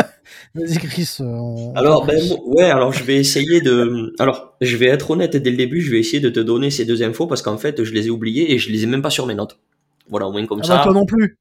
Vas-y, 0.54 0.78
Chris. 0.80 1.18
on- 1.22 1.74
Alors, 1.76 2.06
ben, 2.06 2.20
ouais, 2.46 2.66
alors 2.70 2.92
je 2.92 3.04
vais 3.04 3.16
essayer 3.18 3.62
de. 3.62 4.14
Alors, 4.20 4.56
je 4.62 4.76
vais 4.78 4.88
être 4.88 5.12
honnête 5.12 5.36
dès 5.38 5.50
le 5.52 5.58
début, 5.58 5.82
je 5.82 5.92
vais 5.92 6.00
essayer 6.00 6.20
de 6.20 6.30
te 6.30 6.40
donner 6.42 6.72
ces 6.72 6.84
deux 6.86 7.04
infos 7.04 7.26
parce 7.28 7.42
qu'en 7.42 7.58
fait, 7.58 7.84
je 7.84 7.94
les 7.94 8.08
ai 8.08 8.10
oubliées 8.10 8.52
et 8.54 8.58
je 8.60 8.70
les 8.70 8.84
ai 8.84 8.86
même 8.86 9.02
pas 9.02 9.10
sur 9.10 9.26
mes 9.28 9.36
notes. 9.36 9.60
Voilà, 10.10 10.28
au 10.28 10.32
moins 10.34 10.46
comme 10.46 10.60
Ah 10.64 10.68
ça. 10.68 10.78
bah, 10.78 10.84
toi 10.84 10.94
non 10.94 11.06
plus. 11.06 11.38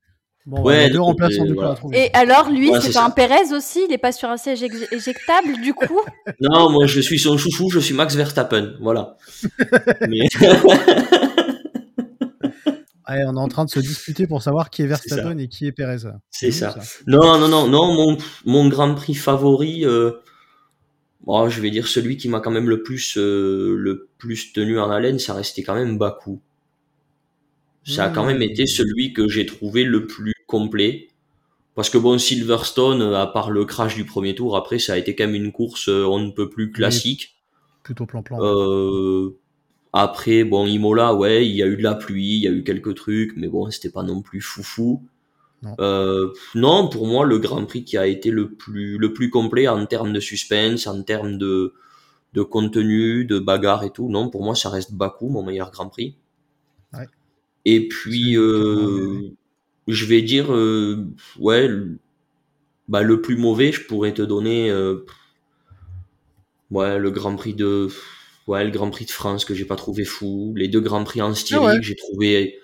Bon, 0.47 0.63
Ouais, 0.63 0.89
deux 0.91 1.01
remplaçants 1.01 1.45
du 1.45 1.55
coup 1.55 1.61
voilà. 1.61 1.77
Et 1.93 2.11
alors, 2.15 2.51
lui, 2.51 2.71
Ouais, 2.71 2.81
c'est 2.81 2.97
un 2.97 3.11
Pérez 3.11 3.53
aussi? 3.55 3.85
Il 3.89 3.93
est 3.93 3.99
pas 3.99 4.11
sur 4.13 4.29
un 4.31 4.37
siège 4.39 4.63
éje- 4.63 4.89
éjectable, 4.93 5.61
du 5.63 5.75
coup? 5.75 6.01
Non, 6.41 6.71
moi, 6.71 6.87
je 6.87 7.01
suis 7.01 7.19
son 7.19 7.37
chouchou, 7.37 7.69
je 7.71 7.79
suis 7.79 7.95
Max 7.95 8.15
Verstappen. 8.17 8.73
Voilà. 8.81 9.17
Mais- 10.09 10.27
Ouais, 13.09 13.25
on 13.27 13.35
est 13.37 13.41
en 13.41 13.49
train 13.49 13.65
de 13.65 13.71
se 13.71 13.81
disputer 13.81 14.29
pour 14.29 14.41
savoir 14.43 14.71
qui 14.71 14.83
est. 14.83 14.87
Verstappen 14.87 15.37
et 15.39 15.49
qui 15.49 15.67
est 15.67 15.73
Perez. 15.73 15.97
C'est 16.31 16.47
nous, 16.47 16.53
ça. 16.53 16.77
Non, 17.09 17.39
non, 17.41 17.49
non, 17.49 17.67
non, 17.67 17.93
mon, 17.93 18.17
mon 18.45 18.69
Grand 18.69 18.95
Prix 18.95 19.15
favori, 19.15 19.85
euh, 19.85 20.13
bon, 21.27 21.49
je 21.49 21.61
vais 21.61 21.71
dire 21.71 21.89
celui 21.89 22.17
qui 22.19 22.29
m'a 22.29 22.39
quand 22.39 22.53
même 22.53 22.69
le 22.69 22.85
plus, 22.85 23.17
euh, 23.19 23.75
le 23.77 24.09
plus 24.19 24.53
tenu 24.53 24.79
en 24.79 24.91
haleine, 24.91 25.19
ça 25.19 25.35
restait 25.35 25.63
quand 25.65 25.75
même 25.75 25.99
Bakou. 25.99 26.41
Ça 27.85 28.05
a 28.05 28.11
quand 28.11 28.25
même 28.27 28.43
été 28.43 28.67
celui 28.67 29.13
que 29.13 29.29
j'ai 29.29 29.47
trouvé 29.47 29.85
le 29.85 30.07
plus 30.07 30.35
complet. 30.47 31.09
Parce 31.75 31.89
que 31.89 31.99
bon, 31.99 32.19
Silverstone, 32.19 33.15
à 33.15 33.27
part 33.27 33.51
le 33.51 33.65
crash 33.65 33.95
du 33.95 34.05
premier 34.05 34.35
tour, 34.35 34.57
après, 34.57 34.79
ça 34.79 34.95
a 34.95 34.97
été 34.99 35.15
quand 35.15 35.27
même 35.27 35.35
une 35.35 35.53
course, 35.53 35.89
euh, 35.89 36.05
on 36.05 36.19
ne 36.19 36.31
peut 36.31 36.51
plus 36.51 36.73
classique. 36.73 37.37
Plutôt 37.83 38.07
plan-plan. 38.07 38.39
Euh, 38.43 39.39
après, 39.93 40.45
bon, 40.45 40.67
Imola, 40.67 41.15
ouais, 41.15 41.47
il 41.47 41.55
y 41.55 41.63
a 41.63 41.67
eu 41.67 41.77
de 41.77 41.83
la 41.83 41.95
pluie, 41.95 42.37
il 42.37 42.43
y 42.43 42.49
a 42.49 42.51
eu 42.51 42.65
quelques 42.65 42.95
trucs, 42.97 43.37
mais 43.37 43.49
bon, 43.49 43.71
c'était 43.71 43.91
pas 43.91 44.03
non 44.03 44.21
plus 44.21 44.41
foufou. 44.41 45.03
Non. 45.63 45.75
Euh, 45.81 46.33
non, 46.55 46.89
pour 46.89 47.07
moi, 47.07 47.25
le 47.25 47.39
Grand 47.39 47.65
Prix 47.65 47.85
qui 47.85 47.99
a 47.99 48.07
été 48.07 48.31
le 48.31 48.51
plus, 48.51 48.99
le 48.99 49.13
plus 49.13 49.31
complet 49.31 49.69
en 49.69 49.85
termes 49.87 50.13
de 50.13 50.21
suspense, 50.21 50.87
en 50.87 51.03
termes 51.03 51.39
de, 51.39 51.75
de 52.35 52.43
contenu, 52.43 53.25
de 53.25 53.39
bagarre 53.39 53.85
et 53.85 53.91
tout, 53.91 54.09
non, 54.09 54.31
pour 54.31 54.45
moi, 54.45 54.55
ça 54.55 54.71
reste 54.71 54.95
Bakou, 54.95 55.29
mon 55.29 55.43
meilleur 55.43 55.71
Grand 55.71 55.89
Prix. 55.89 56.17
Et 57.65 57.89
puis, 57.89 58.37
euh, 58.37 59.21
je 59.87 60.05
vais 60.07 60.23
dire, 60.23 60.53
euh, 60.53 61.07
ouais, 61.39 61.69
le, 61.69 61.99
bah, 62.89 63.03
le 63.03 63.21
plus 63.21 63.37
mauvais, 63.37 63.73
je 63.73 63.85
pourrais 63.85 64.13
te 64.13 64.23
donner, 64.23 64.71
euh, 64.71 65.05
ouais, 66.71 66.99
le 66.99 67.11
Grand 67.11 67.37
Prix 67.37 67.55
de, 67.55 67.89
ouais, 68.47 68.65
le 68.65 68.71
Grand 68.71 68.91
Prix 68.91 69.05
de 69.05 69.11
France 69.11 69.45
que 69.45 69.55
j'ai 69.55 69.65
pas 69.65 69.77
trouvé 69.77 70.05
fou, 70.05 70.55
les 70.57 70.69
deux 70.69 70.81
Grands 70.81 71.05
Prix 71.05 71.23
en 71.23 71.35
Styrie 71.35 71.61
Ah 71.63 71.67
ouais. 71.69 71.77
que 71.77 71.83
j'ai 71.85 71.97
trouvé, 71.97 72.59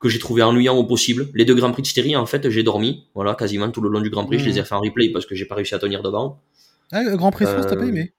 que 0.00 0.08
j'ai 0.08 0.18
trouvé 0.18 0.42
ennuyant 0.42 0.76
au 0.76 0.84
possible. 0.84 1.28
Les 1.34 1.44
deux 1.44 1.54
Grands 1.54 1.72
Prix 1.72 1.82
de 1.82 1.88
Styrie, 1.88 2.16
en 2.16 2.26
fait, 2.26 2.48
j'ai 2.48 2.62
dormi, 2.62 3.04
voilà, 3.14 3.34
quasiment 3.34 3.70
tout 3.70 3.80
le 3.80 3.90
long 3.90 4.00
du 4.00 4.10
Grand 4.10 4.24
Prix, 4.24 4.38
je 4.38 4.46
les 4.46 4.58
ai 4.58 4.64
fait 4.64 4.74
en 4.74 4.80
replay 4.80 5.10
parce 5.10 5.26
que 5.26 5.34
j'ai 5.34 5.44
pas 5.44 5.54
réussi 5.54 5.74
à 5.74 5.78
tenir 5.78 6.02
devant. 6.02 6.40
Ah, 6.90 7.02
le 7.02 7.16
Grand 7.16 7.30
Prix 7.30 7.44
de 7.44 7.50
France, 7.50 7.66
t'as 7.68 7.76
pas 7.76 7.82
euh, 7.82 7.88
aimé? 7.88 8.12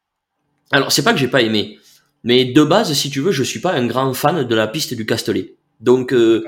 Alors, 0.71 0.91
c'est 0.91 1.03
pas 1.03 1.13
que 1.13 1.19
j'ai 1.19 1.27
pas 1.27 1.41
aimé, 1.41 1.80
mais 2.23 2.45
de 2.45 2.63
base, 2.63 2.93
si 2.93 3.09
tu 3.09 3.21
veux, 3.21 3.32
je 3.32 3.41
suis 3.41 3.59
pas 3.59 3.73
un 3.73 3.88
grand 3.88 4.13
fan 4.13 4.47
de 4.47 4.55
la 4.55 4.67
piste 4.67 4.93
du 4.93 5.07
Castellet. 5.07 5.55
Donc, 5.80 6.11
euh, 6.11 6.43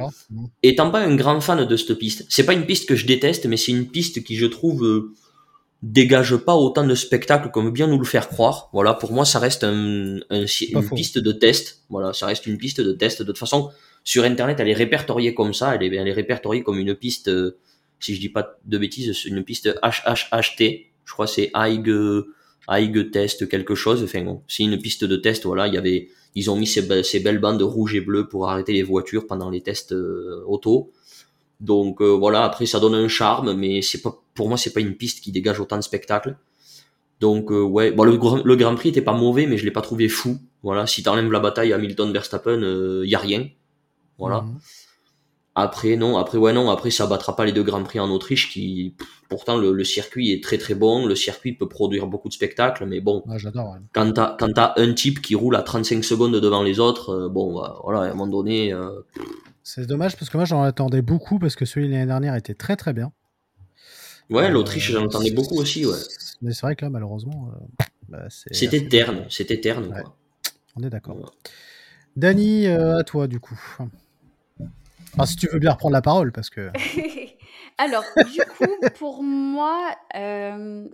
étant 0.61 0.91
pas 0.91 0.99
un 0.99 1.15
grand 1.15 1.39
fan 1.39 1.65
de 1.65 1.77
cette 1.77 1.93
piste, 1.97 2.25
c'est 2.29 2.45
pas 2.45 2.53
une 2.53 2.65
piste 2.65 2.87
que 2.87 2.95
je 2.95 3.05
déteste, 3.05 3.45
mais 3.45 3.57
c'est 3.57 3.71
une 3.71 3.87
piste 3.87 4.23
qui, 4.23 4.35
je 4.35 4.45
trouve, 4.45 4.85
euh, 4.85 5.13
dégage 5.81 6.35
pas 6.35 6.55
autant 6.55 6.85
de 6.85 6.95
spectacle 6.95 7.49
comme 7.49 7.71
bien 7.71 7.87
nous 7.87 7.97
le 7.97 8.05
faire 8.05 8.27
croire. 8.27 8.69
Voilà, 8.73 8.93
pour 8.93 9.13
moi, 9.13 9.23
ça 9.23 9.39
reste 9.39 9.63
un, 9.63 10.19
une 10.29 10.47
faux. 10.47 10.95
piste 10.95 11.17
de 11.17 11.31
test. 11.31 11.83
Voilà, 11.89 12.13
ça 12.13 12.25
reste 12.25 12.45
une 12.45 12.57
piste 12.57 12.81
de 12.81 12.91
test. 12.91 13.21
De 13.21 13.27
toute 13.27 13.37
façon, 13.37 13.69
sur 14.03 14.23
Internet, 14.25 14.59
elle 14.59 14.69
est 14.69 14.73
répertoriée 14.73 15.33
comme 15.33 15.53
ça. 15.53 15.75
Elle 15.75 15.83
est, 15.83 15.95
elle 15.95 16.07
est 16.07 16.13
répertoriée 16.13 16.61
comme 16.63 16.77
une 16.77 16.93
piste, 16.93 17.29
euh, 17.29 17.57
si 17.99 18.15
je 18.15 18.19
dis 18.19 18.29
pas 18.29 18.57
de 18.65 18.77
bêtises, 18.77 19.25
une 19.25 19.43
piste 19.43 19.69
HHHT. 19.81 20.87
Je 21.05 21.13
crois 21.13 21.25
que 21.25 21.31
c'est 21.31 21.51
Haig, 21.55 21.89
Haig 22.69 23.11
Test 23.11 23.47
quelque 23.47 23.75
chose. 23.75 24.03
Enfin, 24.03 24.23
bon, 24.23 24.43
c'est 24.47 24.63
une 24.63 24.77
piste 24.77 25.05
de 25.05 25.15
test. 25.15 25.45
Voilà, 25.45 25.67
il 25.67 25.73
y 25.73 25.77
avait, 25.77 26.09
ils 26.35 26.49
ont 26.51 26.55
mis 26.55 26.67
ces, 26.67 26.81
be- 26.81 27.03
ces 27.03 27.19
belles 27.19 27.39
bandes 27.39 27.61
rouges 27.61 27.95
et 27.95 28.01
bleues 28.01 28.27
pour 28.27 28.49
arrêter 28.49 28.73
les 28.73 28.83
voitures 28.83 29.27
pendant 29.27 29.49
les 29.49 29.61
tests 29.61 29.91
euh, 29.93 30.43
auto. 30.47 30.91
Donc 31.59 32.01
euh, 32.01 32.09
voilà, 32.17 32.43
après 32.43 32.65
ça 32.65 32.79
donne 32.79 32.95
un 32.95 33.07
charme, 33.07 33.53
mais 33.53 33.81
c'est 33.81 34.01
pas 34.01 34.17
pour 34.33 34.47
moi 34.49 34.57
c'est 34.57 34.73
pas 34.73 34.79
une 34.81 34.95
piste 34.95 35.21
qui 35.21 35.31
dégage 35.31 35.59
autant 35.59 35.77
de 35.77 35.83
spectacle. 35.83 36.37
Donc 37.19 37.51
euh, 37.51 37.61
ouais, 37.61 37.91
bon 37.91 38.03
le, 38.03 38.17
Grand- 38.17 38.43
le 38.43 38.55
Grand 38.55 38.75
Prix 38.75 38.89
était 38.89 39.01
pas 39.01 39.13
mauvais, 39.13 39.45
mais 39.45 39.57
je 39.57 39.65
l'ai 39.65 39.71
pas 39.71 39.81
trouvé 39.81 40.09
fou. 40.09 40.39
Voilà, 40.63 40.87
si 40.87 41.03
t'enlèves 41.03 41.31
la 41.31 41.39
bataille 41.39 41.73
Hamilton 41.73 42.11
Verstappen, 42.13 42.61
euh, 42.63 43.03
y 43.05 43.15
a 43.15 43.19
rien. 43.19 43.47
Voilà. 44.17 44.41
Mhm. 44.41 44.59
Après 45.53 45.97
non, 45.97 46.17
après 46.17 46.37
ouais 46.37 46.53
non, 46.53 46.69
après 46.69 46.91
ça 46.91 47.07
battra 47.07 47.35
pas 47.35 47.43
les 47.43 47.51
deux 47.51 47.63
Grands 47.63 47.83
Prix 47.83 47.99
en 47.99 48.09
Autriche 48.09 48.49
qui 48.53 48.95
pff, 48.97 49.07
pourtant 49.27 49.57
le, 49.57 49.73
le 49.73 49.83
circuit 49.83 50.31
est 50.31 50.41
très 50.41 50.57
très 50.57 50.75
bon, 50.75 51.05
le 51.05 51.13
circuit 51.15 51.51
peut 51.53 51.67
produire 51.67 52.07
beaucoup 52.07 52.29
de 52.29 52.33
spectacles, 52.33 52.85
mais 52.85 53.01
bon, 53.01 53.21
Ouais, 53.27 53.37
j'adore. 53.37 53.71
ouais. 53.73 53.79
quand 53.93 54.13
t'as 54.13 54.37
quand 54.39 54.53
t'as 54.53 54.73
un 54.77 54.93
type 54.93 55.21
qui 55.21 55.35
roule 55.35 55.57
à 55.57 55.61
35 55.61 56.05
secondes 56.05 56.35
devant 56.37 56.63
les 56.63 56.79
autres, 56.79 57.09
euh, 57.09 57.29
bon 57.29 57.53
bah, 57.59 57.79
voilà, 57.83 57.99
à 57.99 58.03
un 58.05 58.09
moment 58.11 58.27
donné, 58.27 58.71
euh, 58.71 59.01
C'est 59.63 59.85
dommage 59.85 60.15
parce 60.15 60.29
que 60.29 60.37
moi 60.37 60.45
j'en 60.45 60.61
attendais 60.63 61.01
beaucoup 61.01 61.37
parce 61.37 61.57
que 61.57 61.65
celui 61.65 61.87
de 61.87 61.91
l'année 61.93 62.05
dernière 62.05 62.35
était 62.35 62.53
très 62.55 62.77
très 62.77 62.93
bien. 62.93 63.11
ouais, 64.29 64.45
Euh, 64.45 64.49
l'Autriche 64.49 64.89
j'en 64.91 65.03
entendais 65.03 65.31
beaucoup 65.31 65.55
aussi, 65.59 65.85
ouais. 65.85 65.97
Mais 66.41 66.53
c'est 66.53 66.61
vrai 66.61 66.77
que 66.77 66.85
là, 66.85 66.89
malheureusement, 66.89 67.51
bah, 68.07 68.23
c'est- 68.29 68.53
C'était 68.53 68.87
terne, 68.87 69.25
c'était 69.29 69.59
terne 69.59 69.87
Ouais. 69.93 70.01
quoi. 70.01 70.15
On 70.77 70.83
est 70.83 70.89
d'accord. 70.89 71.33
Dany, 72.15 72.67
euh, 72.67 72.99
à 72.99 73.03
toi 73.03 73.27
du 73.27 73.41
coup. 73.41 73.59
Enfin, 75.13 75.25
si 75.25 75.35
tu 75.35 75.47
veux 75.47 75.59
bien 75.59 75.71
reprendre 75.71 75.93
la 75.93 76.01
parole 76.01 76.31
parce 76.31 76.49
que. 76.49 76.71
Alors, 77.77 78.03
du 78.31 78.39
coup, 78.57 78.75
pour 78.97 79.23
moi, 79.23 79.95
euh, 80.15 80.87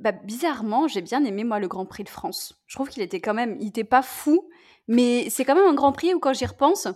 bah, 0.00 0.12
bizarrement, 0.12 0.88
j'ai 0.88 1.02
bien 1.02 1.24
aimé 1.24 1.44
moi 1.44 1.58
le 1.58 1.68
Grand 1.68 1.86
Prix 1.86 2.04
de 2.04 2.08
France. 2.08 2.62
Je 2.66 2.74
trouve 2.74 2.88
qu'il 2.88 3.02
était 3.02 3.20
quand 3.20 3.34
même, 3.34 3.56
il 3.60 3.68
était 3.68 3.84
pas 3.84 4.02
fou, 4.02 4.48
mais 4.88 5.28
c'est 5.30 5.44
quand 5.44 5.54
même 5.54 5.68
un 5.68 5.74
Grand 5.74 5.92
Prix 5.92 6.14
où 6.14 6.20
quand 6.20 6.32
j'y 6.32 6.46
repense, 6.46 6.88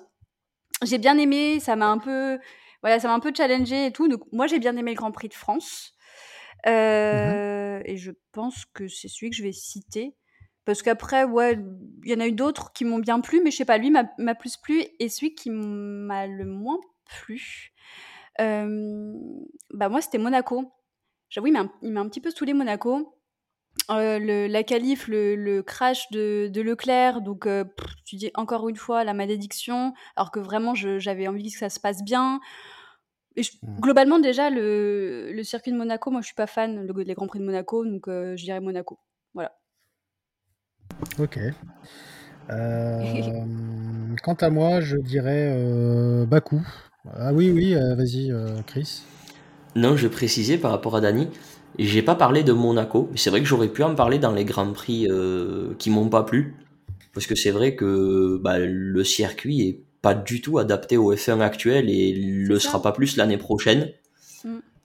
j'ai 0.83 0.99
bien 0.99 1.17
aimé. 1.19 1.61
Ça 1.61 1.77
m'a 1.77 1.87
un 1.87 1.99
peu, 1.99 2.39
voilà, 2.83 3.01
ça 3.01 3.09
m'a 3.09 3.15
un 3.15 3.21
peu 3.21 3.33
challengé 3.37 3.87
et 3.87 3.93
tout. 3.93 4.09
Donc 4.09 4.23
moi, 4.33 4.47
j'ai 4.47 4.59
bien 4.59 4.77
aimé 4.77 4.93
le 4.93 4.97
Grand 4.97 5.13
Prix 5.13 5.29
de 5.29 5.35
France. 5.35 5.95
Euh, 6.67 7.81
Et 7.85 7.97
je 7.97 8.11
pense 8.33 8.65
que 8.75 8.89
c'est 8.89 9.09
celui 9.09 9.31
que 9.31 9.37
je 9.37 9.43
vais 9.43 9.53
citer. 9.53 10.15
Parce 10.67 10.83
qu'après, 10.83 11.25
ouais, 11.25 11.59
il 12.05 12.11
y 12.11 12.15
en 12.15 12.21
a 12.21 12.29
eu 12.29 12.33
d'autres 12.33 12.73
qui 12.75 12.85
m'ont 12.85 12.99
bien 13.01 13.21
plu, 13.21 13.41
mais 13.43 13.51
je 13.53 13.57
sais 13.59 13.65
pas, 13.65 13.79
lui 13.79 13.91
m'a 13.91 14.35
plus 14.35 14.59
plu 14.59 14.85
et 15.01 15.09
celui 15.09 15.35
qui 15.35 15.51
m'a 15.51 16.27
le 16.27 16.45
moins 16.45 16.79
plu, 17.07 17.73
euh, 18.41 19.15
bah 19.73 19.89
moi, 19.89 20.01
c'était 20.03 20.19
Monaco. 20.19 20.73
J'avoue, 21.31 21.49
il 21.49 21.53
m'a 21.55 22.01
un 22.01 22.09
petit 22.09 22.21
peu 22.21 22.31
saoulé 22.31 22.55
Monaco. 22.55 23.13
Euh, 23.91 24.19
le, 24.19 24.47
la 24.49 24.65
qualif, 24.65 25.07
le, 25.09 25.37
le 25.37 25.63
crash 25.63 26.11
de, 26.11 26.49
de 26.53 26.61
Leclerc, 26.63 27.21
donc 27.21 27.47
euh, 27.47 27.65
pff, 27.65 27.87
tu 28.05 28.17
dis 28.17 28.31
encore 28.35 28.69
une 28.69 28.77
fois 28.77 29.05
la 29.05 29.15
malédiction, 29.15 29.95
alors 30.17 30.31
que 30.33 30.41
vraiment 30.41 30.75
j'avais 30.75 31.29
envie 31.29 31.53
que 31.53 31.59
ça 31.59 31.69
se 31.69 31.79
passe 31.81 32.03
bien. 32.03 32.41
Et 33.37 33.43
je- 33.45 33.53
Mm. 33.63 33.81
globalement, 33.81 34.19
déjà, 34.19 34.51
le, 34.51 35.31
le 35.33 35.45
circuit 35.45 35.73
de 35.73 35.77
Monaco, 35.77 36.11
moi 36.11 36.21
je 36.23 36.27
suis 36.27 36.35
pas 36.35 36.47
fan 36.47 36.87
des 36.87 37.15
Grands 37.15 37.27
Prix 37.29 37.39
de 37.41 37.45
Monaco, 37.45 37.85
donc 37.85 38.09
euh, 38.09 38.37
je 38.37 38.45
dirais 38.45 38.61
Monaco. 38.61 38.99
Ok. 41.19 41.39
Euh, 42.49 43.03
quant 44.23 44.35
à 44.35 44.51
moi, 44.51 44.81
je 44.81 44.97
dirais 44.97 45.53
euh, 45.53 46.27
Bakou. 46.27 46.63
Ah 47.13 47.33
oui, 47.33 47.51
oui, 47.51 47.75
euh, 47.75 47.97
vas-y, 47.97 48.31
euh, 48.31 48.61
Chris. 48.67 49.03
Non, 49.75 49.97
je 49.97 50.07
précisais 50.07 50.57
par 50.57 50.71
rapport 50.71 50.95
à 50.95 51.01
Dani, 51.01 51.29
j'ai 51.79 52.03
pas 52.03 52.15
parlé 52.15 52.43
de 52.43 52.53
Monaco, 52.53 53.09
mais 53.11 53.19
c'est 53.19 53.31
vrai 53.31 53.41
que 53.41 53.47
j'aurais 53.47 53.69
pu 53.69 53.83
en 53.83 53.95
parler 53.95 54.19
dans 54.19 54.33
les 54.33 54.45
grands 54.45 54.73
prix 54.73 55.07
euh, 55.11 55.75
qui 55.79 55.91
m'ont 55.91 56.09
pas 56.09 56.23
plu, 56.23 56.55
parce 57.13 57.27
que 57.27 57.35
c'est 57.35 57.51
vrai 57.51 57.75
que 57.75 58.39
bah, 58.43 58.59
le 58.59 59.05
circuit 59.05 59.63
est 59.63 59.81
pas 60.01 60.15
du 60.15 60.41
tout 60.41 60.59
adapté 60.59 60.97
au 60.97 61.15
F1 61.15 61.41
actuel 61.41 61.91
et 61.91 62.15
le 62.15 62.59
sera 62.59 62.81
pas 62.81 62.93
plus 62.93 63.17
l'année 63.17 63.39
prochaine. 63.39 63.91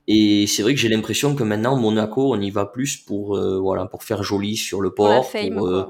Et 0.07 0.47
c'est 0.47 0.63
vrai 0.63 0.73
que 0.73 0.79
j'ai 0.79 0.89
l'impression 0.89 1.35
que 1.35 1.43
maintenant 1.43 1.77
Monaco, 1.77 2.33
on 2.33 2.39
y 2.41 2.49
va 2.49 2.65
plus 2.65 2.97
pour 2.97 3.37
euh, 3.37 3.59
voilà 3.59 3.85
pour 3.85 4.03
faire 4.03 4.23
joli 4.23 4.57
sur 4.57 4.81
le 4.81 4.93
port, 4.93 5.29
fame, 5.29 5.55
pour, 5.55 5.67
euh, 5.67 5.85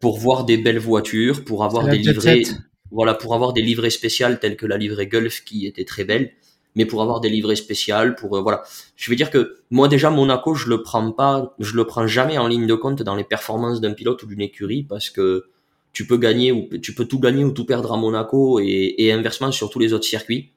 pour 0.00 0.18
voir 0.18 0.44
des 0.44 0.56
belles 0.58 0.78
voitures, 0.78 1.44
pour 1.44 1.64
avoir 1.64 1.88
des 1.88 1.98
livrées, 1.98 2.42
voilà, 2.90 3.14
pour 3.14 3.34
avoir 3.34 3.52
des 3.52 3.62
livrées 3.62 3.90
spéciales 3.90 4.40
telles 4.40 4.56
que 4.56 4.66
la 4.66 4.78
livrée 4.78 5.06
Gulf 5.06 5.44
qui 5.44 5.66
était 5.66 5.84
très 5.84 6.04
belle. 6.04 6.32
mais 6.74 6.84
pour 6.86 7.02
avoir 7.02 7.20
des 7.20 7.30
livrets 7.30 7.56
spéciales, 7.56 8.14
pour 8.16 8.40
voilà. 8.42 8.62
Je 8.96 9.10
veux 9.10 9.16
dire 9.16 9.30
que 9.30 9.56
moi 9.70 9.88
déjà 9.88 10.10
Monaco, 10.10 10.54
je 10.54 10.68
le 10.68 10.82
prends 10.82 11.10
pas, 11.12 11.54
je 11.58 11.74
le 11.74 11.84
prends 11.86 12.06
jamais 12.06 12.38
en 12.38 12.46
ligne 12.48 12.66
de 12.66 12.74
compte 12.74 13.02
dans 13.02 13.16
les 13.16 13.24
performances 13.24 13.80
d'un 13.80 13.94
pilote 13.94 14.22
ou 14.22 14.26
d'une 14.26 14.42
écurie 14.42 14.82
parce 14.84 15.10
que 15.10 15.46
tu 15.92 16.06
peux 16.06 16.18
gagner 16.18 16.52
ou 16.52 16.68
tu 16.82 16.94
peux 16.94 17.06
tout 17.06 17.18
gagner 17.18 17.44
ou 17.44 17.52
tout 17.52 17.64
perdre 17.64 17.92
à 17.92 17.96
Monaco 17.96 18.60
et, 18.60 18.94
et 18.98 19.12
inversement 19.12 19.52
sur 19.52 19.70
tous 19.70 19.78
les 19.78 19.92
autres 19.94 20.04
circuits. 20.04 20.52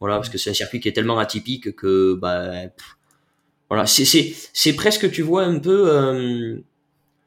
Voilà, 0.00 0.16
parce 0.16 0.28
que 0.28 0.38
c'est 0.38 0.50
un 0.50 0.54
circuit 0.54 0.80
qui 0.80 0.88
est 0.88 0.92
tellement 0.92 1.18
atypique 1.18 1.74
que 1.76 2.14
bah 2.14 2.50
voilà, 3.68 3.86
c'est 3.86 4.04
c'est 4.04 4.34
c'est 4.52 4.74
presque 4.74 5.10
tu 5.10 5.22
vois 5.22 5.44
un 5.44 5.58
peu 5.58 5.86
euh, 5.88 6.56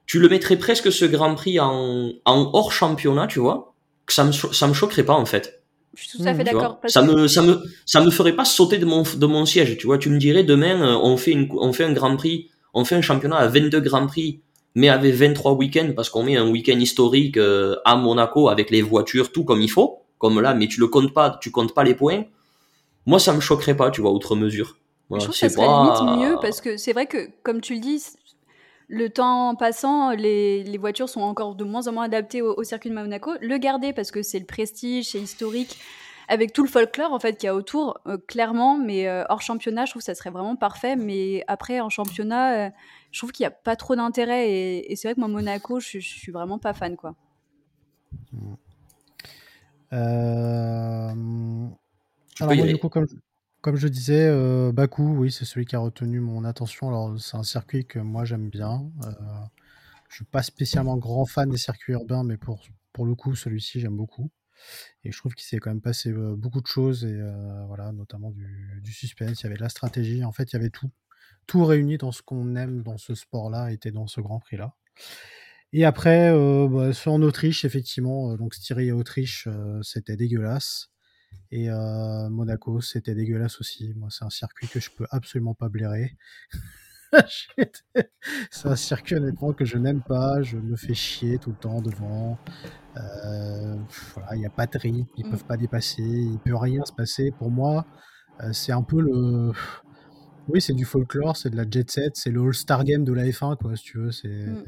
tu 0.06 0.20
le 0.20 0.30
mettrais 0.30 0.58
presque 0.58 0.92
ce 0.92 1.06
Grand 1.06 1.34
Prix 1.36 1.60
en 1.60 2.12
en 2.26 2.50
hors 2.54 2.72
championnat, 2.72 3.28
tu 3.28 3.40
vois, 3.40 3.74
que 4.06 4.14
ça 4.14 4.24
me 4.24 4.32
ça 4.32 4.68
me 4.68 4.74
choquerait 4.74 5.06
pas 5.06 5.16
en 5.16 5.26
fait. 5.26 5.62
Je 5.96 6.04
suis 6.04 6.18
tout 6.18 6.24
à 6.28 6.34
fait 6.34 6.44
d'accord. 6.44 6.80
Ça 6.88 7.02
me 7.02 7.28
ça 7.28 7.42
me 7.42 7.64
ça 7.86 8.02
me 8.02 8.12
ferait 8.12 8.36
pas 8.36 8.46
sauter 8.46 8.78
de 8.78 8.86
mon 8.86 9.04
de 9.04 9.26
mon 9.26 9.46
siège, 9.46 9.78
tu 9.78 9.88
vois, 9.88 9.98
tu 9.98 10.10
me 10.10 10.20
dirais 10.20 10.44
demain 10.44 10.82
euh, 10.82 11.00
on 11.02 11.18
fait 11.18 11.32
une 11.32 11.48
on 11.54 11.74
fait 11.74 11.86
un 11.86 11.94
Grand 11.94 12.16
Prix, 12.16 12.50
on 12.74 12.86
fait 12.86 12.96
un 12.96 13.02
championnat 13.02 13.38
à 13.38 13.48
22 13.48 13.80
Grands 13.80 14.08
Prix 14.08 14.42
mais 14.78 14.90
avec 14.90 15.16
23 15.16 15.54
week-ends 15.54 15.92
parce 15.96 16.12
qu'on 16.12 16.22
met 16.22 16.38
un 16.38 16.48
week-end 16.48 16.78
historique 16.80 17.38
euh, 17.38 17.78
à 17.84 17.96
Monaco 17.96 18.48
avec 18.48 18.70
les 18.70 18.84
voitures, 18.84 19.32
tout 19.32 19.44
comme 19.44 19.60
il 19.60 19.72
faut, 19.72 20.04
comme 20.20 20.40
là, 20.40 20.54
mais 20.54 20.68
tu 20.68 20.80
le 20.80 20.86
comptes 20.86 21.16
pas, 21.16 21.40
tu 21.42 21.50
comptes 21.50 21.74
pas 21.74 21.84
les 21.84 21.96
points. 21.96 22.26
Moi, 23.08 23.20
ça 23.20 23.34
me 23.34 23.40
choquerait 23.40 23.76
pas, 23.76 23.90
tu 23.90 24.02
vois, 24.02 24.12
outre 24.12 24.36
mesure. 24.36 24.78
je 25.10 25.16
trouve 25.16 25.30
que 25.30 25.34
ça 25.34 25.50
serait 25.50 25.66
limite 25.66 26.20
mieux 26.20 26.38
parce 26.42 26.60
que 26.60 26.76
c'est 26.76 26.92
vrai 26.92 27.08
que, 27.08 27.30
comme 27.42 27.62
tu 27.62 27.74
le 27.76 27.80
dis, 27.80 28.04
le 28.90 29.10
temps 29.10 29.56
passant, 29.56 30.12
les, 30.12 30.62
les, 30.66 30.78
voitures 30.78 31.08
sont 31.08 31.22
encore 31.22 31.56
de 31.56 31.64
moins 31.64 31.88
en 31.88 31.94
moins 31.94 32.04
adaptées 32.04 32.42
au, 32.42 32.62
circuit 32.64 32.90
de 32.90 32.96
Monaco. 32.96 33.32
Le 33.40 33.58
garder 33.58 33.94
parce 33.94 34.12
que 34.12 34.22
c'est 34.22 34.40
le 34.40 34.46
prestige, 34.46 35.12
c'est 35.12 35.22
historique, 35.22 35.80
avec 36.28 36.52
tout 36.52 36.64
le 36.64 36.70
folklore 36.70 37.14
en 37.14 37.20
fait 37.20 37.38
qu'il 37.38 37.48
y 37.48 37.50
a 37.50 37.56
autour, 37.56 37.98
euh, 38.08 38.18
clairement. 38.28 38.78
Mais 38.78 39.08
euh, 39.08 39.24
hors 39.30 39.42
championnat, 39.42 39.86
je 39.86 39.92
trouve 39.92 40.02
que 40.02 40.06
ça 40.06 40.16
serait 40.16 40.30
vraiment 40.30 40.58
parfait. 40.58 40.98
Mais 40.98 41.46
après, 41.48 41.80
en 41.80 41.90
championnat, 41.90 42.72
je 43.12 43.20
trouve 43.20 43.32
qu'il 43.32 43.46
n'y 43.46 43.48
a 43.48 43.52
pas 43.52 43.78
trop 43.78 43.96
d'intérêt. 43.96 44.52
Et, 44.52 44.96
c'est 44.98 45.08
vrai 45.08 45.16
que 45.16 45.22
moi, 45.22 45.30
Monaco, 45.30 45.80
je, 45.80 46.00
je, 46.00 46.20
suis 46.20 46.34
vraiment 46.34 46.60
pas 46.60 46.74
fan. 46.74 46.98
quoi. 46.98 47.16
Alors, 52.40 52.56
moi, 52.56 52.68
du 52.68 52.78
coup, 52.78 52.90
comme, 52.90 53.08
comme 53.62 53.76
je 53.76 53.88
disais, 53.88 54.28
euh, 54.28 54.72
Bakou, 54.72 55.16
oui, 55.18 55.32
c'est 55.32 55.46
celui 55.46 55.66
qui 55.66 55.76
a 55.76 55.80
retenu 55.80 56.20
mon 56.20 56.44
attention. 56.44 56.88
Alors, 56.88 57.20
c'est 57.20 57.38
un 57.38 57.44
circuit 57.44 57.86
que 57.86 58.00
moi, 58.00 58.26
j'aime 58.26 58.50
bien. 58.50 58.90
Euh, 59.06 59.12
je 60.10 60.16
suis 60.16 60.26
pas 60.26 60.44
spécialement 60.44 60.98
grand 60.98 61.26
fan 61.26 61.50
des 61.50 61.58
circuits 61.58 61.94
urbains, 61.94 62.24
mais 62.24 62.38
pour, 62.38 62.64
pour 62.94 63.06
le 63.06 63.16
coup, 63.16 63.36
celui-ci, 63.36 63.80
j'aime 63.80 63.98
beaucoup. 63.98 64.30
Et 65.04 65.12
je 65.12 65.18
trouve 65.18 65.34
qu'il 65.36 65.46
s'est 65.46 65.60
quand 65.60 65.70
même 65.70 65.82
passé 65.82 66.12
euh, 66.12 66.36
beaucoup 66.36 66.62
de 66.62 66.68
choses, 66.68 67.06
et 67.06 67.14
euh, 67.14 67.66
voilà, 67.68 67.92
notamment 67.92 68.32
du, 68.32 68.82
du 68.84 68.92
suspense. 68.92 69.42
Il 69.42 69.44
y 69.44 69.48
avait 69.48 69.58
de 69.58 69.62
la 69.62 69.70
stratégie. 69.70 70.24
En 70.24 70.32
fait, 70.32 70.52
il 70.52 70.56
y 70.56 70.60
avait 70.60 70.70
tout 70.70 70.90
tout 71.48 71.64
réuni 71.64 71.98
dans 71.98 72.12
ce 72.12 72.22
qu'on 72.22 72.56
aime 72.56 72.84
dans 72.84 72.98
ce 72.98 73.16
sport-là 73.16 73.72
était 73.72 73.92
dans 73.92 74.06
ce 74.06 74.20
Grand 74.22 74.40
Prix-là. 74.40 74.76
Et 75.74 75.86
après, 75.86 76.32
bah, 76.68 76.92
en 77.06 77.22
Autriche, 77.22 77.66
effectivement, 77.66 78.36
donc 78.36 78.54
Styrie 78.54 78.88
et 78.88 78.92
Autriche, 78.92 79.48
euh, 79.48 79.82
c'était 79.82 80.16
dégueulasse. 80.16 80.90
Et 81.52 81.70
euh, 81.70 82.30
Monaco, 82.30 82.82
c'était 82.82 83.16
dégueulasse 83.16 83.60
aussi. 83.60 83.94
Moi, 83.96 84.10
c'est 84.12 84.26
un 84.26 84.30
circuit 84.30 84.68
que 84.68 84.80
je 84.80 84.90
peux 84.92 85.06
absolument 85.12 85.54
pas 85.54 85.70
blairer. 85.70 86.18
c'est 88.52 88.66
un 88.66 88.76
circuit 88.76 89.16
honnêtement 89.16 89.54
que 89.54 89.66
je 89.66 89.78
n'aime 89.78 90.02
pas. 90.02 90.42
Je 90.42 90.58
me 90.58 90.76
fais 90.76 90.94
chier 90.94 91.38
tout 91.38 91.52
le 91.52 91.56
temps 91.56 91.82
devant. 91.82 92.38
voilà, 92.94 94.36
il 94.36 94.40
n'y 94.40 94.46
a 94.46 94.50
pas 94.50 94.68
de 94.68 94.78
rythme, 94.78 95.08
ils 95.18 95.26
mmh. 95.26 95.30
peuvent 95.30 95.46
pas 95.46 95.58
dépasser, 95.58 96.04
il 96.04 96.40
peut 96.40 96.56
rien 96.56 96.84
se 96.86 96.94
passer. 96.94 97.32
Pour 97.32 97.50
moi, 97.50 97.86
c'est 98.52 98.74
un 98.74 98.84
peu 98.84 99.02
le 99.02 99.54
oui, 100.50 100.62
c'est 100.62 100.74
du 100.74 100.86
folklore, 100.86 101.36
c'est 101.36 101.50
de 101.50 101.58
la 101.58 101.70
jet 101.70 101.90
set, 101.90 102.16
c'est 102.16 102.30
le 102.32 102.42
All-Star 102.42 102.86
Game 102.86 103.04
de 103.04 103.12
la 103.12 103.26
F1, 103.26 103.58
quoi, 103.58 103.76
si 103.76 103.84
tu 103.84 103.98
veux. 103.98 104.12
C'est 104.12 104.28
mmh. 104.28 104.64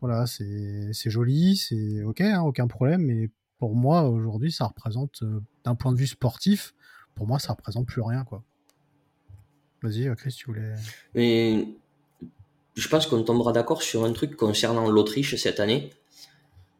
voilà, 0.00 0.26
c'est 0.26 1.10
joli, 1.10 1.56
c'est 1.56 2.02
ok, 2.02 2.20
hein, 2.20 2.42
aucun 2.42 2.66
problème, 2.66 3.02
mais 3.02 3.30
pour 3.60 3.76
moi 3.76 4.02
aujourd'hui, 4.08 4.50
ça 4.50 4.64
représente, 4.64 5.22
euh, 5.22 5.40
d'un 5.64 5.76
point 5.76 5.92
de 5.92 5.98
vue 5.98 6.08
sportif, 6.08 6.74
pour 7.14 7.28
moi, 7.28 7.38
ça 7.38 7.52
représente 7.52 7.86
plus 7.86 8.02
rien, 8.02 8.24
quoi. 8.24 8.42
Vas-y, 9.82 10.08
euh, 10.08 10.14
Chris, 10.16 10.34
tu 10.36 10.46
voulais. 10.46 10.74
Mais 11.14 11.68
je 12.74 12.88
pense 12.88 13.06
qu'on 13.06 13.22
tombera 13.22 13.52
d'accord 13.52 13.82
sur 13.82 14.04
un 14.04 14.12
truc 14.12 14.34
concernant 14.34 14.90
l'Autriche 14.90 15.36
cette 15.36 15.60
année. 15.60 15.90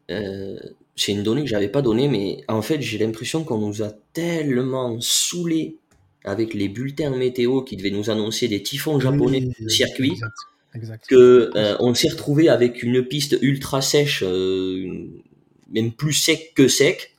Euh, 0.09 0.59
c'est 0.95 1.13
une 1.13 1.23
donnée 1.23 1.43
que 1.43 1.49
j'avais 1.49 1.69
pas 1.69 1.81
donnée, 1.81 2.07
mais 2.07 2.43
en 2.47 2.61
fait, 2.61 2.81
j'ai 2.81 2.97
l'impression 2.97 3.43
qu'on 3.43 3.59
nous 3.59 3.81
a 3.81 3.91
tellement 4.13 4.99
saoulés 4.99 5.77
avec 6.23 6.53
les 6.53 6.67
bulletins 6.67 7.15
météo 7.15 7.61
qui 7.61 7.77
devaient 7.77 7.91
nous 7.91 8.09
annoncer 8.09 8.47
des 8.47 8.61
typhons 8.61 8.99
japonais 8.99 9.41
de 9.41 9.69
circuit, 9.69 10.19
que 11.07 11.51
euh, 11.55 11.75
on 11.79 11.93
s'est 11.93 12.09
retrouvé 12.09 12.49
avec 12.49 12.83
une 12.83 13.03
piste 13.03 13.37
ultra 13.41 13.81
sèche, 13.81 14.23
euh, 14.25 15.07
même 15.73 15.91
plus 15.91 16.13
sec 16.13 16.53
que 16.55 16.67
sec. 16.67 17.15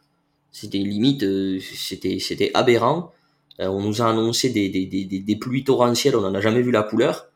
C'était 0.51 0.79
limite, 0.79 1.23
euh, 1.23 1.59
c'était 1.61 2.19
c'était 2.19 2.51
aberrant. 2.55 3.13
on 3.59 3.81
nous 3.83 4.03
a 4.03 4.11
annoncé 4.11 4.51
des, 4.51 4.69
des, 4.69 4.87
des, 4.87 5.05
des 5.05 5.37
pluies 5.37 5.65
torrentielles, 5.65 6.17
on 6.17 6.23
n'en 6.23 6.35
a 6.35 6.41
jamais 6.41 6.63
vu 6.63 6.71
la 6.71 6.83
couleur. 6.83 7.29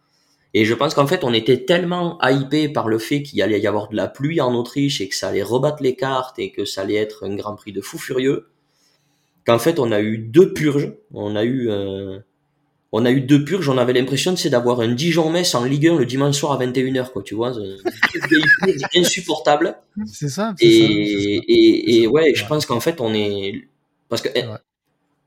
Et 0.55 0.65
je 0.65 0.75
pense 0.75 0.95
qu'en 0.95 1.07
fait, 1.07 1.23
on 1.25 1.35
était 1.35 1.65
tellement 1.65 2.19
hypé 2.23 2.69
par 2.69 2.89
le 2.89 2.99
fait 2.99 3.23
qu'il 3.23 3.43
allait 3.43 3.61
y 3.61 3.67
avoir 3.67 3.89
de 3.89 3.97
la 3.97 4.09
pluie 4.09 4.41
en 4.41 4.55
Autriche 4.55 5.01
et 5.01 5.09
que 5.09 5.15
ça 5.15 5.29
allait 5.29 5.43
rebattre 5.43 5.83
les 5.83 5.95
cartes 5.97 6.39
et 6.39 6.51
que 6.51 6.65
ça 6.65 6.83
allait 6.83 6.95
être 6.95 7.27
un 7.27 7.35
Grand 7.37 7.57
Prix 7.57 7.73
de 7.73 7.81
fou 7.83 7.99
furieux 7.99 8.47
qu'en 9.47 9.59
fait 9.59 9.79
on 9.79 9.93
a 9.93 10.01
eu 10.01 10.19
deux 10.19 10.53
purges. 10.53 10.93
On 11.15 11.37
a 11.37 11.45
eu 11.45 11.71
euh, 11.71 12.19
on 12.93 13.05
a 13.05 13.11
eu 13.11 13.21
deux 13.21 13.45
purges. 13.45 13.69
On 13.69 13.79
avait 13.79 13.93
l'impression 13.93 14.37
c'est 14.37 14.51
d'avoir 14.51 14.81
un 14.81 14.89
Dijon-Metz 14.89 15.55
en 15.55 15.65
Ligue 15.65 15.89
1 15.89 15.97
le 15.97 16.07
dimanche 16.07 16.37
soir 16.37 16.53
à 16.53 16.65
21h 16.65 17.11
quoi. 17.11 17.23
Tu 17.23 17.35
vois, 17.35 17.53
insupportable. 18.95 19.77
C'est 20.07 20.29
ça. 20.29 20.55
Et, 20.61 20.81
ça, 20.81 21.45
et, 21.49 22.03
et 22.03 22.07
ouais, 22.07 22.35
je 22.35 22.47
pense 22.47 22.67
qu'en 22.67 22.81
fait 22.81 23.01
on 23.01 23.13
est 23.15 23.69
parce 24.09 24.23
que 24.23 24.29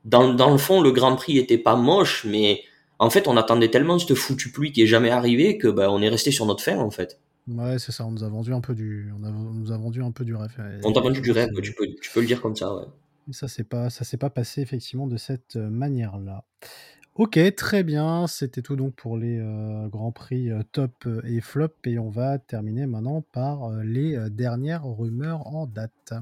dans 0.04 0.32
dans 0.32 0.50
le 0.50 0.58
fond 0.58 0.80
le 0.80 0.90
Grand 0.92 1.14
Prix 1.16 1.38
était 1.38 1.58
pas 1.58 1.76
moche, 1.76 2.24
mais 2.24 2.62
en 2.98 3.10
fait 3.10 3.28
on 3.28 3.36
attendait 3.36 3.70
tellement 3.70 3.98
cette 3.98 4.14
foutue 4.14 4.50
pluie 4.50 4.72
qui 4.72 4.82
est 4.82 4.86
jamais 4.86 5.10
arrivée 5.10 5.58
que 5.58 5.68
bah 5.68 5.90
on 5.90 6.00
est 6.02 6.08
resté 6.08 6.30
sur 6.30 6.46
notre 6.46 6.62
fin 6.62 6.78
en 6.78 6.90
fait. 6.90 7.18
Ouais, 7.48 7.78
c'est 7.78 7.92
ça. 7.92 8.06
On 8.06 8.12
nous 8.12 8.22
a 8.22 8.28
vendu 8.28 8.52
un 8.52 8.60
peu 8.60 8.74
du, 8.74 9.12
on, 9.18 9.24
a, 9.24 9.28
on 9.28 9.54
nous 9.54 9.72
a 9.72 9.76
vendu 9.76 10.02
un 10.02 10.12
peu 10.12 10.24
du 10.24 10.34
rêve. 10.34 10.52
On 10.84 10.92
t'a 10.92 11.00
vendu 11.00 11.20
du 11.20 11.32
rêve. 11.32 11.48
Tu 11.62 11.72
peux, 11.72 11.86
tu 12.00 12.10
peux 12.12 12.20
le 12.20 12.26
dire 12.26 12.40
comme 12.40 12.54
ça. 12.54 12.74
Ouais. 12.74 12.84
Ça 13.32 13.48
s'est 13.48 13.64
pas, 13.64 13.90
ça 13.90 14.04
s'est 14.04 14.16
pas 14.16 14.30
passé 14.30 14.60
effectivement 14.60 15.06
de 15.06 15.16
cette 15.16 15.56
manière-là. 15.56 16.44
Ok, 17.16 17.38
très 17.56 17.82
bien. 17.82 18.26
C'était 18.26 18.62
tout 18.62 18.76
donc 18.76 18.94
pour 18.94 19.18
les 19.18 19.42
grands 19.90 20.12
prix 20.12 20.50
top 20.72 21.06
et 21.24 21.40
flop, 21.40 21.74
et 21.84 21.98
on 21.98 22.08
va 22.08 22.38
terminer 22.38 22.86
maintenant 22.86 23.20
par 23.20 23.70
les 23.82 24.30
dernières 24.30 24.86
rumeurs 24.86 25.46
en 25.46 25.66
date. 25.66 26.14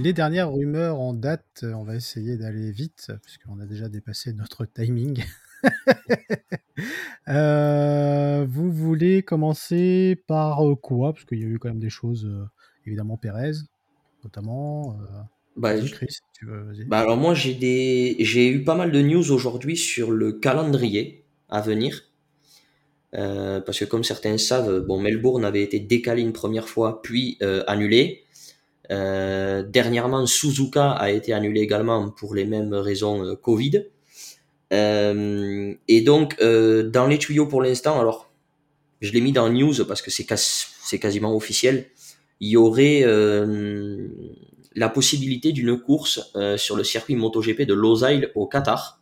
Les 0.00 0.12
dernières 0.12 0.52
rumeurs 0.52 1.00
en 1.00 1.14
date, 1.14 1.64
on 1.64 1.82
va 1.82 1.96
essayer 1.96 2.36
d'aller 2.36 2.70
vite 2.70 3.12
puisqu'on 3.22 3.60
a 3.60 3.66
déjà 3.66 3.88
dépassé 3.88 4.32
notre 4.32 4.64
timing. 4.64 5.24
vous 8.46 8.72
voulez 8.72 9.22
commencer 9.22 10.22
par 10.26 10.60
quoi? 10.82 11.12
Parce 11.12 11.24
qu'il 11.24 11.40
y 11.40 11.44
a 11.44 11.46
eu 11.46 11.58
quand 11.58 11.68
même 11.68 11.80
des 11.80 11.90
choses, 11.90 12.30
évidemment 12.86 13.16
Pérez, 13.16 13.52
notamment. 14.22 14.96
Euh, 15.56 15.60
bah, 15.60 15.74
Chris, 15.80 16.18
tu 16.32 16.46
veux, 16.46 16.72
bah 16.86 16.98
alors 17.00 17.16
moi 17.16 17.34
j'ai 17.34 17.54
des 17.54 18.16
j'ai 18.20 18.48
eu 18.48 18.64
pas 18.64 18.74
mal 18.74 18.90
de 18.92 19.00
news 19.00 19.30
aujourd'hui 19.30 19.76
sur 19.76 20.10
le 20.10 20.32
calendrier 20.32 21.24
à 21.48 21.60
venir. 21.60 22.02
Euh, 23.16 23.60
parce 23.60 23.78
que 23.78 23.84
comme 23.84 24.02
certains 24.02 24.38
savent, 24.38 24.80
bon 24.80 24.98
Melbourne 25.00 25.44
avait 25.44 25.62
été 25.62 25.78
décalé 25.78 26.22
une 26.22 26.32
première 26.32 26.68
fois 26.68 27.00
puis 27.02 27.38
euh, 27.42 27.62
annulé. 27.68 28.24
Euh, 28.90 29.62
dernièrement, 29.64 30.26
Suzuka 30.26 30.92
a 30.92 31.10
été 31.10 31.32
annulé 31.32 31.60
également 31.62 32.10
pour 32.10 32.34
les 32.34 32.44
mêmes 32.46 32.74
raisons 32.74 33.24
euh, 33.24 33.36
Covid. 33.36 33.86
Euh, 34.72 35.74
et 35.88 36.00
donc 36.02 36.38
dans 36.40 37.06
les 37.08 37.18
tuyaux 37.18 37.46
pour 37.46 37.62
l'instant, 37.62 38.00
alors 38.00 38.30
je 39.00 39.12
l'ai 39.12 39.20
mis 39.20 39.32
dans 39.32 39.50
news 39.50 39.74
parce 39.86 40.02
que 40.02 40.10
c'est 40.10 40.26
c'est 40.36 40.98
quasiment 40.98 41.36
officiel 41.36 41.86
il 42.40 42.50
y 42.50 42.56
aurait 42.56 43.02
euh, 43.04 44.08
la 44.74 44.88
possibilité 44.88 45.52
d'une 45.52 45.78
course 45.78 46.30
euh, 46.36 46.56
sur 46.56 46.76
le 46.76 46.84
circuit 46.84 47.16
MotoGP 47.16 47.62
de 47.62 47.74
Losail 47.74 48.30
au 48.34 48.46
Qatar, 48.46 49.00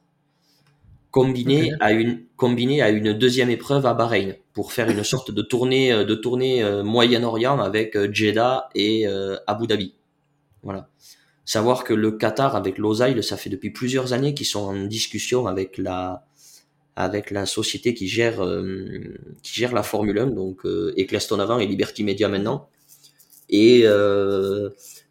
combinée 1.10 1.72
à 1.80 1.92
une 1.92 2.24
combinée 2.36 2.82
à 2.82 2.90
une 2.90 3.12
deuxième 3.12 3.50
épreuve 3.50 3.84
à 3.86 3.94
Bahreïn 3.94 4.34
pour 4.54 4.72
faire 4.72 4.88
une 4.90 5.04
sorte 5.04 5.30
de 5.30 5.42
tournée 5.42 5.92
euh, 5.92 6.04
de 6.04 6.14
tournée 6.14 6.64
Moyen-Orient 6.82 7.60
avec 7.60 7.98
Jeddah 8.12 8.68
et 8.74 9.06
Abu 9.46 9.66
Dhabi. 9.66 9.94
Voilà. 10.62 10.88
Savoir 11.44 11.84
que 11.84 11.92
le 11.92 12.12
Qatar 12.12 12.54
avec 12.54 12.78
Losail, 12.78 13.22
ça 13.22 13.36
fait 13.36 13.50
depuis 13.50 13.70
plusieurs 13.70 14.12
années 14.12 14.32
qu'ils 14.32 14.46
sont 14.46 14.60
en 14.60 14.84
discussion 14.84 15.46
avec 15.46 15.76
la 15.78 16.24
avec 16.94 17.30
la 17.30 17.46
société 17.46 17.94
qui 17.94 18.06
gère 18.06 18.46
qui 19.42 19.54
gère 19.54 19.72
la 19.72 19.82
Formule 19.82 20.18
1 20.18 20.26
donc 20.26 20.60
Eccleston 20.96 21.40
avant 21.40 21.58
et 21.58 21.66
Liberty 21.66 22.04
Media 22.04 22.28
maintenant 22.28 22.68
Et 23.48 23.84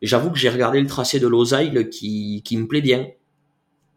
j'avoue 0.02 0.32
que 0.32 0.38
j'ai 0.38 0.50
regardé 0.50 0.82
le 0.82 0.88
tracé 0.88 1.20
de 1.20 1.28
Losail 1.28 1.90
qui, 1.90 2.42
qui 2.44 2.58
me 2.58 2.68
plaît 2.68 2.82
bien. 2.82 3.08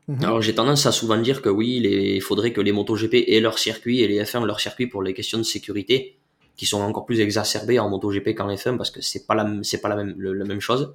Mhm. 0.08 0.24
Alors 0.24 0.42
j'ai 0.42 0.54
tendance 0.54 0.86
à 0.86 0.92
souvent 0.92 1.16
dire 1.16 1.40
que 1.40 1.48
oui, 1.48 1.80
il 1.82 2.20
faudrait 2.20 2.52
que 2.52 2.60
les 2.60 2.72
MotoGP 2.72 3.24
aient 3.28 3.40
leur 3.40 3.58
circuit 3.58 4.00
et 4.00 4.08
les 4.08 4.22
F1 4.22 4.44
leur 4.44 4.60
circuit 4.60 4.86
pour 4.86 5.02
les 5.02 5.14
questions 5.14 5.38
de 5.38 5.44
sécurité, 5.44 6.18
qui 6.56 6.66
sont 6.66 6.80
encore 6.80 7.06
plus 7.06 7.20
exacerbées 7.20 7.78
en 7.78 7.88
MotoGP 7.88 8.34
qu'en 8.34 8.54
F1 8.54 8.76
parce 8.76 8.90
que 8.90 9.00
c'est 9.00 9.26
pas 9.26 9.34
la 9.34 9.50
c'est 9.62 9.80
pas 9.80 9.88
la 9.88 9.96
même 9.96 10.14
la 10.18 10.44
même 10.44 10.60
chose. 10.60 10.94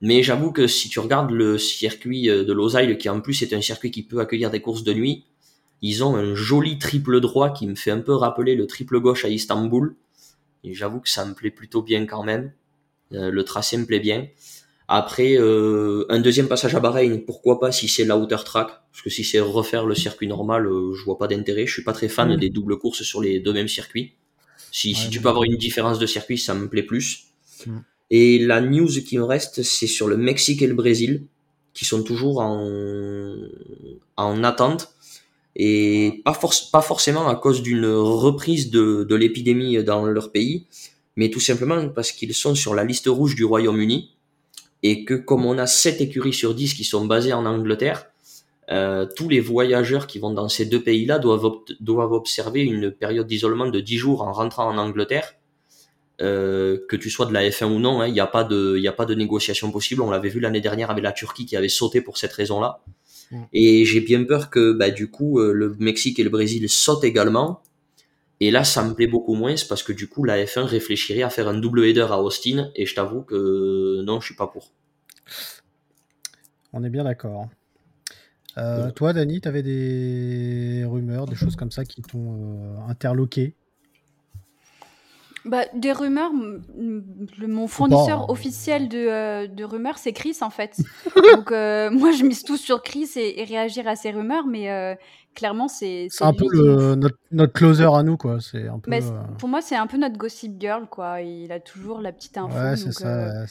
Mais 0.00 0.22
j'avoue 0.22 0.52
que 0.52 0.66
si 0.66 0.88
tu 0.88 1.00
regardes 1.00 1.30
le 1.30 1.58
circuit 1.58 2.28
euh, 2.28 2.44
de 2.44 2.52
Losail, 2.52 2.98
qui 2.98 3.08
en 3.08 3.20
plus 3.20 3.42
est 3.42 3.52
un 3.54 3.62
circuit 3.62 3.90
qui 3.90 4.02
peut 4.02 4.20
accueillir 4.20 4.50
des 4.50 4.60
courses 4.60 4.84
de 4.84 4.92
nuit, 4.92 5.24
ils 5.82 6.04
ont 6.04 6.16
un 6.16 6.34
joli 6.34 6.78
triple 6.78 7.20
droit 7.20 7.50
qui 7.50 7.66
me 7.66 7.74
fait 7.74 7.90
un 7.90 8.00
peu 8.00 8.14
rappeler 8.14 8.54
le 8.54 8.66
triple 8.66 9.00
gauche 9.00 9.24
à 9.24 9.28
Istanbul. 9.28 9.96
Et 10.64 10.74
j'avoue 10.74 11.00
que 11.00 11.08
ça 11.08 11.24
me 11.24 11.34
plaît 11.34 11.50
plutôt 11.50 11.82
bien 11.82 12.06
quand 12.06 12.24
même. 12.24 12.52
Euh, 13.12 13.30
le 13.30 13.44
tracé 13.44 13.76
me 13.76 13.86
plaît 13.86 14.00
bien. 14.00 14.28
Après, 14.88 15.36
euh, 15.36 16.06
un 16.08 16.20
deuxième 16.20 16.46
passage 16.46 16.74
à 16.76 16.80
Bahreïn, 16.80 17.18
pourquoi 17.18 17.58
pas 17.58 17.72
si 17.72 17.88
c'est 17.88 18.04
l'outer 18.04 18.36
track? 18.44 18.68
Parce 18.92 19.02
que 19.02 19.10
si 19.10 19.24
c'est 19.24 19.40
refaire 19.40 19.84
le 19.84 19.94
circuit 19.94 20.28
normal, 20.28 20.66
euh, 20.66 20.94
je 20.94 21.04
vois 21.04 21.18
pas 21.18 21.26
d'intérêt. 21.26 21.66
Je 21.66 21.72
suis 21.72 21.82
pas 21.82 21.92
très 21.92 22.08
fan 22.08 22.34
mm. 22.34 22.38
des 22.38 22.50
doubles 22.50 22.78
courses 22.78 23.02
sur 23.02 23.20
les 23.20 23.40
deux 23.40 23.52
mêmes 23.52 23.68
circuits. 23.68 24.14
Si, 24.70 24.94
si 24.94 25.08
tu 25.10 25.20
peux 25.20 25.28
avoir 25.28 25.44
une 25.44 25.56
différence 25.56 25.98
de 25.98 26.06
circuit, 26.06 26.38
ça 26.38 26.54
me 26.54 26.68
plaît 26.68 26.82
plus. 26.82 27.24
Mm. 27.66 27.78
Et 28.10 28.38
la 28.38 28.60
news 28.60 28.88
qui 28.88 29.18
me 29.18 29.24
reste, 29.24 29.62
c'est 29.62 29.88
sur 29.88 30.06
le 30.06 30.16
Mexique 30.16 30.62
et 30.62 30.66
le 30.66 30.74
Brésil, 30.74 31.26
qui 31.74 31.84
sont 31.84 32.02
toujours 32.02 32.38
en, 32.40 32.68
en 34.16 34.44
attente. 34.44 34.92
Et 35.56 36.22
pas, 36.24 36.38
pas 36.70 36.82
forcément 36.82 37.28
à 37.28 37.34
cause 37.34 37.62
d'une 37.62 37.86
reprise 37.86 38.70
de, 38.70 39.04
de 39.08 39.14
l'épidémie 39.14 39.82
dans 39.82 40.04
leur 40.04 40.30
pays, 40.30 40.66
mais 41.16 41.30
tout 41.30 41.40
simplement 41.40 41.88
parce 41.88 42.12
qu'ils 42.12 42.34
sont 42.34 42.54
sur 42.54 42.74
la 42.74 42.84
liste 42.84 43.06
rouge 43.08 43.34
du 43.34 43.44
Royaume-Uni 43.44 44.14
et 44.82 45.04
que 45.04 45.14
comme 45.14 45.46
on 45.46 45.58
a 45.58 45.66
7 45.66 46.00
écuries 46.00 46.32
sur 46.32 46.54
10 46.54 46.74
qui 46.74 46.84
sont 46.84 47.06
basées 47.06 47.32
en 47.32 47.46
Angleterre, 47.46 48.06
euh, 48.70 49.06
tous 49.16 49.28
les 49.28 49.40
voyageurs 49.40 50.06
qui 50.06 50.18
vont 50.18 50.32
dans 50.32 50.48
ces 50.48 50.66
deux 50.66 50.82
pays-là 50.82 51.18
doivent, 51.18 51.60
doivent 51.80 52.12
observer 52.12 52.62
une 52.62 52.90
période 52.90 53.26
d'isolement 53.26 53.68
de 53.68 53.80
10 53.80 53.96
jours 53.96 54.22
en 54.22 54.32
rentrant 54.32 54.68
en 54.68 54.76
Angleterre. 54.76 55.34
Euh, 56.22 56.78
que 56.88 56.96
tu 56.96 57.10
sois 57.10 57.26
de 57.26 57.34
la 57.34 57.46
F1 57.46 57.66
ou 57.66 57.78
non, 57.78 58.02
il 58.02 58.08
hein, 58.08 58.12
n'y 58.12 58.20
a 58.20 58.26
pas 58.26 58.42
de, 58.42 58.76
il 58.78 58.88
a 58.88 58.92
pas 58.92 59.04
de 59.04 59.14
négociation 59.14 59.70
possible. 59.70 60.00
On 60.00 60.10
l'avait 60.10 60.30
vu 60.30 60.40
l'année 60.40 60.62
dernière 60.62 60.90
avec 60.90 61.04
la 61.04 61.12
Turquie 61.12 61.44
qui 61.44 61.56
avait 61.56 61.68
sauté 61.68 62.00
pour 62.00 62.16
cette 62.16 62.32
raison-là. 62.32 62.80
Mm. 63.30 63.42
Et 63.52 63.84
j'ai 63.84 64.00
bien 64.00 64.24
peur 64.24 64.48
que, 64.48 64.72
bah, 64.72 64.90
du 64.90 65.10
coup, 65.10 65.38
euh, 65.40 65.52
le 65.52 65.76
Mexique 65.78 66.18
et 66.18 66.24
le 66.24 66.30
Brésil 66.30 66.68
sautent 66.70 67.04
également. 67.04 67.62
Et 68.40 68.50
là, 68.50 68.64
ça 68.64 68.84
me 68.84 68.94
plaît 68.94 69.06
beaucoup 69.06 69.34
moins 69.34 69.54
parce 69.68 69.82
que 69.82 69.92
du 69.92 70.08
coup, 70.08 70.24
la 70.24 70.44
F1 70.44 70.62
réfléchirait 70.62 71.22
à 71.22 71.30
faire 71.30 71.48
un 71.48 71.58
double 71.58 71.84
header 71.86 72.06
à 72.10 72.20
Austin 72.20 72.70
et 72.74 72.84
je 72.84 72.94
t'avoue 72.94 73.22
que 73.22 74.02
non, 74.02 74.20
je 74.20 74.26
suis 74.26 74.36
pas 74.36 74.46
pour. 74.46 74.72
On 76.72 76.84
est 76.84 76.90
bien 76.90 77.04
d'accord. 77.04 77.48
Euh, 78.58 78.90
toi, 78.90 79.12
Dani, 79.12 79.40
tu 79.40 79.48
avais 79.48 79.62
des 79.62 80.84
rumeurs, 80.86 81.26
des 81.26 81.34
choses 81.34 81.56
comme 81.56 81.70
ça 81.70 81.84
qui 81.84 82.02
t'ont 82.02 82.34
euh, 82.34 82.88
interloqué? 82.88 83.54
Bah, 85.44 85.64
des 85.74 85.92
rumeurs, 85.92 86.32
mon 87.38 87.68
fournisseur 87.68 88.22
hein. 88.22 88.26
officiel 88.28 88.88
de, 88.88 88.98
euh, 88.98 89.46
de, 89.46 89.62
rumeurs, 89.62 89.96
c'est 89.96 90.12
Chris 90.12 90.38
en 90.40 90.50
fait. 90.50 90.76
Donc 91.14 91.50
moi, 91.50 92.12
je 92.12 92.24
mise 92.24 92.42
tout 92.42 92.56
sur 92.56 92.82
Chris 92.82 93.10
et, 93.16 93.44
réagir 93.44 93.86
à 93.86 93.94
ces 93.94 94.10
rumeurs, 94.10 94.46
mais 94.46 94.96
clairement, 95.36 95.68
c'est. 95.68 96.08
C'est 96.10 96.24
un 96.24 96.32
peu 96.32 96.46
le, 96.50 96.96
notre, 97.30 97.52
closer 97.52 97.84
à 97.84 98.02
nous, 98.02 98.16
quoi. 98.16 98.40
C'est 98.40 98.66
un 98.66 98.80
peu. 98.80 98.90
Pour 99.38 99.48
moi, 99.48 99.62
c'est 99.62 99.76
un 99.76 99.86
peu 99.86 99.98
notre 99.98 100.16
gossip 100.16 100.60
girl, 100.60 100.86
quoi. 100.90 101.20
Il 101.20 101.52
a 101.52 101.60
toujours 101.60 102.00
la 102.00 102.10
petite 102.10 102.36
info. 102.36 102.58
Ouais, 102.58 102.76
c'est 102.76 102.92
ça. 102.92 103.44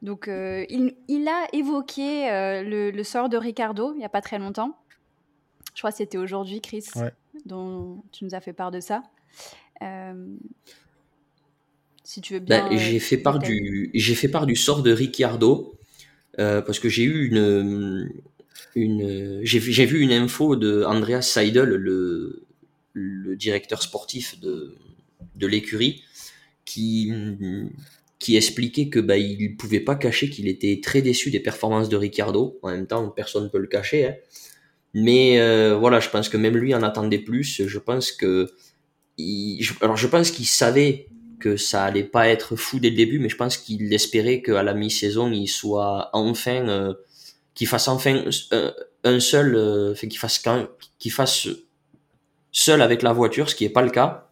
Donc, 0.00 0.28
euh, 0.28 0.64
il, 0.68 0.94
il, 1.08 1.26
a 1.26 1.48
évoqué 1.52 2.30
euh, 2.30 2.62
le, 2.62 2.92
le, 2.92 3.02
sort 3.02 3.28
de 3.28 3.36
Ricardo 3.36 3.94
il 3.94 3.98
n'y 3.98 4.04
a 4.04 4.08
pas 4.08 4.20
très 4.20 4.38
longtemps. 4.38 4.78
Je 5.74 5.80
crois 5.80 5.90
que 5.90 5.96
c'était 5.96 6.18
aujourd'hui, 6.18 6.60
Chris, 6.60 6.84
dont 7.46 8.04
tu 8.12 8.24
nous 8.24 8.34
as 8.36 8.40
fait 8.40 8.52
part 8.52 8.70
de 8.70 8.78
ça. 8.78 9.02
Euh, 9.82 10.36
si 12.04 12.20
tu 12.20 12.34
veux 12.34 12.38
bien. 12.38 12.68
Ben, 12.68 12.78
j'ai 12.78 13.00
fait 13.00 13.16
part 13.16 13.40
du 13.40 13.90
j'ai 13.92 14.14
fait 14.14 14.28
part 14.28 14.46
du 14.46 14.54
sort 14.54 14.84
de 14.84 14.92
Ricciardo 14.92 15.76
parce 16.36 16.78
que 16.78 16.88
j'ai 16.88 17.02
eu 17.02 17.26
une 17.26 18.08
une 18.74 19.40
j'ai 19.42 19.86
vu 19.86 20.00
une 20.00 20.12
info 20.12 20.56
de 20.56 20.84
Andreas 20.84 21.22
Seidel, 21.22 21.68
le 21.68 22.46
le 22.92 23.36
directeur 23.36 23.82
sportif 23.82 24.40
de 24.40 24.74
de 25.36 25.46
l'écurie, 25.46 26.02
qui 26.64 27.12
qui 28.18 28.36
expliquait 28.36 28.88
que 28.88 28.98
bah, 28.98 29.16
il 29.16 29.56
pouvait 29.56 29.80
pas 29.80 29.94
cacher 29.94 30.28
qu'il 30.28 30.48
était 30.48 30.80
très 30.82 31.02
déçu 31.02 31.30
des 31.30 31.40
performances 31.40 31.88
de 31.88 31.96
Ricardo. 31.96 32.58
En 32.62 32.70
même 32.70 32.86
temps, 32.86 33.08
personne 33.10 33.44
ne 33.44 33.48
peut 33.48 33.58
le 33.58 33.68
cacher. 33.68 34.06
Hein. 34.06 34.14
Mais 34.94 35.38
euh, 35.40 35.76
voilà, 35.76 36.00
je 36.00 36.08
pense 36.08 36.28
que 36.28 36.36
même 36.36 36.56
lui 36.56 36.74
en 36.74 36.82
attendait 36.82 37.18
plus. 37.18 37.66
Je 37.66 37.78
pense 37.78 38.10
que 38.10 38.50
il, 39.18 39.64
alors 39.80 39.96
je 39.96 40.06
pense 40.06 40.30
qu'il 40.30 40.46
savait 40.46 41.08
que 41.40 41.56
ça 41.56 41.84
allait 41.84 42.04
pas 42.04 42.28
être 42.28 42.56
fou 42.56 42.80
dès 42.80 42.90
le 42.90 42.96
début, 42.96 43.18
mais 43.20 43.28
je 43.28 43.36
pense 43.36 43.56
qu'il 43.56 43.92
espérait 43.92 44.42
qu'à 44.42 44.62
la 44.62 44.74
mi-saison 44.74 45.30
il 45.30 45.46
soit 45.46 46.10
enfin 46.12 46.68
euh, 46.68 46.94
qu'il 47.58 47.66
fasse 47.66 47.88
enfin 47.88 48.22
euh, 48.52 48.70
un, 49.02 49.18
seul, 49.18 49.56
euh, 49.56 49.92
qu'il 51.00 51.10
fasse 51.10 51.48
seul 52.52 52.82
avec 52.82 53.02
la 53.02 53.12
voiture, 53.12 53.50
ce 53.50 53.56
qui 53.56 53.64
est 53.64 53.68
pas 53.68 53.82
le 53.82 53.90
cas. 53.90 54.30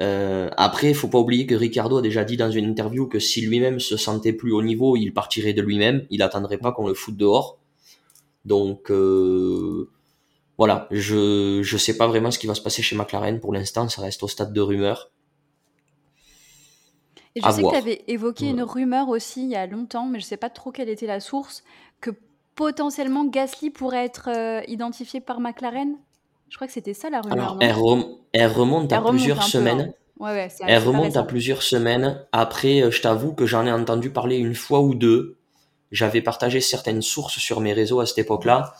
Euh, 0.00 0.48
après, 0.56 0.88
il 0.88 0.94
faut 0.94 1.08
pas 1.08 1.18
oublier 1.18 1.46
que 1.46 1.54
Ricardo 1.54 1.98
a 1.98 2.02
déjà 2.02 2.24
dit 2.24 2.38
dans 2.38 2.50
une 2.50 2.64
interview 2.64 3.06
que 3.06 3.18
si 3.18 3.42
lui-même 3.42 3.80
se 3.80 3.98
sentait 3.98 4.32
plus 4.32 4.50
au 4.50 4.62
niveau, 4.62 4.96
il 4.96 5.12
partirait 5.12 5.52
de 5.52 5.60
lui-même. 5.60 6.06
Il 6.08 6.22
attendrait 6.22 6.56
pas 6.56 6.72
qu'on 6.72 6.88
le 6.88 6.94
foute 6.94 7.18
dehors. 7.18 7.58
Donc 8.46 8.90
euh, 8.90 9.90
voilà, 10.56 10.88
je 10.90 11.60
je 11.62 11.76
sais 11.76 11.98
pas 11.98 12.06
vraiment 12.06 12.30
ce 12.30 12.38
qui 12.38 12.46
va 12.46 12.54
se 12.54 12.62
passer 12.62 12.80
chez 12.80 12.96
McLaren 12.96 13.40
pour 13.40 13.52
l'instant. 13.52 13.90
Ça 13.90 14.00
reste 14.00 14.22
au 14.22 14.28
stade 14.28 14.54
de 14.54 14.60
rumeur. 14.62 15.10
Et 17.34 17.40
je 17.40 17.50
sais 17.50 17.62
que 17.62 17.68
tu 17.68 17.76
avais 17.76 18.04
évoqué 18.08 18.48
une 18.48 18.62
rumeur 18.62 19.08
aussi 19.08 19.42
il 19.42 19.50
y 19.50 19.56
a 19.56 19.66
longtemps, 19.66 20.06
mais 20.06 20.20
je 20.20 20.24
sais 20.24 20.36
pas 20.36 20.50
trop 20.50 20.70
quelle 20.70 20.90
était 20.90 21.06
la 21.06 21.20
source, 21.20 21.62
potentiellement 22.54 23.24
Gasly 23.24 23.70
pourrait 23.70 24.04
être 24.04 24.28
euh, 24.28 24.62
identifié 24.68 25.20
par 25.20 25.40
McLaren? 25.40 25.96
Je 26.52 26.58
crois 26.58 26.66
que 26.66 26.74
c'était 26.74 26.92
ça 26.92 27.08
la 27.08 27.22
rumeur. 27.22 27.56
Alors, 27.62 28.18
elle, 28.34 28.46
remonte 28.46 28.92
à 28.92 29.00
plusieurs 29.00 29.42
semaines. 29.42 29.94
Hein. 30.20 30.48
elle 30.66 30.82
remonte 30.82 31.16
à 31.16 31.22
plusieurs 31.22 31.62
semaines. 31.62 32.26
Après, 32.30 32.82
euh, 32.82 32.90
je 32.90 33.00
t'avoue 33.00 33.32
que 33.32 33.46
j'en 33.46 33.64
ai 33.64 33.72
entendu 33.72 34.10
parler 34.10 34.36
une 34.36 34.54
fois 34.54 34.82
ou 34.82 34.94
deux. 34.94 35.38
J'avais 35.92 36.20
partagé 36.20 36.60
certaines 36.60 37.00
sources 37.00 37.38
sur 37.38 37.60
mes 37.60 37.72
réseaux 37.72 38.00
à 38.00 38.06
cette 38.06 38.18
époque-là. 38.18 38.74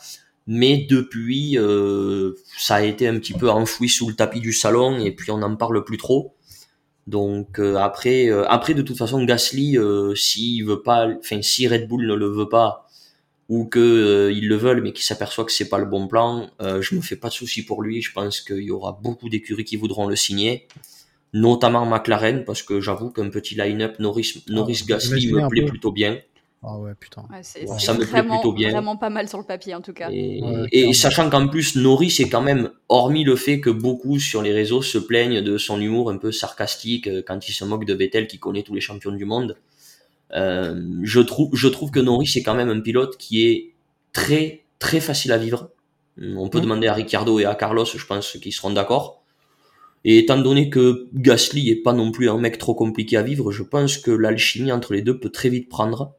Mais 0.45 0.85
depuis, 0.87 1.57
euh, 1.57 2.33
ça 2.59 2.75
a 2.75 2.81
été 2.83 3.07
un 3.07 3.17
petit 3.17 3.33
peu 3.33 3.49
enfoui 3.49 3.89
sous 3.89 4.07
le 4.07 4.13
tapis 4.13 4.39
du 4.39 4.53
salon 4.53 4.99
et 4.99 5.11
puis 5.11 5.31
on 5.31 5.39
n'en 5.39 5.55
parle 5.55 5.83
plus 5.83 5.97
trop. 5.97 6.35
Donc 7.07 7.57
euh, 7.57 7.77
après, 7.77 8.29
après 8.49 8.75
de 8.75 8.83
toute 8.83 8.99
façon, 8.99 9.23
Gasly, 9.23 9.77
s'il 10.15 10.63
veut 10.63 10.83
pas, 10.83 11.07
enfin 11.17 11.41
si 11.41 11.67
Red 11.67 11.87
Bull 11.87 12.05
ne 12.05 12.13
le 12.13 12.27
veut 12.27 12.49
pas, 12.49 12.82
ou 13.53 13.65
que 13.65 13.79
euh, 13.79 14.31
ils 14.31 14.47
le 14.47 14.55
veulent 14.55 14.81
mais 14.81 14.93
qui 14.93 15.05
s'aperçoit 15.05 15.45
que 15.45 15.51
c'est 15.51 15.69
pas 15.69 15.77
le 15.77 15.85
bon 15.85 16.07
plan, 16.07 16.49
euh, 16.59 16.81
je 16.81 16.95
me 16.95 17.01
fais 17.01 17.15
pas 17.15 17.27
de 17.27 17.33
soucis 17.33 17.63
pour 17.63 17.83
lui. 17.83 18.01
Je 18.01 18.11
pense 18.11 18.41
qu'il 18.41 18.63
y 18.63 18.71
aura 18.71 18.99
beaucoup 18.99 19.29
d'écuries 19.29 19.63
qui 19.63 19.75
voudront 19.75 20.07
le 20.07 20.15
signer, 20.15 20.67
notamment 21.33 21.85
McLaren 21.85 22.45
parce 22.45 22.63
que 22.63 22.81
j'avoue 22.81 23.11
qu'un 23.11 23.29
petit 23.29 23.53
line-up 23.53 23.99
Norris, 23.99 24.43
Norris 24.49 24.79
ah, 24.81 24.85
Gasly 24.87 25.31
me 25.31 25.47
plaît 25.49 25.65
plutôt 25.65 25.91
bien. 25.91 26.17
Ah 26.63 26.79
ouais, 26.79 26.93
putain. 26.99 27.25
ça 27.43 27.93
me 27.93 28.05
plaît 28.05 28.23
plutôt 28.23 28.53
bien. 28.53 28.71
vraiment 28.71 28.97
pas 28.97 29.11
mal 29.11 29.29
sur 29.29 29.37
le 29.37 29.43
papier 29.43 29.75
en 29.75 29.81
tout 29.81 29.93
cas. 29.93 30.09
Et, 30.09 30.93
sachant 30.93 31.29
qu'en 31.29 31.47
plus 31.47 31.75
Norris 31.75 32.15
est 32.19 32.29
quand 32.29 32.41
même, 32.41 32.71
hormis 32.89 33.23
le 33.23 33.35
fait 33.35 33.59
que 33.59 33.69
beaucoup 33.69 34.17
sur 34.17 34.41
les 34.41 34.51
réseaux 34.51 34.81
se 34.81 34.97
plaignent 34.97 35.41
de 35.41 35.59
son 35.59 35.79
humour 35.79 36.09
un 36.09 36.17
peu 36.17 36.31
sarcastique 36.31 37.07
euh, 37.07 37.21
quand 37.25 37.47
il 37.47 37.51
se 37.51 37.65
moque 37.65 37.85
de 37.85 37.93
Vettel 37.93 38.25
qui 38.25 38.39
connaît 38.39 38.63
tous 38.63 38.73
les 38.73 38.81
champions 38.81 39.11
du 39.11 39.25
monde, 39.25 39.57
je 40.33 41.19
trouve, 41.19 41.55
je 41.55 41.67
trouve 41.67 41.91
que 41.91 41.99
Norris 41.99 42.27
c'est 42.27 42.43
quand 42.43 42.55
même 42.55 42.69
un 42.69 42.79
pilote 42.79 43.17
qui 43.17 43.47
est 43.47 43.73
très 44.13 44.63
très 44.79 44.99
facile 44.99 45.31
à 45.31 45.37
vivre. 45.37 45.71
On 46.17 46.49
peut 46.49 46.59
mm. 46.59 46.61
demander 46.61 46.87
à 46.87 46.93
Ricciardo 46.93 47.39
et 47.39 47.45
à 47.45 47.55
Carlos, 47.55 47.85
je 47.85 48.05
pense 48.05 48.37
qu'ils 48.37 48.53
seront 48.53 48.71
d'accord. 48.71 49.23
Et 50.05 50.19
étant 50.19 50.37
donné 50.37 50.69
que 50.69 51.07
Gasly 51.13 51.69
est 51.69 51.81
pas 51.81 51.93
non 51.93 52.11
plus 52.11 52.29
un 52.29 52.37
mec 52.37 52.57
trop 52.57 52.75
compliqué 52.75 53.15
à 53.15 53.23
vivre, 53.23 53.51
je 53.51 53.63
pense 53.63 53.97
que 53.97 54.11
l'alchimie 54.11 54.71
entre 54.71 54.93
les 54.93 55.01
deux 55.01 55.17
peut 55.17 55.29
très 55.29 55.49
vite 55.49 55.69
prendre 55.69 56.13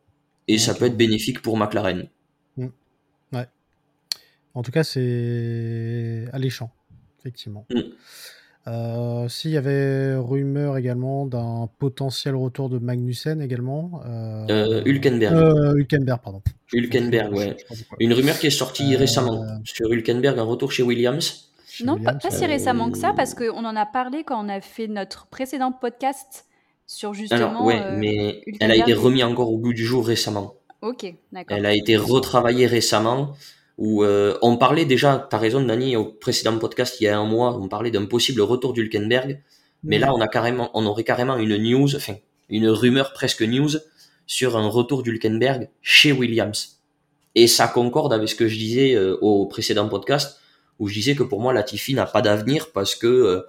et 0.49 0.59
ça 0.59 0.75
peut 0.75 0.87
être 0.87 0.97
bénéfique 0.97 1.43
pour 1.43 1.57
McLaren. 1.59 2.09
Mm. 2.57 2.69
Ouais. 3.33 3.47
En 4.55 4.63
tout 4.63 4.73
cas, 4.73 4.85
c'est 4.85 6.25
alléchant, 6.33 6.73
effectivement. 7.21 7.67
Mm. 7.71 7.81
Euh, 8.67 9.29
S'il 9.29 9.51
y 9.51 9.57
avait 9.59 10.17
rumeur 10.17 10.79
également 10.79 11.27
d'un 11.27 11.69
potentiel 11.79 12.35
retour 12.35 12.71
de 12.71 12.79
Magnussen 12.79 13.43
également. 13.43 14.01
Euh, 14.07 14.47
euh 14.49 14.83
Hülkenberg. 14.87 15.35
Euh, 15.35 15.75
Hülkenberg, 15.77 16.21
pardon. 16.23 16.43
Hülkenberg, 16.73 17.35
ouais. 17.35 17.57
Une 18.01 18.15
rumeur 18.15 18.39
qui 18.39 18.47
est 18.47 18.51
sortie 18.51 18.97
récemment 18.97 19.45
sur 19.65 19.93
Hülkenberg, 19.93 20.39
un 20.39 20.45
retour 20.45 20.73
chez 20.73 20.83
Williams. 20.83 21.51
non, 21.85 21.99
pas, 21.99 22.19
si 22.31 22.47
récemment 22.47 22.91
que 22.91 22.99
ça, 22.99 23.13
parce 23.15 23.35
qu'on 23.35 23.65
en 23.65 23.77
a 23.77 23.87
parlé 23.87 24.25
quand 24.25 24.43
on 24.43 24.49
a 24.49 24.61
fait 24.61 24.89
notre 24.89 25.27
précédent 25.27 25.73
podcast 25.73 26.47
sur 26.87 27.13
justement. 27.13 27.67
ouais, 27.67 27.97
mais 27.97 28.43
elle 28.61 28.71
a 28.71 28.77
été 28.77 28.95
remise 28.95 29.25
encore 29.25 29.53
au 29.53 29.59
bout 29.59 29.75
du 29.75 29.85
jour 29.85 30.07
récemment. 30.07 30.55
Ok, 30.81 31.15
d'accord. 31.33 31.57
Elle 31.57 31.67
a 31.67 31.75
été 31.75 31.97
retravaillée 31.97 32.67
récemment. 32.67 33.35
Où 33.77 34.05
on 34.05 34.57
parlait 34.57 34.85
déjà, 34.85 35.27
tu 35.29 35.35
as 35.35 35.39
raison, 35.39 35.61
Dani, 35.61 35.97
au 35.97 36.05
précédent 36.05 36.59
podcast 36.59 37.01
il 37.01 37.05
y 37.05 37.09
a 37.09 37.19
un 37.19 37.25
mois, 37.25 37.59
on 37.59 37.69
parlait 37.69 37.91
d'un 37.91 38.07
possible 38.07 38.41
retour 38.41 38.73
d'Hulkenberg. 38.73 39.43
Mais 39.83 39.99
là, 39.99 40.15
on 40.15 40.21
a 40.21 40.29
carrément, 40.29 40.71
on 40.75 40.87
aurait 40.87 41.05
carrément 41.05 41.37
une 41.37 41.57
news, 41.57 41.95
enfin, 41.95 42.15
une 42.49 42.69
rumeur 42.69 43.13
presque 43.13 43.43
news 43.43 43.71
sur 44.27 44.57
un 44.57 44.67
retour 44.67 45.03
d'Hulkenberg 45.03 45.71
chez 45.83 46.13
Williams. 46.13 46.81
Et 47.35 47.47
ça 47.47 47.69
concorde 47.69 48.13
avec 48.13 48.29
ce 48.29 48.35
que 48.35 48.49
je 48.49 48.57
disais 48.57 48.95
euh, 48.95 49.19
au 49.21 49.47
précédent 49.47 49.89
podcast, 49.89 50.41
où 50.79 50.89
je 50.89 50.95
disais 50.95 51.15
que 51.15 51.23
pour 51.23 51.41
moi, 51.41 51.53
Latifi 51.53 51.95
n'a 51.95 52.07
pas 52.07 52.23
d'avenir 52.23 52.73
parce 52.73 52.95
que 52.95 53.07
euh, 53.07 53.43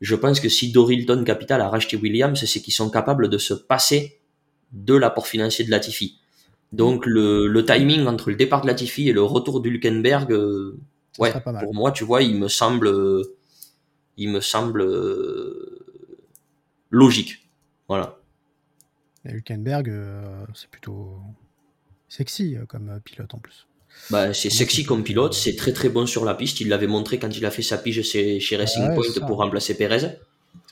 je 0.00 0.14
pense 0.14 0.40
que 0.40 0.48
si 0.48 0.70
Dorilton 0.70 1.24
Capital 1.24 1.60
a 1.60 1.68
racheté 1.68 1.96
Williams, 1.96 2.44
c'est 2.44 2.60
qu'ils 2.60 2.74
sont 2.74 2.90
capables 2.90 3.28
de 3.28 3.38
se 3.38 3.54
passer 3.54 4.20
de 4.72 4.94
l'apport 4.94 5.26
financier 5.26 5.64
de 5.64 5.70
Latifi. 5.70 6.18
Donc 6.72 7.04
le, 7.06 7.46
le, 7.46 7.64
timing 7.64 8.06
entre 8.06 8.30
le 8.30 8.36
départ 8.36 8.62
de 8.62 8.66
Latifi 8.66 9.08
et 9.08 9.12
le 9.12 9.22
retour 9.22 9.60
d'Hulkenberg, 9.60 10.32
euh, 10.32 10.80
ouais, 11.18 11.32
pour 11.60 11.74
moi, 11.74 11.92
tu 11.92 12.04
vois, 12.04 12.22
il 12.22 12.36
me 12.38 12.48
semble, 12.48 12.90
il 14.16 14.30
me 14.30 14.40
semble 14.40 14.82
logique. 16.90 17.48
Voilà. 17.88 18.18
Hülkenberg, 19.24 19.88
euh, 19.88 20.44
c'est 20.54 20.68
plutôt 20.68 21.20
sexy 22.08 22.56
euh, 22.56 22.66
comme 22.66 22.90
euh, 22.90 22.98
pilote 22.98 23.34
en 23.34 23.38
plus. 23.38 23.66
Bah, 24.10 24.32
c'est 24.32 24.50
sexy 24.50 24.84
comme 24.84 25.04
pilote, 25.04 25.34
c'est 25.34 25.54
très 25.54 25.72
très 25.72 25.88
bon 25.88 26.06
sur 26.06 26.24
la 26.24 26.34
piste. 26.34 26.60
Il 26.60 26.68
l'avait 26.68 26.86
montré 26.86 27.18
quand 27.18 27.36
il 27.36 27.44
a 27.44 27.50
fait 27.50 27.62
sa 27.62 27.76
pige 27.76 28.02
chez, 28.02 28.56
Racing 28.56 28.94
Point 28.94 29.26
pour 29.26 29.36
remplacer 29.36 29.76
Perez. 29.76 30.18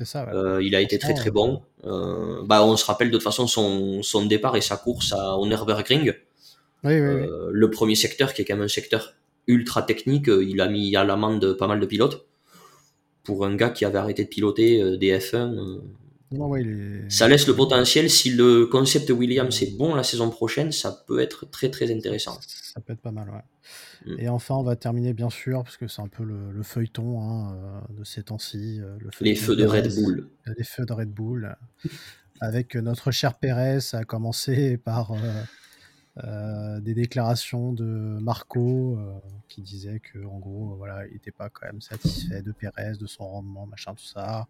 Ça. 0.04 0.26
il 0.62 0.74
a 0.74 0.80
été 0.80 0.98
très 0.98 1.14
très 1.14 1.30
bon. 1.30 1.62
bah, 1.84 2.64
on 2.64 2.76
se 2.76 2.84
rappelle 2.84 3.08
de 3.08 3.16
toute 3.16 3.22
façon 3.22 3.46
son, 3.46 4.02
son 4.02 4.26
départ 4.26 4.56
et 4.56 4.60
sa 4.60 4.76
course 4.76 5.12
à 5.12 5.38
Honerbergring. 5.38 6.12
Oui, 6.84 6.92
le 6.98 7.70
premier 7.70 7.94
secteur 7.94 8.32
qui 8.32 8.42
est 8.42 8.44
quand 8.44 8.56
même 8.56 8.64
un 8.64 8.68
secteur 8.68 9.14
ultra 9.46 9.82
technique, 9.82 10.28
il 10.28 10.60
a 10.60 10.68
mis 10.68 10.94
à 10.96 11.04
l'amende 11.04 11.54
pas 11.54 11.66
mal 11.66 11.80
de 11.80 11.86
pilotes. 11.86 12.26
Pour 13.22 13.44
un 13.44 13.54
gars 13.54 13.70
qui 13.70 13.84
avait 13.84 13.98
arrêté 13.98 14.24
de 14.24 14.28
piloter 14.28 14.96
des 14.96 15.18
F1, 15.18 15.80
ça 17.08 17.28
laisse 17.28 17.46
le 17.46 17.56
potentiel. 17.56 18.08
Si 18.08 18.30
le 18.30 18.66
concept 18.66 19.10
Williams 19.10 19.62
est 19.62 19.76
bon 19.76 19.94
la 19.94 20.04
saison 20.04 20.30
prochaine, 20.30 20.70
ça 20.70 21.04
peut 21.06 21.20
être 21.20 21.50
très 21.50 21.70
très 21.70 21.92
intéressant. 21.92 22.38
Ça 22.46 22.80
peut 22.80 22.92
être 22.92 23.00
pas 23.00 23.10
mal, 23.10 23.28
ouais. 23.30 23.42
Mm. 24.06 24.20
Et 24.20 24.28
enfin, 24.28 24.54
on 24.54 24.62
va 24.62 24.76
terminer 24.76 25.12
bien 25.12 25.30
sûr, 25.30 25.64
parce 25.64 25.76
que 25.76 25.88
c'est 25.88 26.02
un 26.02 26.08
peu 26.08 26.24
le, 26.24 26.62
feuilleton 26.62 27.20
hein, 27.20 27.54
euh, 27.54 27.98
de 27.98 28.04
ces 28.04 28.22
temps-ci. 28.22 28.80
Euh, 28.80 28.96
les 29.20 29.34
feux 29.34 29.56
de 29.56 29.66
Red 29.66 29.92
Bull. 29.94 30.28
Les 30.56 30.64
feux 30.64 30.86
de 30.86 30.92
Red 30.92 31.10
Bull. 31.10 31.56
avec 32.40 32.76
notre 32.76 33.10
cher 33.10 33.34
Pérez, 33.34 33.80
ça 33.80 33.98
a 33.98 34.04
commencé 34.04 34.76
par 34.84 35.12
euh, 36.24 36.80
des 36.80 36.94
déclarations 36.94 37.72
de 37.72 37.84
Marco 38.20 38.98
qui 39.48 39.62
disait 39.62 40.00
que 40.00 40.24
en 40.24 40.38
gros, 40.38 40.74
voilà, 40.76 41.06
il 41.08 41.14
n'était 41.14 41.32
pas 41.32 41.48
quand 41.50 41.66
même 41.66 41.80
satisfait 41.80 42.42
de 42.42 42.52
Pérez, 42.52 42.92
de 42.98 43.06
son 43.06 43.26
rendement, 43.28 43.66
machin, 43.66 43.94
tout 43.94 44.04
ça. 44.04 44.46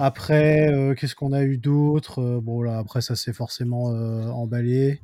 Après, 0.00 0.72
euh, 0.72 0.94
qu'est-ce 0.94 1.16
qu'on 1.16 1.32
a 1.32 1.42
eu 1.42 1.56
d'autre? 1.58 2.22
Euh, 2.22 2.40
Bon, 2.40 2.62
là, 2.62 2.78
après, 2.78 3.00
ça 3.00 3.16
s'est 3.16 3.32
forcément 3.32 3.92
euh, 3.92 4.28
emballé. 4.28 5.00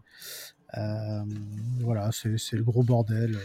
voilà, 1.81 2.11
c'est 2.13 2.53
le 2.53 2.63
gros 2.63 2.85
bordel. 2.85 3.37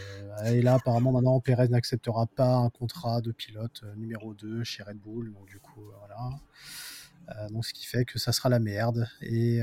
et 0.46 0.62
là, 0.62 0.74
apparemment, 0.74 1.10
maintenant, 1.12 1.40
Perez 1.40 1.68
n'acceptera 1.68 2.26
pas 2.26 2.54
un 2.54 2.70
contrat 2.70 3.20
de 3.20 3.32
pilote 3.32 3.82
numéro 3.96 4.32
2 4.34 4.62
chez 4.62 4.84
Red 4.84 4.98
Bull. 4.98 5.32
Donc, 5.32 5.48
du 5.48 5.58
coup, 5.58 5.82
voilà. 5.98 7.48
donc, 7.50 7.64
ce 7.66 7.72
qui 7.72 7.86
fait 7.86 8.04
que 8.04 8.20
ça 8.20 8.30
sera 8.30 8.48
la 8.48 8.60
merde. 8.60 9.08
Et 9.20 9.60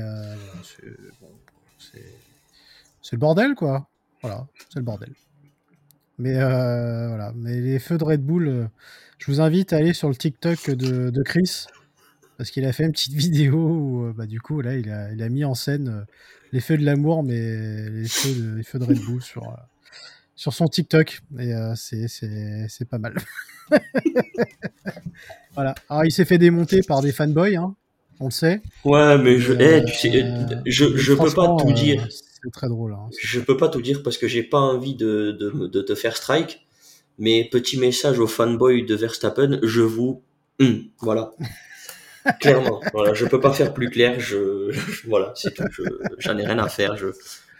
c'est 1.78 3.12
le 3.12 3.18
bordel, 3.18 3.54
quoi. 3.54 3.88
Voilà, 4.20 4.46
c'est 4.68 4.78
le 4.78 4.84
bordel. 4.84 5.14
Mais 6.18 6.34
voilà, 6.34 7.32
mais 7.34 7.60
les 7.60 7.78
feux 7.78 7.96
de 7.96 8.04
Red 8.04 8.22
Bull, 8.22 8.68
je 9.18 9.26
vous 9.30 9.40
invite 9.40 9.72
à 9.72 9.76
aller 9.76 9.94
sur 9.94 10.08
le 10.08 10.16
TikTok 10.16 10.70
de, 10.70 11.10
de 11.10 11.22
Chris 11.22 11.66
parce 12.38 12.52
qu'il 12.52 12.64
a 12.64 12.72
fait 12.72 12.84
une 12.84 12.92
petite 12.92 13.12
vidéo 13.14 13.56
où, 13.56 14.04
euh, 14.06 14.14
bah, 14.16 14.26
du 14.26 14.40
coup, 14.40 14.62
là, 14.62 14.76
il 14.76 14.88
a, 14.90 15.12
il 15.12 15.22
a 15.22 15.28
mis 15.28 15.44
en 15.44 15.54
scène 15.54 15.88
euh, 15.88 16.04
les 16.52 16.60
feux 16.60 16.78
de 16.78 16.84
l'amour, 16.84 17.22
mais 17.22 17.90
les 17.90 18.08
feux 18.08 18.32
de, 18.32 18.56
les 18.56 18.62
feux 18.62 18.78
de 18.78 18.84
Red 18.84 19.00
Bull 19.00 19.20
sur, 19.20 19.42
euh, 19.42 19.56
sur 20.34 20.54
son 20.54 20.68
TikTok. 20.68 21.20
Et 21.38 21.52
c'est 21.74 22.88
pas 22.88 22.98
mal. 22.98 23.16
voilà. 25.54 25.74
Alors, 25.90 26.04
il 26.06 26.12
s'est 26.12 26.24
fait 26.24 26.38
démonter 26.38 26.80
par 26.82 27.02
des 27.02 27.12
fanboys, 27.12 27.56
hein, 27.56 27.74
on 28.20 28.26
le 28.26 28.30
sait. 28.30 28.62
Ouais, 28.84 29.18
mais 29.18 29.38
je, 29.38 29.52
eh, 29.52 29.84
tu 29.84 29.94
sais, 29.94 30.24
je, 30.64 30.96
je 30.96 31.12
peux 31.12 31.32
pas 31.32 31.56
tout 31.60 31.72
dire. 31.72 32.06
c'est 32.08 32.50
très 32.52 32.68
drôle. 32.68 32.94
Hein, 32.94 33.10
je 33.20 33.40
peux 33.40 33.56
pas 33.56 33.68
tout 33.68 33.82
dire 33.82 34.02
parce 34.02 34.16
que 34.16 34.28
j'ai 34.28 34.44
pas 34.44 34.60
envie 34.60 34.94
de, 34.94 35.32
de, 35.32 35.66
de, 35.66 35.82
te 35.82 35.94
faire 35.94 36.16
strike. 36.16 36.66
Mais 37.18 37.48
petit 37.50 37.76
message 37.78 38.20
aux 38.20 38.28
fanboys 38.28 38.86
de 38.86 38.94
Verstappen, 38.94 39.58
je 39.64 39.82
vous. 39.82 40.22
Hum, 40.60 40.84
voilà. 41.00 41.32
Clairement, 42.40 42.80
voilà, 42.92 43.14
je 43.14 43.26
peux 43.26 43.40
pas 43.40 43.52
faire 43.52 43.74
plus 43.74 43.90
clair. 43.90 44.18
Je, 44.20 44.70
voilà, 45.06 45.32
c'est 45.34 45.54
tout. 45.54 45.64
J'en 46.18 46.36
ai 46.38 46.46
rien 46.46 46.58
à 46.58 46.68
faire. 46.68 46.96
Je, 46.96 47.08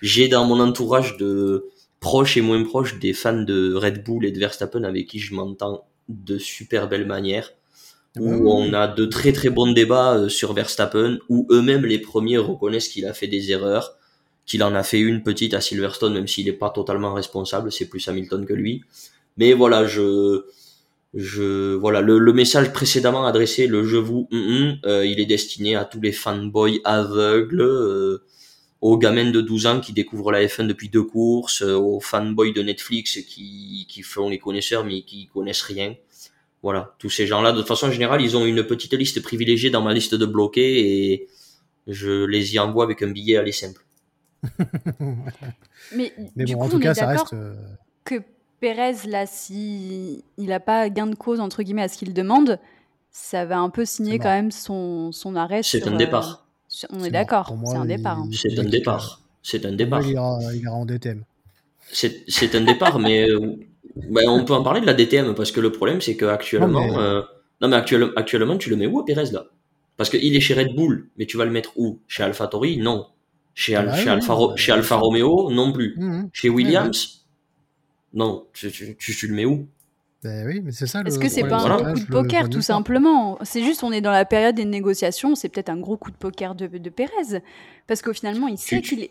j'ai 0.02 0.28
dans 0.28 0.44
mon 0.44 0.60
entourage 0.60 1.16
de 1.16 1.66
proches 2.00 2.36
et 2.36 2.40
moins 2.40 2.62
proches 2.62 2.98
des 2.98 3.12
fans 3.12 3.42
de 3.42 3.74
Red 3.74 4.04
Bull 4.04 4.24
et 4.24 4.30
de 4.30 4.38
Verstappen 4.38 4.84
avec 4.84 5.06
qui 5.06 5.18
je 5.18 5.34
m'entends 5.34 5.86
de 6.08 6.38
super 6.38 6.88
belle 6.88 7.06
manière. 7.06 7.52
Où 8.18 8.30
ah 8.30 8.54
on 8.54 8.72
a 8.72 8.88
de 8.88 9.04
très 9.04 9.32
très 9.32 9.50
bons 9.50 9.70
débats 9.70 10.16
euh, 10.16 10.28
sur 10.28 10.52
Verstappen, 10.52 11.18
où 11.28 11.46
eux-mêmes 11.50 11.84
les 11.84 11.98
premiers 11.98 12.38
reconnaissent 12.38 12.88
qu'il 12.88 13.06
a 13.06 13.12
fait 13.12 13.28
des 13.28 13.52
erreurs, 13.52 13.96
qu'il 14.46 14.64
en 14.64 14.74
a 14.74 14.82
fait 14.82 14.98
une 14.98 15.22
petite 15.22 15.54
à 15.54 15.60
Silverstone, 15.60 16.14
même 16.14 16.26
s'il 16.26 16.46
n'est 16.46 16.52
pas 16.52 16.70
totalement 16.70 17.12
responsable, 17.12 17.70
c'est 17.70 17.84
plus 17.84 18.08
Hamilton 18.08 18.46
que 18.46 18.54
lui. 18.54 18.82
Mais 19.36 19.52
voilà, 19.52 19.86
je, 19.86 20.46
je 21.14 21.74
voilà 21.74 22.00
le, 22.02 22.18
le, 22.18 22.32
message 22.32 22.72
précédemment 22.72 23.26
adressé 23.26 23.66
le 23.66 23.82
je 23.84 23.96
vous 23.96 24.28
euh, 24.84 25.06
il 25.06 25.20
est 25.20 25.26
destiné 25.26 25.74
à 25.74 25.84
tous 25.84 26.00
les 26.00 26.12
fanboys 26.12 26.80
aveugles 26.84 27.62
euh, 27.62 28.18
aux 28.82 28.98
gamins 28.98 29.30
de 29.30 29.40
12 29.40 29.66
ans 29.66 29.80
qui 29.80 29.92
découvrent 29.94 30.32
la 30.32 30.44
F1 30.44 30.66
depuis 30.66 30.90
deux 30.90 31.02
courses 31.02 31.62
euh, 31.62 31.74
aux 31.76 32.00
fanboys 32.00 32.52
de 32.52 32.62
Netflix 32.62 33.20
qui 33.26 33.86
qui 33.88 34.02
font 34.02 34.28
les 34.28 34.38
connaisseurs 34.38 34.84
mais 34.84 35.02
qui 35.02 35.28
connaissent 35.28 35.62
rien. 35.62 35.94
Voilà 36.62 36.94
tous 36.98 37.10
ces 37.10 37.26
gens 37.26 37.40
là 37.40 37.52
de 37.52 37.58
toute 37.58 37.68
façon 37.68 37.90
générale 37.90 38.20
ils 38.20 38.36
ont 38.36 38.44
une 38.44 38.62
petite 38.64 38.92
liste 38.92 39.22
privilégiée 39.22 39.70
dans 39.70 39.82
ma 39.82 39.94
liste 39.94 40.14
de 40.14 40.26
bloqués 40.26 41.12
et 41.12 41.28
je 41.86 42.26
les 42.26 42.54
y 42.54 42.58
envoie 42.58 42.84
avec 42.84 43.00
un 43.00 43.10
billet 43.10 43.38
aller 43.38 43.52
simple. 43.52 43.82
Mais, 45.92 46.12
du 46.36 46.54
coup, 46.54 46.62
en 46.62 46.68
tout 46.68 46.78
cas 46.78 46.92
ça 46.92 47.06
reste 47.06 47.34
que 48.04 48.22
Pérez, 48.60 49.06
là, 49.06 49.26
si 49.26 50.24
il 50.36 50.46
n'a 50.46 50.60
pas 50.60 50.88
gain 50.88 51.06
de 51.06 51.14
cause, 51.14 51.40
entre 51.40 51.62
guillemets, 51.62 51.82
à 51.82 51.88
ce 51.88 51.96
qu'il 51.96 52.12
demande, 52.12 52.58
ça 53.10 53.44
va 53.44 53.58
un 53.58 53.70
peu 53.70 53.84
signer 53.84 54.18
quand 54.18 54.30
même 54.30 54.50
son, 54.50 55.12
son 55.12 55.36
arrêt. 55.36 55.62
C'est 55.62 55.86
un 55.86 55.96
départ. 55.96 56.46
Euh, 56.82 56.86
on 56.90 57.04
est, 57.04 57.10
d'accord, 57.10 57.54
c'est 57.64 57.76
un 57.76 57.84
départ. 57.84 58.18
Hein. 58.18 58.28
C'est 58.32 58.58
un 58.58 58.64
départ. 58.64 59.22
C'est 59.42 59.64
un 59.64 59.72
départ. 59.72 60.02
Il 60.02 60.12
ira, 60.12 60.38
il 60.54 60.68
en 60.68 60.84
DTM. 60.84 61.24
C'est 61.90 62.54
un 62.54 62.60
départ, 62.60 62.98
mais 62.98 63.30
euh, 63.30 63.56
ben, 64.10 64.28
on 64.28 64.44
peut 64.44 64.52
en 64.54 64.62
parler 64.62 64.80
de 64.80 64.86
la 64.86 64.94
DTM 64.94 65.34
parce 65.34 65.52
que 65.52 65.60
le 65.60 65.72
problème, 65.72 66.00
c'est 66.00 66.16
qu'actuellement. 66.16 66.86
Non, 66.86 66.92
mais, 66.92 66.98
euh, 66.98 67.22
non, 67.60 67.68
mais 67.68 67.76
actuellement, 67.76 68.12
actuellement, 68.16 68.56
tu 68.58 68.70
le 68.70 68.76
mets 68.76 68.86
où, 68.86 69.02
Pérez, 69.04 69.30
là? 69.32 69.46
Parce 69.96 70.10
qu'il 70.10 70.36
est 70.36 70.40
chez 70.40 70.54
Red 70.54 70.76
Bull, 70.76 71.08
mais 71.16 71.26
tu 71.26 71.36
vas 71.36 71.44
le 71.44 71.50
mettre 71.50 71.72
où? 71.76 72.00
Chez 72.06 72.22
AlphaTauri 72.22 72.76
Non. 72.76 73.06
Chez, 73.54 73.74
ah 73.74 73.92
chez, 73.96 74.08
Alfa, 74.08 74.36
chez 74.54 74.72
Alfa 74.72 74.96
Romeo? 74.96 75.50
Non 75.50 75.72
plus. 75.72 75.96
Mmh. 75.96 76.28
Chez 76.32 76.48
Williams? 76.48 77.24
Non, 78.14 78.46
tu, 78.52 78.70
tu, 78.96 79.26
le 79.26 79.34
mets 79.34 79.44
où? 79.44 79.66
Ben 80.22 80.46
oui, 80.46 80.60
mais 80.64 80.72
c'est 80.72 80.86
ça. 80.86 81.02
Est-ce 81.02 81.18
que 81.18 81.28
c'est 81.28 81.44
pas 81.44 81.60
un 81.62 81.92
coup 81.92 82.00
de 82.00 82.06
poker, 82.06 82.48
tout 82.48 82.62
simplement? 82.62 83.38
C'est 83.42 83.62
juste, 83.62 83.84
on 83.84 83.92
est 83.92 84.00
dans 84.00 84.10
la 84.10 84.24
période 84.24 84.56
des 84.56 84.64
négociations, 84.64 85.34
c'est 85.34 85.48
peut-être 85.48 85.68
un 85.68 85.78
gros 85.78 85.96
coup 85.96 86.10
de 86.10 86.16
poker 86.16 86.54
de, 86.54 86.66
de 86.66 86.90
Pérez. 86.90 87.40
Parce 87.86 88.02
qu'au 88.02 88.12
finalement, 88.12 88.48
il 88.48 88.58
sait 88.58 88.80
qu'il 88.80 89.08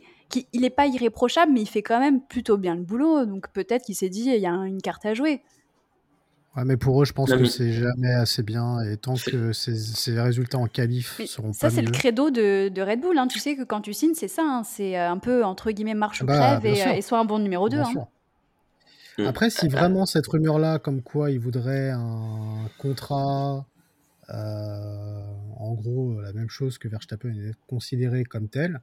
est, 0.66 0.70
pas 0.70 0.88
irréprochable, 0.88 1.52
mais 1.54 1.62
il 1.62 1.68
fait 1.68 1.84
quand 1.84 2.00
même 2.00 2.22
plutôt 2.22 2.58
bien 2.58 2.76
le 2.76 2.82
boulot. 2.82 3.26
Donc 3.26 3.50
peut-être 3.54 3.86
qu'il 3.86 3.96
s'est 3.96 4.10
dit, 4.10 4.26
il 4.26 4.42
y 4.42 4.48
a 4.48 4.52
une 4.52 4.82
carte 4.82 5.06
à 5.06 5.14
jouer. 5.14 5.42
Ouais, 6.58 6.66
mais 6.66 6.76
pour 6.76 7.00
eux, 7.00 7.06
je 7.06 7.14
pense 7.14 7.30
que 7.30 7.46
c'est 7.46 7.72
jamais 7.72 8.14
assez 8.14 8.42
bien. 8.42 8.82
Et 8.82 8.98
tant 8.98 9.14
que 9.14 9.54
ces, 9.54 10.20
résultats 10.20 10.58
en 10.58 10.68
qualif 10.68 11.22
seront 11.26 11.54
ça, 11.54 11.68
pas 11.68 11.70
Ça, 11.70 11.76
c'est 11.76 11.84
le 11.84 11.92
credo 11.92 12.32
de, 12.32 12.70
de, 12.70 12.82
Red 12.82 13.00
Bull. 13.00 13.18
Hein. 13.18 13.28
Tu 13.28 13.38
sais 13.38 13.56
que 13.56 13.64
quand 13.64 13.82
tu 13.82 13.94
signes, 13.94 14.16
c'est 14.16 14.28
ça. 14.28 14.42
Hein. 14.44 14.64
C'est 14.64 14.98
euh, 14.98 15.12
un 15.12 15.20
peu, 15.20 15.46
entre 15.46 15.70
guillemets, 15.70 15.94
marche 15.94 16.24
ou 16.24 16.26
bah, 16.26 16.58
crève 16.60 16.66
et, 16.66 16.98
et, 16.98 17.02
soit 17.04 17.20
un 17.20 17.26
bon 17.26 17.38
numéro 17.38 17.70
2. 17.70 17.78
Mm. 17.78 18.06
Après, 19.26 19.50
si 19.50 19.68
vraiment 19.68 20.06
cette 20.06 20.28
rumeur-là, 20.28 20.80
comme 20.80 21.02
quoi 21.02 21.32
il 21.32 21.40
voudrait 21.40 21.90
un 21.90 22.70
contrat, 22.78 23.66
euh, 24.30 25.22
en 25.58 25.74
gros, 25.74 26.22
la 26.22 26.34
même 26.34 26.50
chose 26.50 26.78
que 26.78 26.88
Verstappen 26.88 27.30
est 27.30 27.56
considéré 27.68 28.24
comme 28.24 28.48
tel, 28.48 28.82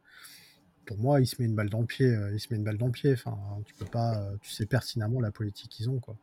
pour 0.87 0.99
moi, 0.99 1.21
il 1.21 1.27
se 1.27 1.37
met 1.39 1.47
une 1.47 1.55
balle 1.55 1.71
dans 1.71 1.81
le 1.81 1.87
pied. 1.87 2.07
Euh, 2.07 2.33
il 2.33 2.41
se 2.41 2.49
met 2.51 2.57
une 2.57 2.65
balle 2.65 2.79
dans 2.79 2.87
le 2.87 2.93
pied. 2.93 3.13
Enfin, 3.13 3.37
tu 3.65 3.75
peux 3.75 3.87
pas, 3.87 4.19
euh, 4.19 4.37
tu 4.43 4.51
sais 4.51 4.67
pertinemment 4.67 5.21
la 5.21 5.31
politique 5.31 5.71
qu'ils 5.71 5.89
ont, 5.89 5.99
quoi. 5.99 6.17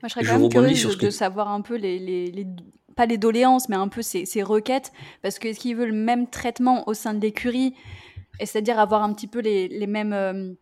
Moi, 0.00 0.08
je 0.08 0.14
serais 0.14 0.24
quand 0.24 0.38
même 0.38 0.48
curieuse 0.48 0.96
de, 0.98 1.10
savoir 1.10 1.48
un 1.48 1.60
peu 1.60 1.76
les, 1.76 1.98
les, 1.98 2.46
pas 2.94 3.06
les 3.06 3.18
doléances, 3.18 3.68
mais 3.68 3.74
un 3.74 3.88
peu 3.88 4.00
ces, 4.00 4.26
ces 4.26 4.44
requêtes, 4.44 4.92
parce 5.22 5.40
que 5.40 5.48
est-ce 5.48 5.58
qu'il 5.58 5.74
veut 5.74 5.86
le 5.86 5.92
même 5.92 6.30
traitement 6.30 6.88
au 6.88 6.94
sein 6.94 7.14
de 7.14 7.20
l'écurie, 7.20 7.74
c'est-à-dire 8.38 8.78
avoir 8.78 9.02
un 9.02 9.12
petit 9.12 9.26
peu 9.26 9.40
les, 9.40 9.66
les 9.66 9.88
mêmes 9.88 10.12
euh, 10.12 10.52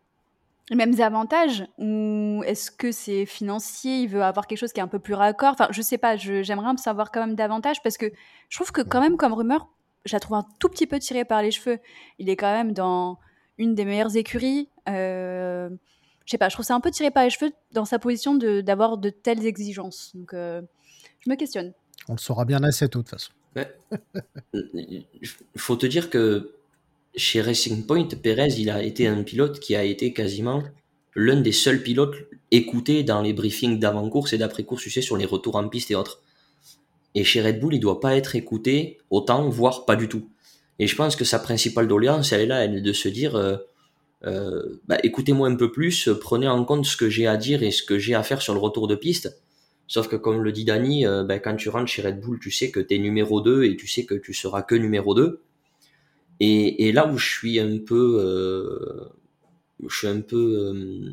les 0.69 0.75
mêmes 0.75 0.99
avantages 0.99 1.65
ou 1.77 2.43
est-ce 2.45 2.71
que 2.71 2.91
c'est 2.91 3.25
financier 3.25 4.01
Il 4.01 4.09
veut 4.09 4.23
avoir 4.23 4.47
quelque 4.47 4.59
chose 4.59 4.73
qui 4.73 4.79
est 4.79 4.83
un 4.83 4.87
peu 4.87 4.99
plus 4.99 5.13
raccord? 5.13 5.53
Enfin, 5.53 5.67
je 5.71 5.81
sais 5.81 5.97
pas. 5.97 6.17
J'aimerais 6.17 6.67
un 6.67 6.77
savoir 6.77 7.11
quand 7.11 7.21
même 7.21 7.35
davantage 7.35 7.81
parce 7.83 7.97
que 7.97 8.11
je 8.49 8.57
trouve 8.57 8.71
que 8.71 8.81
quand 8.81 8.99
même 8.99 9.17
comme 9.17 9.33
rumeur, 9.33 9.69
je 10.05 10.13
la 10.13 10.19
trouve 10.19 10.37
un 10.37 10.45
tout 10.59 10.69
petit 10.69 10.87
peu 10.87 10.99
tirée 10.99 11.25
par 11.25 11.41
les 11.41 11.51
cheveux. 11.51 11.79
Il 12.19 12.29
est 12.29 12.35
quand 12.35 12.51
même 12.51 12.73
dans 12.73 13.17
une 13.57 13.75
des 13.75 13.85
meilleures 13.85 14.15
écuries. 14.15 14.69
Euh, 14.89 15.69
je 16.25 16.31
sais 16.31 16.37
pas. 16.37 16.49
Je 16.49 16.55
trouve 16.55 16.65
ça 16.65 16.75
un 16.75 16.81
peu 16.81 16.91
tiré 16.91 17.11
par 17.11 17.23
les 17.23 17.29
cheveux 17.29 17.51
dans 17.71 17.85
sa 17.85 17.99
position 17.99 18.35
d'avoir 18.35 18.97
de, 18.97 19.09
telles 19.09 19.45
exigences. 19.45 20.11
Donc, 20.15 20.33
euh, 20.33 20.61
je 21.21 21.29
me 21.29 21.35
questionne. 21.35 21.73
On 22.09 22.13
le 22.13 22.19
saura 22.19 22.45
bien 22.45 22.63
assez 22.63 22.87
tôt 22.89 22.99
de 22.99 23.03
toute 23.03 23.11
façon. 23.11 23.31
Il 24.53 25.27
faut 25.55 25.75
te 25.75 25.85
dire 25.85 26.09
que 26.09 26.53
chez 27.17 27.41
Racing 27.41 27.85
Point, 27.85 28.07
Perez, 28.21 28.53
il 28.57 28.69
a 28.69 28.83
été 28.83 29.07
un 29.07 29.23
pilote 29.23 29.59
qui 29.59 29.75
a 29.75 29.83
été 29.83 30.13
quasiment 30.13 30.63
l'un 31.15 31.41
des 31.41 31.51
seuls 31.51 31.81
pilotes 31.81 32.15
écoutés 32.51 33.03
dans 33.03 33.21
les 33.21 33.33
briefings 33.33 33.79
d'avant-course 33.79 34.33
et 34.33 34.37
d'après-course, 34.37 34.83
tu 34.83 34.91
sais, 34.91 35.01
sur 35.01 35.17
les 35.17 35.25
retours 35.25 35.55
en 35.55 35.67
piste 35.67 35.91
et 35.91 35.95
autres. 35.95 36.21
Et 37.15 37.23
chez 37.23 37.41
Red 37.41 37.59
Bull, 37.59 37.73
il 37.73 37.79
doit 37.79 37.99
pas 37.99 38.15
être 38.15 38.35
écouté 38.35 38.99
autant, 39.09 39.49
voire 39.49 39.85
pas 39.85 39.95
du 39.95 40.07
tout. 40.07 40.29
Et 40.79 40.85
je 40.85 40.95
pense 40.95 41.15
que 41.15 41.25
sa 41.25 41.39
principale 41.39 41.87
doléance, 41.87 42.31
elle 42.31 42.41
est 42.41 42.45
là, 42.45 42.63
elle 42.63 42.75
est 42.75 42.81
de 42.81 42.93
se 42.93 43.09
dire, 43.09 43.35
euh, 43.35 43.57
euh, 44.25 44.79
bah, 44.87 44.97
écoutez-moi 45.03 45.47
un 45.47 45.55
peu 45.55 45.71
plus, 45.71 46.09
prenez 46.21 46.47
en 46.47 46.63
compte 46.63 46.85
ce 46.85 46.95
que 46.95 47.09
j'ai 47.09 47.25
à 47.25 47.35
dire 47.37 47.63
et 47.63 47.71
ce 47.71 47.81
que 47.81 47.97
j'ai 47.97 48.13
à 48.13 48.21
faire 48.21 48.41
sur 48.41 48.53
le 48.53 48.59
retour 48.59 48.87
de 48.87 48.95
piste. 48.95 49.41
Sauf 49.87 50.07
que 50.07 50.15
comme 50.15 50.43
le 50.43 50.51
dit 50.51 50.65
Dani, 50.65 51.07
euh, 51.07 51.23
bah, 51.23 51.39
quand 51.39 51.55
tu 51.55 51.69
rentres 51.69 51.87
chez 51.87 52.01
Red 52.01 52.19
Bull, 52.19 52.39
tu 52.39 52.51
sais 52.51 52.69
que 52.69 52.79
tu 52.79 52.95
es 52.95 52.99
numéro 52.99 53.41
2 53.41 53.63
et 53.63 53.75
tu 53.75 53.87
sais 53.87 54.05
que 54.05 54.15
tu 54.15 54.33
seras 54.33 54.61
que 54.61 54.75
numéro 54.75 55.15
2. 55.15 55.41
Et, 56.39 56.91
là 56.91 57.07
où 57.07 57.17
je 57.17 57.27
suis 57.27 57.59
un 57.59 57.77
peu, 57.79 58.19
euh, 58.19 59.09
je 59.87 59.95
suis 59.95 60.07
un 60.07 60.21
peu 60.21 60.37
euh, 60.37 61.11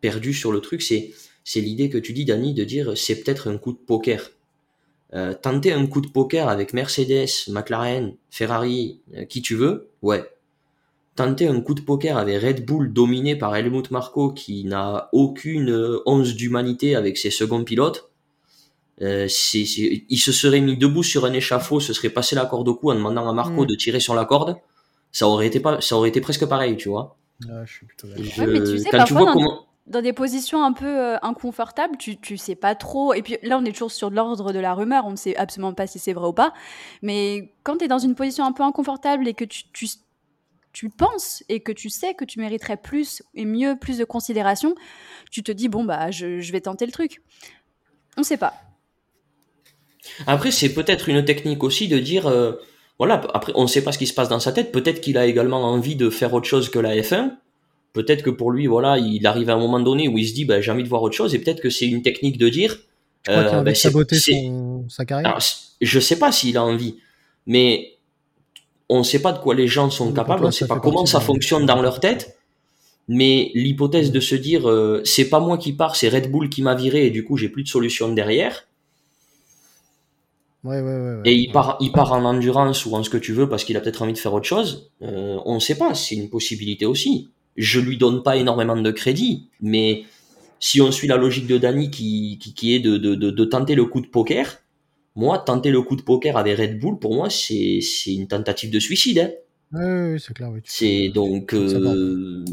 perdu 0.00 0.32
sur 0.32 0.52
le 0.52 0.60
truc, 0.60 0.82
c'est 0.82 1.12
c'est 1.44 1.60
l'idée 1.60 1.88
que 1.88 1.98
tu 1.98 2.12
dis, 2.12 2.24
Dani, 2.24 2.54
de 2.54 2.64
dire 2.64 2.96
c'est 2.96 3.22
peut-être 3.22 3.48
un 3.48 3.58
coup 3.58 3.72
de 3.72 3.78
poker. 3.78 4.30
Euh, 5.12 5.34
tenter 5.34 5.72
un 5.72 5.86
coup 5.86 6.00
de 6.00 6.08
poker 6.08 6.48
avec 6.48 6.72
Mercedes, 6.72 7.48
McLaren, 7.48 8.14
Ferrari, 8.30 9.00
qui 9.28 9.42
tu 9.42 9.56
veux, 9.56 9.88
ouais. 10.02 10.24
Tenter 11.16 11.48
un 11.48 11.60
coup 11.60 11.74
de 11.74 11.80
poker 11.80 12.16
avec 12.16 12.40
Red 12.40 12.64
Bull 12.64 12.92
dominé 12.92 13.36
par 13.36 13.54
Helmut 13.56 13.90
Marko 13.90 14.32
qui 14.32 14.64
n'a 14.64 15.08
aucune 15.12 15.98
once 16.06 16.34
d'humanité 16.34 16.94
avec 16.94 17.18
ses 17.18 17.30
seconds 17.30 17.64
pilotes, 17.64 18.09
euh, 19.02 19.26
il 19.44 20.18
se 20.18 20.32
serait 20.32 20.60
mis 20.60 20.76
debout 20.76 21.02
sur 21.02 21.24
un 21.24 21.32
échafaud, 21.32 21.80
se 21.80 21.92
serait 21.92 22.10
passé 22.10 22.36
la 22.36 22.44
corde 22.44 22.68
au 22.68 22.74
cou 22.74 22.90
en 22.90 22.94
demandant 22.94 23.28
à 23.28 23.32
Marco 23.32 23.62
mm. 23.62 23.66
de 23.66 23.74
tirer 23.74 24.00
sur 24.00 24.14
la 24.14 24.26
corde. 24.26 24.56
Ça 25.10 25.26
aurait 25.26 25.46
été 25.46 25.58
pas, 25.58 25.80
ça 25.80 25.96
aurait 25.96 26.10
été 26.10 26.20
presque 26.20 26.46
pareil, 26.46 26.76
tu 26.76 26.88
vois. 26.88 27.16
je 27.40 27.72
suis 27.72 27.86
plutôt 27.86 28.06
mais 28.06 28.60
tu 28.60 28.78
sais, 28.78 28.90
parfois, 28.90 29.34
dans, 29.86 30.02
des 30.02 30.12
positions 30.12 30.62
un 30.62 30.72
peu 30.72 30.86
euh, 30.86 31.16
inconfortables, 31.22 31.96
tu, 31.96 32.18
tu 32.18 32.36
sais 32.36 32.54
pas 32.54 32.74
trop. 32.74 33.14
Et 33.14 33.22
puis 33.22 33.38
là, 33.42 33.58
on 33.58 33.64
est 33.64 33.72
toujours 33.72 33.90
sur 33.90 34.10
l'ordre 34.10 34.52
de 34.52 34.58
la 34.58 34.74
rumeur, 34.74 35.06
on 35.06 35.12
ne 35.12 35.16
sait 35.16 35.34
absolument 35.34 35.72
pas 35.72 35.86
si 35.86 35.98
c'est 35.98 36.12
vrai 36.12 36.28
ou 36.28 36.32
pas. 36.32 36.52
Mais 37.00 37.54
quand 37.64 37.78
tu 37.78 37.86
es 37.86 37.88
dans 37.88 37.98
une 37.98 38.14
position 38.14 38.44
un 38.44 38.52
peu 38.52 38.62
inconfortable 38.62 39.26
et 39.26 39.34
que 39.34 39.44
tu, 39.44 39.64
tu, 39.72 39.88
tu 40.72 40.90
penses 40.90 41.42
et 41.48 41.60
que 41.60 41.72
tu 41.72 41.88
sais 41.88 42.14
que 42.14 42.26
tu 42.26 42.38
mériterais 42.38 42.76
plus 42.76 43.22
et 43.34 43.46
mieux, 43.46 43.76
plus 43.80 43.96
de 43.96 44.04
considération, 44.04 44.74
tu 45.30 45.42
te 45.42 45.50
dis, 45.50 45.68
bon, 45.68 45.84
bah, 45.84 46.10
je, 46.10 46.40
je 46.40 46.52
vais 46.52 46.60
tenter 46.60 46.84
le 46.84 46.92
truc. 46.92 47.22
On 48.16 48.22
sait 48.22 48.36
pas. 48.36 48.52
Après, 50.26 50.50
c'est 50.50 50.72
peut-être 50.72 51.08
une 51.08 51.24
technique 51.24 51.62
aussi 51.62 51.88
de 51.88 51.98
dire, 51.98 52.26
euh, 52.26 52.52
voilà, 52.98 53.22
après, 53.34 53.52
on 53.54 53.62
ne 53.62 53.68
sait 53.68 53.82
pas 53.82 53.92
ce 53.92 53.98
qui 53.98 54.06
se 54.06 54.14
passe 54.14 54.28
dans 54.28 54.40
sa 54.40 54.52
tête. 54.52 54.72
Peut-être 54.72 55.00
qu'il 55.00 55.18
a 55.18 55.26
également 55.26 55.64
envie 55.64 55.96
de 55.96 56.10
faire 56.10 56.34
autre 56.34 56.46
chose 56.46 56.68
que 56.68 56.78
la 56.78 56.96
F1. 56.96 57.32
Peut-être 57.92 58.22
que 58.22 58.30
pour 58.30 58.50
lui, 58.50 58.66
voilà, 58.66 58.98
il 58.98 59.26
arrive 59.26 59.50
à 59.50 59.54
un 59.54 59.58
moment 59.58 59.80
donné 59.80 60.08
où 60.08 60.16
il 60.16 60.28
se 60.28 60.34
dit, 60.34 60.44
bah, 60.44 60.60
j'ai 60.60 60.70
envie 60.70 60.84
de 60.84 60.88
voir 60.88 61.02
autre 61.02 61.16
chose. 61.16 61.34
Et 61.34 61.38
peut-être 61.38 61.60
que 61.60 61.70
c'est 61.70 61.86
une 61.86 62.02
technique 62.02 62.38
de 62.38 62.48
dire, 62.48 62.76
tu 63.24 63.30
crois 63.30 63.42
euh, 63.42 63.62
bah, 63.62 63.74
saboter 63.74 64.18
son, 64.18 64.84
sa 64.88 65.04
carrière. 65.04 65.28
Alors, 65.28 65.40
je 65.80 66.00
sais 66.00 66.18
pas 66.18 66.30
s'il 66.30 66.56
a 66.56 66.64
envie, 66.64 66.96
mais 67.46 67.94
on 68.88 68.98
ne 68.98 69.04
sait 69.04 69.22
pas 69.22 69.32
de 69.32 69.38
quoi 69.38 69.54
les 69.54 69.68
gens 69.68 69.90
sont 69.90 70.12
capables. 70.12 70.44
on 70.44 70.48
ne 70.48 70.52
sait 70.52 70.66
pas 70.66 70.78
comment 70.78 71.06
ça 71.06 71.20
fonctionne 71.20 71.66
dans 71.66 71.82
leur 71.82 72.00
tête. 72.00 72.36
Mais 73.08 73.50
l'hypothèse 73.54 74.12
de 74.12 74.20
se 74.20 74.36
dire, 74.36 74.68
euh, 74.68 75.02
c'est 75.04 75.28
pas 75.28 75.40
moi 75.40 75.58
qui 75.58 75.72
pars, 75.72 75.96
c'est 75.96 76.08
Red 76.08 76.30
Bull 76.30 76.48
qui 76.48 76.62
m'a 76.62 76.76
viré 76.76 77.06
et 77.06 77.10
du 77.10 77.24
coup 77.24 77.36
j'ai 77.36 77.48
plus 77.48 77.64
de 77.64 77.68
solution 77.68 78.12
derrière 78.12 78.68
et 80.64 81.34
il 81.34 81.52
part, 81.52 81.78
il 81.80 81.90
part 81.90 82.12
en 82.12 82.24
endurance 82.24 82.84
ou 82.84 82.94
en 82.94 83.02
ce 83.02 83.08
que 83.08 83.16
tu 83.16 83.32
veux 83.32 83.48
parce 83.48 83.64
qu'il 83.64 83.76
a 83.76 83.80
peut-être 83.80 84.02
envie 84.02 84.12
de 84.12 84.18
faire 84.18 84.34
autre 84.34 84.46
chose. 84.46 84.90
Euh, 85.00 85.38
on 85.46 85.54
ne 85.54 85.60
sait 85.60 85.76
pas, 85.76 85.94
c'est 85.94 86.16
une 86.16 86.28
possibilité 86.28 86.84
aussi. 86.84 87.30
Je 87.56 87.80
lui 87.80 87.96
donne 87.96 88.22
pas 88.22 88.36
énormément 88.36 88.76
de 88.76 88.90
crédit, 88.90 89.48
mais 89.62 90.04
si 90.58 90.82
on 90.82 90.92
suit 90.92 91.08
la 91.08 91.16
logique 91.16 91.46
de 91.46 91.56
Danny 91.56 91.90
qui, 91.90 92.38
qui, 92.38 92.74
est 92.74 92.80
de, 92.80 92.98
de, 92.98 93.14
de, 93.14 93.44
tenter 93.44 93.74
le 93.74 93.86
coup 93.86 94.02
de 94.02 94.06
poker, 94.06 94.58
moi, 95.16 95.38
tenter 95.38 95.70
le 95.70 95.80
coup 95.80 95.96
de 95.96 96.02
poker 96.02 96.36
avec 96.36 96.58
Red 96.58 96.78
Bull, 96.78 96.98
pour 96.98 97.14
moi, 97.14 97.28
c'est 97.30 97.80
une 98.06 98.28
tentative 98.28 98.70
de 98.70 98.78
suicide. 98.78 99.18
Hein. 99.18 99.30
Oui, 99.72 100.20
c'est 100.20 100.34
clair. 100.34 100.50
Oui, 100.50 100.60
c'est 100.64 101.08
donc. 101.08 101.54
Euh, 101.54 102.44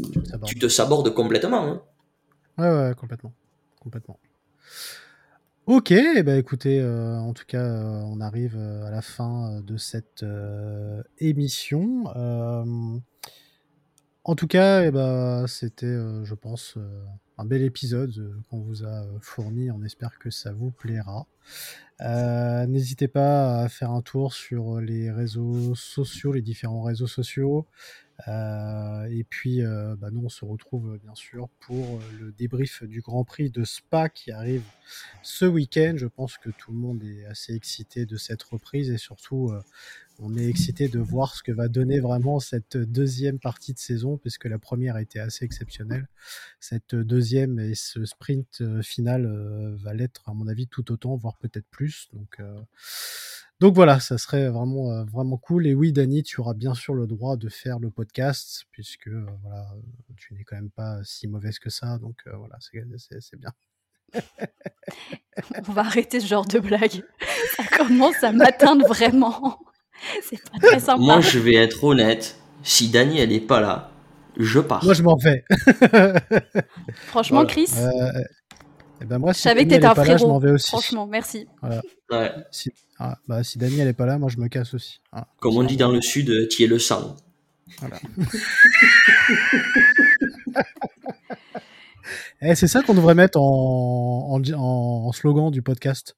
tu, 0.46 0.54
te 0.54 0.68
sabordes 0.68 1.12
complètement. 1.12 1.64
Hein. 1.66 1.82
Ouais, 2.56 2.70
ouais, 2.70 2.94
complètement. 2.96 3.32
Complètement. 3.80 4.18
Ok, 5.70 5.92
ben 6.24 6.38
écoutez, 6.38 6.80
euh, 6.80 7.18
en 7.18 7.34
tout 7.34 7.44
cas, 7.46 7.62
euh, 7.62 8.00
on 8.06 8.22
arrive 8.22 8.56
euh, 8.56 8.86
à 8.86 8.90
la 8.90 9.02
fin 9.02 9.60
de 9.60 9.76
cette 9.76 10.24
émission. 11.18 12.04
en 14.24 14.34
tout 14.34 14.46
cas, 14.46 14.84
eh 14.84 14.90
ben, 14.90 15.46
c'était, 15.46 15.94
je 16.24 16.34
pense, 16.34 16.78
un 17.36 17.44
bel 17.44 17.60
épisode 17.60 18.34
qu'on 18.48 18.60
vous 18.60 18.82
a 18.82 19.04
fourni. 19.20 19.70
On 19.70 19.82
espère 19.82 20.18
que 20.18 20.30
ça 20.30 20.52
vous 20.52 20.70
plaira. 20.70 21.26
N'hésitez 22.66 23.08
pas 23.08 23.60
à 23.60 23.68
faire 23.68 23.90
un 23.90 24.00
tour 24.00 24.32
sur 24.32 24.80
les 24.80 25.10
réseaux 25.10 25.74
sociaux, 25.74 26.32
les 26.32 26.40
différents 26.40 26.82
réseaux 26.82 27.06
sociaux. 27.06 27.66
Euh, 28.26 29.04
et 29.10 29.22
puis, 29.22 29.62
euh, 29.62 29.94
bah, 29.96 30.10
nous, 30.10 30.24
on 30.24 30.28
se 30.28 30.44
retrouve 30.44 30.98
bien 30.98 31.14
sûr 31.14 31.48
pour 31.60 32.00
le 32.20 32.32
débrief 32.32 32.82
du 32.82 33.00
Grand 33.00 33.24
Prix 33.24 33.50
de 33.50 33.64
Spa 33.64 34.08
qui 34.08 34.32
arrive 34.32 34.64
ce 35.22 35.44
week-end. 35.44 35.94
Je 35.96 36.06
pense 36.06 36.36
que 36.36 36.50
tout 36.50 36.72
le 36.72 36.78
monde 36.78 37.02
est 37.04 37.24
assez 37.26 37.54
excité 37.54 38.06
de 38.06 38.16
cette 38.16 38.42
reprise 38.42 38.90
et 38.90 38.98
surtout, 38.98 39.50
euh, 39.50 39.62
on 40.18 40.36
est 40.36 40.46
excité 40.46 40.88
de 40.88 40.98
voir 40.98 41.36
ce 41.36 41.44
que 41.44 41.52
va 41.52 41.68
donner 41.68 42.00
vraiment 42.00 42.40
cette 42.40 42.76
deuxième 42.76 43.38
partie 43.38 43.72
de 43.72 43.78
saison, 43.78 44.16
puisque 44.16 44.46
la 44.46 44.58
première 44.58 44.96
a 44.96 45.02
été 45.02 45.20
assez 45.20 45.44
exceptionnelle. 45.44 46.08
Cette 46.58 46.96
deuxième 46.96 47.60
et 47.60 47.76
ce 47.76 48.04
sprint 48.04 48.82
final 48.82 49.76
va 49.76 49.94
l'être, 49.94 50.28
à 50.28 50.34
mon 50.34 50.48
avis, 50.48 50.66
tout 50.66 50.90
autant, 50.90 51.14
voire 51.14 51.36
peut-être 51.36 51.68
plus. 51.70 52.08
Donc, 52.12 52.40
donc 53.60 53.74
voilà, 53.74 53.98
ça 53.98 54.18
serait 54.18 54.48
vraiment, 54.48 54.92
euh, 54.92 55.04
vraiment 55.04 55.36
cool. 55.36 55.66
Et 55.66 55.74
oui, 55.74 55.92
Dani, 55.92 56.22
tu 56.22 56.40
auras 56.40 56.54
bien 56.54 56.74
sûr 56.74 56.94
le 56.94 57.08
droit 57.08 57.36
de 57.36 57.48
faire 57.48 57.80
le 57.80 57.90
podcast, 57.90 58.64
puisque 58.70 59.08
euh, 59.08 59.26
voilà, 59.42 59.66
tu 60.16 60.34
n'es 60.34 60.44
quand 60.44 60.54
même 60.54 60.70
pas 60.70 60.98
si 61.02 61.26
mauvaise 61.26 61.58
que 61.58 61.68
ça. 61.68 61.98
Donc 61.98 62.16
euh, 62.28 62.36
voilà, 62.36 62.56
c'est 62.60 63.36
bien. 63.36 63.50
On 65.68 65.72
va 65.72 65.82
arrêter 65.82 66.20
ce 66.20 66.26
genre 66.26 66.46
de 66.46 66.60
blague. 66.60 67.02
Ça 67.56 67.64
commence 67.76 68.22
à 68.22 68.30
m'atteindre 68.30 68.86
vraiment. 68.86 69.58
C'est 70.22 70.40
pas 70.50 70.58
très 70.58 70.78
sympa. 70.78 71.02
Moi, 71.02 71.20
je 71.20 71.40
vais 71.40 71.54
être 71.54 71.82
honnête. 71.82 72.38
Si 72.62 72.88
Dani, 72.90 73.18
elle 73.18 73.30
n'est 73.30 73.40
pas 73.40 73.60
là, 73.60 73.90
je 74.36 74.60
pars. 74.60 74.84
Moi, 74.84 74.94
je 74.94 75.02
m'en 75.02 75.16
vais. 75.16 75.44
Franchement, 77.08 77.44
Chris. 77.44 77.72
Eh 79.00 79.04
ben 79.04 79.18
moi, 79.18 79.32
je 79.32 79.38
savais 79.38 79.64
que 79.64 79.70
t'étais 79.70 79.86
un 79.86 79.94
frérot. 79.94 80.10
Là, 80.10 80.16
je 80.16 80.26
m'en 80.26 80.38
vais 80.38 80.50
aussi. 80.52 80.68
Franchement, 80.68 81.06
merci. 81.08 81.48
Ouais. 82.10 82.32
Si, 82.50 82.70
ah, 82.98 83.18
bah, 83.28 83.44
si 83.44 83.58
Dani 83.58 83.78
elle 83.78 83.86
est 83.88 83.92
pas 83.92 84.06
là, 84.06 84.18
moi 84.18 84.28
je 84.28 84.38
me 84.38 84.48
casse 84.48 84.74
aussi. 84.74 85.00
Ah, 85.12 85.28
Comme 85.38 85.56
on 85.56 85.62
dit 85.62 85.76
dans 85.76 85.92
le 85.92 86.00
sud, 86.00 86.30
euh, 86.30 86.48
tu 86.48 86.64
es 86.64 86.66
le 86.66 86.80
sang. 86.80 87.14
Voilà. 87.78 88.00
eh, 92.42 92.56
c'est 92.56 92.66
ça 92.66 92.82
qu'on 92.82 92.94
devrait 92.94 93.14
mettre 93.14 93.40
en, 93.40 94.32
en, 94.32 94.42
en, 94.54 95.12
slogan 95.12 95.52
du 95.52 95.62
podcast. 95.62 96.16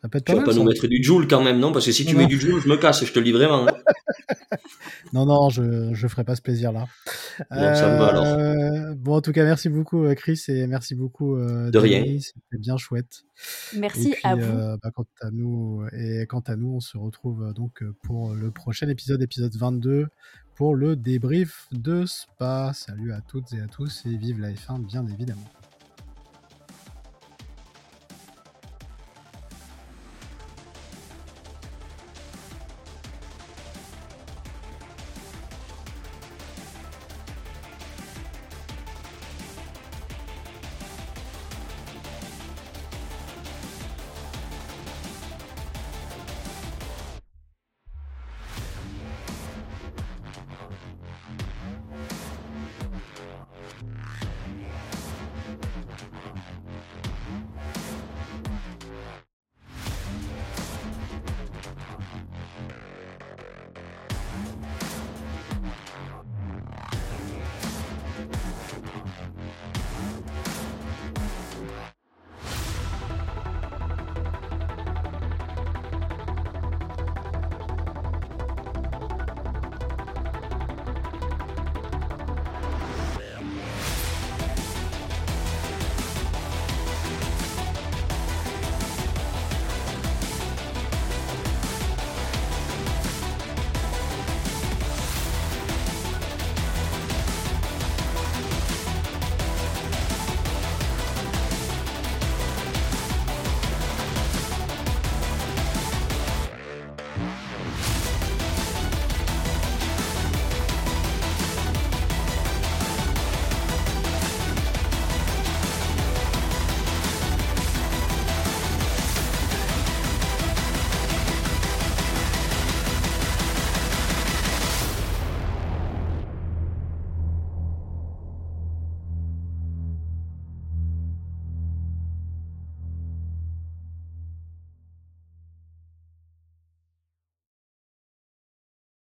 Ça 0.00 0.08
peut 0.08 0.18
être 0.18 0.26
tu 0.26 0.34
vas 0.34 0.42
pas 0.42 0.54
nous 0.54 0.62
mettre 0.62 0.86
du 0.86 1.02
Joule 1.02 1.26
quand 1.26 1.42
même, 1.42 1.58
non? 1.58 1.72
Parce 1.72 1.86
que 1.86 1.92
si 1.92 2.04
tu 2.04 2.14
mets 2.14 2.26
du 2.26 2.38
Joule, 2.38 2.60
je 2.62 2.68
me 2.68 2.76
casse, 2.76 3.04
je 3.04 3.12
te 3.12 3.18
le 3.18 3.24
dis 3.24 3.32
vraiment. 3.32 3.66
Hein. 3.66 3.72
non, 5.12 5.26
non, 5.26 5.48
je 5.48 5.62
ne 5.62 6.08
ferai 6.08 6.22
pas 6.22 6.36
ce 6.36 6.42
plaisir-là. 6.42 6.86
Bon, 7.50 7.74
ça 7.74 7.92
me 7.92 7.98
va 7.98 8.06
alors. 8.06 8.24
Euh, 8.24 8.94
bon, 8.96 9.16
en 9.16 9.20
tout 9.20 9.32
cas, 9.32 9.42
merci 9.42 9.68
beaucoup, 9.68 10.04
euh, 10.04 10.14
Chris, 10.14 10.40
et 10.48 10.68
merci 10.68 10.94
beaucoup. 10.94 11.36
Euh, 11.36 11.70
de 11.70 11.78
rien. 11.78 12.04
C'était 12.20 12.58
bien 12.58 12.76
chouette. 12.76 13.24
Merci 13.76 14.14
à 14.22 14.36
vous. 14.36 14.78
Bah, 14.82 14.90
quant 14.94 15.06
à 15.20 15.30
nous, 15.32 15.84
et 15.92 16.26
quant 16.28 16.44
à 16.46 16.54
nous, 16.54 16.74
on 16.76 16.80
se 16.80 16.96
retrouve 16.96 17.52
donc 17.52 17.82
pour 18.04 18.34
le 18.34 18.52
prochain 18.52 18.88
épisode, 18.88 19.20
épisode 19.20 19.56
22, 19.56 20.06
pour 20.54 20.76
le 20.76 20.94
débrief 20.94 21.66
de 21.72 22.04
Spa. 22.06 22.70
Salut 22.72 23.12
à 23.12 23.20
toutes 23.20 23.52
et 23.52 23.60
à 23.60 23.66
tous, 23.66 24.04
et 24.06 24.16
vive 24.16 24.40
la 24.40 24.50
F1, 24.50 24.84
bien 24.86 25.04
évidemment. 25.08 25.50